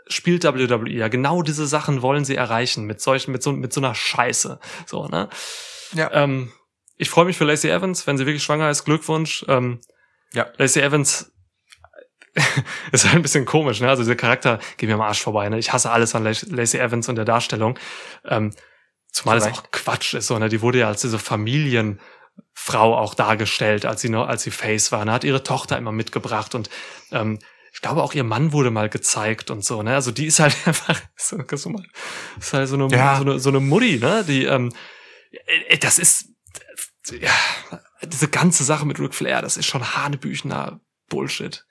spielt 0.07 0.43
WWE 0.43 0.89
ja. 0.89 1.07
Genau 1.07 1.41
diese 1.41 1.67
Sachen 1.67 2.01
wollen 2.01 2.25
sie 2.25 2.35
erreichen 2.35 2.85
mit 2.85 3.01
solchen, 3.01 3.31
mit 3.31 3.43
so, 3.43 3.51
mit 3.51 3.73
so 3.73 3.81
einer 3.81 3.95
Scheiße. 3.95 4.59
So, 4.85 5.07
ne? 5.07 5.29
Ja. 5.93 6.11
Ähm, 6.13 6.51
ich 6.97 7.09
freue 7.09 7.25
mich 7.25 7.37
für 7.37 7.45
Lacey 7.45 7.69
Evans, 7.69 8.07
wenn 8.07 8.17
sie 8.17 8.25
wirklich 8.25 8.43
schwanger 8.43 8.69
ist. 8.69 8.85
Glückwunsch. 8.85 9.45
Ähm, 9.47 9.81
ja. 10.33 10.47
Lacey 10.57 10.81
Evans 10.81 11.32
ist 12.91 13.05
halt 13.05 13.15
ein 13.15 13.21
bisschen 13.21 13.45
komisch, 13.45 13.79
ne? 13.79 13.89
Also 13.89 14.03
dieser 14.03 14.15
Charakter 14.15 14.59
geht 14.77 14.89
mir 14.89 14.95
am 14.95 15.01
Arsch 15.01 15.21
vorbei, 15.21 15.49
ne? 15.49 15.59
Ich 15.59 15.71
hasse 15.71 15.91
alles 15.91 16.15
an 16.15 16.23
Lacey 16.23 16.79
Evans 16.79 17.07
und 17.09 17.15
der 17.15 17.25
Darstellung. 17.25 17.77
Ähm, 18.25 18.53
zumal 19.11 19.37
es 19.37 19.45
auch 19.45 19.71
Quatsch 19.71 20.15
ist, 20.15 20.27
so, 20.27 20.39
ne? 20.39 20.49
Die 20.49 20.61
wurde 20.61 20.79
ja 20.79 20.87
als 20.87 21.01
diese 21.01 21.19
Familienfrau 21.19 22.97
auch 22.97 23.13
dargestellt, 23.13 23.85
als 23.85 24.01
sie 24.01 24.09
noch, 24.09 24.27
als 24.27 24.43
sie 24.43 24.51
Face 24.51 24.91
war. 24.91 25.05
Ne? 25.05 25.11
Hat 25.11 25.23
ihre 25.23 25.43
Tochter 25.43 25.77
immer 25.77 25.91
mitgebracht 25.91 26.55
und 26.55 26.69
ähm, 27.11 27.39
ich 27.71 27.81
glaube 27.81 28.03
auch 28.03 28.13
ihr 28.13 28.23
Mann 28.23 28.51
wurde 28.51 28.69
mal 28.69 28.89
gezeigt 28.89 29.49
und 29.51 29.63
so, 29.63 29.83
ne? 29.83 29.93
Also 29.93 30.11
die 30.11 30.25
ist 30.25 30.39
halt 30.39 30.55
einfach 30.65 30.99
so, 31.15 31.37
ist 31.37 32.53
halt 32.53 32.67
so 32.67 32.75
eine, 32.75 32.87
ja. 32.87 33.17
so 33.17 33.23
eine, 33.23 33.39
so 33.39 33.49
eine 33.49 33.59
Mutti, 33.59 33.99
ne? 33.99 34.23
Die, 34.27 34.45
ähm, 34.45 34.71
äh, 35.67 35.77
das 35.77 35.99
ist, 35.99 36.29
ja, 37.11 37.31
diese 38.03 38.27
ganze 38.27 38.63
Sache 38.63 38.85
mit 38.85 38.99
Ric 38.99 39.13
Flair, 39.13 39.41
das 39.41 39.57
ist 39.57 39.67
schon 39.67 39.95
hanebüchener 39.95 40.79
Bullshit. 41.09 41.65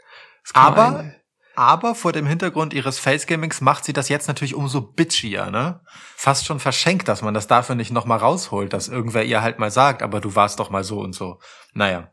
Aber, 0.55 1.13
aber 1.55 1.95
vor 1.95 2.13
dem 2.13 2.27
Hintergrund 2.27 2.75
ihres 2.75 2.99
Face-Gamings 2.99 3.61
macht 3.61 3.85
sie 3.85 3.93
das 3.93 4.09
jetzt 4.09 4.29
natürlich 4.29 4.55
umso 4.55 4.81
bitchier, 4.81 5.51
ne? 5.51 5.81
Fast 6.17 6.47
schon 6.47 6.61
verschenkt, 6.61 7.09
dass 7.09 7.23
man 7.23 7.35
das 7.35 7.47
dafür 7.47 7.75
nicht 7.75 7.91
nochmal 7.91 8.19
rausholt, 8.19 8.73
dass 8.73 8.89
irgendwer 8.89 9.25
ihr 9.25 9.43
halt 9.43 9.59
mal 9.59 9.71
sagt, 9.71 10.03
aber 10.03 10.21
du 10.21 10.35
warst 10.35 10.59
doch 10.61 10.71
mal 10.71 10.85
so 10.85 11.01
und 11.01 11.15
so. 11.15 11.39
Naja. 11.75 12.13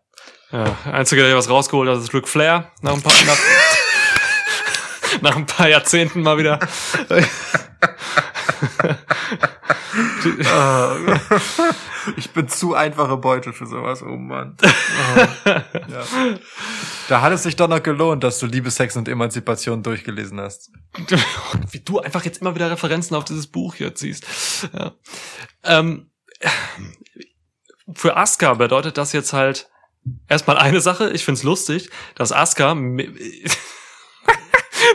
Ja, 0.52 0.76
einziger, 0.86 1.24
der 1.24 1.38
was 1.38 1.50
rausgeholt 1.50 1.90
hat, 1.90 1.98
ist 1.98 2.14
Ric 2.14 2.28
Flair. 2.28 2.72
Nach 2.82 2.94
ein 2.94 3.02
paar, 3.02 3.14
nach, 3.26 3.38
nach 5.22 5.36
ein 5.36 5.46
paar 5.46 5.70
Jahrzehnten 5.70 6.22
mal 6.22 6.38
wieder. 6.38 6.60
ich 12.18 12.32
bin 12.32 12.48
zu 12.48 12.74
einfache 12.74 13.18
Beute 13.18 13.54
für 13.54 13.66
sowas, 13.66 14.04
oh 14.04 14.18
Mann. 14.18 14.58
Oh, 15.16 15.52
ja. 15.90 16.04
Da 17.08 17.22
hat 17.22 17.34
es 17.34 17.44
sich 17.44 17.56
doch 17.56 17.68
noch 17.68 17.82
gelohnt, 17.82 18.24
dass 18.24 18.40
du 18.40 18.46
Liebe, 18.46 18.70
Sex 18.70 18.96
und 18.96 19.08
Emanzipation 19.08 19.82
durchgelesen 19.82 20.40
hast. 20.40 20.72
Wie 21.72 21.80
du 21.80 22.00
einfach 22.00 22.24
jetzt 22.26 22.42
immer 22.42 22.56
wieder 22.56 22.70
Referenzen 22.70 23.16
auf 23.16 23.26
dieses 23.26 23.48
Buch 23.48 23.76
hier 23.76 23.96
ziehst. 23.96 24.26
Ja. 24.74 24.94
Ähm, 25.64 26.12
für 27.94 28.18
Asuka 28.18 28.54
bedeutet 28.54 28.98
das 28.98 29.14
jetzt 29.14 29.34
halt 29.34 29.70
erstmal 30.28 30.58
eine 30.58 30.82
Sache. 30.82 31.10
Ich 31.12 31.26
find's 31.26 31.44
lustig, 31.44 31.90
dass 32.16 32.32
Asuka 32.32 32.76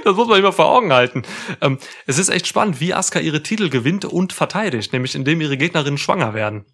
das 0.04 0.16
muss 0.16 0.28
man 0.28 0.38
immer 0.38 0.52
vor 0.52 0.66
Augen 0.66 0.92
halten. 0.92 1.22
Ähm, 1.60 1.78
es 2.06 2.18
ist 2.18 2.28
echt 2.28 2.46
spannend, 2.46 2.80
wie 2.80 2.94
Asuka 2.94 3.20
ihre 3.20 3.42
Titel 3.42 3.68
gewinnt 3.68 4.04
und 4.04 4.32
verteidigt, 4.32 4.92
nämlich 4.92 5.14
indem 5.14 5.40
ihre 5.40 5.56
Gegnerinnen 5.56 5.98
schwanger 5.98 6.34
werden. 6.34 6.64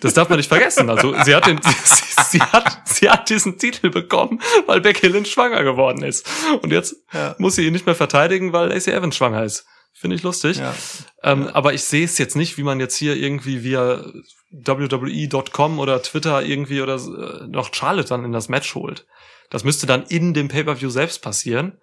Das 0.00 0.14
darf 0.14 0.28
man 0.28 0.38
nicht 0.38 0.48
vergessen. 0.48 0.88
Also 0.90 1.14
sie 1.24 1.34
hat, 1.34 1.46
den, 1.46 1.60
sie, 1.84 2.22
sie, 2.30 2.40
hat, 2.40 2.82
sie 2.84 3.10
hat 3.10 3.28
diesen 3.28 3.58
Titel 3.58 3.90
bekommen, 3.90 4.40
weil 4.66 4.80
Becky 4.80 5.08
Lynch 5.08 5.30
schwanger 5.30 5.64
geworden 5.64 6.02
ist. 6.02 6.28
Und 6.62 6.72
jetzt 6.72 6.96
ja. 7.12 7.34
muss 7.38 7.56
sie 7.56 7.66
ihn 7.66 7.72
nicht 7.72 7.86
mehr 7.86 7.94
verteidigen, 7.94 8.52
weil 8.52 8.68
Lacey 8.68 8.92
Evans 8.92 9.16
schwanger 9.16 9.42
ist. 9.42 9.66
Finde 9.92 10.16
ich 10.16 10.22
lustig. 10.22 10.58
Ja. 10.58 10.74
Ähm, 11.22 11.44
ja. 11.44 11.54
Aber 11.54 11.72
ich 11.72 11.82
sehe 11.82 12.04
es 12.04 12.18
jetzt 12.18 12.36
nicht, 12.36 12.58
wie 12.58 12.62
man 12.62 12.80
jetzt 12.80 12.96
hier 12.96 13.16
irgendwie 13.16 13.64
via 13.64 14.04
WWE.com 14.50 15.78
oder 15.78 16.02
Twitter 16.02 16.42
irgendwie 16.42 16.82
oder 16.82 16.96
äh, 16.96 17.46
noch 17.48 17.72
Charlotte 17.72 18.08
dann 18.08 18.24
in 18.24 18.32
das 18.32 18.48
Match 18.48 18.74
holt. 18.74 19.06
Das 19.50 19.64
müsste 19.64 19.86
dann 19.86 20.04
in 20.06 20.34
dem 20.34 20.48
Pay-per-View 20.48 20.90
selbst 20.90 21.22
passieren, 21.22 21.80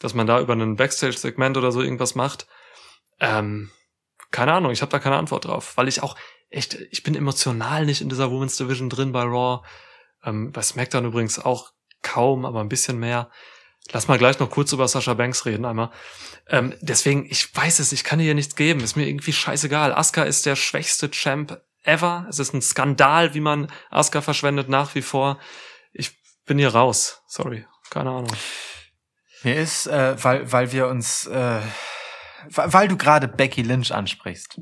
dass 0.00 0.14
man 0.14 0.26
da 0.26 0.40
über 0.40 0.52
einen 0.52 0.76
Backstage-Segment 0.76 1.56
oder 1.56 1.72
so 1.72 1.82
irgendwas 1.82 2.14
macht. 2.14 2.46
Ähm, 3.20 3.70
keine 4.30 4.52
Ahnung, 4.52 4.72
ich 4.72 4.82
habe 4.82 4.90
da 4.90 4.98
keine 4.98 5.16
Antwort 5.16 5.46
drauf, 5.46 5.76
weil 5.76 5.88
ich 5.88 6.02
auch 6.02 6.16
echt, 6.50 6.78
ich 6.90 7.02
bin 7.02 7.14
emotional 7.14 7.86
nicht 7.86 8.00
in 8.00 8.08
dieser 8.08 8.30
Women's 8.30 8.56
Division 8.56 8.90
drin 8.90 9.12
bei 9.12 9.22
Raw. 9.22 9.66
Ähm, 10.24 10.52
bei 10.52 10.62
SmackDown 10.62 11.06
übrigens 11.06 11.38
auch 11.38 11.72
kaum, 12.02 12.44
aber 12.44 12.60
ein 12.60 12.68
bisschen 12.68 12.98
mehr. 12.98 13.30
Lass 13.92 14.08
mal 14.08 14.18
gleich 14.18 14.38
noch 14.40 14.50
kurz 14.50 14.72
über 14.72 14.88
Sasha 14.88 15.14
Banks 15.14 15.46
reden 15.46 15.64
einmal. 15.64 15.90
Ähm, 16.48 16.74
deswegen, 16.80 17.26
ich 17.30 17.54
weiß 17.54 17.78
es, 17.78 17.92
ich 17.92 18.04
kann 18.04 18.20
ihr 18.20 18.34
nichts 18.34 18.56
geben. 18.56 18.80
Ist 18.80 18.96
mir 18.96 19.06
irgendwie 19.06 19.32
scheißegal. 19.32 19.92
Asuka 19.92 20.24
ist 20.24 20.44
der 20.44 20.56
schwächste 20.56 21.10
Champ 21.10 21.60
ever. 21.84 22.26
Es 22.28 22.40
ist 22.40 22.52
ein 22.52 22.62
Skandal, 22.62 23.34
wie 23.34 23.40
man 23.40 23.70
Asuka 23.90 24.22
verschwendet 24.22 24.68
nach 24.68 24.94
wie 24.96 25.02
vor 25.02 25.38
bin 26.46 26.58
hier 26.58 26.74
raus. 26.74 27.22
Sorry, 27.26 27.66
keine 27.90 28.10
Ahnung. 28.10 28.32
Mir 29.42 29.56
ist, 29.56 29.86
äh, 29.86 30.22
weil, 30.22 30.50
weil 30.50 30.72
wir 30.72 30.88
uns, 30.88 31.26
äh, 31.26 31.60
weil 32.48 32.88
du 32.88 32.96
gerade 32.96 33.28
Becky 33.28 33.62
Lynch 33.62 33.92
ansprichst. 33.92 34.60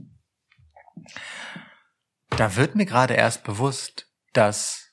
Da 2.31 2.57
wird 2.57 2.75
mir 2.75 2.87
gerade 2.87 3.15
erst 3.15 3.45
bewusst, 3.45 4.11
dass, 4.33 4.93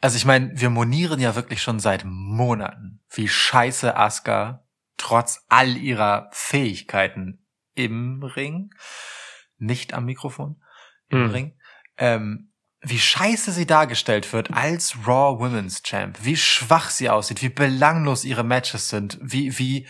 also 0.00 0.16
ich 0.16 0.24
meine, 0.24 0.52
wir 0.54 0.70
monieren 0.70 1.20
ja 1.20 1.34
wirklich 1.34 1.62
schon 1.62 1.80
seit 1.80 2.04
Monaten, 2.04 3.02
wie 3.10 3.28
scheiße 3.28 3.96
Asuka 3.96 4.64
trotz 4.96 5.44
all 5.48 5.76
ihrer 5.76 6.28
Fähigkeiten 6.32 7.44
im 7.74 8.22
Ring, 8.22 8.72
nicht 9.56 9.94
am 9.94 10.04
Mikrofon, 10.04 10.62
im 11.08 11.24
hm. 11.24 11.30
Ring, 11.30 11.58
ähm, 11.96 12.49
wie 12.82 12.98
scheiße 12.98 13.52
sie 13.52 13.66
dargestellt 13.66 14.32
wird 14.32 14.52
als 14.52 14.96
Raw 15.06 15.38
Women's 15.38 15.82
Champ, 15.82 16.18
wie 16.22 16.36
schwach 16.36 16.90
sie 16.90 17.10
aussieht, 17.10 17.42
wie 17.42 17.50
belanglos 17.50 18.24
ihre 18.24 18.44
Matches 18.44 18.88
sind, 18.88 19.18
wie, 19.20 19.58
wie 19.58 19.86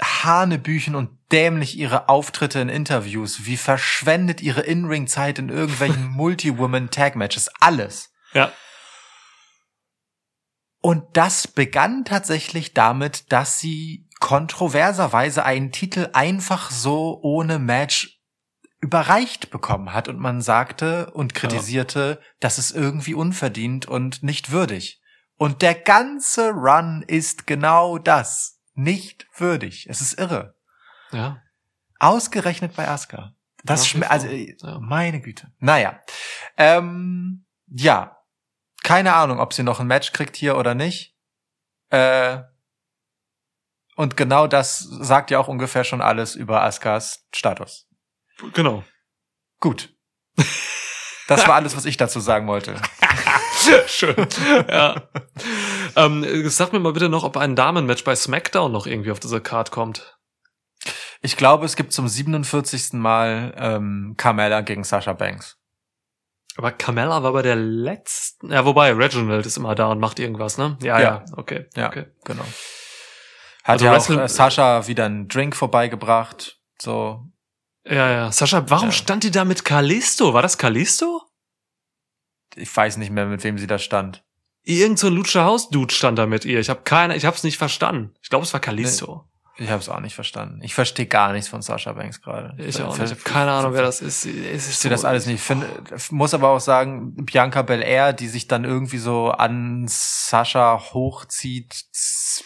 Hanebüchen 0.00 0.94
und 0.94 1.18
dämlich 1.32 1.76
ihre 1.76 2.08
Auftritte 2.08 2.60
in 2.60 2.68
Interviews, 2.68 3.46
wie 3.46 3.56
verschwendet 3.56 4.40
ihre 4.40 4.60
In-Ring-Zeit 4.60 5.38
in 5.38 5.48
irgendwelchen 5.48 6.06
Multi-Woman-Tag-Matches, 6.10 7.50
alles. 7.60 8.12
Ja. 8.32 8.52
Und 10.80 11.16
das 11.16 11.48
begann 11.48 12.04
tatsächlich 12.04 12.74
damit, 12.74 13.32
dass 13.32 13.58
sie 13.58 14.06
kontroverserweise 14.20 15.44
einen 15.44 15.72
Titel 15.72 16.10
einfach 16.12 16.70
so 16.70 17.18
ohne 17.22 17.58
Match 17.58 18.13
überreicht 18.84 19.50
bekommen 19.50 19.94
hat 19.94 20.08
und 20.08 20.18
man 20.18 20.42
sagte 20.42 21.10
und 21.12 21.32
kritisierte, 21.32 22.18
ja. 22.20 22.26
das 22.40 22.58
ist 22.58 22.70
irgendwie 22.70 23.14
unverdient 23.14 23.86
und 23.86 24.22
nicht 24.22 24.50
würdig. 24.50 25.00
Und 25.36 25.62
der 25.62 25.74
ganze 25.74 26.50
Run 26.50 27.02
ist 27.06 27.46
genau 27.46 27.96
das. 27.96 28.60
Nicht 28.74 29.26
würdig. 29.38 29.86
Es 29.88 30.02
ist 30.02 30.18
irre. 30.18 30.54
Ja. 31.12 31.40
Ausgerechnet 31.98 32.76
bei 32.76 32.86
Asuka. 32.86 33.32
Das 33.62 33.88
schmeckt, 33.88 34.12
also, 34.12 34.28
ja. 34.28 34.78
meine 34.80 35.22
Güte. 35.22 35.50
Naja. 35.60 35.98
Ähm, 36.58 37.46
ja. 37.68 38.18
Keine 38.82 39.14
Ahnung, 39.14 39.40
ob 39.40 39.54
sie 39.54 39.62
noch 39.62 39.80
ein 39.80 39.86
Match 39.86 40.12
kriegt 40.12 40.36
hier 40.36 40.58
oder 40.58 40.74
nicht. 40.74 41.16
Äh, 41.88 42.42
und 43.96 44.18
genau 44.18 44.46
das 44.46 44.80
sagt 44.80 45.30
ja 45.30 45.38
auch 45.38 45.48
ungefähr 45.48 45.84
schon 45.84 46.02
alles 46.02 46.34
über 46.34 46.62
Askas 46.62 47.26
Status. 47.34 47.88
Genau. 48.52 48.84
Gut. 49.60 49.94
Das 51.28 51.46
war 51.48 51.54
alles, 51.54 51.76
was 51.76 51.84
ich 51.86 51.96
dazu 51.96 52.20
sagen 52.20 52.46
wollte. 52.46 52.74
Schön. 53.86 54.14
Ja. 54.68 55.08
ähm, 55.96 56.48
sag 56.50 56.72
mir 56.72 56.80
mal 56.80 56.92
bitte 56.92 57.08
noch, 57.08 57.24
ob 57.24 57.36
ein 57.36 57.56
Damenmatch 57.56 58.04
bei 58.04 58.14
SmackDown 58.14 58.70
noch 58.70 58.86
irgendwie 58.86 59.10
auf 59.10 59.20
dieser 59.20 59.40
Card 59.40 59.70
kommt. 59.70 60.18
Ich 61.22 61.36
glaube, 61.38 61.64
es 61.64 61.76
gibt 61.76 61.92
zum 61.94 62.08
47. 62.08 62.92
Mal 62.94 63.54
ähm, 63.56 64.14
Carmella 64.18 64.60
gegen 64.60 64.84
Sasha 64.84 65.14
Banks. 65.14 65.56
Aber 66.56 66.70
Carmella 66.70 67.22
war 67.22 67.32
bei 67.32 67.42
der 67.42 67.56
letzten, 67.56 68.52
ja, 68.52 68.64
wobei 68.64 68.92
Reginald 68.92 69.46
ist 69.46 69.56
immer 69.56 69.74
da 69.74 69.86
und 69.86 69.98
macht 69.98 70.18
irgendwas, 70.18 70.58
ne? 70.58 70.76
Ja, 70.82 70.98
ja, 70.98 71.02
Ja. 71.02 71.24
okay, 71.36 71.66
Ja, 71.74 71.88
okay. 71.88 72.06
genau. 72.24 72.44
Hat 73.64 73.82
Also 73.82 73.86
ja 73.86 73.96
auch 73.96 74.10
äh, 74.10 74.28
Sascha 74.28 74.86
wieder 74.86 75.06
einen 75.06 75.26
Drink 75.26 75.56
vorbeigebracht. 75.56 76.60
So, 76.78 77.24
Ja, 77.86 78.10
ja. 78.10 78.32
Sascha, 78.32 78.64
warum 78.70 78.88
Ja. 78.88 78.92
stand 78.92 79.24
die 79.24 79.30
da 79.30 79.44
mit 79.44 79.64
Kalisto? 79.64 80.32
War 80.34 80.42
das 80.42 80.58
Kalisto? 80.58 81.22
ich 82.56 82.74
weiß 82.74 82.98
nicht 82.98 83.10
mehr, 83.10 83.26
mit 83.26 83.42
wem 83.42 83.58
sie 83.58 83.66
da 83.66 83.78
stand. 83.78 84.22
Irgend 84.62 84.98
so 85.00 85.08
ein 85.08 85.12
Lucha 85.14 85.44
House 85.44 85.70
Dude 85.70 85.92
stand 85.92 86.18
da 86.18 86.26
mit 86.26 86.44
ihr. 86.44 86.60
Ich 86.60 86.70
habe 86.70 86.82
keine, 86.84 87.16
ich 87.16 87.24
hab's 87.24 87.42
nicht 87.42 87.58
verstanden. 87.58 88.14
Ich 88.22 88.30
glaube, 88.30 88.44
es 88.44 88.52
war 88.52 88.60
Kalisto. 88.60 89.28
Ich 89.56 89.68
habe 89.70 89.80
es 89.80 89.88
auch 89.88 90.00
nicht 90.00 90.14
verstanden. 90.14 90.60
Ich 90.62 90.74
verstehe 90.74 91.06
gar 91.06 91.32
nichts 91.32 91.48
von 91.48 91.62
Sascha 91.62 91.92
Banks 91.92 92.20
gerade. 92.20 92.54
Ich 92.62 92.80
auch 92.80 92.96
nicht. 92.96 93.04
Ich 93.04 93.10
habe 93.10 93.20
keine 93.22 93.50
Ahnung, 93.52 93.72
wer 93.72 93.82
das 93.82 94.00
ist. 94.00 94.24
Es 94.24 94.66
ist 94.66 94.70
Ich 94.70 94.76
sehe 94.78 94.90
das 94.90 95.04
alles 95.04 95.26
nicht. 95.26 95.36
Ich 95.36 95.42
finde, 95.42 95.68
muss 96.10 96.32
aber 96.34 96.48
auch 96.50 96.60
sagen, 96.60 97.14
Bianca 97.24 97.62
Belair, 97.62 98.12
die 98.12 98.28
sich 98.28 98.48
dann 98.48 98.64
irgendwie 98.64 98.98
so 98.98 99.30
an 99.30 99.86
Sascha 99.88 100.80
hochzieht, 100.92 101.84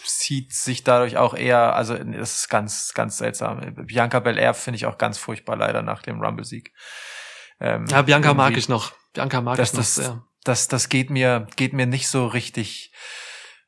zieht 0.05 0.53
sich 0.53 0.83
dadurch 0.83 1.17
auch 1.17 1.33
eher, 1.33 1.75
also 1.75 1.97
das 1.97 2.39
ist 2.41 2.49
ganz, 2.49 2.93
ganz 2.93 3.17
seltsam. 3.17 3.59
Bianca 3.85 4.19
Belair 4.19 4.53
finde 4.53 4.75
ich 4.75 4.85
auch 4.85 4.97
ganz 4.97 5.17
furchtbar 5.17 5.55
leider 5.55 5.81
nach 5.81 6.01
dem 6.01 6.21
Rumble-Sieg. 6.21 6.73
Ähm, 7.59 7.85
Ja, 7.89 8.01
Bianca 8.01 8.33
mag 8.33 8.55
ich 8.57 8.69
noch. 8.69 8.93
Bianca 9.13 9.41
mag 9.41 9.57
Das- 9.57 9.69
ich 9.69 9.73
noch 9.73 9.79
das- 9.81 9.95
sehr. 9.95 10.23
das, 10.43 10.67
das 10.67 10.89
geht 10.89 11.09
mir, 11.09 11.47
geht 11.55 11.73
mir 11.73 11.85
nicht 11.85 12.07
so 12.07 12.27
richtig 12.27 12.91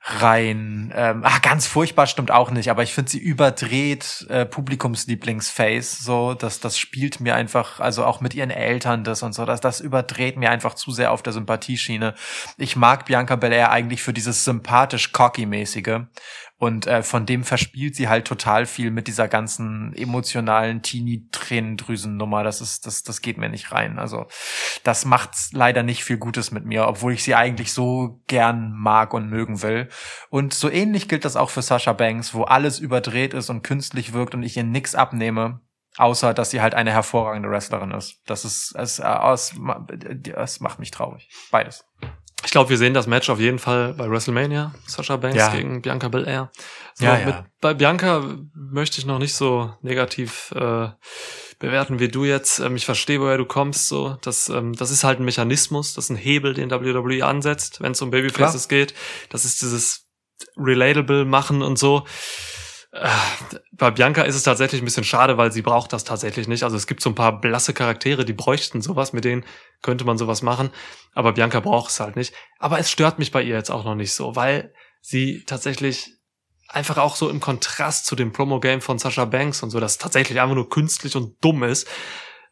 rein. 0.03 0.91
Ähm, 0.95 1.21
ah, 1.23 1.37
ganz 1.41 1.67
furchtbar 1.67 2.07
stimmt 2.07 2.31
auch 2.31 2.49
nicht, 2.49 2.69
aber 2.71 2.81
ich 2.81 2.93
finde 2.93 3.11
sie 3.11 3.19
überdreht 3.19 4.25
äh, 4.29 4.45
Publikumslieblingsface, 4.45 5.99
so, 5.99 6.33
dass 6.33 6.59
das 6.59 6.77
spielt 6.79 7.19
mir 7.19 7.35
einfach, 7.35 7.79
also 7.79 8.03
auch 8.05 8.19
mit 8.19 8.33
ihren 8.33 8.49
Eltern 8.49 9.03
das 9.03 9.21
und 9.21 9.33
so, 9.33 9.45
dass 9.45 9.61
das 9.61 9.79
überdreht 9.79 10.37
mir 10.37 10.49
einfach 10.49 10.73
zu 10.73 10.91
sehr 10.91 11.11
auf 11.11 11.21
der 11.21 11.33
Sympathieschiene. 11.33 12.15
Ich 12.57 12.75
mag 12.75 13.05
Bianca 13.05 13.35
Belair 13.35 13.71
eigentlich 13.71 14.01
für 14.01 14.13
dieses 14.13 14.43
sympathisch 14.43 15.11
cocky 15.11 15.45
mäßige 15.45 16.01
und 16.61 16.85
äh, 16.85 17.01
von 17.01 17.25
dem 17.25 17.43
verspielt 17.43 17.95
sie 17.95 18.07
halt 18.07 18.25
total 18.25 18.67
viel 18.67 18.91
mit 18.91 19.07
dieser 19.07 19.27
ganzen 19.27 19.95
emotionalen 19.95 20.83
Teenie-Tränendrüsen-Nummer. 20.83 22.43
Das 22.43 22.61
ist, 22.61 22.85
das, 22.85 23.01
das 23.01 23.21
geht 23.21 23.39
mir 23.39 23.49
nicht 23.49 23.71
rein. 23.71 23.97
Also 23.97 24.27
das 24.83 25.03
macht 25.03 25.31
leider 25.53 25.81
nicht 25.81 26.03
viel 26.03 26.17
Gutes 26.17 26.51
mit 26.51 26.63
mir, 26.63 26.87
obwohl 26.87 27.13
ich 27.13 27.23
sie 27.23 27.33
eigentlich 27.33 27.73
so 27.73 28.21
gern 28.27 28.73
mag 28.73 29.15
und 29.15 29.27
mögen 29.27 29.63
will. 29.63 29.89
Und 30.29 30.53
so 30.53 30.69
ähnlich 30.69 31.07
gilt 31.07 31.25
das 31.25 31.35
auch 31.35 31.49
für 31.49 31.63
Sasha 31.63 31.93
Banks, 31.93 32.35
wo 32.35 32.43
alles 32.43 32.77
überdreht 32.77 33.33
ist 33.33 33.49
und 33.49 33.63
künstlich 33.63 34.13
wirkt 34.13 34.35
und 34.35 34.43
ich 34.43 34.55
ihr 34.55 34.63
nix 34.63 34.93
abnehme. 34.93 35.61
Außer, 35.97 36.35
dass 36.35 36.51
sie 36.51 36.61
halt 36.61 36.75
eine 36.75 36.91
hervorragende 36.91 37.49
Wrestlerin 37.49 37.89
ist. 37.89 38.21
Das 38.27 38.45
ist, 38.45 38.75
es, 38.77 38.99
äh, 38.99 39.03
aus, 39.03 39.55
das 40.35 40.59
macht 40.59 40.77
mich 40.77 40.91
traurig. 40.91 41.27
Beides. 41.49 41.85
Ich 42.43 42.51
glaube, 42.51 42.69
wir 42.69 42.77
sehen 42.77 42.93
das 42.93 43.07
Match 43.07 43.29
auf 43.29 43.39
jeden 43.39 43.59
Fall 43.59 43.93
bei 43.93 44.09
WrestleMania. 44.09 44.73
Sasha 44.87 45.15
Banks 45.17 45.37
Ja. 45.37 45.53
gegen 45.53 45.81
Bianca 45.81 46.07
Belair. 46.07 46.51
So, 46.95 47.05
Ja, 47.05 47.19
ja. 47.19 47.25
Mit, 47.25 47.35
bei 47.61 47.73
Bianca 47.73 48.23
möchte 48.53 48.99
ich 48.99 49.05
noch 49.05 49.19
nicht 49.19 49.35
so 49.35 49.73
negativ 49.81 50.51
äh, 50.55 50.89
bewerten 51.59 51.99
wie 51.99 52.09
du 52.09 52.25
jetzt. 52.25 52.59
Ähm, 52.59 52.75
ich 52.75 52.85
verstehe, 52.85 53.21
woher 53.21 53.37
du 53.37 53.45
kommst. 53.45 53.87
So, 53.87 54.17
das, 54.21 54.49
ähm, 54.49 54.73
das 54.73 54.91
ist 54.91 55.03
halt 55.03 55.19
ein 55.19 55.25
Mechanismus, 55.25 55.93
das 55.93 56.05
ist 56.05 56.09
ein 56.09 56.15
Hebel, 56.17 56.53
den 56.53 56.71
WWE 56.71 57.25
ansetzt, 57.25 57.81
wenn 57.81 57.91
es 57.93 58.01
um 58.01 58.11
Babyfaces 58.11 58.67
geht. 58.67 58.93
Das 59.29 59.45
ist 59.45 59.61
dieses 59.61 60.07
relatable 60.57 61.25
machen 61.25 61.61
und 61.61 61.77
so. 61.77 62.05
Äh, 62.91 63.09
Bei 63.71 63.91
Bianca 63.91 64.23
ist 64.23 64.35
es 64.35 64.43
tatsächlich 64.43 64.81
ein 64.81 64.85
bisschen 64.85 65.03
schade, 65.03 65.37
weil 65.37 65.51
sie 65.51 65.61
braucht 65.61 65.93
das 65.93 66.03
tatsächlich 66.03 66.47
nicht. 66.47 66.63
Also 66.63 66.75
es 66.75 66.87
gibt 66.87 67.01
so 67.01 67.09
ein 67.09 67.15
paar 67.15 67.39
blasse 67.39 67.73
Charaktere, 67.73 68.25
die 68.25 68.33
bräuchten 68.33 68.81
sowas, 68.81 69.13
mit 69.13 69.25
denen 69.25 69.45
könnte 69.81 70.05
man 70.05 70.17
sowas 70.17 70.41
machen. 70.41 70.69
Aber 71.13 71.33
Bianca 71.33 71.59
braucht 71.59 71.91
es 71.91 71.99
halt 71.99 72.15
nicht. 72.15 72.33
Aber 72.59 72.79
es 72.79 72.91
stört 72.91 73.19
mich 73.19 73.31
bei 73.31 73.41
ihr 73.41 73.55
jetzt 73.55 73.71
auch 73.71 73.85
noch 73.85 73.95
nicht 73.95 74.13
so, 74.13 74.35
weil 74.35 74.73
sie 75.01 75.43
tatsächlich 75.45 76.11
einfach 76.67 76.97
auch 76.97 77.15
so 77.15 77.29
im 77.29 77.39
Kontrast 77.39 78.05
zu 78.05 78.15
dem 78.15 78.31
Promo-Game 78.31 78.81
von 78.81 78.97
Sasha 78.97 79.25
Banks 79.25 79.61
und 79.63 79.71
so, 79.71 79.79
das 79.79 79.97
tatsächlich 79.97 80.39
einfach 80.39 80.55
nur 80.55 80.69
künstlich 80.69 81.15
und 81.15 81.35
dumm 81.43 81.63
ist, 81.63 81.87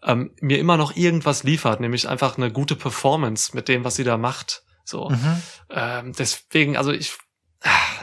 ähm, 0.03 0.31
mir 0.41 0.59
immer 0.59 0.77
noch 0.77 0.95
irgendwas 0.95 1.43
liefert, 1.43 1.79
nämlich 1.79 2.07
einfach 2.07 2.37
eine 2.37 2.51
gute 2.51 2.75
Performance 2.75 3.55
mit 3.55 3.67
dem, 3.67 3.83
was 3.83 3.95
sie 3.95 4.03
da 4.03 4.17
macht. 4.17 4.63
So. 4.83 5.09
Mhm. 5.09 5.41
Ähm, 5.69 6.13
deswegen, 6.17 6.77
also 6.77 6.91
ich, 6.91 7.17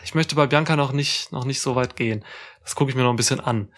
ich 0.04 0.14
möchte 0.14 0.34
bei 0.34 0.46
Bianca 0.46 0.76
noch 0.76 0.92
nicht, 0.92 1.32
noch 1.32 1.44
nicht 1.44 1.60
so 1.60 1.74
weit 1.76 1.96
gehen. 1.96 2.24
Das 2.62 2.74
gucke 2.74 2.90
ich 2.90 2.96
mir 2.96 3.02
noch 3.02 3.10
ein 3.10 3.16
bisschen 3.16 3.40
an. 3.40 3.72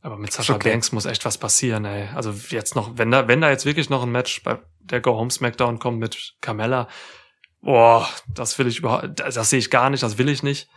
Aber 0.00 0.16
mit 0.16 0.32
Sasha 0.32 0.54
Okay. 0.54 0.70
Banks 0.70 0.92
muss 0.92 1.06
echt 1.06 1.24
was 1.24 1.38
passieren, 1.38 1.84
ey. 1.84 2.08
Also 2.14 2.32
jetzt 2.50 2.76
noch, 2.76 2.96
wenn 2.96 3.10
da, 3.10 3.26
wenn 3.26 3.40
da 3.40 3.50
jetzt 3.50 3.66
wirklich 3.66 3.90
noch 3.90 4.02
ein 4.04 4.12
Match 4.12 4.42
bei 4.44 4.58
der 4.78 5.00
Go 5.00 5.16
Home 5.16 5.30
Smackdown 5.30 5.78
kommt 5.78 5.98
mit 5.98 6.36
Carmella, 6.40 6.88
boah, 7.60 8.08
das 8.32 8.58
will 8.58 8.68
ich 8.68 8.78
überhaupt, 8.78 9.18
das, 9.18 9.34
das 9.34 9.50
sehe 9.50 9.58
ich 9.58 9.70
gar 9.70 9.90
nicht, 9.90 10.02
das 10.02 10.18
will 10.18 10.28
ich 10.28 10.42
nicht. 10.42 10.68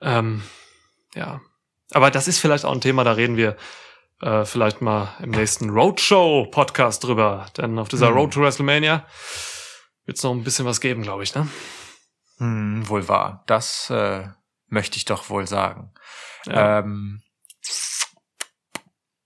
Ähm, 0.00 0.42
ja. 1.14 1.40
Aber 1.92 2.10
das 2.10 2.26
ist 2.26 2.40
vielleicht 2.40 2.64
auch 2.64 2.72
ein 2.72 2.80
Thema, 2.80 3.04
da 3.04 3.12
reden 3.12 3.36
wir 3.36 3.56
äh, 4.20 4.44
vielleicht 4.44 4.80
mal 4.80 5.14
im 5.20 5.30
nächsten 5.30 5.70
Roadshow-Podcast 5.70 7.04
drüber. 7.04 7.46
Denn 7.56 7.78
auf 7.78 7.88
dieser 7.88 8.08
Hm. 8.08 8.16
Road 8.16 8.34
to 8.34 8.40
WrestleMania 8.40 9.06
wird 10.04 10.16
es 10.18 10.24
noch 10.24 10.32
ein 10.32 10.42
bisschen 10.42 10.66
was 10.66 10.80
geben, 10.80 11.02
glaube 11.02 11.22
ich, 11.22 11.34
ne? 11.34 11.48
Hm, 12.38 12.88
wohl 12.88 13.08
wahr. 13.08 13.42
Das 13.46 13.88
äh, 13.90 14.28
möchte 14.68 14.96
ich 14.96 15.04
doch 15.04 15.30
wohl 15.30 15.46
sagen. 15.46 15.92
Ja. 16.46 16.80
Ähm, 16.80 17.22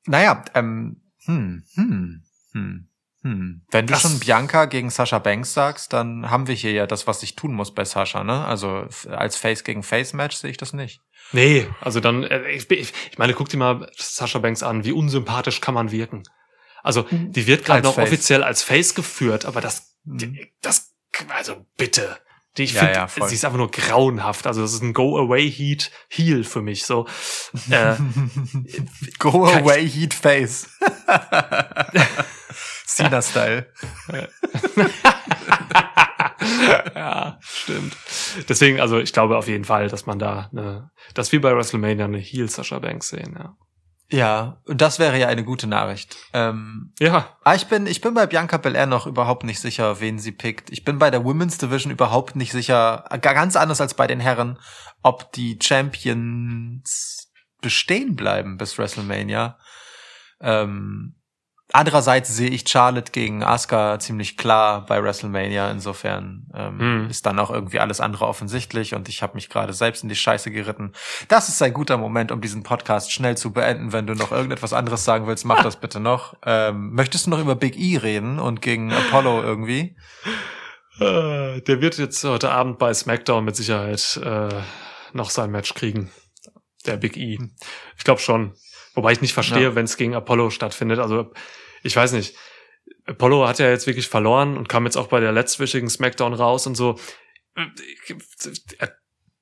naja, 0.06 0.44
ähm, 0.54 1.00
hm, 1.24 1.64
hm, 1.74 2.22
hm, 2.52 2.88
hm. 3.22 3.62
Wenn 3.70 3.86
du 3.86 3.92
Das- 3.92 4.02
schon 4.02 4.18
Bianca 4.18 4.64
gegen 4.64 4.90
Sasha 4.90 5.18
Banks 5.18 5.52
sagst, 5.52 5.92
dann 5.92 6.30
haben 6.30 6.46
wir 6.46 6.54
hier 6.54 6.72
ja 6.72 6.86
das, 6.86 7.06
was 7.06 7.22
ich 7.22 7.36
tun 7.36 7.52
muss 7.52 7.74
bei 7.74 7.84
Sasha, 7.84 8.24
ne? 8.24 8.44
Also 8.44 8.88
als 9.10 9.36
Face 9.36 9.62
gegen 9.64 9.82
Face 9.82 10.12
Match 10.14 10.36
sehe 10.36 10.50
ich 10.50 10.56
das 10.56 10.72
nicht. 10.72 11.00
Nee, 11.32 11.68
also 11.80 12.00
dann, 12.00 12.24
äh, 12.24 12.50
ich, 12.50 12.68
ich, 12.70 12.92
meine, 13.18 13.34
guck 13.34 13.48
dir 13.50 13.58
mal 13.58 13.90
Sascha 13.96 14.38
Banks 14.38 14.62
an, 14.62 14.84
wie 14.84 14.92
unsympathisch 14.92 15.60
kann 15.60 15.74
man 15.74 15.90
wirken. 15.90 16.22
Also, 16.82 17.02
die 17.10 17.46
wird 17.46 17.66
gerade 17.66 17.82
noch 17.82 17.94
Face. 17.96 18.08
offiziell 18.08 18.42
als 18.42 18.62
Face 18.62 18.94
geführt, 18.94 19.44
aber 19.44 19.60
das, 19.60 19.94
die- 20.04 20.50
das, 20.62 20.94
also 21.28 21.66
bitte. 21.76 22.18
Die, 22.56 22.64
ich 22.64 22.74
Ja, 22.74 23.06
finde, 23.06 23.20
ja, 23.20 23.28
sie 23.28 23.34
ist 23.36 23.44
einfach 23.44 23.58
nur 23.58 23.70
grauenhaft. 23.70 24.46
Also, 24.46 24.60
das 24.62 24.72
ist 24.72 24.82
ein 24.82 24.92
Go-Away-Heat 24.92 25.90
Heal 26.08 26.42
für 26.44 26.62
mich, 26.62 26.84
so. 26.84 27.06
Äh, 27.70 27.94
Go 29.18 29.44
Kein- 29.44 29.62
away, 29.62 29.88
Heat 29.88 30.14
Face. 30.14 30.68
Cena-Style. 32.86 33.66
ja, 36.94 37.38
stimmt. 37.40 37.96
Deswegen, 38.48 38.80
also, 38.80 38.98
ich 38.98 39.12
glaube 39.12 39.36
auf 39.38 39.48
jeden 39.48 39.64
Fall, 39.64 39.88
dass 39.88 40.06
man 40.06 40.18
da 40.18 40.48
eine, 40.52 40.90
dass 41.14 41.32
wir 41.32 41.40
bei 41.40 41.54
WrestleMania 41.54 42.04
eine 42.06 42.18
Heal 42.18 42.48
Sascha 42.48 42.78
Banks 42.78 43.08
sehen, 43.08 43.36
ja. 43.38 43.54
Ja, 44.12 44.60
und 44.66 44.80
das 44.80 44.98
wäre 44.98 45.18
ja 45.18 45.28
eine 45.28 45.44
gute 45.44 45.66
Nachricht. 45.68 46.16
Ähm, 46.32 46.92
Ja, 46.98 47.36
Ah, 47.44 47.54
ich 47.54 47.66
bin, 47.68 47.86
ich 47.86 48.00
bin 48.00 48.12
bei 48.14 48.26
Bianca 48.26 48.56
Belair 48.56 48.86
noch 48.86 49.06
überhaupt 49.06 49.44
nicht 49.44 49.60
sicher, 49.60 50.00
wen 50.00 50.18
sie 50.18 50.32
pickt. 50.32 50.70
Ich 50.70 50.84
bin 50.84 50.98
bei 50.98 51.10
der 51.10 51.24
Women's 51.24 51.58
Division 51.58 51.92
überhaupt 51.92 52.34
nicht 52.34 52.50
sicher, 52.52 53.04
äh, 53.10 53.18
ga- 53.20 53.34
ganz 53.34 53.54
anders 53.54 53.80
als 53.80 53.94
bei 53.94 54.08
den 54.08 54.18
Herren, 54.20 54.58
ob 55.02 55.30
die 55.32 55.58
Champions 55.62 57.30
bestehen 57.60 58.16
bleiben 58.16 58.56
bis 58.56 58.78
WrestleMania. 58.78 59.58
Ähm, 60.40 61.14
andererseits 61.72 62.34
sehe 62.34 62.50
ich 62.50 62.68
Charlotte 62.68 63.12
gegen 63.12 63.42
Asuka 63.42 63.98
ziemlich 63.98 64.36
klar 64.36 64.84
bei 64.86 65.02
WrestleMania. 65.02 65.70
Insofern 65.70 66.46
ähm, 66.54 66.78
Hm. 66.78 67.06
ist 67.10 67.26
dann 67.26 67.38
auch 67.38 67.50
irgendwie 67.50 67.78
alles 67.80 68.00
andere 68.00 68.26
offensichtlich 68.26 68.94
und 68.94 69.08
ich 69.08 69.22
habe 69.22 69.34
mich 69.34 69.48
gerade 69.48 69.72
selbst 69.72 70.02
in 70.02 70.08
die 70.08 70.16
Scheiße 70.16 70.50
geritten. 70.50 70.92
Das 71.28 71.48
ist 71.48 71.60
ein 71.62 71.72
guter 71.72 71.96
Moment, 71.96 72.32
um 72.32 72.40
diesen 72.40 72.62
Podcast 72.62 73.12
schnell 73.12 73.36
zu 73.36 73.52
beenden. 73.52 73.92
Wenn 73.92 74.06
du 74.06 74.14
noch 74.14 74.32
irgendetwas 74.32 74.72
anderes 74.72 75.04
sagen 75.04 75.26
willst, 75.26 75.44
mach 75.44 75.62
das 75.62 75.76
bitte 75.80 76.00
noch. 76.00 76.34
Ähm, 76.44 76.92
möchtest 76.92 77.26
du 77.26 77.30
noch 77.30 77.40
über 77.40 77.54
Big 77.56 77.76
E 77.78 77.96
reden 77.98 78.38
und 78.38 78.62
gegen 78.62 78.92
Apollo 78.92 79.42
irgendwie? 79.42 79.96
Äh, 81.00 81.60
Der 81.62 81.80
wird 81.80 81.98
jetzt 81.98 82.22
heute 82.24 82.50
Abend 82.50 82.78
bei 82.78 82.92
SmackDown 82.92 83.44
mit 83.44 83.56
Sicherheit 83.56 84.20
äh, 84.22 84.48
noch 85.12 85.30
sein 85.30 85.50
Match 85.50 85.74
kriegen. 85.74 86.10
Der 86.86 86.96
Big 86.96 87.16
E. 87.16 87.38
Ich 87.96 88.04
glaube 88.04 88.20
schon. 88.20 88.54
Wobei 88.94 89.12
ich 89.12 89.20
nicht 89.20 89.34
verstehe, 89.34 89.62
Ja. 89.68 89.74
wenn 89.76 89.84
es 89.84 89.96
gegen 89.96 90.14
Apollo 90.14 90.50
stattfindet. 90.50 90.98
Also 90.98 91.30
ich 91.82 91.94
weiß 91.96 92.12
nicht. 92.12 92.36
Apollo 93.06 93.46
hat 93.46 93.58
ja 93.58 93.68
jetzt 93.70 93.86
wirklich 93.86 94.08
verloren 94.08 94.56
und 94.56 94.68
kam 94.68 94.84
jetzt 94.84 94.96
auch 94.96 95.08
bei 95.08 95.20
der 95.20 95.32
letztwöchigen 95.32 95.88
SmackDown 95.88 96.34
raus 96.34 96.66
und 96.66 96.76
so. 96.76 96.98
Er 98.78 98.92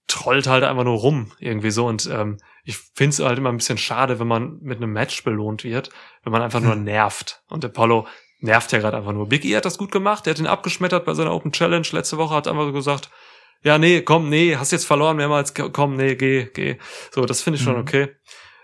trollt 0.06 0.46
halt 0.46 0.64
einfach 0.64 0.84
nur 0.84 0.98
rum 0.98 1.32
irgendwie 1.38 1.70
so 1.70 1.86
und 1.86 2.06
ähm, 2.06 2.38
ich 2.64 2.78
finde 2.94 3.10
es 3.10 3.18
halt 3.20 3.38
immer 3.38 3.50
ein 3.50 3.58
bisschen 3.58 3.78
schade, 3.78 4.18
wenn 4.18 4.26
man 4.26 4.58
mit 4.60 4.78
einem 4.78 4.92
Match 4.92 5.22
belohnt 5.22 5.64
wird, 5.64 5.90
wenn 6.22 6.32
man 6.32 6.42
einfach 6.42 6.60
nur 6.60 6.72
Hm. 6.72 6.84
nervt. 6.84 7.42
Und 7.48 7.64
Apollo 7.64 8.06
nervt 8.40 8.72
ja 8.72 8.78
gerade 8.78 8.96
einfach 8.96 9.12
nur. 9.12 9.28
Big 9.28 9.44
E 9.44 9.56
hat 9.56 9.64
das 9.64 9.78
gut 9.78 9.92
gemacht, 9.92 10.24
der 10.26 10.32
hat 10.32 10.38
ihn 10.40 10.46
abgeschmettert 10.46 11.04
bei 11.04 11.14
seiner 11.14 11.34
Open 11.34 11.52
Challenge 11.52 11.86
letzte 11.92 12.16
Woche, 12.18 12.34
hat 12.34 12.48
einfach 12.48 12.64
so 12.64 12.72
gesagt, 12.72 13.10
ja, 13.62 13.76
nee, 13.76 14.02
komm, 14.02 14.28
nee, 14.28 14.56
hast 14.56 14.70
jetzt 14.72 14.86
verloren 14.86 15.16
mehrmals, 15.16 15.52
komm, 15.54 15.96
nee, 15.96 16.14
geh, 16.14 16.48
geh. 16.54 16.78
So, 17.10 17.26
das 17.26 17.42
finde 17.42 17.58
ich 17.58 17.64
schon 17.64 17.74
Mhm. 17.74 17.80
okay. 17.80 18.08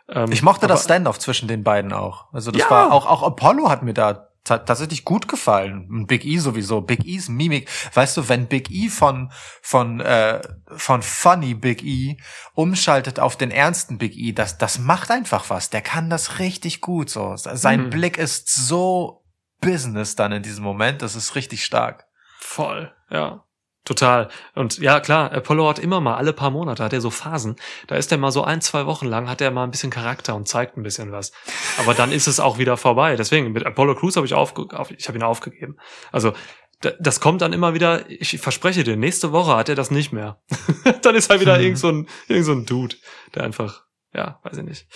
Ähm, 0.09 0.31
Ich 0.33 0.43
mochte 0.43 0.67
das 0.67 0.85
Standoff 0.85 1.19
zwischen 1.19 1.49
den 1.49 1.63
beiden 1.65 1.93
auch. 1.93 2.33
Also 2.33 2.51
das 2.51 2.63
Ja. 2.63 2.71
war 2.71 2.93
auch, 2.93 3.07
auch 3.07 3.23
Apollo 3.23 3.69
hat 3.71 3.83
mir 3.83 3.95
da 3.95 4.29
tatsächlich 4.45 5.07
gut 5.07 5.27
gefallen. 5.27 6.07
Big 6.07 6.27
E 6.27 6.37
sowieso. 6.37 6.83
Big 6.83 7.07
E's 7.07 7.31
Mimik. 7.31 7.71
Weißt 7.95 8.15
du, 8.19 8.29
wenn 8.29 8.47
Big 8.47 8.71
E 8.71 8.91
von, 8.91 9.33
von, 9.63 10.01
äh, 10.01 10.43
von 10.77 11.01
funny 11.01 11.55
Big 11.55 11.83
E 11.83 12.19
umschaltet 12.53 13.19
auf 13.21 13.37
den 13.37 13.51
ernsten 13.51 13.97
Big 13.97 14.15
E, 14.17 14.33
das, 14.33 14.59
das 14.59 14.79
macht 14.79 15.11
einfach 15.11 15.49
was. 15.49 15.71
Der 15.71 15.81
kann 15.81 16.11
das 16.11 16.39
richtig 16.41 16.83
gut, 16.83 17.09
so. 17.09 17.35
Sein 17.37 17.85
Mhm. 17.85 17.91
Blick 17.91 18.19
ist 18.19 18.49
so 18.55 19.25
Business 19.63 20.15
dann 20.15 20.33
in 20.33 20.43
diesem 20.43 20.63
Moment. 20.65 21.01
Das 21.01 21.17
ist 21.17 21.35
richtig 21.37 21.65
stark. 21.65 22.05
Voll, 22.39 22.93
ja. 23.09 23.45
Total. 23.85 24.31
Und 24.55 24.79
ja, 24.79 24.99
klar, 25.01 25.31
Apollo 25.33 25.69
hat 25.69 25.79
immer 25.79 26.01
mal, 26.01 26.17
alle 26.17 26.33
paar 26.33 26.51
Monate 26.51 26.83
hat 26.83 26.93
er 26.95 27.03
so 27.03 27.11
Phasen. 27.11 27.57
Da 27.87 27.97
ist 27.97 28.11
er 28.11 28.17
mal 28.19 28.31
so 28.33 28.43
ein, 28.43 28.63
zwei 28.63 28.87
Wochen 28.87 29.07
lang, 29.07 29.29
hat 29.29 29.43
er 29.43 29.51
mal 29.51 29.65
ein 29.65 29.71
bisschen 29.71 29.91
Charakter 29.91 30.35
und 30.35 30.49
zeigt 30.49 30.77
ein 30.79 30.83
bisschen 30.83 31.13
was. 31.13 31.33
Aber 31.79 31.93
dann 31.93 32.11
ist 32.11 32.27
es 32.27 32.41
auch 32.41 32.57
wieder 32.57 32.77
vorbei. 32.79 33.17
Deswegen, 33.17 33.53
mit 33.53 33.67
Apollo 33.67 33.97
Crews 33.97 34.17
habe 34.17 34.27
ich 34.27 34.33
aufge 34.33 34.67
auf, 34.79 34.91
ich 34.91 35.07
habe 35.09 35.19
ihn 35.19 35.23
aufgegeben. 35.23 35.77
Also, 36.13 36.33
da- 36.81 36.93
das 36.99 37.21
kommt 37.21 37.43
dann 37.43 37.53
immer 37.53 37.75
wieder, 37.75 38.09
ich 38.11 38.39
verspreche 38.41 38.85
dir, 38.85 38.97
nächste 38.97 39.33
Woche 39.33 39.55
hat 39.55 39.69
er 39.69 39.75
das 39.75 39.91
nicht 39.91 40.13
mehr. 40.13 40.41
dann 41.03 41.15
ist 41.15 41.29
er 41.31 41.41
wieder 41.41 41.59
Mhm. 41.59 41.63
irgend, 41.65 41.79
so 41.79 41.89
ein, 41.91 42.09
irgend 42.29 42.47
so 42.47 42.53
ein 42.53 42.65
Dude, 42.65 42.97
der 43.35 43.45
einfach, 43.45 43.83
ja, 44.15 44.41
weiß 44.45 44.57
ich 44.59 44.65
nicht. 44.65 44.87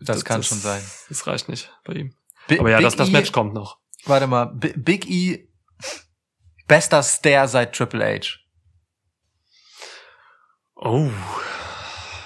Das, 0.00 0.24
kann 0.24 0.42
schon 0.42 0.58
sein. 0.58 0.80
Das 1.10 1.26
reicht 1.26 1.48
nicht 1.50 1.70
bei 1.84 1.92
ihm. 1.94 2.14
Bi- 2.48 2.58
Aber 2.58 2.70
ja, 2.70 2.78
Big 2.78 2.86
das, 2.86 2.96
das 2.96 3.08
E- 3.08 3.12
Match 3.12 3.32
kommt 3.32 3.52
noch. 3.52 3.78
Warte 4.06 4.26
mal, 4.26 4.46
B 4.46 4.72
Big 4.76 5.10
E, 5.10 5.48
bester 6.72 7.02
Stare 7.02 7.48
seit 7.48 7.74
Triple 7.74 8.02
H. 8.02 8.38
Oh. 10.74 11.10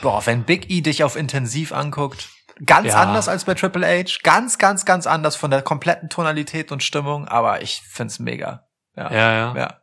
Boah, 0.00 0.24
wenn 0.24 0.44
Big 0.44 0.70
E 0.70 0.82
dich 0.82 1.02
auf 1.02 1.16
intensiv 1.16 1.72
anguckt, 1.72 2.28
ganz 2.64 2.92
Ja. 2.92 3.00
anders 3.00 3.26
als 3.26 3.44
bei 3.44 3.54
Triple 3.54 3.84
H, 3.84 4.18
ganz, 4.22 4.56
ganz, 4.58 4.84
ganz 4.84 5.08
anders 5.08 5.34
von 5.34 5.50
der 5.50 5.62
kompletten 5.62 6.10
Tonalität 6.10 6.70
und 6.70 6.84
Stimmung, 6.84 7.26
aber 7.26 7.60
ich 7.60 7.82
find's 7.90 8.20
mega. 8.20 8.68
Ja. 8.94 9.10
Ja, 9.10 9.32
ja. 9.32 9.54
ja. 9.56 9.80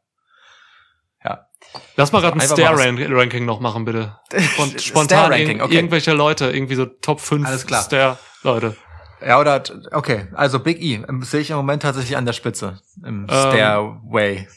Lass 1.98 2.14
mal 2.14 2.22
gerade 2.22 2.40
ein 2.40 2.48
Stare-Ranking 2.48 3.45
noch 3.45 3.60
machen, 3.60 3.84
bitte. 3.84 4.18
Star 4.31 4.80
spontan 4.80 5.31
Ranking, 5.31 5.61
okay. 5.61 5.76
irgendwelche 5.76 6.14
Leute, 6.14 6.52
irgendwie 6.52 6.76
so 6.76 6.85
Top 6.85 7.19
5 7.19 7.45
Alles 7.45 7.68
klar. 7.68 7.84
Stare-Leute. 7.84 8.77
Ja, 9.26 9.40
oder, 9.40 9.64
okay, 9.91 10.28
also 10.34 10.60
Big 10.60 10.82
E 10.82 11.04
ähm, 11.08 11.24
sehe 11.24 11.41
ich 11.41 11.50
im 11.52 11.58
Moment 11.58 11.82
tatsächlich 11.84 12.18
an 12.18 12.26
der 12.26 12.34
Spitze. 12.34 12.82
Im 13.06 13.26
Stairway. 13.28 14.48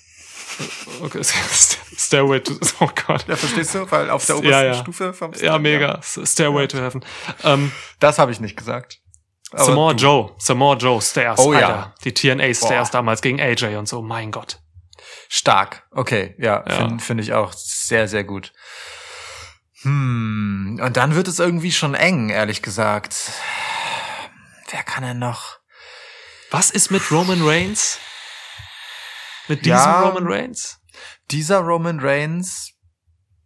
Okay, 1.03 1.23
Stairway 1.97 2.41
to, 2.41 2.55
oh 2.81 2.89
Gott. 3.07 3.27
Ja, 3.29 3.37
verstehst 3.37 3.75
du? 3.75 3.91
Weil 3.91 4.11
auf 4.11 4.25
der 4.27 4.37
Ja, 4.37 4.41
obersten 4.41 4.67
ja. 4.67 4.75
Stufe 4.75 5.13
vom 5.13 5.33
Ja, 5.35 5.59
mega. 5.59 6.01
Stairway 6.03 6.67
to 6.67 6.79
Heaven. 6.79 7.05
Ähm, 7.45 7.73
Das 8.01 8.19
habe 8.19 8.33
ich 8.33 8.41
nicht 8.41 8.57
gesagt. 8.57 8.99
Samoa 9.53 9.93
Joe, 9.93 10.33
Samoa 10.39 10.77
Joe 10.77 11.01
Stairs, 11.01 11.39
Oh 11.39 11.53
ja. 11.53 11.59
Alter. 11.61 11.95
Die 12.05 12.13
TNA 12.13 12.53
Stairs 12.55 12.91
Boah. 12.91 12.99
damals 12.99 13.23
gegen 13.23 13.41
AJ 13.41 13.77
und 13.77 13.89
so, 13.89 14.03
mein 14.03 14.31
Gott. 14.33 14.59
Stark. 15.29 15.85
Okay, 15.93 16.35
ja, 16.39 16.65
Ja. 16.67 16.75
finde 16.75 17.03
find 17.03 17.21
ich 17.21 17.33
auch 17.33 17.53
sehr, 17.53 18.09
sehr 18.09 18.25
gut. 18.25 18.53
Hm, 19.83 20.81
und 20.83 20.97
dann 20.97 21.15
wird 21.15 21.29
es 21.29 21.39
irgendwie 21.39 21.73
schon 21.73 21.95
eng, 21.95 22.29
ehrlich 22.31 22.63
gesagt. 22.63 23.31
Wer 24.71 24.83
kann 24.83 25.03
denn 25.03 25.19
noch? 25.19 25.59
Was 26.51 26.71
ist 26.71 26.91
mit 26.91 27.11
Roman 27.11 27.43
Reigns? 27.43 27.99
Mit 29.49 29.61
diesem 29.65 29.79
Ja. 29.79 30.01
Roman 30.03 30.27
Reigns? 30.27 30.81
Dieser 31.31 31.61
Roman 31.61 32.01
Reigns, 32.01 32.73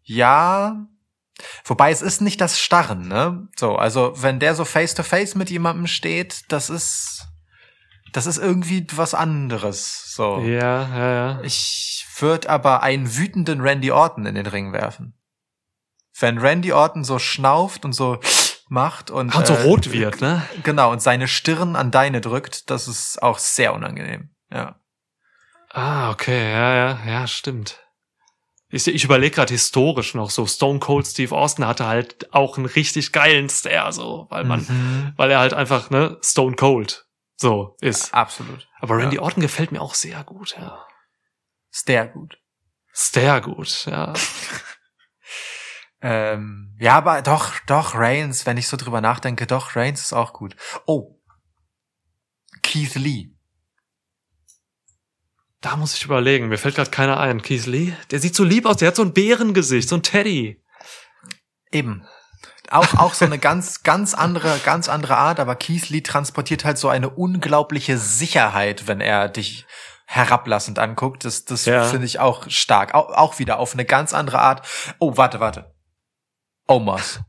ja. 0.02 0.86
Wobei 1.64 1.90
es 1.90 2.02
ist 2.02 2.20
nicht 2.20 2.40
das 2.40 2.60
Starren, 2.60 3.08
ne? 3.08 3.48
So, 3.56 3.76
also 3.76 4.12
wenn 4.16 4.40
der 4.40 4.54
so 4.54 4.64
face 4.64 4.94
to 4.94 5.02
face 5.02 5.34
mit 5.34 5.50
jemandem 5.50 5.86
steht, 5.86 6.44
das 6.48 6.68
ist, 6.68 7.26
das 8.12 8.26
ist 8.26 8.38
irgendwie 8.38 8.86
was 8.92 9.14
anderes. 9.14 10.14
So. 10.14 10.40
Ja, 10.40 10.88
ja, 10.96 11.12
ja. 11.12 11.40
Ich 11.42 12.06
würde 12.18 12.50
aber 12.50 12.82
einen 12.82 13.16
wütenden 13.16 13.60
Randy 13.62 13.90
Orton 13.90 14.26
in 14.26 14.34
den 14.34 14.46
Ring 14.46 14.72
werfen. 14.72 15.14
Wenn 16.18 16.38
Randy 16.38 16.72
Orton 16.72 17.04
so 17.04 17.18
schnauft 17.18 17.86
und 17.86 17.94
so 17.94 18.20
macht 18.70 19.10
und 19.10 19.34
Und 19.34 19.46
so 19.46 19.54
äh, 19.54 19.62
rot 19.62 19.92
wird, 19.92 20.20
ne? 20.20 20.42
Genau, 20.62 20.90
und 20.92 21.02
seine 21.02 21.28
Stirn 21.28 21.76
an 21.76 21.90
deine 21.90 22.20
drückt, 22.20 22.70
das 22.70 22.88
ist 22.88 23.22
auch 23.22 23.38
sehr 23.38 23.74
unangenehm. 23.74 24.30
Ja. 24.50 24.80
Ah, 25.70 26.10
okay, 26.10 26.50
ja, 26.52 26.74
ja, 26.74 26.98
ja, 27.06 27.26
stimmt. 27.26 27.78
Ich, 28.72 28.86
ich 28.86 29.04
überlege 29.04 29.34
gerade 29.34 29.52
historisch 29.52 30.14
noch 30.14 30.30
so. 30.30 30.46
Stone 30.46 30.78
Cold 30.78 31.06
Steve 31.06 31.34
Austin 31.34 31.66
hatte 31.66 31.86
halt 31.86 32.32
auch 32.32 32.56
einen 32.56 32.66
richtig 32.66 33.12
geilen 33.12 33.48
Stare, 33.48 33.92
so, 33.92 34.26
weil 34.30 34.44
man, 34.44 34.60
Mhm. 34.60 35.12
weil 35.16 35.30
er 35.30 35.40
halt 35.40 35.54
einfach 35.54 35.90
ne 35.90 36.18
Stone 36.22 36.54
Cold 36.56 37.04
so 37.36 37.76
ist. 37.80 38.14
Absolut. 38.14 38.68
Aber 38.80 38.96
Randy 38.98 39.16
ja. 39.16 39.22
Orton 39.22 39.42
gefällt 39.42 39.72
mir 39.72 39.80
auch 39.80 39.94
sehr 39.94 40.22
gut, 40.24 40.56
ja. 40.56 40.86
Sehr 41.70 42.06
gut. 42.06 42.38
Sehr 42.92 43.40
gut, 43.40 43.86
ja. 43.86 44.12
Ähm, 46.02 46.74
ja, 46.78 46.94
aber 46.96 47.22
doch, 47.22 47.58
doch, 47.66 47.94
Reigns, 47.94 48.46
wenn 48.46 48.56
ich 48.56 48.68
so 48.68 48.76
drüber 48.76 49.00
nachdenke, 49.00 49.46
doch, 49.46 49.76
Reigns 49.76 50.00
ist 50.00 50.12
auch 50.12 50.32
gut. 50.32 50.56
Oh. 50.86 51.16
Keith 52.62 52.94
Lee. 52.94 53.30
Da 55.60 55.76
muss 55.76 55.94
ich 55.94 56.04
überlegen. 56.04 56.48
Mir 56.48 56.56
fällt 56.56 56.76
gerade 56.76 56.90
keiner 56.90 57.20
ein. 57.20 57.42
Keith 57.42 57.66
Lee, 57.66 57.92
der 58.10 58.20
sieht 58.20 58.34
so 58.34 58.44
lieb 58.44 58.64
aus. 58.64 58.78
Der 58.78 58.88
hat 58.88 58.96
so 58.96 59.02
ein 59.02 59.12
Bärengesicht, 59.12 59.88
so 59.88 59.96
ein 59.96 60.02
Teddy. 60.02 60.62
Eben. 61.70 62.06
Auch, 62.70 62.94
auch 62.94 63.14
so 63.14 63.24
eine 63.24 63.38
ganz, 63.38 63.82
ganz 63.82 64.14
andere, 64.14 64.58
ganz 64.64 64.88
andere 64.88 65.16
Art, 65.16 65.40
aber 65.40 65.56
Keith 65.56 65.88
Lee 65.90 66.02
transportiert 66.02 66.64
halt 66.64 66.78
so 66.78 66.88
eine 66.88 67.10
unglaubliche 67.10 67.98
Sicherheit, 67.98 68.86
wenn 68.86 69.00
er 69.00 69.28
dich 69.28 69.66
herablassend 70.06 70.78
anguckt. 70.78 71.24
Das, 71.24 71.44
das 71.44 71.64
Ja. 71.66 71.84
finde 71.84 72.06
ich 72.06 72.20
auch 72.20 72.48
stark. 72.48 72.94
Auch, 72.94 73.10
auch 73.10 73.38
wieder 73.38 73.58
auf 73.58 73.74
eine 73.74 73.84
ganz 73.84 74.14
andere 74.14 74.38
Art. 74.38 74.66
Oh, 74.98 75.16
warte, 75.16 75.40
warte. 75.40 75.74
Omos. 76.70 77.20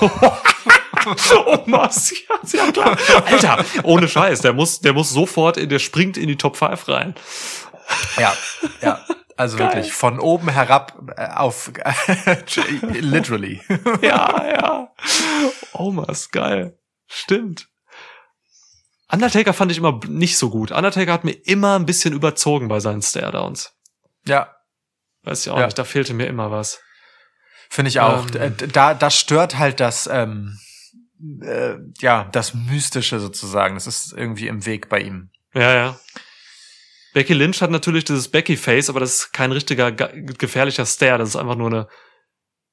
oh, 0.00 1.58
Mars, 1.66 2.12
ja, 2.28 2.36
ja, 2.64 2.72
klar. 2.72 2.96
Alter, 3.26 3.64
ohne 3.82 4.08
Scheiß. 4.08 4.40
Der 4.40 4.52
muss, 4.52 4.80
der 4.80 4.92
muss 4.92 5.10
sofort, 5.10 5.56
in, 5.56 5.68
der 5.68 5.78
springt 5.78 6.16
in 6.16 6.28
die 6.28 6.36
Top 6.36 6.56
5 6.56 6.88
rein. 6.88 7.14
Ja, 8.18 8.34
ja. 8.80 9.04
Also 9.36 9.56
Geil. 9.56 9.68
wirklich 9.68 9.92
von 9.92 10.18
oben 10.18 10.48
herab 10.48 10.98
äh, 11.16 11.28
auf 11.28 11.70
literally. 12.82 13.60
Ja, 14.02 14.44
ja. 14.46 14.92
Omas, 15.72 16.30
geil. 16.30 16.76
Stimmt. 17.06 17.68
Undertaker 19.10 19.52
fand 19.54 19.70
ich 19.70 19.78
immer 19.78 20.00
nicht 20.08 20.36
so 20.36 20.50
gut. 20.50 20.72
Undertaker 20.72 21.12
hat 21.12 21.24
mir 21.24 21.32
immer 21.46 21.78
ein 21.78 21.86
bisschen 21.86 22.12
überzogen 22.14 22.68
bei 22.68 22.80
seinen 22.80 23.00
Staredowns. 23.02 23.72
Ja, 24.26 24.54
Weiß 25.22 25.46
ich 25.46 25.52
auch 25.52 25.58
Ja. 25.58 25.66
nicht, 25.66 25.78
da 25.78 25.84
fehlte 25.84 26.14
mir 26.14 26.26
immer 26.26 26.50
was. 26.50 26.80
Finde 27.70 27.88
ich 27.90 28.00
auch. 28.00 28.26
Ähm. 28.38 28.54
Da, 28.72 28.94
das 28.94 29.16
stört 29.18 29.58
halt 29.58 29.80
das, 29.80 30.08
ähm, 30.10 30.58
äh, 31.42 31.74
ja, 32.00 32.24
das 32.32 32.54
Mystische 32.54 33.20
sozusagen. 33.20 33.74
Das 33.74 33.86
ist 33.86 34.12
irgendwie 34.12 34.48
im 34.48 34.64
Weg 34.66 34.88
bei 34.88 35.00
ihm. 35.00 35.30
Ja, 35.54 35.74
ja. 35.74 36.00
Becky 37.14 37.32
Lynch 37.34 37.60
hat 37.62 37.70
natürlich 37.70 38.04
dieses 38.04 38.28
Becky-Face, 38.28 38.90
aber 38.90 39.00
das 39.00 39.14
ist 39.14 39.32
kein 39.32 39.50
richtiger 39.50 39.90
ge- 39.92 40.22
gefährlicher 40.36 40.84
Stare. 40.86 41.18
Das 41.18 41.30
ist 41.30 41.36
einfach 41.36 41.56
nur 41.56 41.68
eine, 41.68 41.88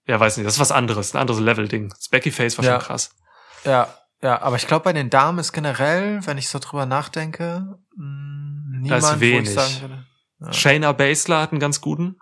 ja, 0.08 0.20
weiß 0.20 0.38
nicht, 0.38 0.46
das 0.46 0.56
ist 0.56 0.60
was 0.60 0.72
anderes, 0.74 1.16
ein 1.16 1.22
anderes 1.22 1.40
Level-Ding. 1.42 1.90
Das 1.90 2.10
Becky-Face 2.10 2.58
war 2.58 2.66
Ja. 2.66 2.80
schon 2.80 2.88
krass. 2.88 3.16
Ja, 3.64 3.94
ja, 4.22 4.42
aber 4.42 4.58
ich 4.58 4.68
glaube, 4.68 4.84
bei 4.84 4.94
den 4.94 5.10
Damen 5.10 5.40
ist 5.40 5.54
generell, 5.54 6.20
wenn 6.28 6.38
ich 6.38 6.50
so 6.50 6.60
drüber 6.60 6.86
nachdenke, 6.86 7.78
mh, 7.96 8.80
niemand, 8.82 9.04
Da 9.04 9.14
ist 9.14 9.20
wenig. 9.20 9.50
ich 9.50 9.56
sagen 9.56 9.82
würde. 9.82 10.06
Ja. 10.42 10.54
Shayna 10.54 10.92
Baszler 10.92 11.42
hat 11.42 11.52
einen 11.52 11.60
ganz 11.62 11.80
guten. 11.82 12.18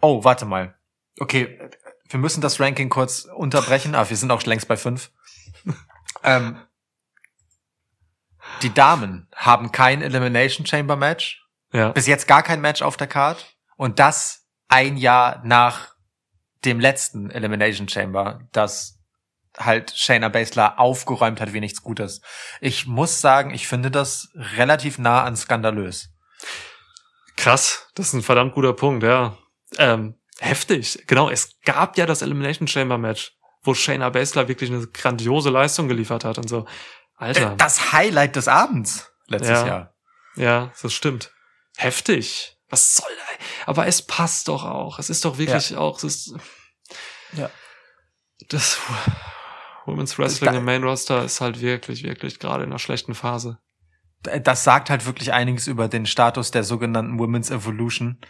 Oh, 0.00 0.22
warte 0.22 0.44
mal. 0.44 0.74
Okay, 1.18 1.58
wir 2.10 2.20
müssen 2.20 2.40
das 2.40 2.60
Ranking 2.60 2.88
kurz 2.88 3.24
unterbrechen, 3.24 3.94
aber 3.94 4.10
wir 4.10 4.16
sind 4.16 4.30
auch 4.30 4.42
längst 4.42 4.68
bei 4.68 4.76
fünf. 4.76 5.10
ähm, 6.24 6.60
die 8.62 8.74
Damen 8.74 9.28
haben 9.34 9.72
kein 9.72 10.02
Elimination 10.02 10.66
Chamber 10.66 10.96
Match. 10.96 11.46
Ja. 11.72 11.90
Bis 11.90 12.06
jetzt 12.06 12.26
gar 12.26 12.42
kein 12.42 12.60
Match 12.60 12.82
auf 12.82 12.96
der 12.96 13.06
Card. 13.06 13.56
Und 13.76 13.98
das 13.98 14.48
ein 14.68 14.96
Jahr 14.96 15.40
nach 15.44 15.94
dem 16.64 16.80
letzten 16.80 17.30
Elimination 17.30 17.88
Chamber, 17.88 18.40
das 18.52 18.98
halt 19.56 19.92
Shayna 19.96 20.28
Baszler 20.28 20.78
aufgeräumt 20.78 21.40
hat 21.40 21.52
wie 21.52 21.60
nichts 21.60 21.82
Gutes. 21.82 22.20
Ich 22.60 22.86
muss 22.86 23.20
sagen, 23.20 23.52
ich 23.52 23.66
finde 23.66 23.90
das 23.90 24.28
relativ 24.34 24.98
nah 24.98 25.24
an 25.24 25.36
skandalös. 25.36 26.10
Krass, 27.36 27.88
das 27.94 28.08
ist 28.08 28.12
ein 28.14 28.22
verdammt 28.22 28.54
guter 28.54 28.74
Punkt, 28.74 29.02
ja. 29.02 29.36
Ähm, 29.78 30.19
heftig. 30.40 31.04
Genau, 31.06 31.30
es 31.30 31.58
gab 31.64 31.96
ja 31.98 32.06
das 32.06 32.22
Elimination 32.22 32.66
Chamber 32.68 32.98
Match, 32.98 33.32
wo 33.62 33.74
Shayna 33.74 34.08
Baszler 34.10 34.48
wirklich 34.48 34.70
eine 34.70 34.86
grandiose 34.86 35.50
Leistung 35.50 35.88
geliefert 35.88 36.24
hat 36.24 36.38
und 36.38 36.48
so. 36.48 36.66
Alter. 37.16 37.52
Äh, 37.52 37.56
Das 37.56 37.92
Highlight 37.92 38.36
des 38.36 38.48
Abends 38.48 39.10
letztes 39.28 39.50
Ja. 39.60 39.66
Jahr. 39.66 39.94
Ja, 40.36 40.72
das 40.80 40.92
stimmt. 40.92 41.32
Heftig. 41.76 42.56
Was 42.68 42.94
soll 42.94 43.10
da? 43.16 43.44
Aber 43.66 43.86
es 43.86 44.02
passt 44.02 44.48
doch 44.48 44.64
auch. 44.64 44.98
Es 44.98 45.10
ist 45.10 45.24
doch 45.24 45.38
wirklich 45.38 45.76
auch, 45.76 45.96
es 45.98 46.04
ist, 46.04 46.34
Ja. 47.32 47.50
das 48.48 48.78
Women's 49.86 50.18
Wrestling 50.18 50.52
Da- 50.52 50.58
im 50.58 50.64
Main 50.64 50.82
Roster 50.84 51.24
ist 51.24 51.40
halt 51.40 51.60
wirklich, 51.60 52.02
wirklich 52.04 52.38
gerade 52.38 52.64
in 52.64 52.70
einer 52.70 52.78
schlechten 52.78 53.14
Phase. 53.14 53.58
das 54.22 54.64
sagt 54.64 54.90
halt 54.90 55.06
wirklich 55.06 55.32
einiges 55.32 55.66
über 55.66 55.88
den 55.88 56.04
Status 56.04 56.50
der 56.50 56.62
sogenannten 56.62 57.18
Women's 57.18 57.50
Evolution 57.50 58.20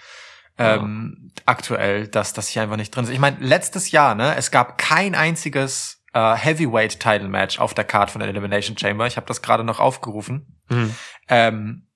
ähm, 0.58 1.16
ja. 1.22 1.42
aktuell, 1.46 2.08
dass 2.08 2.32
das 2.32 2.48
hier 2.48 2.62
einfach 2.62 2.76
nicht 2.76 2.94
drin 2.94 3.04
ist. 3.04 3.10
Ich 3.10 3.18
meine, 3.18 3.38
letztes 3.40 3.90
Jahr, 3.90 4.14
ne, 4.14 4.34
es 4.36 4.50
gab 4.50 4.78
kein 4.78 5.14
einziges 5.14 6.02
äh, 6.12 6.34
Heavyweight 6.34 7.00
Title 7.00 7.28
Match 7.28 7.58
auf 7.58 7.74
der 7.74 7.84
Card 7.84 8.10
von 8.10 8.20
der 8.20 8.28
Elimination 8.28 8.76
Chamber. 8.76 9.06
Ich 9.06 9.16
habe 9.16 9.26
das 9.26 9.42
gerade 9.42 9.64
noch 9.64 9.80
aufgerufen. 9.80 10.60
Mhm. 10.68 10.94
Ähm, 11.28 11.86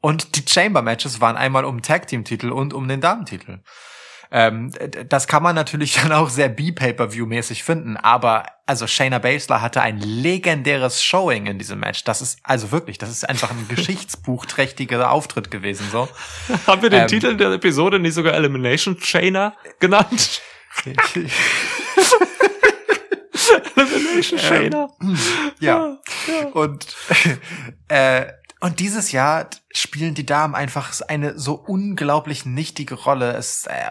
und 0.00 0.36
die 0.36 0.44
Chamber 0.48 0.82
Matches 0.82 1.20
waren 1.20 1.36
einmal 1.36 1.64
um 1.64 1.80
Tag 1.80 2.08
Team 2.08 2.24
Titel 2.24 2.50
und 2.50 2.74
um 2.74 2.88
den 2.88 3.00
Damentitel. 3.00 3.62
Ähm, 4.34 4.72
das 5.10 5.26
kann 5.26 5.42
man 5.42 5.54
natürlich 5.54 5.94
dann 6.02 6.10
auch 6.10 6.30
sehr 6.30 6.48
B-Pay-Per-View-mäßig 6.48 7.62
finden, 7.62 7.98
aber 7.98 8.46
also 8.64 8.86
Shayna 8.86 9.18
Baszler 9.18 9.60
hatte 9.60 9.82
ein 9.82 10.00
legendäres 10.00 11.04
Showing 11.04 11.46
in 11.46 11.58
diesem 11.58 11.80
Match. 11.80 12.04
Das 12.04 12.22
ist 12.22 12.38
also 12.42 12.72
wirklich, 12.72 12.96
das 12.96 13.10
ist 13.10 13.28
einfach 13.28 13.50
ein 13.50 13.68
geschichtsbuchträchtiger 13.74 15.10
Auftritt 15.10 15.50
gewesen. 15.50 15.86
So 15.92 16.08
haben 16.66 16.80
wir 16.80 16.88
den 16.88 17.02
ähm, 17.02 17.08
Titel 17.08 17.36
der 17.36 17.52
Episode 17.52 17.98
nicht 17.98 18.14
sogar 18.14 18.32
Elimination 18.32 18.96
Shayna 18.98 19.52
genannt? 19.78 20.40
Elimination 23.76 24.38
Shayna. 24.38 24.88
Ähm, 25.02 25.18
ja. 25.60 25.98
ja. 26.26 26.46
Und 26.54 26.86
äh, 27.88 28.26
und 28.62 28.78
dieses 28.78 29.10
Jahr 29.10 29.50
spielen 29.72 30.14
die 30.14 30.24
Damen 30.24 30.54
einfach 30.54 30.92
eine 31.08 31.36
so 31.36 31.54
unglaublich 31.54 32.46
nichtige 32.46 32.94
Rolle. 32.94 33.32
Es, 33.32 33.66
äh, 33.66 33.90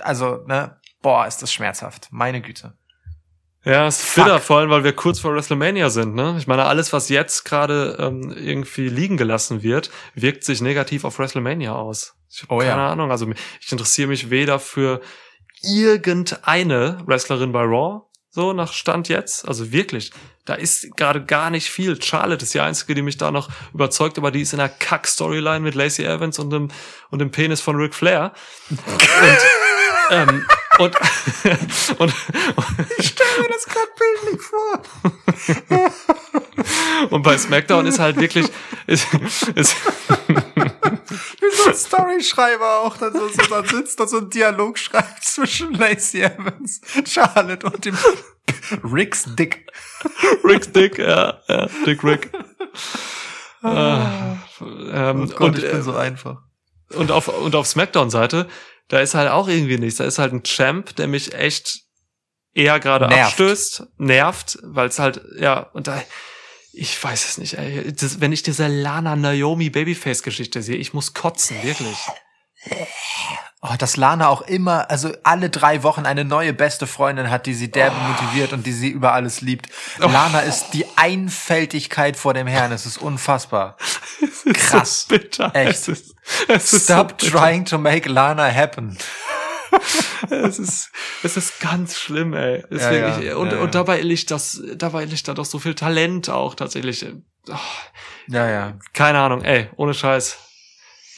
also, 0.00 0.42
ne, 0.46 0.80
boah, 1.02 1.26
ist 1.26 1.42
das 1.42 1.52
schmerzhaft. 1.52 2.08
Meine 2.10 2.40
Güte. 2.40 2.72
Ja, 3.62 3.86
es 3.86 4.02
ist 4.02 4.14
bitter, 4.14 4.40
vor 4.40 4.56
allem, 4.56 4.70
weil 4.70 4.84
wir 4.84 4.94
kurz 4.94 5.20
vor 5.20 5.34
WrestleMania 5.34 5.90
sind, 5.90 6.14
ne? 6.14 6.34
Ich 6.38 6.46
meine, 6.46 6.64
alles, 6.64 6.94
was 6.94 7.10
jetzt 7.10 7.44
gerade 7.44 7.98
ähm, 8.00 8.34
irgendwie 8.34 8.88
liegen 8.88 9.18
gelassen 9.18 9.62
wird, 9.62 9.90
wirkt 10.14 10.44
sich 10.44 10.62
negativ 10.62 11.04
auf 11.04 11.18
WrestleMania 11.18 11.74
aus. 11.74 12.14
Ich 12.30 12.42
habe 12.42 12.54
oh, 12.54 12.58
keine 12.60 12.70
ja. 12.80 12.92
Ahnung. 12.92 13.10
Also 13.10 13.30
ich 13.60 13.70
interessiere 13.70 14.08
mich 14.08 14.30
weder 14.30 14.58
für 14.58 15.02
irgendeine 15.60 17.02
Wrestlerin 17.04 17.52
bei 17.52 17.64
Raw, 17.64 18.06
so 18.30 18.52
nach 18.52 18.72
Stand 18.72 19.08
jetzt. 19.08 19.46
Also 19.46 19.72
wirklich, 19.72 20.12
da 20.44 20.54
ist 20.54 20.96
gerade 20.96 21.24
gar 21.24 21.50
nicht 21.50 21.68
viel. 21.68 22.00
Charlotte 22.00 22.44
ist 22.44 22.54
die 22.54 22.60
einzige, 22.60 22.94
die 22.94 23.02
mich 23.02 23.16
da 23.16 23.30
noch 23.30 23.48
überzeugt, 23.74 24.18
aber 24.18 24.30
die 24.30 24.42
ist 24.42 24.52
in 24.52 24.60
einer 24.60 24.68
Kack-Storyline 24.68 25.60
mit 25.60 25.74
Lacey 25.74 26.04
Evans 26.04 26.38
und 26.38 26.50
dem, 26.50 26.68
und 27.10 27.18
dem 27.18 27.30
Penis 27.30 27.60
von 27.60 27.76
Ric 27.76 27.94
Flair. 27.94 28.32
und, 28.70 28.78
ähm, 30.10 30.46
und, 30.80 30.96
und, 30.96 31.98
und 31.98 32.14
ich 32.98 33.08
stelle 33.08 33.42
mir 33.42 33.48
das 33.48 33.66
gerade 33.66 33.90
bildlich 33.98 34.42
vor. 34.42 34.82
und 37.10 37.22
bei 37.22 37.36
SmackDown 37.36 37.86
ist 37.86 37.98
halt 37.98 38.16
wirklich 38.16 38.46
ist, 38.86 39.06
ist 39.54 39.76
Wie 41.40 41.56
so 41.56 41.68
ein 41.68 41.74
Storyschreiber 41.74 42.80
auch 42.80 42.96
dann 42.96 43.12
so, 43.12 43.28
so 43.28 43.42
dann 43.50 43.66
sitzt 43.66 44.00
und 44.00 44.08
so 44.08 44.18
ein 44.18 44.30
Dialog 44.30 44.78
schreibt 44.78 45.22
zwischen 45.24 45.74
Lacey 45.74 46.22
Evans, 46.22 46.80
Charlotte 47.06 47.66
und 47.66 47.84
dem 47.84 47.96
Rick's 48.82 49.24
Dick. 49.36 49.66
Rick's 50.44 50.72
Dick, 50.72 50.98
ja, 50.98 51.40
ja, 51.48 51.68
Dick 51.86 52.02
Rick. 52.02 52.30
Ah, 53.62 54.36
ähm, 54.60 55.28
oh 55.30 55.34
Gott, 55.36 55.40
und, 55.40 55.58
ich 55.58 55.70
bin 55.70 55.82
so 55.82 55.94
einfach. 55.94 56.38
Und 56.94 57.10
auf, 57.10 57.28
und 57.28 57.54
auf 57.54 57.66
Smackdown-Seite, 57.66 58.48
da 58.90 58.98
ist 58.98 59.14
halt 59.14 59.30
auch 59.30 59.48
irgendwie 59.48 59.78
nichts. 59.78 59.98
Da 59.98 60.04
ist 60.04 60.18
halt 60.18 60.32
ein 60.32 60.42
Champ, 60.42 60.94
der 60.96 61.06
mich 61.06 61.32
echt 61.32 61.80
eher 62.52 62.80
gerade 62.80 63.08
abstößt, 63.08 63.84
nervt, 63.98 64.58
weil 64.62 64.88
es 64.88 64.98
halt, 64.98 65.22
ja, 65.38 65.60
und 65.72 65.86
da, 65.86 66.02
ich 66.72 67.02
weiß 67.02 67.24
es 67.24 67.38
nicht, 67.38 67.54
ey. 67.54 67.92
Das, 67.92 68.20
wenn 68.20 68.32
ich 68.32 68.42
diese 68.42 68.66
Lana 68.66 69.14
Naomi 69.14 69.70
Babyface-Geschichte 69.70 70.60
sehe, 70.62 70.76
ich 70.76 70.92
muss 70.92 71.14
kotzen, 71.14 71.62
wirklich. 71.62 71.96
Oh, 73.62 73.74
dass 73.76 73.98
Lana 73.98 74.28
auch 74.28 74.40
immer, 74.40 74.90
also 74.90 75.12
alle 75.22 75.50
drei 75.50 75.82
Wochen 75.82 76.06
eine 76.06 76.24
neue 76.24 76.54
beste 76.54 76.86
Freundin 76.86 77.28
hat, 77.28 77.44
die 77.44 77.52
sie 77.52 77.70
derbe 77.70 77.96
oh. 77.98 78.08
motiviert 78.08 78.54
und 78.54 78.64
die 78.64 78.72
sie 78.72 78.88
über 78.88 79.12
alles 79.12 79.42
liebt. 79.42 79.68
Oh. 80.00 80.08
Lana 80.08 80.40
ist 80.40 80.70
die 80.72 80.86
Einfältigkeit 80.96 82.16
vor 82.16 82.32
dem 82.32 82.46
Herrn. 82.46 82.72
Es 82.72 82.86
ist 82.86 82.96
unfassbar. 82.98 83.76
Es 84.22 84.44
ist 84.44 84.56
Krass. 84.56 85.06
So 85.08 85.14
bitter. 85.14 85.54
Echt. 85.54 85.70
Es 85.70 85.88
ist, 85.88 86.14
es 86.48 86.72
ist 86.72 86.84
Stop 86.84 87.20
so 87.20 87.30
trying 87.30 87.66
to 87.66 87.76
make 87.76 88.08
Lana 88.08 88.50
happen. 88.50 88.96
es 90.30 90.58
ist, 90.58 90.90
es 91.22 91.36
ist 91.36 91.60
ganz 91.60 91.98
schlimm, 91.98 92.32
ey. 92.32 92.64
Ist 92.70 92.82
ja, 92.82 92.92
ja, 93.20 93.36
und, 93.36 93.52
ja, 93.52 93.58
und 93.58 93.74
dabei 93.74 94.00
liegt 94.00 94.30
das, 94.30 94.62
dabei 94.76 95.04
liegt 95.04 95.28
da 95.28 95.34
doch 95.34 95.44
so 95.44 95.58
viel 95.58 95.74
Talent 95.74 96.30
auch 96.30 96.54
tatsächlich. 96.54 97.04
Oh, 97.48 97.54
ja, 98.28 98.48
ja. 98.48 98.78
Keine 98.94 99.18
Ahnung, 99.20 99.42
ey, 99.42 99.68
ohne 99.76 99.94
Scheiß. 99.94 100.38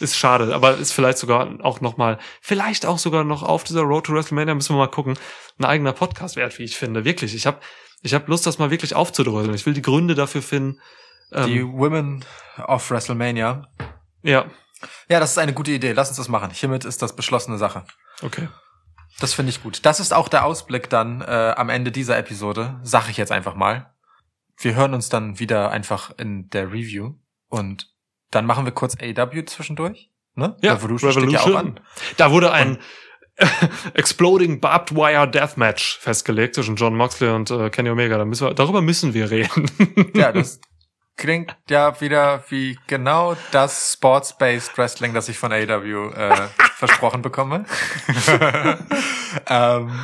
Ist 0.02 0.18
schade, 0.18 0.52
aber 0.52 0.78
ist 0.78 0.90
vielleicht 0.90 1.18
sogar 1.18 1.64
auch 1.64 1.80
noch 1.80 1.96
mal, 1.96 2.18
vielleicht 2.40 2.86
auch 2.86 2.98
sogar 2.98 3.22
noch 3.22 3.44
auf 3.44 3.62
dieser 3.62 3.82
Road 3.82 4.06
to 4.06 4.12
WrestleMania 4.12 4.52
müssen 4.52 4.74
wir 4.74 4.78
mal 4.78 4.88
gucken, 4.88 5.16
ein 5.58 5.64
eigener 5.64 5.92
Podcast 5.92 6.34
wert, 6.34 6.58
wie 6.58 6.64
ich 6.64 6.76
finde. 6.76 7.04
Wirklich, 7.04 7.36
ich 7.36 7.46
habe 7.46 7.60
ich 8.00 8.12
hab 8.12 8.26
Lust, 8.26 8.44
das 8.44 8.58
mal 8.58 8.72
wirklich 8.72 8.96
aufzudröseln. 8.96 9.54
Ich 9.54 9.64
will 9.64 9.74
die 9.74 9.82
Gründe 9.82 10.16
dafür 10.16 10.42
finden. 10.42 10.80
Ähm, 11.30 11.46
die 11.46 11.64
Women 11.64 12.24
of 12.66 12.90
WrestleMania. 12.90 13.68
Ja. 14.24 14.46
Ja, 15.08 15.20
das 15.20 15.30
ist 15.30 15.38
eine 15.38 15.52
gute 15.52 15.70
Idee. 15.70 15.92
Lass 15.92 16.08
uns 16.08 16.16
das 16.16 16.28
machen. 16.28 16.50
Hiermit 16.50 16.84
ist 16.84 17.00
das 17.00 17.14
beschlossene 17.14 17.58
Sache. 17.58 17.84
Okay. 18.22 18.48
Das 19.20 19.34
finde 19.34 19.50
ich 19.50 19.62
gut. 19.62 19.86
Das 19.86 20.00
ist 20.00 20.12
auch 20.12 20.28
der 20.28 20.44
Ausblick 20.44 20.90
dann 20.90 21.20
äh, 21.20 21.54
am 21.56 21.68
Ende 21.68 21.92
dieser 21.92 22.18
Episode, 22.18 22.80
sag 22.82 23.08
ich 23.08 23.18
jetzt 23.18 23.30
einfach 23.30 23.54
mal. 23.54 23.94
Wir 24.58 24.74
hören 24.74 24.94
uns 24.94 25.10
dann 25.10 25.38
wieder 25.38 25.70
einfach 25.70 26.10
in 26.18 26.50
der 26.50 26.72
Review 26.72 27.14
und 27.48 27.91
dann 28.32 28.46
machen 28.46 28.64
wir 28.64 28.72
kurz 28.72 28.96
AW 29.00 29.44
zwischendurch. 29.44 30.10
Ne? 30.34 30.56
Ja, 30.62 30.74
Revolution, 30.74 31.10
Revolution. 31.10 31.38
steht 31.38 31.52
ja 31.52 31.54
auch 31.54 31.58
an. 31.58 31.80
Da 32.16 32.30
wurde 32.32 32.52
ein 32.52 32.78
Exploding 33.94 34.60
Barbed 34.60 34.96
Wire 34.96 35.28
Deathmatch 35.28 35.98
festgelegt 35.98 36.54
zwischen 36.54 36.76
John 36.76 36.96
Moxley 36.96 37.30
und 37.30 37.50
äh, 37.50 37.70
Kenny 37.70 37.90
Omega. 37.90 38.18
Da 38.18 38.24
müssen 38.24 38.48
wir, 38.48 38.54
darüber 38.54 38.82
müssen 38.82 39.14
wir 39.14 39.30
reden. 39.30 39.70
ja, 40.14 40.32
das 40.32 40.60
klingt 41.16 41.56
ja 41.68 42.00
wieder 42.00 42.42
wie 42.48 42.78
genau 42.86 43.36
das 43.52 43.92
Sports-Based 43.92 44.76
Wrestling, 44.78 45.12
das 45.12 45.28
ich 45.28 45.38
von 45.38 45.52
AW 45.52 46.10
äh, 46.14 46.48
versprochen 46.76 47.20
bekomme. 47.20 47.66
ähm, 49.46 50.00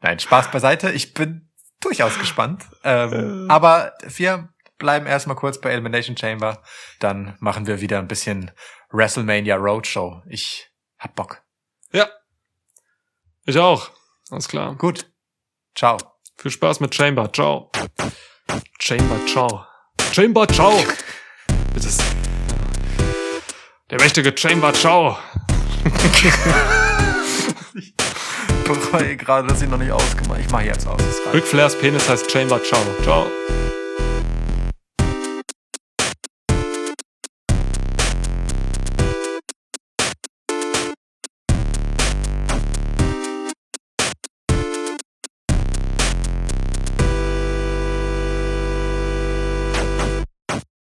nein, 0.00 0.18
Spaß 0.18 0.50
beiseite. 0.50 0.92
Ich 0.92 1.14
bin 1.14 1.48
durchaus 1.80 2.18
gespannt. 2.18 2.64
Ähm, 2.84 3.46
aber 3.48 3.94
wir 4.02 4.50
bleiben 4.80 5.06
erstmal 5.06 5.36
kurz 5.36 5.60
bei 5.60 5.70
Elimination 5.70 6.16
Chamber. 6.16 6.60
Dann 6.98 7.36
machen 7.38 7.68
wir 7.68 7.80
wieder 7.80 8.00
ein 8.00 8.08
bisschen 8.08 8.50
WrestleMania 8.90 9.54
Roadshow. 9.54 10.22
Ich 10.26 10.68
hab 10.98 11.14
Bock. 11.14 11.42
Ja. 11.92 12.08
Ich 13.46 13.56
auch. 13.56 13.90
Alles 14.30 14.48
klar. 14.48 14.74
Gut. 14.74 15.06
Ciao. 15.76 15.98
Viel 16.36 16.50
Spaß 16.50 16.80
mit 16.80 16.92
Chamber. 16.92 17.32
Ciao. 17.32 17.70
Chamber, 18.80 19.24
ciao. 19.26 19.64
Chamber, 20.12 20.48
ciao. 20.48 20.82
Das 21.74 21.84
ist 21.84 22.02
der 23.90 24.00
mächtige 24.00 24.36
Chamber, 24.36 24.72
ciao. 24.72 25.18
ich 27.74 27.94
bereue 28.64 29.16
gerade, 29.16 29.48
dass 29.48 29.62
ich 29.62 29.68
noch 29.68 29.78
nicht 29.78 29.92
ausgemacht 29.92 30.40
Ich 30.40 30.50
mache 30.50 30.64
jetzt 30.64 30.86
aus. 30.86 31.00
Ric 31.32 31.44
Flairs 31.44 31.78
Penis 31.78 32.08
heißt 32.08 32.30
Chamber, 32.30 32.62
ciao. 32.62 32.80
Ciao. 33.02 33.26